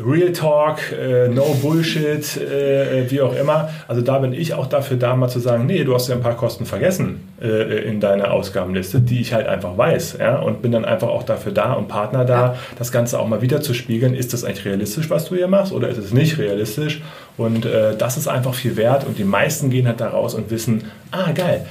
Real 0.00 0.32
Talk, 0.32 0.78
äh, 0.92 1.28
No 1.28 1.54
Bullshit, 1.60 2.36
äh, 2.38 3.10
wie 3.10 3.20
auch 3.20 3.36
immer. 3.36 3.68
Also 3.88 4.00
da 4.00 4.18
bin 4.18 4.32
ich 4.32 4.54
auch 4.54 4.66
dafür 4.66 4.96
da, 4.96 5.14
mal 5.16 5.28
zu 5.28 5.38
sagen, 5.38 5.66
nee, 5.66 5.84
du 5.84 5.94
hast 5.94 6.08
ja 6.08 6.14
ein 6.14 6.22
paar 6.22 6.36
Kosten 6.36 6.64
vergessen 6.64 7.28
äh, 7.42 7.84
in 7.84 8.00
deiner 8.00 8.30
Ausgabenliste, 8.30 9.00
die 9.00 9.20
ich 9.20 9.34
halt 9.34 9.46
einfach 9.46 9.76
weiß. 9.76 10.16
Ja? 10.18 10.38
Und 10.38 10.62
bin 10.62 10.72
dann 10.72 10.86
einfach 10.86 11.08
auch 11.08 11.24
dafür 11.24 11.52
da 11.52 11.74
und 11.74 11.88
Partner 11.88 12.24
da, 12.24 12.56
das 12.78 12.90
Ganze 12.90 13.18
auch 13.18 13.28
mal 13.28 13.42
wieder 13.42 13.60
zu 13.60 13.74
spiegeln. 13.74 14.14
Ist 14.14 14.32
das 14.32 14.44
eigentlich 14.44 14.64
realistisch, 14.64 15.10
was 15.10 15.26
du 15.26 15.36
hier 15.36 15.48
machst 15.48 15.72
oder 15.72 15.88
ist 15.88 15.98
es 15.98 16.12
nicht 16.12 16.38
realistisch? 16.38 17.02
Und 17.36 17.66
äh, 17.66 17.94
das 17.96 18.16
ist 18.16 18.28
einfach 18.28 18.54
viel 18.54 18.76
wert 18.76 19.06
und 19.06 19.18
die 19.18 19.24
meisten 19.24 19.68
gehen 19.68 19.86
halt 19.86 20.00
da 20.00 20.08
raus 20.08 20.34
und 20.34 20.50
wissen, 20.50 20.84
ah 21.10 21.32
geil, 21.32 21.66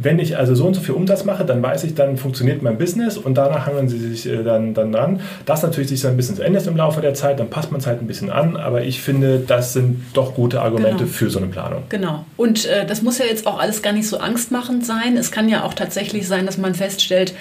wenn 0.00 0.20
ich 0.20 0.36
also 0.36 0.54
so 0.54 0.64
und 0.64 0.74
so 0.74 0.80
viel 0.80 0.94
Umsatz 0.94 1.24
mache, 1.24 1.44
dann 1.44 1.60
weiß 1.60 1.82
ich, 1.82 1.96
dann 1.96 2.16
funktioniert 2.16 2.62
mein 2.62 2.78
Business 2.78 3.18
und 3.18 3.34
danach 3.34 3.66
hangeln 3.66 3.88
sie 3.88 3.98
sich 3.98 4.26
äh, 4.26 4.44
dann, 4.44 4.72
dann 4.72 4.92
dran. 4.92 5.20
Das 5.44 5.62
natürlich 5.62 5.88
sich 5.88 6.00
so 6.00 6.08
ein 6.08 6.16
bisschen 6.16 6.40
ändert 6.40 6.68
im 6.68 6.76
Laufe 6.76 7.00
der 7.00 7.14
Zeit, 7.14 7.40
dann 7.40 7.50
passt 7.50 7.72
man 7.72 7.80
es 7.80 7.86
halt 7.86 8.00
ein 8.00 8.06
bisschen 8.06 8.30
an, 8.30 8.56
aber 8.56 8.82
ich 8.82 9.02
finde, 9.02 9.42
das 9.44 9.72
sind 9.72 10.04
doch 10.14 10.34
gute 10.34 10.62
Argumente 10.62 10.98
genau. 10.98 11.10
für 11.10 11.30
so 11.30 11.40
eine 11.40 11.48
Planung. 11.48 11.82
Genau. 11.88 12.24
Und 12.36 12.64
äh, 12.66 12.86
das 12.86 13.02
muss 13.02 13.18
ja 13.18 13.24
jetzt 13.24 13.48
auch 13.48 13.58
alles 13.58 13.82
gar 13.82 13.92
nicht 13.92 14.06
so 14.06 14.18
angstmachend 14.18 14.86
sein. 14.86 15.16
Es 15.16 15.32
kann 15.32 15.48
ja 15.48 15.64
auch 15.64 15.74
tatsächlich 15.74 16.28
sein, 16.28 16.46
dass 16.46 16.58
man 16.58 16.76
feststellt, 16.76 17.34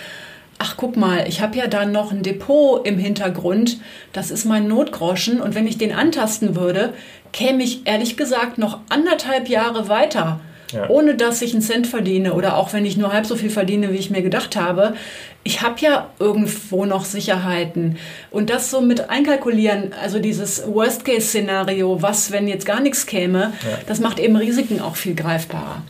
ach 0.57 0.73
guck 0.77 0.97
mal, 0.97 1.25
ich 1.27 1.41
habe 1.41 1.55
ja 1.59 1.67
da 1.67 1.85
noch 1.85 2.11
ein 2.11 2.23
Depot 2.23 2.87
im 2.87 2.97
Hintergrund, 2.97 3.77
das 4.13 4.31
ist 4.31 4.45
mein 4.45 4.67
Notgroschen 4.67 5.41
und 5.41 5.53
wenn 5.53 5.67
ich 5.67 5.77
den 5.77 5.93
antasten 5.93 6.55
würde, 6.55 6.93
käme 7.33 7.61
ich 7.61 7.85
ehrlich 7.85 8.17
gesagt 8.17 8.57
noch 8.57 8.79
anderthalb 8.89 9.47
Jahre 9.47 9.89
weiter 9.89 10.39
ja. 10.71 10.89
ohne 10.89 11.15
dass 11.15 11.41
ich 11.41 11.53
einen 11.53 11.61
Cent 11.61 11.87
verdiene 11.87 12.33
oder 12.33 12.57
auch 12.57 12.73
wenn 12.73 12.85
ich 12.85 12.97
nur 12.97 13.13
halb 13.13 13.25
so 13.25 13.35
viel 13.35 13.49
verdiene, 13.49 13.91
wie 13.91 13.97
ich 13.97 14.09
mir 14.09 14.21
gedacht 14.21 14.55
habe. 14.55 14.95
Ich 15.43 15.61
habe 15.61 15.79
ja 15.79 16.09
irgendwo 16.19 16.85
noch 16.85 17.05
Sicherheiten. 17.05 17.97
Und 18.31 18.49
das 18.49 18.69
so 18.69 18.81
mit 18.81 19.09
einkalkulieren, 19.09 19.93
also 20.01 20.19
dieses 20.19 20.67
Worst-Case-Szenario, 20.67 22.01
was, 22.01 22.31
wenn 22.31 22.47
jetzt 22.47 22.65
gar 22.65 22.81
nichts 22.81 23.05
käme, 23.05 23.53
ja. 23.63 23.79
das 23.87 23.99
macht 23.99 24.19
eben 24.19 24.35
Risiken 24.35 24.81
auch 24.81 24.97
viel 24.97 25.15
greifbarer. 25.15 25.83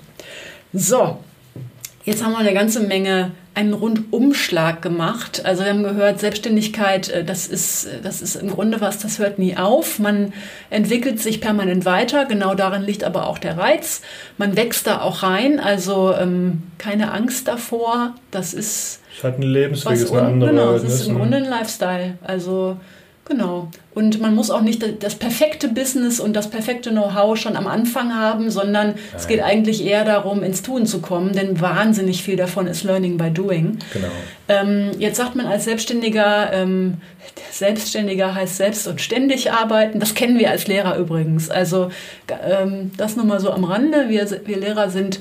So, 0.74 1.18
jetzt 2.04 2.24
haben 2.24 2.34
wir 2.34 2.40
eine 2.40 2.54
ganze 2.54 2.82
Menge 2.82 3.32
einen 3.58 3.74
Rundumschlag 3.74 4.84
gemacht. 4.84 5.42
Also 5.44 5.64
wir 5.64 5.72
haben 5.72 5.82
gehört, 5.82 6.20
Selbstständigkeit, 6.20 7.10
äh, 7.10 7.24
das 7.24 7.48
ist, 7.48 7.88
das 8.04 8.22
ist 8.22 8.36
im 8.36 8.52
Grunde 8.52 8.82
was, 8.82 9.00
das 9.00 9.18
hört 9.18 9.40
nie 9.40 9.58
auf. 9.58 9.98
Man 9.98 10.32
entwickelt 10.70 11.20
sich 11.20 11.42
permanent 11.42 11.84
weiter. 11.84 12.26
Genau 12.26 12.54
darin 12.54 12.84
liegt 12.84 13.04
aber 13.04 13.26
auch 13.26 13.40
der 13.40 13.58
Reiz. 13.58 14.04
Man 14.38 14.56
wächst 14.56 14.86
da 14.86 15.02
auch 15.02 15.24
rein. 15.24 15.60
Also 15.60 16.14
ähm, 16.14 16.62
keine 16.78 17.12
Angst 17.12 17.48
davor. 17.48 18.14
Das 18.30 18.54
ist. 18.54 19.02
Es 19.18 19.24
hat 19.24 19.40
ein 19.40 19.42
Lebensweg, 19.42 19.94
ist 19.94 20.12
eine 20.12 20.22
andere. 20.22 20.52
Genau, 20.52 20.74
es 20.76 20.84
ist 20.84 21.08
im 21.08 21.18
Grunde 21.18 21.38
ein 21.38 21.46
Lifestyle. 21.46 22.20
Also 22.22 22.78
Genau. 23.28 23.70
Und 23.94 24.22
man 24.22 24.36
muss 24.36 24.52
auch 24.52 24.62
nicht 24.62 25.04
das 25.04 25.16
perfekte 25.16 25.68
Business 25.68 26.20
und 26.20 26.34
das 26.34 26.50
perfekte 26.50 26.92
Know-how 26.92 27.38
schon 27.38 27.58
am 27.58 27.68
Anfang 27.68 28.16
haben, 28.16 28.50
sondern 28.50 28.88
Nein. 28.88 29.00
es 29.16 29.28
geht 29.28 29.42
eigentlich 29.42 29.86
eher 29.86 30.06
darum, 30.06 30.44
ins 30.44 30.62
Tun 30.62 30.86
zu 30.86 31.02
kommen, 31.02 31.34
denn 31.34 31.60
wahnsinnig 31.60 32.24
viel 32.24 32.38
davon 32.38 32.68
ist 32.68 32.84
Learning 32.84 33.18
by 33.18 33.30
Doing. 33.30 33.80
Genau. 33.92 34.08
Ähm, 34.48 34.92
jetzt 35.00 35.18
sagt 35.18 35.36
man 35.36 35.46
als 35.46 35.66
Selbstständiger, 35.66 36.54
ähm, 36.54 36.98
Selbstständiger 37.52 38.34
heißt 38.34 38.58
selbst 38.58 38.88
und 38.88 39.02
ständig 39.02 39.52
arbeiten. 39.52 40.00
Das 40.00 40.14
kennen 40.14 40.40
wir 40.40 40.52
als 40.52 40.68
Lehrer 40.68 40.98
übrigens. 40.98 41.50
Also 41.50 41.90
ähm, 42.30 42.92
das 42.96 43.18
nur 43.18 43.26
mal 43.26 43.42
so 43.42 43.52
am 43.52 43.66
Rande. 43.66 44.08
Wir, 44.08 44.26
wir 44.46 44.58
Lehrer 44.58 44.90
sind 44.90 45.20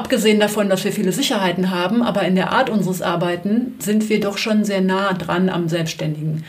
Abgesehen 0.00 0.40
davon, 0.40 0.70
dass 0.70 0.82
wir 0.82 0.92
viele 0.92 1.12
Sicherheiten 1.12 1.70
haben, 1.70 2.02
aber 2.02 2.22
in 2.22 2.34
der 2.34 2.52
Art 2.52 2.70
unseres 2.70 3.02
Arbeiten 3.02 3.74
sind 3.80 4.08
wir 4.08 4.18
doch 4.18 4.38
schon 4.38 4.64
sehr 4.64 4.80
nah 4.80 5.12
dran 5.12 5.50
am 5.50 5.68
Selbstständigen. 5.68 6.42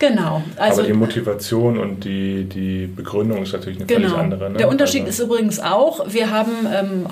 Genau. 0.00 0.42
Also, 0.56 0.80
aber 0.80 0.88
die 0.88 0.98
Motivation 0.98 1.78
und 1.78 2.04
die, 2.04 2.44
die 2.44 2.88
Begründung 2.88 3.44
ist 3.44 3.52
natürlich 3.52 3.78
eine 3.78 3.86
genau. 3.86 4.08
völlig 4.08 4.20
andere. 4.20 4.50
Ne? 4.50 4.58
Der 4.58 4.68
Unterschied 4.68 5.02
also. 5.02 5.22
ist 5.22 5.28
übrigens 5.28 5.60
auch, 5.60 6.12
wir 6.12 6.32
haben 6.32 6.50
ähm, 6.66 7.06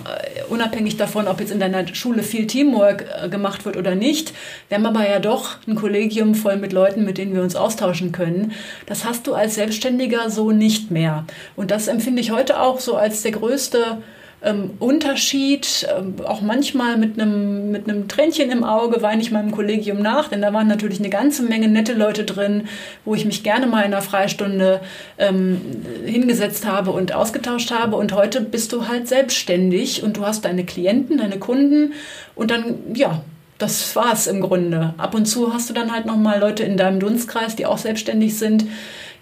unabhängig 0.49 0.97
davon, 0.97 1.28
ob 1.28 1.38
jetzt 1.38 1.53
in 1.53 1.61
deiner 1.61 1.86
Schule 1.95 2.24
viel 2.24 2.49
Teamwork 2.49 3.07
äh, 3.22 3.28
gemacht 3.28 3.64
wird 3.64 3.76
oder 3.76 3.95
nicht, 3.95 4.34
wir 4.68 4.76
haben 4.76 4.86
aber 4.86 5.09
ja 5.09 5.20
doch 5.20 5.59
ein 5.68 5.76
Kollegium 5.76 6.34
voll 6.34 6.57
mit 6.57 6.72
Leuten, 6.72 7.05
mit 7.05 7.18
denen 7.18 7.36
wir 7.36 7.42
uns 7.42 7.55
austauschen 7.55 8.11
können. 8.11 8.51
Das 8.86 9.05
hast 9.05 9.28
du 9.28 9.34
als 9.34 9.55
Selbstständiger 9.55 10.28
so 10.28 10.51
nicht 10.51 10.90
mehr. 10.90 11.24
Und 11.55 11.70
das 11.70 11.86
empfinde 11.86 12.20
ich 12.20 12.32
heute 12.32 12.61
auch 12.61 12.80
so 12.80 12.97
als 12.97 13.22
der 13.22 13.30
größte 13.30 13.99
ähm, 14.45 14.72
Unterschied. 14.78 15.86
Ähm, 15.97 16.14
auch 16.24 16.40
manchmal 16.40 16.97
mit 16.97 17.18
einem, 17.18 17.70
mit 17.70 17.88
einem 17.88 18.09
Tränchen 18.09 18.51
im 18.51 18.62
Auge 18.62 19.03
weine 19.03 19.22
ich 19.22 19.30
meinem 19.30 19.51
Kollegium 19.51 20.01
nach, 20.01 20.28
denn 20.28 20.42
da 20.42 20.53
waren 20.53 20.68
natürlich 20.68 21.01
eine 21.01 21.11
ganze 21.11 21.42
Menge 21.42 21.68
nette 21.68 21.95
Leute 21.95 22.24
drin, 22.24 22.68
wo 23.05 23.14
ich 23.14 23.24
mich 23.24 23.42
gerne 23.42 23.66
mal 23.66 23.80
in 23.80 23.92
einer 23.92 24.03
Freistunde 24.03 24.80
ähm, 25.18 25.61
hingesetzt 26.05 26.66
habe 26.66 26.90
und 26.90 27.14
ausgetauscht 27.14 27.70
habe. 27.70 27.97
Und 27.97 28.12
heute 28.12 28.40
bist 28.40 28.72
du 28.72 28.86
halt 28.86 29.09
selbstständig 29.09 30.03
und 30.03 30.16
du 30.16 30.26
hast 30.26 30.45
deine 30.45 30.64
Klienten, 30.64 31.18
deine 31.18 31.38
Kunden 31.38 31.95
und 32.34 32.51
dann, 32.51 32.76
ja, 32.95 33.22
das 33.59 33.95
war's 33.97 34.26
im 34.26 34.40
Grunde. 34.40 34.95
Ab 34.99 35.14
und 35.14 35.26
zu 35.26 35.55
hast 35.55 35.70
du 35.70 35.74
dann 35.74 35.92
halt 35.92 36.07
nochmal 36.07 36.40
Leute 36.40 36.64
in 36.64 36.76
deinem 36.76 37.01
Dunstkreis, 37.01 37.57
die 37.57 37.66
auch 37.66 37.78
selbstständig 37.78 38.36
sind. 38.38 38.66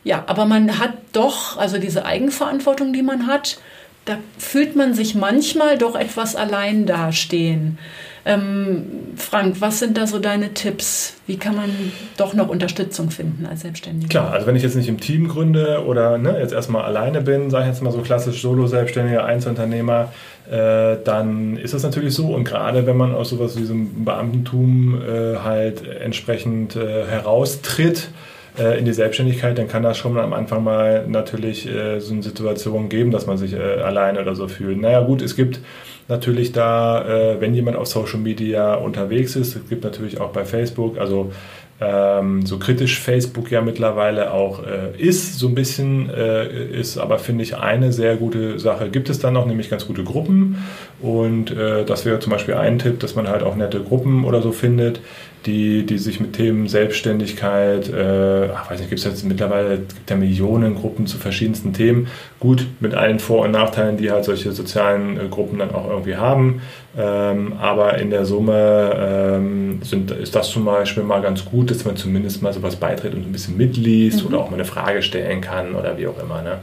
Ja, 0.05 0.25
aber 0.27 0.47
man 0.47 0.79
hat 0.79 0.95
doch, 1.12 1.59
also 1.59 1.79
diese 1.79 2.05
Eigenverantwortung, 2.05 2.93
die 2.93 3.03
man 3.03 3.27
hat, 3.27 3.59
da 4.05 4.19
fühlt 4.39 4.75
man 4.77 4.95
sich 4.95 5.15
manchmal 5.15 5.79
doch 5.79 5.95
etwas 5.95 6.35
allein 6.37 6.87
dastehen. 6.87 7.79
Ähm, 8.25 8.85
Frank, 9.17 9.57
was 9.61 9.81
sind 9.81 9.97
da 9.97 10.07
so 10.07 10.21
deine 10.21 10.55
Tipps? 10.55 11.15
Wie 11.27 11.37
kann 11.37 11.57
man 11.57 11.71
doch 12.17 12.35
noch 12.35 12.49
Unterstützung 12.49 13.11
finden 13.11 13.47
als 13.47 13.63
Selbstständiger? 13.63 14.09
Klar, 14.09 14.33
also 14.33 14.47
wenn 14.47 14.55
ich 14.55 14.63
jetzt 14.63 14.77
nicht 14.77 14.89
im 14.89 15.01
Team 15.01 15.27
gründe 15.27 15.85
oder 15.85 16.19
ne, 16.19 16.39
jetzt 16.39 16.53
erstmal 16.53 16.85
alleine 16.85 17.21
bin, 17.21 17.51
sage 17.51 17.65
ich 17.65 17.71
jetzt 17.71 17.83
mal 17.83 17.91
so 17.91 18.01
klassisch 18.01 18.41
Solo-Selbstständiger, 18.41 19.25
Einzelunternehmer, 19.25 20.13
äh, 20.49 20.97
dann 21.05 21.57
ist 21.57 21.75
das 21.75 21.83
natürlich 21.83 22.15
so. 22.15 22.29
Und 22.29 22.45
gerade 22.45 22.87
wenn 22.87 22.97
man 22.97 23.13
aus 23.13 23.31
sowas 23.31 23.57
wie 23.57 23.61
diesem 23.61 24.05
Beamtentum 24.05 25.03
äh, 25.03 25.39
halt 25.39 25.85
entsprechend 25.87 26.77
äh, 26.77 27.05
heraustritt, 27.07 28.09
äh, 28.59 28.79
in 28.79 28.85
die 28.85 28.93
Selbstständigkeit, 28.93 29.57
dann 29.57 29.69
kann 29.69 29.83
das 29.83 29.99
schon 29.99 30.19
am 30.19 30.33
Anfang 30.33 30.65
mal 30.65 31.07
natürlich 31.09 31.69
äh, 31.69 32.01
so 32.01 32.13
eine 32.13 32.23
Situation 32.23 32.89
geben, 32.89 33.11
dass 33.11 33.27
man 33.27 33.39
sich 33.39 33.55
äh, 33.55 33.81
alleine 33.81 34.21
oder 34.21 34.35
so 34.35 34.49
fühlt. 34.49 34.81
Naja 34.81 35.01
gut, 35.01 35.23
es 35.23 35.37
gibt 35.37 35.61
natürlich 36.09 36.53
da, 36.53 37.05
äh, 37.07 37.41
wenn 37.41 37.55
jemand 37.55 37.77
auf 37.77 37.87
Social 37.87 38.19
Media 38.19 38.75
unterwegs 38.75 39.37
ist, 39.37 39.57
es 39.57 39.69
gibt 39.69 39.85
natürlich 39.85 40.21
auch 40.21 40.31
bei 40.31 40.45
Facebook, 40.45 40.99
also 40.99 41.33
ähm, 41.83 42.47
so 42.47 42.59
kritisch 42.59 43.01
Facebook 43.01 43.51
ja 43.51 43.61
mittlerweile 43.61 44.33
auch 44.33 44.61
äh, 44.65 44.97
ist, 44.99 45.39
so 45.39 45.49
ein 45.49 45.55
bisschen 45.55 46.11
äh, 46.11 46.79
ist, 46.79 46.99
aber 46.99 47.19
finde 47.19 47.43
ich 47.43 47.57
eine 47.57 47.93
sehr 47.93 48.17
gute 48.17 48.59
Sache. 48.59 48.89
Gibt 48.89 49.11
es 49.11 49.19
dann 49.19 49.35
noch, 49.35 49.47
nämlich 49.47 49.69
ganz 49.69 49.87
gute 49.87 50.05
Gruppen? 50.05 50.63
Und 51.01 51.51
äh, 51.51 51.85
das 51.85 52.05
wäre 52.05 52.21
zum 52.21 52.31
Beispiel 52.31 52.55
ein 52.55 52.79
Tipp, 52.79 53.01
dass 53.01 53.17
man 53.17 53.29
halt 53.29 53.43
auch 53.43 53.57
nette 53.57 53.81
Gruppen 53.81 54.25
oder 54.25 54.43
so 54.43 54.53
findet, 54.53 55.01
die, 55.47 55.84
die 55.84 55.99
sich 55.99 56.20
mit 56.20 56.34
Themen 56.34 56.68
Selbstständigkeit, 56.68 57.88
äh, 57.88 58.49
ach, 58.55 58.70
weiß 58.70 58.78
nicht, 58.78 58.90
gibt 58.90 59.01
es 59.01 59.05
jetzt 59.05 59.24
mittlerweile 59.24 59.78
gibt 59.78 60.09
ja 60.09 60.16
Millionen 60.16 60.74
Gruppen 60.74 61.07
zu 61.07 61.18
verschiedensten 61.18 61.72
Themen. 61.72 62.09
Gut, 62.40 62.66
mit 62.80 62.95
allen 62.95 63.18
Vor- 63.18 63.45
und 63.45 63.51
Nachteilen, 63.51 63.97
die 63.97 64.11
halt 64.11 64.24
solche 64.24 64.53
sozialen 64.53 65.18
äh, 65.18 65.28
Gruppen 65.28 65.59
dann 65.59 65.74
auch 65.74 65.88
irgendwie 65.88 66.16
haben. 66.16 66.62
Ähm, 66.97 67.55
aber 67.61 67.99
in 67.99 68.11
der 68.11 68.24
Summe 68.24 68.97
ähm, 68.99 69.80
sind, 69.82 70.11
ist 70.11 70.34
das 70.34 70.51
zum 70.51 70.64
Beispiel 70.64 71.03
mal 71.03 71.22
ganz 71.22 71.45
gut, 71.45 71.70
dass 71.70 71.84
man 71.84 71.97
zumindest 71.97 72.43
mal 72.43 72.53
sowas 72.53 72.76
beitritt 72.76 73.14
und 73.14 73.26
ein 73.26 73.32
bisschen 73.32 73.57
mitliest 73.57 74.22
mhm. 74.22 74.28
oder 74.28 74.38
auch 74.38 74.51
mal 74.51 74.57
eine 74.57 74.64
Frage 74.64 75.03
stellen 75.03 75.40
kann 75.40 75.74
oder 75.74 75.99
wie 75.99 76.07
auch 76.07 76.22
immer. 76.22 76.43
Ne? 76.43 76.59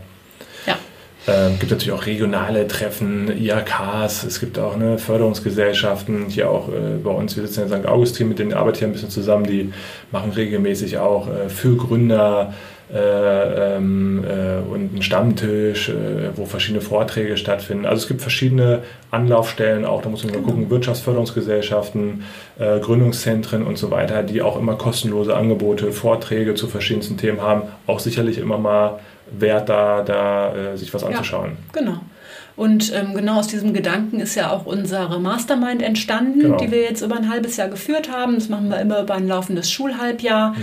Es 1.29 1.35
ähm, 1.35 1.59
gibt 1.59 1.71
natürlich 1.71 1.91
auch 1.91 2.05
regionale 2.07 2.67
Treffen, 2.67 3.31
IAKs, 3.37 4.23
es 4.23 4.39
gibt 4.39 4.57
auch 4.57 4.77
ne, 4.77 4.97
Förderungsgesellschaften, 4.97 6.25
hier 6.27 6.49
auch 6.49 6.69
äh, 6.69 6.97
bei 7.03 7.11
uns, 7.11 7.35
wir 7.35 7.45
sitzen 7.45 7.63
in 7.63 7.69
St. 7.69 7.87
Augustin, 7.87 8.29
mit 8.29 8.39
denen 8.39 8.53
arbeite 8.53 8.79
ich 8.79 8.83
ein 8.85 8.93
bisschen 8.93 9.11
zusammen, 9.11 9.45
die 9.45 9.71
machen 10.11 10.31
regelmäßig 10.31 10.97
auch 10.97 11.27
äh, 11.27 11.49
für 11.49 11.75
Gründer 11.75 12.53
äh, 12.91 13.75
ähm, 13.75 14.23
äh, 14.23 14.67
und 14.73 14.93
einen 14.93 15.01
Stammtisch, 15.03 15.89
äh, 15.89 16.35
wo 16.35 16.45
verschiedene 16.45 16.81
Vorträge 16.81 17.37
stattfinden. 17.37 17.85
Also 17.85 18.01
es 18.01 18.07
gibt 18.07 18.21
verschiedene 18.21 18.81
Anlaufstellen 19.11 19.85
auch, 19.85 20.01
da 20.01 20.09
muss 20.09 20.23
man 20.23 20.33
mal 20.33 20.41
gucken, 20.41 20.61
genau. 20.61 20.71
Wirtschaftsförderungsgesellschaften, 20.71 22.23
äh, 22.57 22.79
Gründungszentren 22.79 23.63
und 23.67 23.77
so 23.77 23.91
weiter, 23.91 24.23
die 24.23 24.41
auch 24.41 24.57
immer 24.57 24.73
kostenlose 24.73 25.35
Angebote, 25.35 25.91
Vorträge 25.91 26.55
zu 26.55 26.65
verschiedensten 26.65 27.17
Themen 27.17 27.41
haben, 27.41 27.63
auch 27.85 27.99
sicherlich 27.99 28.39
immer 28.39 28.57
mal 28.57 28.99
wert, 29.31 29.69
da, 29.69 30.03
da 30.03 30.55
äh, 30.55 30.77
sich 30.77 30.93
was 30.93 31.03
anzuschauen. 31.03 31.51
Ja, 31.51 31.81
genau. 31.81 31.99
Und 32.59 32.93
ähm, 32.93 33.13
genau 33.13 33.39
aus 33.39 33.47
diesem 33.47 33.73
Gedanken 33.73 34.19
ist 34.19 34.35
ja 34.35 34.51
auch 34.51 34.65
unsere 34.65 35.21
Mastermind 35.21 35.81
entstanden, 35.81 36.41
genau. 36.41 36.57
die 36.57 36.71
wir 36.71 36.81
jetzt 36.81 37.01
über 37.01 37.15
ein 37.15 37.29
halbes 37.29 37.55
Jahr 37.55 37.69
geführt 37.69 38.11
haben. 38.11 38.35
Das 38.35 38.49
machen 38.49 38.69
wir 38.69 38.81
immer 38.81 39.01
über 39.01 39.13
ein 39.13 39.29
laufendes 39.29 39.71
Schulhalbjahr. 39.71 40.51
Mhm. 40.51 40.57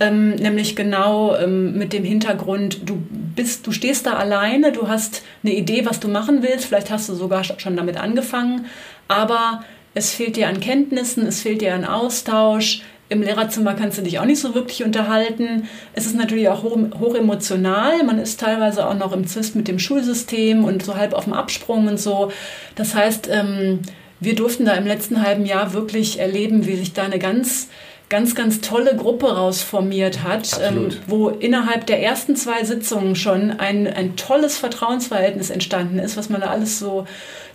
Ähm, 0.00 0.30
nämlich 0.36 0.76
genau 0.76 1.36
ähm, 1.36 1.76
mit 1.76 1.92
dem 1.92 2.04
Hintergrund, 2.04 2.88
du 2.88 3.02
bist, 3.36 3.66
du 3.66 3.72
stehst 3.72 4.06
da 4.06 4.14
alleine, 4.14 4.72
du 4.72 4.88
hast 4.88 5.24
eine 5.44 5.52
Idee, 5.52 5.84
was 5.84 6.00
du 6.00 6.08
machen 6.08 6.42
willst, 6.42 6.64
vielleicht 6.64 6.90
hast 6.90 7.10
du 7.10 7.14
sogar 7.14 7.44
schon 7.44 7.76
damit 7.76 7.98
angefangen, 7.98 8.64
aber 9.06 9.62
es 9.92 10.14
fehlt 10.14 10.36
dir 10.36 10.48
an 10.48 10.58
Kenntnissen, 10.60 11.26
es 11.26 11.42
fehlt 11.42 11.60
dir 11.60 11.74
an 11.74 11.84
Austausch, 11.84 12.82
im 13.12 13.22
Lehrerzimmer 13.22 13.74
kannst 13.74 13.98
du 13.98 14.02
dich 14.02 14.18
auch 14.18 14.24
nicht 14.24 14.40
so 14.40 14.54
wirklich 14.54 14.82
unterhalten. 14.84 15.68
Es 15.92 16.06
ist 16.06 16.16
natürlich 16.16 16.48
auch 16.48 16.62
hoch, 16.62 16.76
hoch 16.98 17.14
emotional. 17.14 18.02
Man 18.04 18.18
ist 18.18 18.40
teilweise 18.40 18.86
auch 18.86 18.94
noch 18.94 19.12
im 19.12 19.26
Zwist 19.26 19.54
mit 19.54 19.68
dem 19.68 19.78
Schulsystem 19.78 20.64
und 20.64 20.82
so 20.82 20.96
halb 20.96 21.12
auf 21.12 21.24
dem 21.24 21.32
Absprung 21.32 21.86
und 21.86 22.00
so. 22.00 22.32
Das 22.74 22.94
heißt, 22.94 23.28
ähm, 23.30 23.80
wir 24.20 24.34
durften 24.34 24.64
da 24.64 24.72
im 24.74 24.86
letzten 24.86 25.22
halben 25.22 25.46
Jahr 25.46 25.72
wirklich 25.72 26.20
erleben, 26.20 26.66
wie 26.66 26.76
sich 26.76 26.92
da 26.92 27.02
eine 27.02 27.18
ganz 27.18 27.68
ganz, 28.12 28.34
ganz 28.34 28.60
tolle 28.60 28.94
Gruppe 28.94 29.34
rausformiert 29.34 30.22
hat, 30.22 30.60
ähm, 30.62 30.90
wo 31.06 31.30
innerhalb 31.30 31.86
der 31.86 32.02
ersten 32.02 32.36
zwei 32.36 32.62
Sitzungen 32.62 33.16
schon 33.16 33.52
ein, 33.52 33.86
ein 33.86 34.16
tolles 34.16 34.58
Vertrauensverhältnis 34.58 35.48
entstanden 35.48 35.98
ist, 35.98 36.18
was 36.18 36.28
man 36.28 36.42
da 36.42 36.48
alles 36.48 36.78
so 36.78 37.06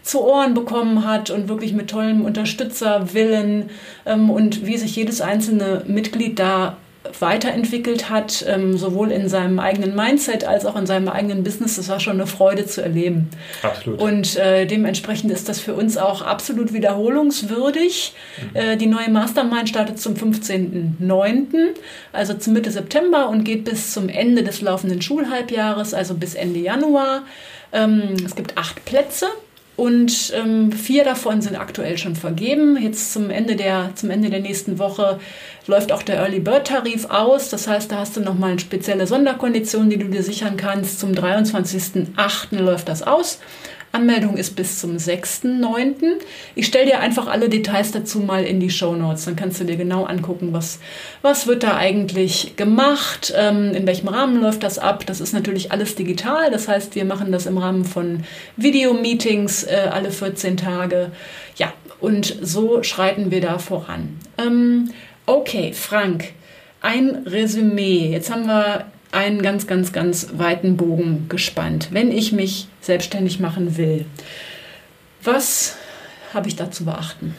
zu 0.02 0.24
Ohren 0.24 0.56
bekommen 0.56 1.06
hat 1.06 1.30
und 1.30 1.48
wirklich 1.48 1.74
mit 1.74 1.92
tollem 1.92 2.26
Unterstützerwillen 2.26 3.70
ähm, 4.08 4.32
und 4.32 4.66
wie 4.66 4.78
sich 4.78 4.96
jedes 4.96 5.22
einzelne 5.22 5.84
Mitglied 5.86 6.40
da 6.40 6.78
weiterentwickelt 7.20 8.10
hat, 8.10 8.46
ähm, 8.48 8.78
sowohl 8.78 9.12
in 9.12 9.30
seinem 9.30 9.60
eigenen 9.60 9.96
Mindset 9.96 10.46
als 10.46 10.66
auch 10.66 10.76
in 10.76 10.86
seinem 10.86 11.08
eigenen 11.08 11.44
Business. 11.44 11.76
Das 11.76 11.90
war 11.90 12.00
schon 12.00 12.14
eine 12.14 12.28
Freude 12.28 12.66
zu 12.66 12.82
erleben. 12.82 13.30
Absolut. 13.62 14.00
Und 14.00 14.36
äh, 14.38 14.66
dementsprechend 14.66 15.32
ist 15.32 15.50
das 15.50 15.60
für 15.60 15.74
uns 15.74 15.98
auch 15.98 16.22
absolut 16.22 16.74
wiederholungswürdig. 16.74 18.14
Mhm. 18.42 18.56
Äh, 18.56 18.78
die 18.78 18.88
neue 18.88 19.10
Mastermind 19.10 19.70
startet 19.70 20.00
zum 20.00 20.16
15.09., 20.16 21.76
also 22.14 22.34
zum 22.34 22.54
Mitte 22.54 22.72
September 22.72 23.30
und 23.30 23.44
geht 23.44 23.66
bis 23.66 23.94
zum 23.94 24.10
Ende 24.10 24.44
des 24.44 24.62
laufenden 24.62 25.02
Schulhalbjahres, 25.02 25.94
also 25.94 26.14
bis 26.14 26.36
Ende 26.36 26.60
Januar. 26.60 27.24
Ähm, 27.72 28.16
es 28.26 28.36
gibt 28.36 28.58
acht 28.58 28.84
Plätze. 28.86 29.28
Und 29.78 30.34
ähm, 30.36 30.72
vier 30.72 31.04
davon 31.04 31.42
sind 31.42 31.56
aktuell 31.56 32.00
schon 32.00 32.16
vergeben. 32.16 32.82
Jetzt 32.82 33.14
zum 33.14 33.30
Ende, 33.30 33.56
der, 33.56 33.92
zum 33.94 34.10
Ende 34.10 34.32
der 34.32 34.40
nächsten 34.40 34.80
Woche 34.80 35.20
läuft 35.68 35.92
auch 35.92 36.02
der 36.02 36.16
Early 36.18 36.40
Bird 36.40 36.66
Tarif 36.66 37.06
aus. 37.06 37.50
Das 37.50 37.68
heißt, 37.68 37.92
da 37.92 38.00
hast 38.00 38.18
du 38.18 38.22
nochmal 38.22 38.52
eine 38.52 38.60
spezielle 38.60 39.06
Sonderkondition, 39.06 39.92
die 39.92 39.98
du 39.98 40.08
dir 40.08 40.24
sichern 40.24 40.58
kannst. 40.58 41.00
Zum 41.00 41.12
23.08. 41.12 42.58
läuft 42.58 42.90
das 42.90 43.04
aus. 43.04 43.40
Anmeldung 43.92 44.38
ist 44.38 44.56
bis 44.56 44.80
zum 44.80 44.98
6.9. 44.98 45.96
Ich 46.56 46.68
stelle 46.68 46.86
dir 46.86 47.00
einfach 47.00 47.28
alle 47.28 47.50
Details 47.50 47.92
dazu 47.92 48.20
mal 48.20 48.44
in 48.44 48.60
die 48.60 48.70
Show 48.70 48.96
Notes. 48.96 49.26
Dann 49.26 49.36
kannst 49.36 49.60
du 49.60 49.64
dir 49.64 49.78
genau 49.78 50.04
angucken, 50.04 50.54
was, 50.54 50.80
was 51.22 51.48
wird 51.48 51.64
da 51.64 51.78
eigentlich 51.78 52.56
gemacht, 52.58 53.34
ähm, 53.36 53.74
in 53.74 53.88
welchem 53.88 54.08
Rahmen 54.10 54.42
läuft 54.42 54.64
das 54.64 54.78
ab. 54.78 55.06
Das 55.06 55.22
ist 55.22 55.34
natürlich 55.34 55.72
alles 55.72 55.96
digital. 55.96 56.52
Das 56.52 56.68
heißt, 56.68 56.96
wir 56.96 57.06
machen 57.06 57.32
das 57.32 57.46
im 57.46 57.58
Rahmen 57.58 57.86
von 57.86 58.24
Videomeetings 58.58 59.64
äh, 59.64 59.90
alle 59.92 60.12
14 60.12 60.58
Tage. 60.58 61.12
Ja, 61.56 61.74
und 62.00 62.38
so 62.42 62.84
schreiten 62.84 63.32
wir 63.32 63.42
da 63.42 63.58
voran. 63.58 64.20
Ähm, 64.38 64.92
okay, 65.26 65.74
Frank, 65.74 66.34
ein 66.82 67.24
Resümee. 67.26 68.12
Jetzt 68.12 68.32
haben 68.32 68.46
wir 68.46 68.86
einen 69.12 69.42
ganz, 69.42 69.68
ganz, 69.68 69.94
ganz 69.94 70.30
weiten 70.34 70.78
Bogen 70.78 71.28
gespannt. 71.30 71.90
Wenn 71.92 72.12
ich 72.12 72.32
mich 72.32 72.68
selbstständig 72.82 73.40
machen 73.40 73.78
will, 73.78 74.06
was 75.24 75.78
habe 76.34 76.48
ich 76.48 76.56
da 76.56 76.72
zu 76.72 76.86
beachten? 76.86 77.36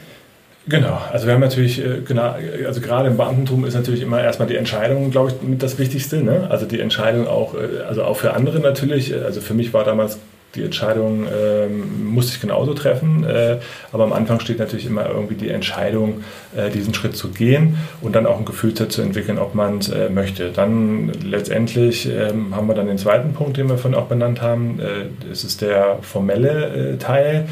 Genau, 0.69 1.01
also 1.11 1.27
wir 1.27 1.33
haben 1.33 1.41
natürlich, 1.41 1.83
genau, 2.05 2.35
also 2.67 2.83
gerade 2.83 3.09
im 3.09 3.17
Beamtentum 3.17 3.65
ist 3.65 3.73
natürlich 3.75 4.03
immer 4.03 4.23
erstmal 4.23 4.49
die 4.49 4.57
Entscheidung, 4.57 5.11
glaube 5.11 5.31
ich, 5.31 5.59
das 5.59 5.79
Wichtigste. 5.79 6.23
Ne? 6.23 6.47
Also 6.51 6.67
die 6.67 6.81
Entscheidung 6.81 7.27
auch, 7.27 7.55
äh, 7.55 7.83
also 7.87 8.05
auch 8.05 8.19
für 8.19 8.35
andere 8.35 8.61
natürlich. 8.61 9.15
Also 9.15 9.41
für 9.41 9.55
mich 9.55 9.73
war 9.73 9.85
damals 9.85 10.19
die 10.55 10.65
Entscheidung 10.65 11.27
ähm, 11.27 12.07
musste 12.07 12.33
ich 12.35 12.41
genauso 12.41 12.73
treffen, 12.75 13.25
äh, 13.25 13.59
aber 13.93 14.05
am 14.05 14.13
Anfang 14.13 14.41
steht 14.41 14.59
natürlich 14.59 14.87
immer 14.87 15.07
irgendwie 15.09 15.35
die 15.35 15.51
Entscheidung, 15.51 16.23
äh, 16.57 16.71
diesen 16.71 16.95
Schritt 16.95 17.17
zu 17.17 17.29
gehen 17.29 17.77
und 18.01 18.17
dann 18.17 18.27
auch 18.27 18.39
ein 18.39 18.45
Gefühl 18.45 18.75
zu 18.75 19.03
entwickeln, 19.03 19.39
ob 19.39 19.55
man 19.55 19.79
es 19.79 19.89
äh, 19.91 20.09
möchte. 20.09 20.51
Dann 20.51 21.13
letztendlich 21.23 22.09
ähm, 22.09 22.57
haben 22.57 22.67
wir 22.67 22.75
dann 22.75 22.87
den 22.87 22.99
zweiten 22.99 23.35
Punkt, 23.35 23.57
den 23.57 23.69
wir 23.69 23.77
vorhin 23.77 23.99
auch 23.99 24.07
benannt 24.07 24.41
haben. 24.41 24.81
Äh, 24.81 25.31
es 25.31 25.45
ist 25.45 25.61
der 25.61 25.99
formelle 26.01 26.95
äh, 26.95 26.97
Teil, 26.97 27.47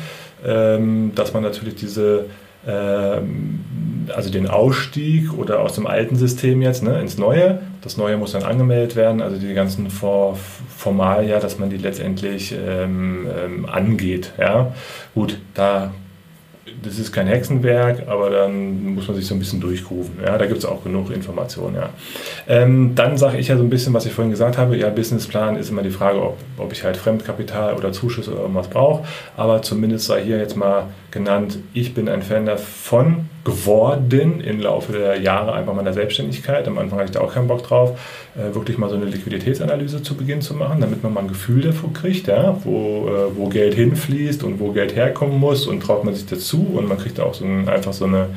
ähm, 0.44 1.12
dass 1.14 1.34
man 1.34 1.42
natürlich 1.42 1.74
diese 1.74 2.26
ähm, 2.66 3.60
also 4.14 4.30
den 4.30 4.48
Ausstieg 4.48 5.32
oder 5.32 5.60
aus 5.60 5.74
dem 5.74 5.86
alten 5.86 6.16
System 6.16 6.62
jetzt 6.62 6.82
ne, 6.82 7.00
ins 7.00 7.18
neue. 7.18 7.60
Das 7.82 7.96
neue 7.96 8.16
muss 8.16 8.32
dann 8.32 8.42
angemeldet 8.42 8.96
werden, 8.96 9.22
also 9.22 9.36
die 9.38 9.54
ganzen 9.54 9.90
For 10.76 10.92
Formalia, 10.92 11.40
dass 11.40 11.58
man 11.58 11.70
die 11.70 11.78
letztendlich 11.78 12.52
ähm, 12.52 13.26
ähm, 13.44 13.66
angeht. 13.66 14.32
Ja? 14.38 14.74
Gut, 15.14 15.38
da 15.54 15.90
das 16.82 16.98
ist 16.98 17.12
kein 17.12 17.26
Hexenwerk, 17.26 18.08
aber 18.08 18.30
dann 18.30 18.94
muss 18.94 19.06
man 19.08 19.16
sich 19.16 19.26
so 19.26 19.34
ein 19.34 19.38
bisschen 19.38 19.60
durchrufen. 19.60 20.18
Ja, 20.24 20.36
da 20.36 20.46
gibt 20.46 20.58
es 20.58 20.64
auch 20.64 20.82
genug 20.82 21.10
Informationen. 21.10 21.76
Ja. 21.76 21.90
Ähm, 22.48 22.92
dann 22.94 23.16
sage 23.16 23.38
ich 23.38 23.48
ja 23.48 23.56
so 23.56 23.62
ein 23.62 23.70
bisschen, 23.70 23.94
was 23.94 24.04
ich 24.06 24.12
vorhin 24.12 24.30
gesagt 24.30 24.58
habe. 24.58 24.76
Ja, 24.76 24.90
Businessplan 24.90 25.56
ist 25.56 25.70
immer 25.70 25.82
die 25.82 25.90
Frage, 25.90 26.20
ob, 26.20 26.38
ob 26.58 26.72
ich 26.72 26.84
halt 26.84 26.96
Fremdkapital 26.96 27.74
oder 27.74 27.92
Zuschuss 27.92 28.28
oder 28.28 28.40
irgendwas 28.40 28.68
brauche. 28.68 29.04
Aber 29.36 29.62
zumindest 29.62 30.06
sei 30.06 30.24
hier 30.24 30.38
jetzt 30.38 30.56
mal 30.56 30.88
genannt, 31.16 31.58
ich 31.72 31.94
bin 31.94 32.08
ein 32.08 32.22
Fan 32.22 32.44
davon, 32.44 33.28
geworden 33.42 34.40
im 34.40 34.60
Laufe 34.60 34.92
der 34.92 35.20
Jahre 35.20 35.52
einfach 35.52 35.72
meiner 35.72 35.92
Selbstständigkeit. 35.92 36.66
Am 36.66 36.78
Anfang 36.78 36.98
hatte 36.98 37.10
ich 37.10 37.14
da 37.16 37.20
auch 37.20 37.32
keinen 37.32 37.46
Bock 37.46 37.62
drauf, 37.62 37.98
äh, 38.34 38.54
wirklich 38.54 38.76
mal 38.76 38.90
so 38.90 38.96
eine 38.96 39.04
Liquiditätsanalyse 39.04 40.02
zu 40.02 40.16
Beginn 40.16 40.42
zu 40.42 40.54
machen, 40.54 40.80
damit 40.80 41.02
man 41.02 41.14
mal 41.14 41.20
ein 41.20 41.28
Gefühl 41.28 41.62
dafür 41.62 41.92
kriegt, 41.92 42.26
ja, 42.26 42.58
wo, 42.64 43.08
äh, 43.08 43.36
wo 43.36 43.48
Geld 43.48 43.74
hinfließt 43.74 44.42
und 44.42 44.58
wo 44.58 44.72
Geld 44.72 44.96
herkommen 44.96 45.38
muss 45.38 45.66
und 45.66 45.80
traut 45.80 46.04
man 46.04 46.14
sich 46.14 46.26
dazu 46.26 46.66
und 46.74 46.88
man 46.88 46.98
kriegt 46.98 47.20
auch 47.20 47.34
so 47.34 47.44
ein, 47.44 47.68
einfach 47.68 47.92
so 47.92 48.04
eine 48.04 48.30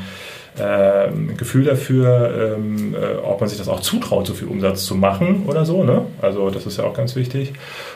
äh, 0.58 1.08
ein 1.08 1.36
Gefühl 1.38 1.66
dafür, 1.66 2.56
ähm, 2.58 2.93
äh, 2.93 3.18
ob 3.18 3.39
man 3.39 3.50
sich 3.50 3.58
das 3.58 3.68
auch 3.68 3.80
zutraut, 3.80 4.28
so 4.28 4.34
viel 4.34 4.47
Umsatz 4.47 4.86
zu 4.86 4.95
machen 4.95 5.43
oder 5.47 5.66
so. 5.66 5.84
Ne? 5.84 6.04
Also 6.22 6.50
das 6.50 6.66
ist 6.66 6.78
ja 6.78 6.86
auch 6.86 6.93
ganz 6.93 7.16
wichtig. 7.16 7.54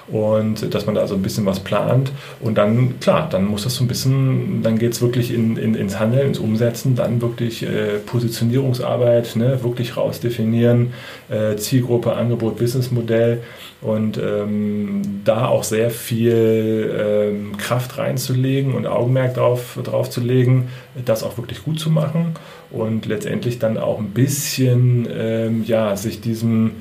Und 0.08 0.74
dass 0.74 0.86
man 0.86 0.96
da 0.96 1.08
so 1.08 1.16
ein 1.16 1.22
bisschen 1.22 1.46
was 1.46 1.60
plant. 1.60 2.12
Und 2.40 2.58
dann, 2.58 3.00
klar, 3.00 3.28
dann 3.30 3.46
muss 3.46 3.64
das 3.64 3.76
so 3.76 3.84
ein 3.84 3.88
bisschen, 3.88 4.62
dann 4.64 4.78
geht 4.78 4.94
es 4.94 5.02
wirklich 5.02 5.34
in, 5.34 5.58
in, 5.58 5.76
ins 5.76 6.00
Handeln, 6.00 6.28
ins 6.28 6.40
Umsetzen, 6.40 6.96
dann 6.96 7.22
wirklich 7.22 7.64
äh, 7.64 8.00
Positionierungsarbeit, 8.06 9.36
ne? 9.36 9.64
wirklich 9.64 9.98
rausdefinieren, 9.98 10.94
äh, 11.30 11.56
Zielgruppe, 11.56 12.14
Angebot, 12.14 12.58
Businessmodell 12.58 13.42
und 13.82 14.18
ähm, 14.18 15.22
da 15.26 15.48
auch 15.48 15.64
sehr 15.64 15.90
viel 15.90 16.96
ähm, 16.98 17.58
Kraft 17.58 17.98
reinzulegen 17.98 18.74
und 18.74 18.88
Augenmerk 18.88 19.36
drauf, 19.36 19.78
drauf 19.84 20.10
zu 20.10 20.22
legen, 20.22 20.70
das 21.04 21.24
auch 21.24 21.38
wirklich 21.38 21.64
gut 21.64 21.80
zu 21.80 21.90
machen 21.90 22.36
und 22.72 23.06
letztendlich 23.06 23.60
dann 23.60 23.78
auch 23.78 24.00
ein 24.00 24.10
bisschen 24.10 25.08
ähm, 25.12 25.64
ja, 25.66 25.96
sich 25.96 26.22
diesem, 26.22 26.72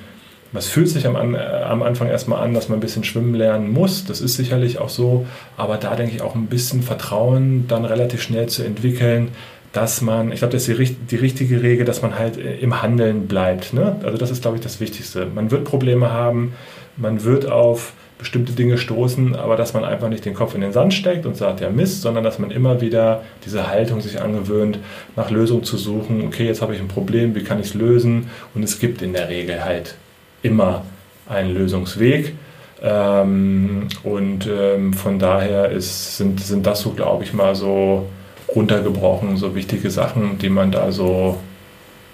was 0.53 0.69
fühlt 0.69 0.89
sich 0.89 1.07
am, 1.07 1.17
am 1.17 1.83
Anfang 1.83 2.09
erstmal 2.09 2.43
an, 2.43 2.55
dass 2.55 2.69
man 2.69 2.79
ein 2.79 2.81
bisschen 2.81 3.05
schwimmen 3.05 3.35
lernen 3.35 3.73
muss, 3.73 4.05
das 4.05 4.21
ist 4.21 4.37
sicherlich 4.37 4.79
auch 4.79 4.89
so, 4.89 5.27
aber 5.57 5.77
da 5.77 5.95
denke 5.95 6.15
ich 6.15 6.23
auch 6.23 6.35
ein 6.35 6.47
bisschen 6.47 6.83
Vertrauen 6.83 7.67
dann 7.69 7.85
relativ 7.85 8.23
schnell 8.23 8.47
zu 8.49 8.63
entwickeln, 8.63 9.29
dass 9.73 10.03
man, 10.03 10.33
ich 10.33 10.39
glaube, 10.39 10.53
das 10.53 10.69
ist 10.69 10.79
die, 10.79 10.95
die, 10.95 11.17
richtige 11.17 11.63
Regel, 11.63 11.85
dass 11.87 12.03
man 12.03 12.19
halt 12.19 12.37
äh, 12.37 12.59
im 12.59 12.83
Handeln 12.83 13.27
bleibt. 13.27 13.73
Ne? 13.73 13.97
Also 14.03 14.19
das 14.19 14.31
ist, 14.31 14.43
glaube 14.43 14.59
ich, 14.59 14.63
das 14.63 14.81
Wichtigste. 14.81 15.27
Man 15.35 15.51
wird 15.51 15.65
Probleme 15.65 16.11
haben, 16.11 16.53
man 16.97 17.25
wird 17.25 17.51
auf 17.51 17.95
bestimmte 18.23 18.53
Dinge 18.53 18.79
stoßen, 18.79 19.37
aber 19.37 19.57
dass 19.57 19.75
man 19.75 19.85
einfach 19.85 20.09
nicht 20.09 20.25
den 20.25 20.35
Kopf 20.35 20.55
in 20.55 20.61
den 20.61 20.73
Sand 20.73 20.95
steckt 20.95 21.27
und 21.27 21.37
sagt, 21.37 21.61
ja 21.61 21.71
Mist, 21.71 22.03
sondern 22.03 22.25
dass 22.25 22.39
man 22.39 22.51
immer 22.51 22.81
wieder 22.81 23.23
diese 23.45 23.69
Haltung 23.69 24.01
sich 24.01 24.21
angewöhnt, 24.21 24.79
nach 25.17 25.31
Lösungen 25.31 25.65
zu 25.65 25.77
suchen. 25.77 26.25
Okay, 26.27 26.47
jetzt 26.47 26.63
habe 26.63 26.75
ich 26.75 26.81
ein 26.81 26.89
Problem, 26.89 27.35
wie 27.35 27.45
kann 27.45 27.61
ich 27.61 27.67
es 27.67 27.75
lösen? 27.75 28.31
Und 28.55 28.63
es 28.63 28.79
gibt 28.79 29.03
in 29.03 29.13
der 29.13 29.29
Regel 29.29 29.65
halt 29.65 29.97
immer 30.43 30.85
einen 31.29 31.53
Lösungsweg. 31.55 32.35
Ähm, 32.83 33.89
und 34.03 34.49
ähm, 34.49 34.93
von 34.93 35.19
daher 35.19 35.71
ist, 35.71 36.17
sind, 36.17 36.41
sind 36.41 36.67
das 36.67 36.81
so, 36.81 36.91
glaube 36.91 37.25
ich, 37.25 37.33
mal 37.33 37.55
so 37.55 38.09
runtergebrochen, 38.55 39.37
so 39.37 39.55
wichtige 39.55 39.91
Sachen, 39.91 40.39
die 40.39 40.49
man 40.49 40.73
da 40.73 40.91
so 40.93 41.39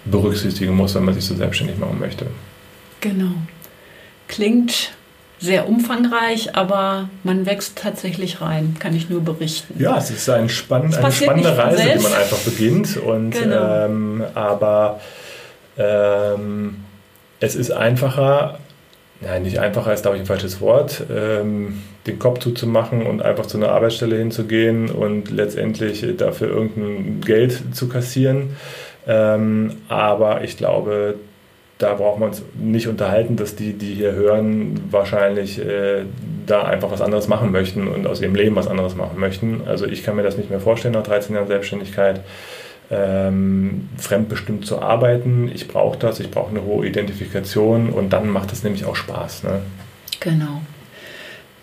berücksichtigen 0.04 0.74
muss, 0.74 0.94
wenn 0.94 1.04
man 1.04 1.14
sich 1.14 1.24
so 1.24 1.34
selbstständig 1.34 1.78
machen 1.78 1.98
möchte. 1.98 2.26
Genau. 3.00 3.32
Klingt 4.26 4.92
sehr 5.40 5.68
umfangreich, 5.68 6.56
aber 6.56 7.08
man 7.22 7.46
wächst 7.46 7.78
tatsächlich 7.78 8.40
rein, 8.40 8.76
kann 8.78 8.94
ich 8.94 9.08
nur 9.08 9.22
berichten. 9.22 9.80
Ja, 9.80 9.96
es 9.96 10.10
ist 10.10 10.28
ein 10.28 10.48
spann 10.48 10.92
eine 10.92 11.12
spannende 11.12 11.56
Reise, 11.56 11.82
die 11.82 12.02
man 12.02 12.12
einfach 12.12 12.38
beginnt. 12.38 12.96
Und, 12.96 13.30
genau. 13.30 13.84
ähm, 13.84 14.24
aber 14.34 15.00
ähm, 15.76 16.76
es 17.40 17.54
ist 17.54 17.70
einfacher, 17.70 18.58
nein, 19.20 19.42
nicht 19.42 19.60
einfacher 19.60 19.92
ist, 19.92 20.02
glaube 20.02 20.16
ich, 20.16 20.22
ein 20.22 20.26
falsches 20.26 20.60
Wort, 20.60 21.04
ähm, 21.14 21.82
den 22.06 22.18
Kopf 22.18 22.40
zuzumachen 22.40 23.06
und 23.06 23.22
einfach 23.22 23.46
zu 23.46 23.58
einer 23.58 23.70
Arbeitsstelle 23.70 24.16
hinzugehen 24.16 24.90
und 24.90 25.30
letztendlich 25.30 26.04
dafür 26.16 26.48
irgendein 26.48 27.20
Geld 27.20 27.76
zu 27.76 27.88
kassieren. 27.88 28.56
Ähm, 29.06 29.76
aber 29.88 30.42
ich 30.42 30.56
glaube, 30.56 31.14
da 31.78 31.94
braucht 31.94 32.18
man 32.18 32.30
uns 32.30 32.42
nicht 32.58 32.88
unterhalten, 32.88 33.36
dass 33.36 33.54
die, 33.54 33.72
die 33.72 33.94
hier 33.94 34.12
hören, 34.12 34.80
wahrscheinlich 34.90 35.64
äh, 35.64 36.04
da 36.46 36.64
einfach 36.64 36.90
was 36.90 37.00
anderes 37.00 37.28
machen 37.28 37.52
möchten 37.52 37.86
und 37.86 38.06
aus 38.06 38.20
ihrem 38.20 38.34
Leben 38.34 38.56
was 38.56 38.66
anderes 38.66 38.96
machen 38.96 39.20
möchten. 39.20 39.62
Also 39.66 39.86
ich 39.86 40.02
kann 40.02 40.16
mir 40.16 40.24
das 40.24 40.36
nicht 40.36 40.50
mehr 40.50 40.60
vorstellen 40.60 40.94
nach 40.94 41.04
13 41.04 41.36
Jahren 41.36 41.46
Selbstständigkeit, 41.46 42.20
ähm, 42.90 43.88
fremdbestimmt 43.96 44.66
zu 44.66 44.82
arbeiten. 44.82 45.50
Ich 45.54 45.68
brauche 45.68 45.98
das, 45.98 46.18
ich 46.18 46.30
brauche 46.30 46.50
eine 46.50 46.64
hohe 46.64 46.86
Identifikation 46.86 47.90
und 47.90 48.12
dann 48.12 48.28
macht 48.28 48.52
es 48.52 48.64
nämlich 48.64 48.84
auch 48.84 48.96
Spaß. 48.96 49.44
Ne? 49.44 49.60
Genau. 50.18 50.62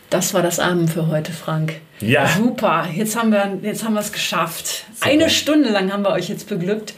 Das 0.09 0.34
war 0.34 0.41
das 0.41 0.59
Abend 0.59 0.91
für 0.91 1.07
heute, 1.07 1.34
Frank. 1.34 1.82
Ja. 1.99 2.28
Super. 2.28 2.88
Jetzt 2.93 3.18
haben 3.18 3.32
wir 3.32 3.57
jetzt 3.63 3.84
haben 3.84 3.95
wir 3.95 4.01
es 4.01 4.13
geschafft. 4.13 4.86
Super. 4.93 5.11
Eine 5.11 5.30
Stunde 5.30 5.70
lang 5.70 5.91
haben 5.91 6.03
wir 6.03 6.11
euch 6.11 6.30
jetzt 6.30 6.47
beglückt. 6.47 6.93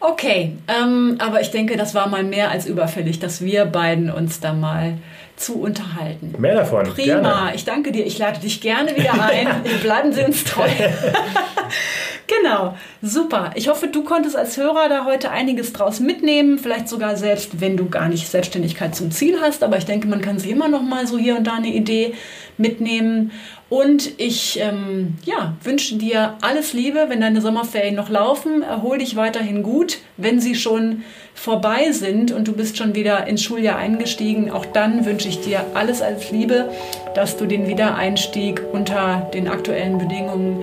Okay, 0.00 0.56
ähm, 0.68 1.16
aber 1.18 1.40
ich 1.40 1.50
denke, 1.50 1.76
das 1.76 1.94
war 1.94 2.08
mal 2.08 2.24
mehr 2.24 2.50
als 2.50 2.66
überfällig, 2.66 3.18
dass 3.18 3.40
wir 3.40 3.64
beiden 3.64 4.10
uns 4.10 4.40
da 4.40 4.52
mal 4.52 4.98
zu 5.36 5.60
unterhalten. 5.60 6.34
Mehr 6.38 6.54
davon. 6.54 6.86
Prima, 6.86 7.20
gerne. 7.20 7.54
ich 7.54 7.64
danke 7.64 7.92
dir. 7.92 8.06
Ich 8.06 8.18
lade 8.18 8.40
dich 8.40 8.60
gerne 8.60 8.96
wieder 8.96 9.12
ein. 9.12 9.48
Bleiben 9.82 10.12
Sie 10.12 10.24
uns 10.24 10.44
treu. 10.44 10.68
genau, 12.36 12.76
super. 13.02 13.50
Ich 13.54 13.68
hoffe, 13.68 13.88
du 13.88 14.02
konntest 14.02 14.36
als 14.36 14.56
Hörer 14.56 14.88
da 14.88 15.04
heute 15.04 15.30
einiges 15.30 15.72
draus 15.72 16.00
mitnehmen. 16.00 16.58
Vielleicht 16.58 16.88
sogar 16.88 17.16
selbst, 17.16 17.60
wenn 17.60 17.76
du 17.76 17.88
gar 17.88 18.08
nicht 18.08 18.28
Selbstständigkeit 18.28 18.94
zum 18.94 19.10
Ziel 19.10 19.38
hast. 19.40 19.62
Aber 19.62 19.78
ich 19.78 19.86
denke, 19.86 20.08
man 20.08 20.20
kann 20.20 20.38
sich 20.38 20.50
immer 20.50 20.68
noch 20.68 20.82
mal 20.82 21.06
so 21.06 21.18
hier 21.18 21.36
und 21.36 21.46
da 21.46 21.54
eine 21.54 21.68
Idee 21.68 22.14
mitnehmen. 22.58 23.32
Und 23.68 24.20
ich 24.20 24.56
ja, 24.56 25.56
wünsche 25.62 25.96
dir 25.96 26.34
alles 26.40 26.72
Liebe, 26.72 27.06
wenn 27.08 27.20
deine 27.20 27.40
Sommerferien 27.40 27.96
noch 27.96 28.08
laufen. 28.08 28.62
Erhol 28.62 28.98
dich 28.98 29.16
weiterhin 29.16 29.62
gut. 29.62 29.98
Wenn 30.16 30.40
sie 30.40 30.54
schon 30.54 31.02
vorbei 31.34 31.90
sind 31.90 32.32
und 32.32 32.46
du 32.46 32.52
bist 32.52 32.78
schon 32.78 32.94
wieder 32.94 33.26
ins 33.26 33.42
Schuljahr 33.42 33.76
eingestiegen, 33.76 34.50
auch 34.50 34.64
dann 34.64 35.04
wünsche 35.04 35.28
ich 35.28 35.40
dir 35.40 35.64
alles 35.74 36.00
als 36.00 36.30
Liebe, 36.30 36.70
dass 37.14 37.36
du 37.36 37.46
den 37.46 37.66
Wiedereinstieg 37.66 38.62
unter 38.72 39.28
den 39.34 39.48
aktuellen 39.48 39.98
Bedingungen 39.98 40.62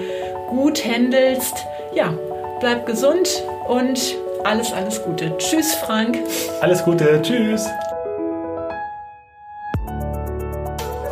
gut 0.54 0.86
handelst. 0.86 1.56
Ja, 1.96 2.14
bleib 2.60 2.86
gesund 2.86 3.28
und 3.68 4.00
alles, 4.44 4.72
alles 4.72 5.02
Gute. 5.04 5.36
Tschüss, 5.38 5.74
Frank. 5.76 6.18
Alles 6.62 6.84
Gute. 6.84 7.22
Tschüss. 7.22 7.66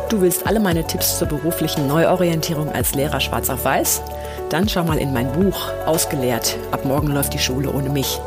Du 0.08 0.20
willst 0.20 0.46
alle 0.46 0.60
meine 0.60 0.84
Tipps 0.84 1.18
zur 1.18 1.28
beruflichen 1.28 1.88
Neuorientierung 1.88 2.70
als 2.70 2.94
Lehrer 2.94 3.18
schwarz 3.18 3.48
auf 3.48 3.64
weiß? 3.64 4.02
Dann 4.50 4.68
schau 4.68 4.84
mal 4.84 4.98
in 4.98 5.12
mein 5.12 5.32
Buch 5.32 5.72
Ausgelehrt. 5.86 6.58
Ab 6.70 6.84
morgen 6.84 7.08
läuft 7.08 7.32
die 7.32 7.38
Schule 7.38 7.72
ohne 7.72 7.88
mich. 7.88 8.20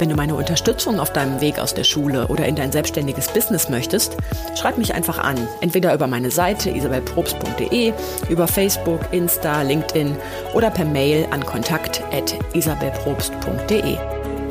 Wenn 0.00 0.08
du 0.08 0.16
meine 0.16 0.34
Unterstützung 0.34 0.98
auf 0.98 1.12
deinem 1.12 1.42
Weg 1.42 1.58
aus 1.58 1.74
der 1.74 1.84
Schule 1.84 2.28
oder 2.28 2.46
in 2.46 2.56
dein 2.56 2.72
selbstständiges 2.72 3.28
Business 3.28 3.68
möchtest, 3.68 4.16
schreib 4.58 4.78
mich 4.78 4.94
einfach 4.94 5.18
an. 5.18 5.36
Entweder 5.60 5.92
über 5.92 6.06
meine 6.06 6.30
Seite 6.30 6.70
isabelprobst.de, 6.70 7.92
über 8.30 8.48
Facebook, 8.48 9.00
Insta, 9.12 9.60
LinkedIn 9.60 10.16
oder 10.54 10.70
per 10.70 10.86
Mail 10.86 11.26
an 11.30 11.44
kontakt.isabelprobst.de. 11.44 13.98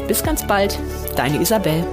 Bis 0.07 0.21
ganz 0.21 0.45
bald, 0.45 0.77
deine 1.15 1.41
Isabel. 1.41 1.83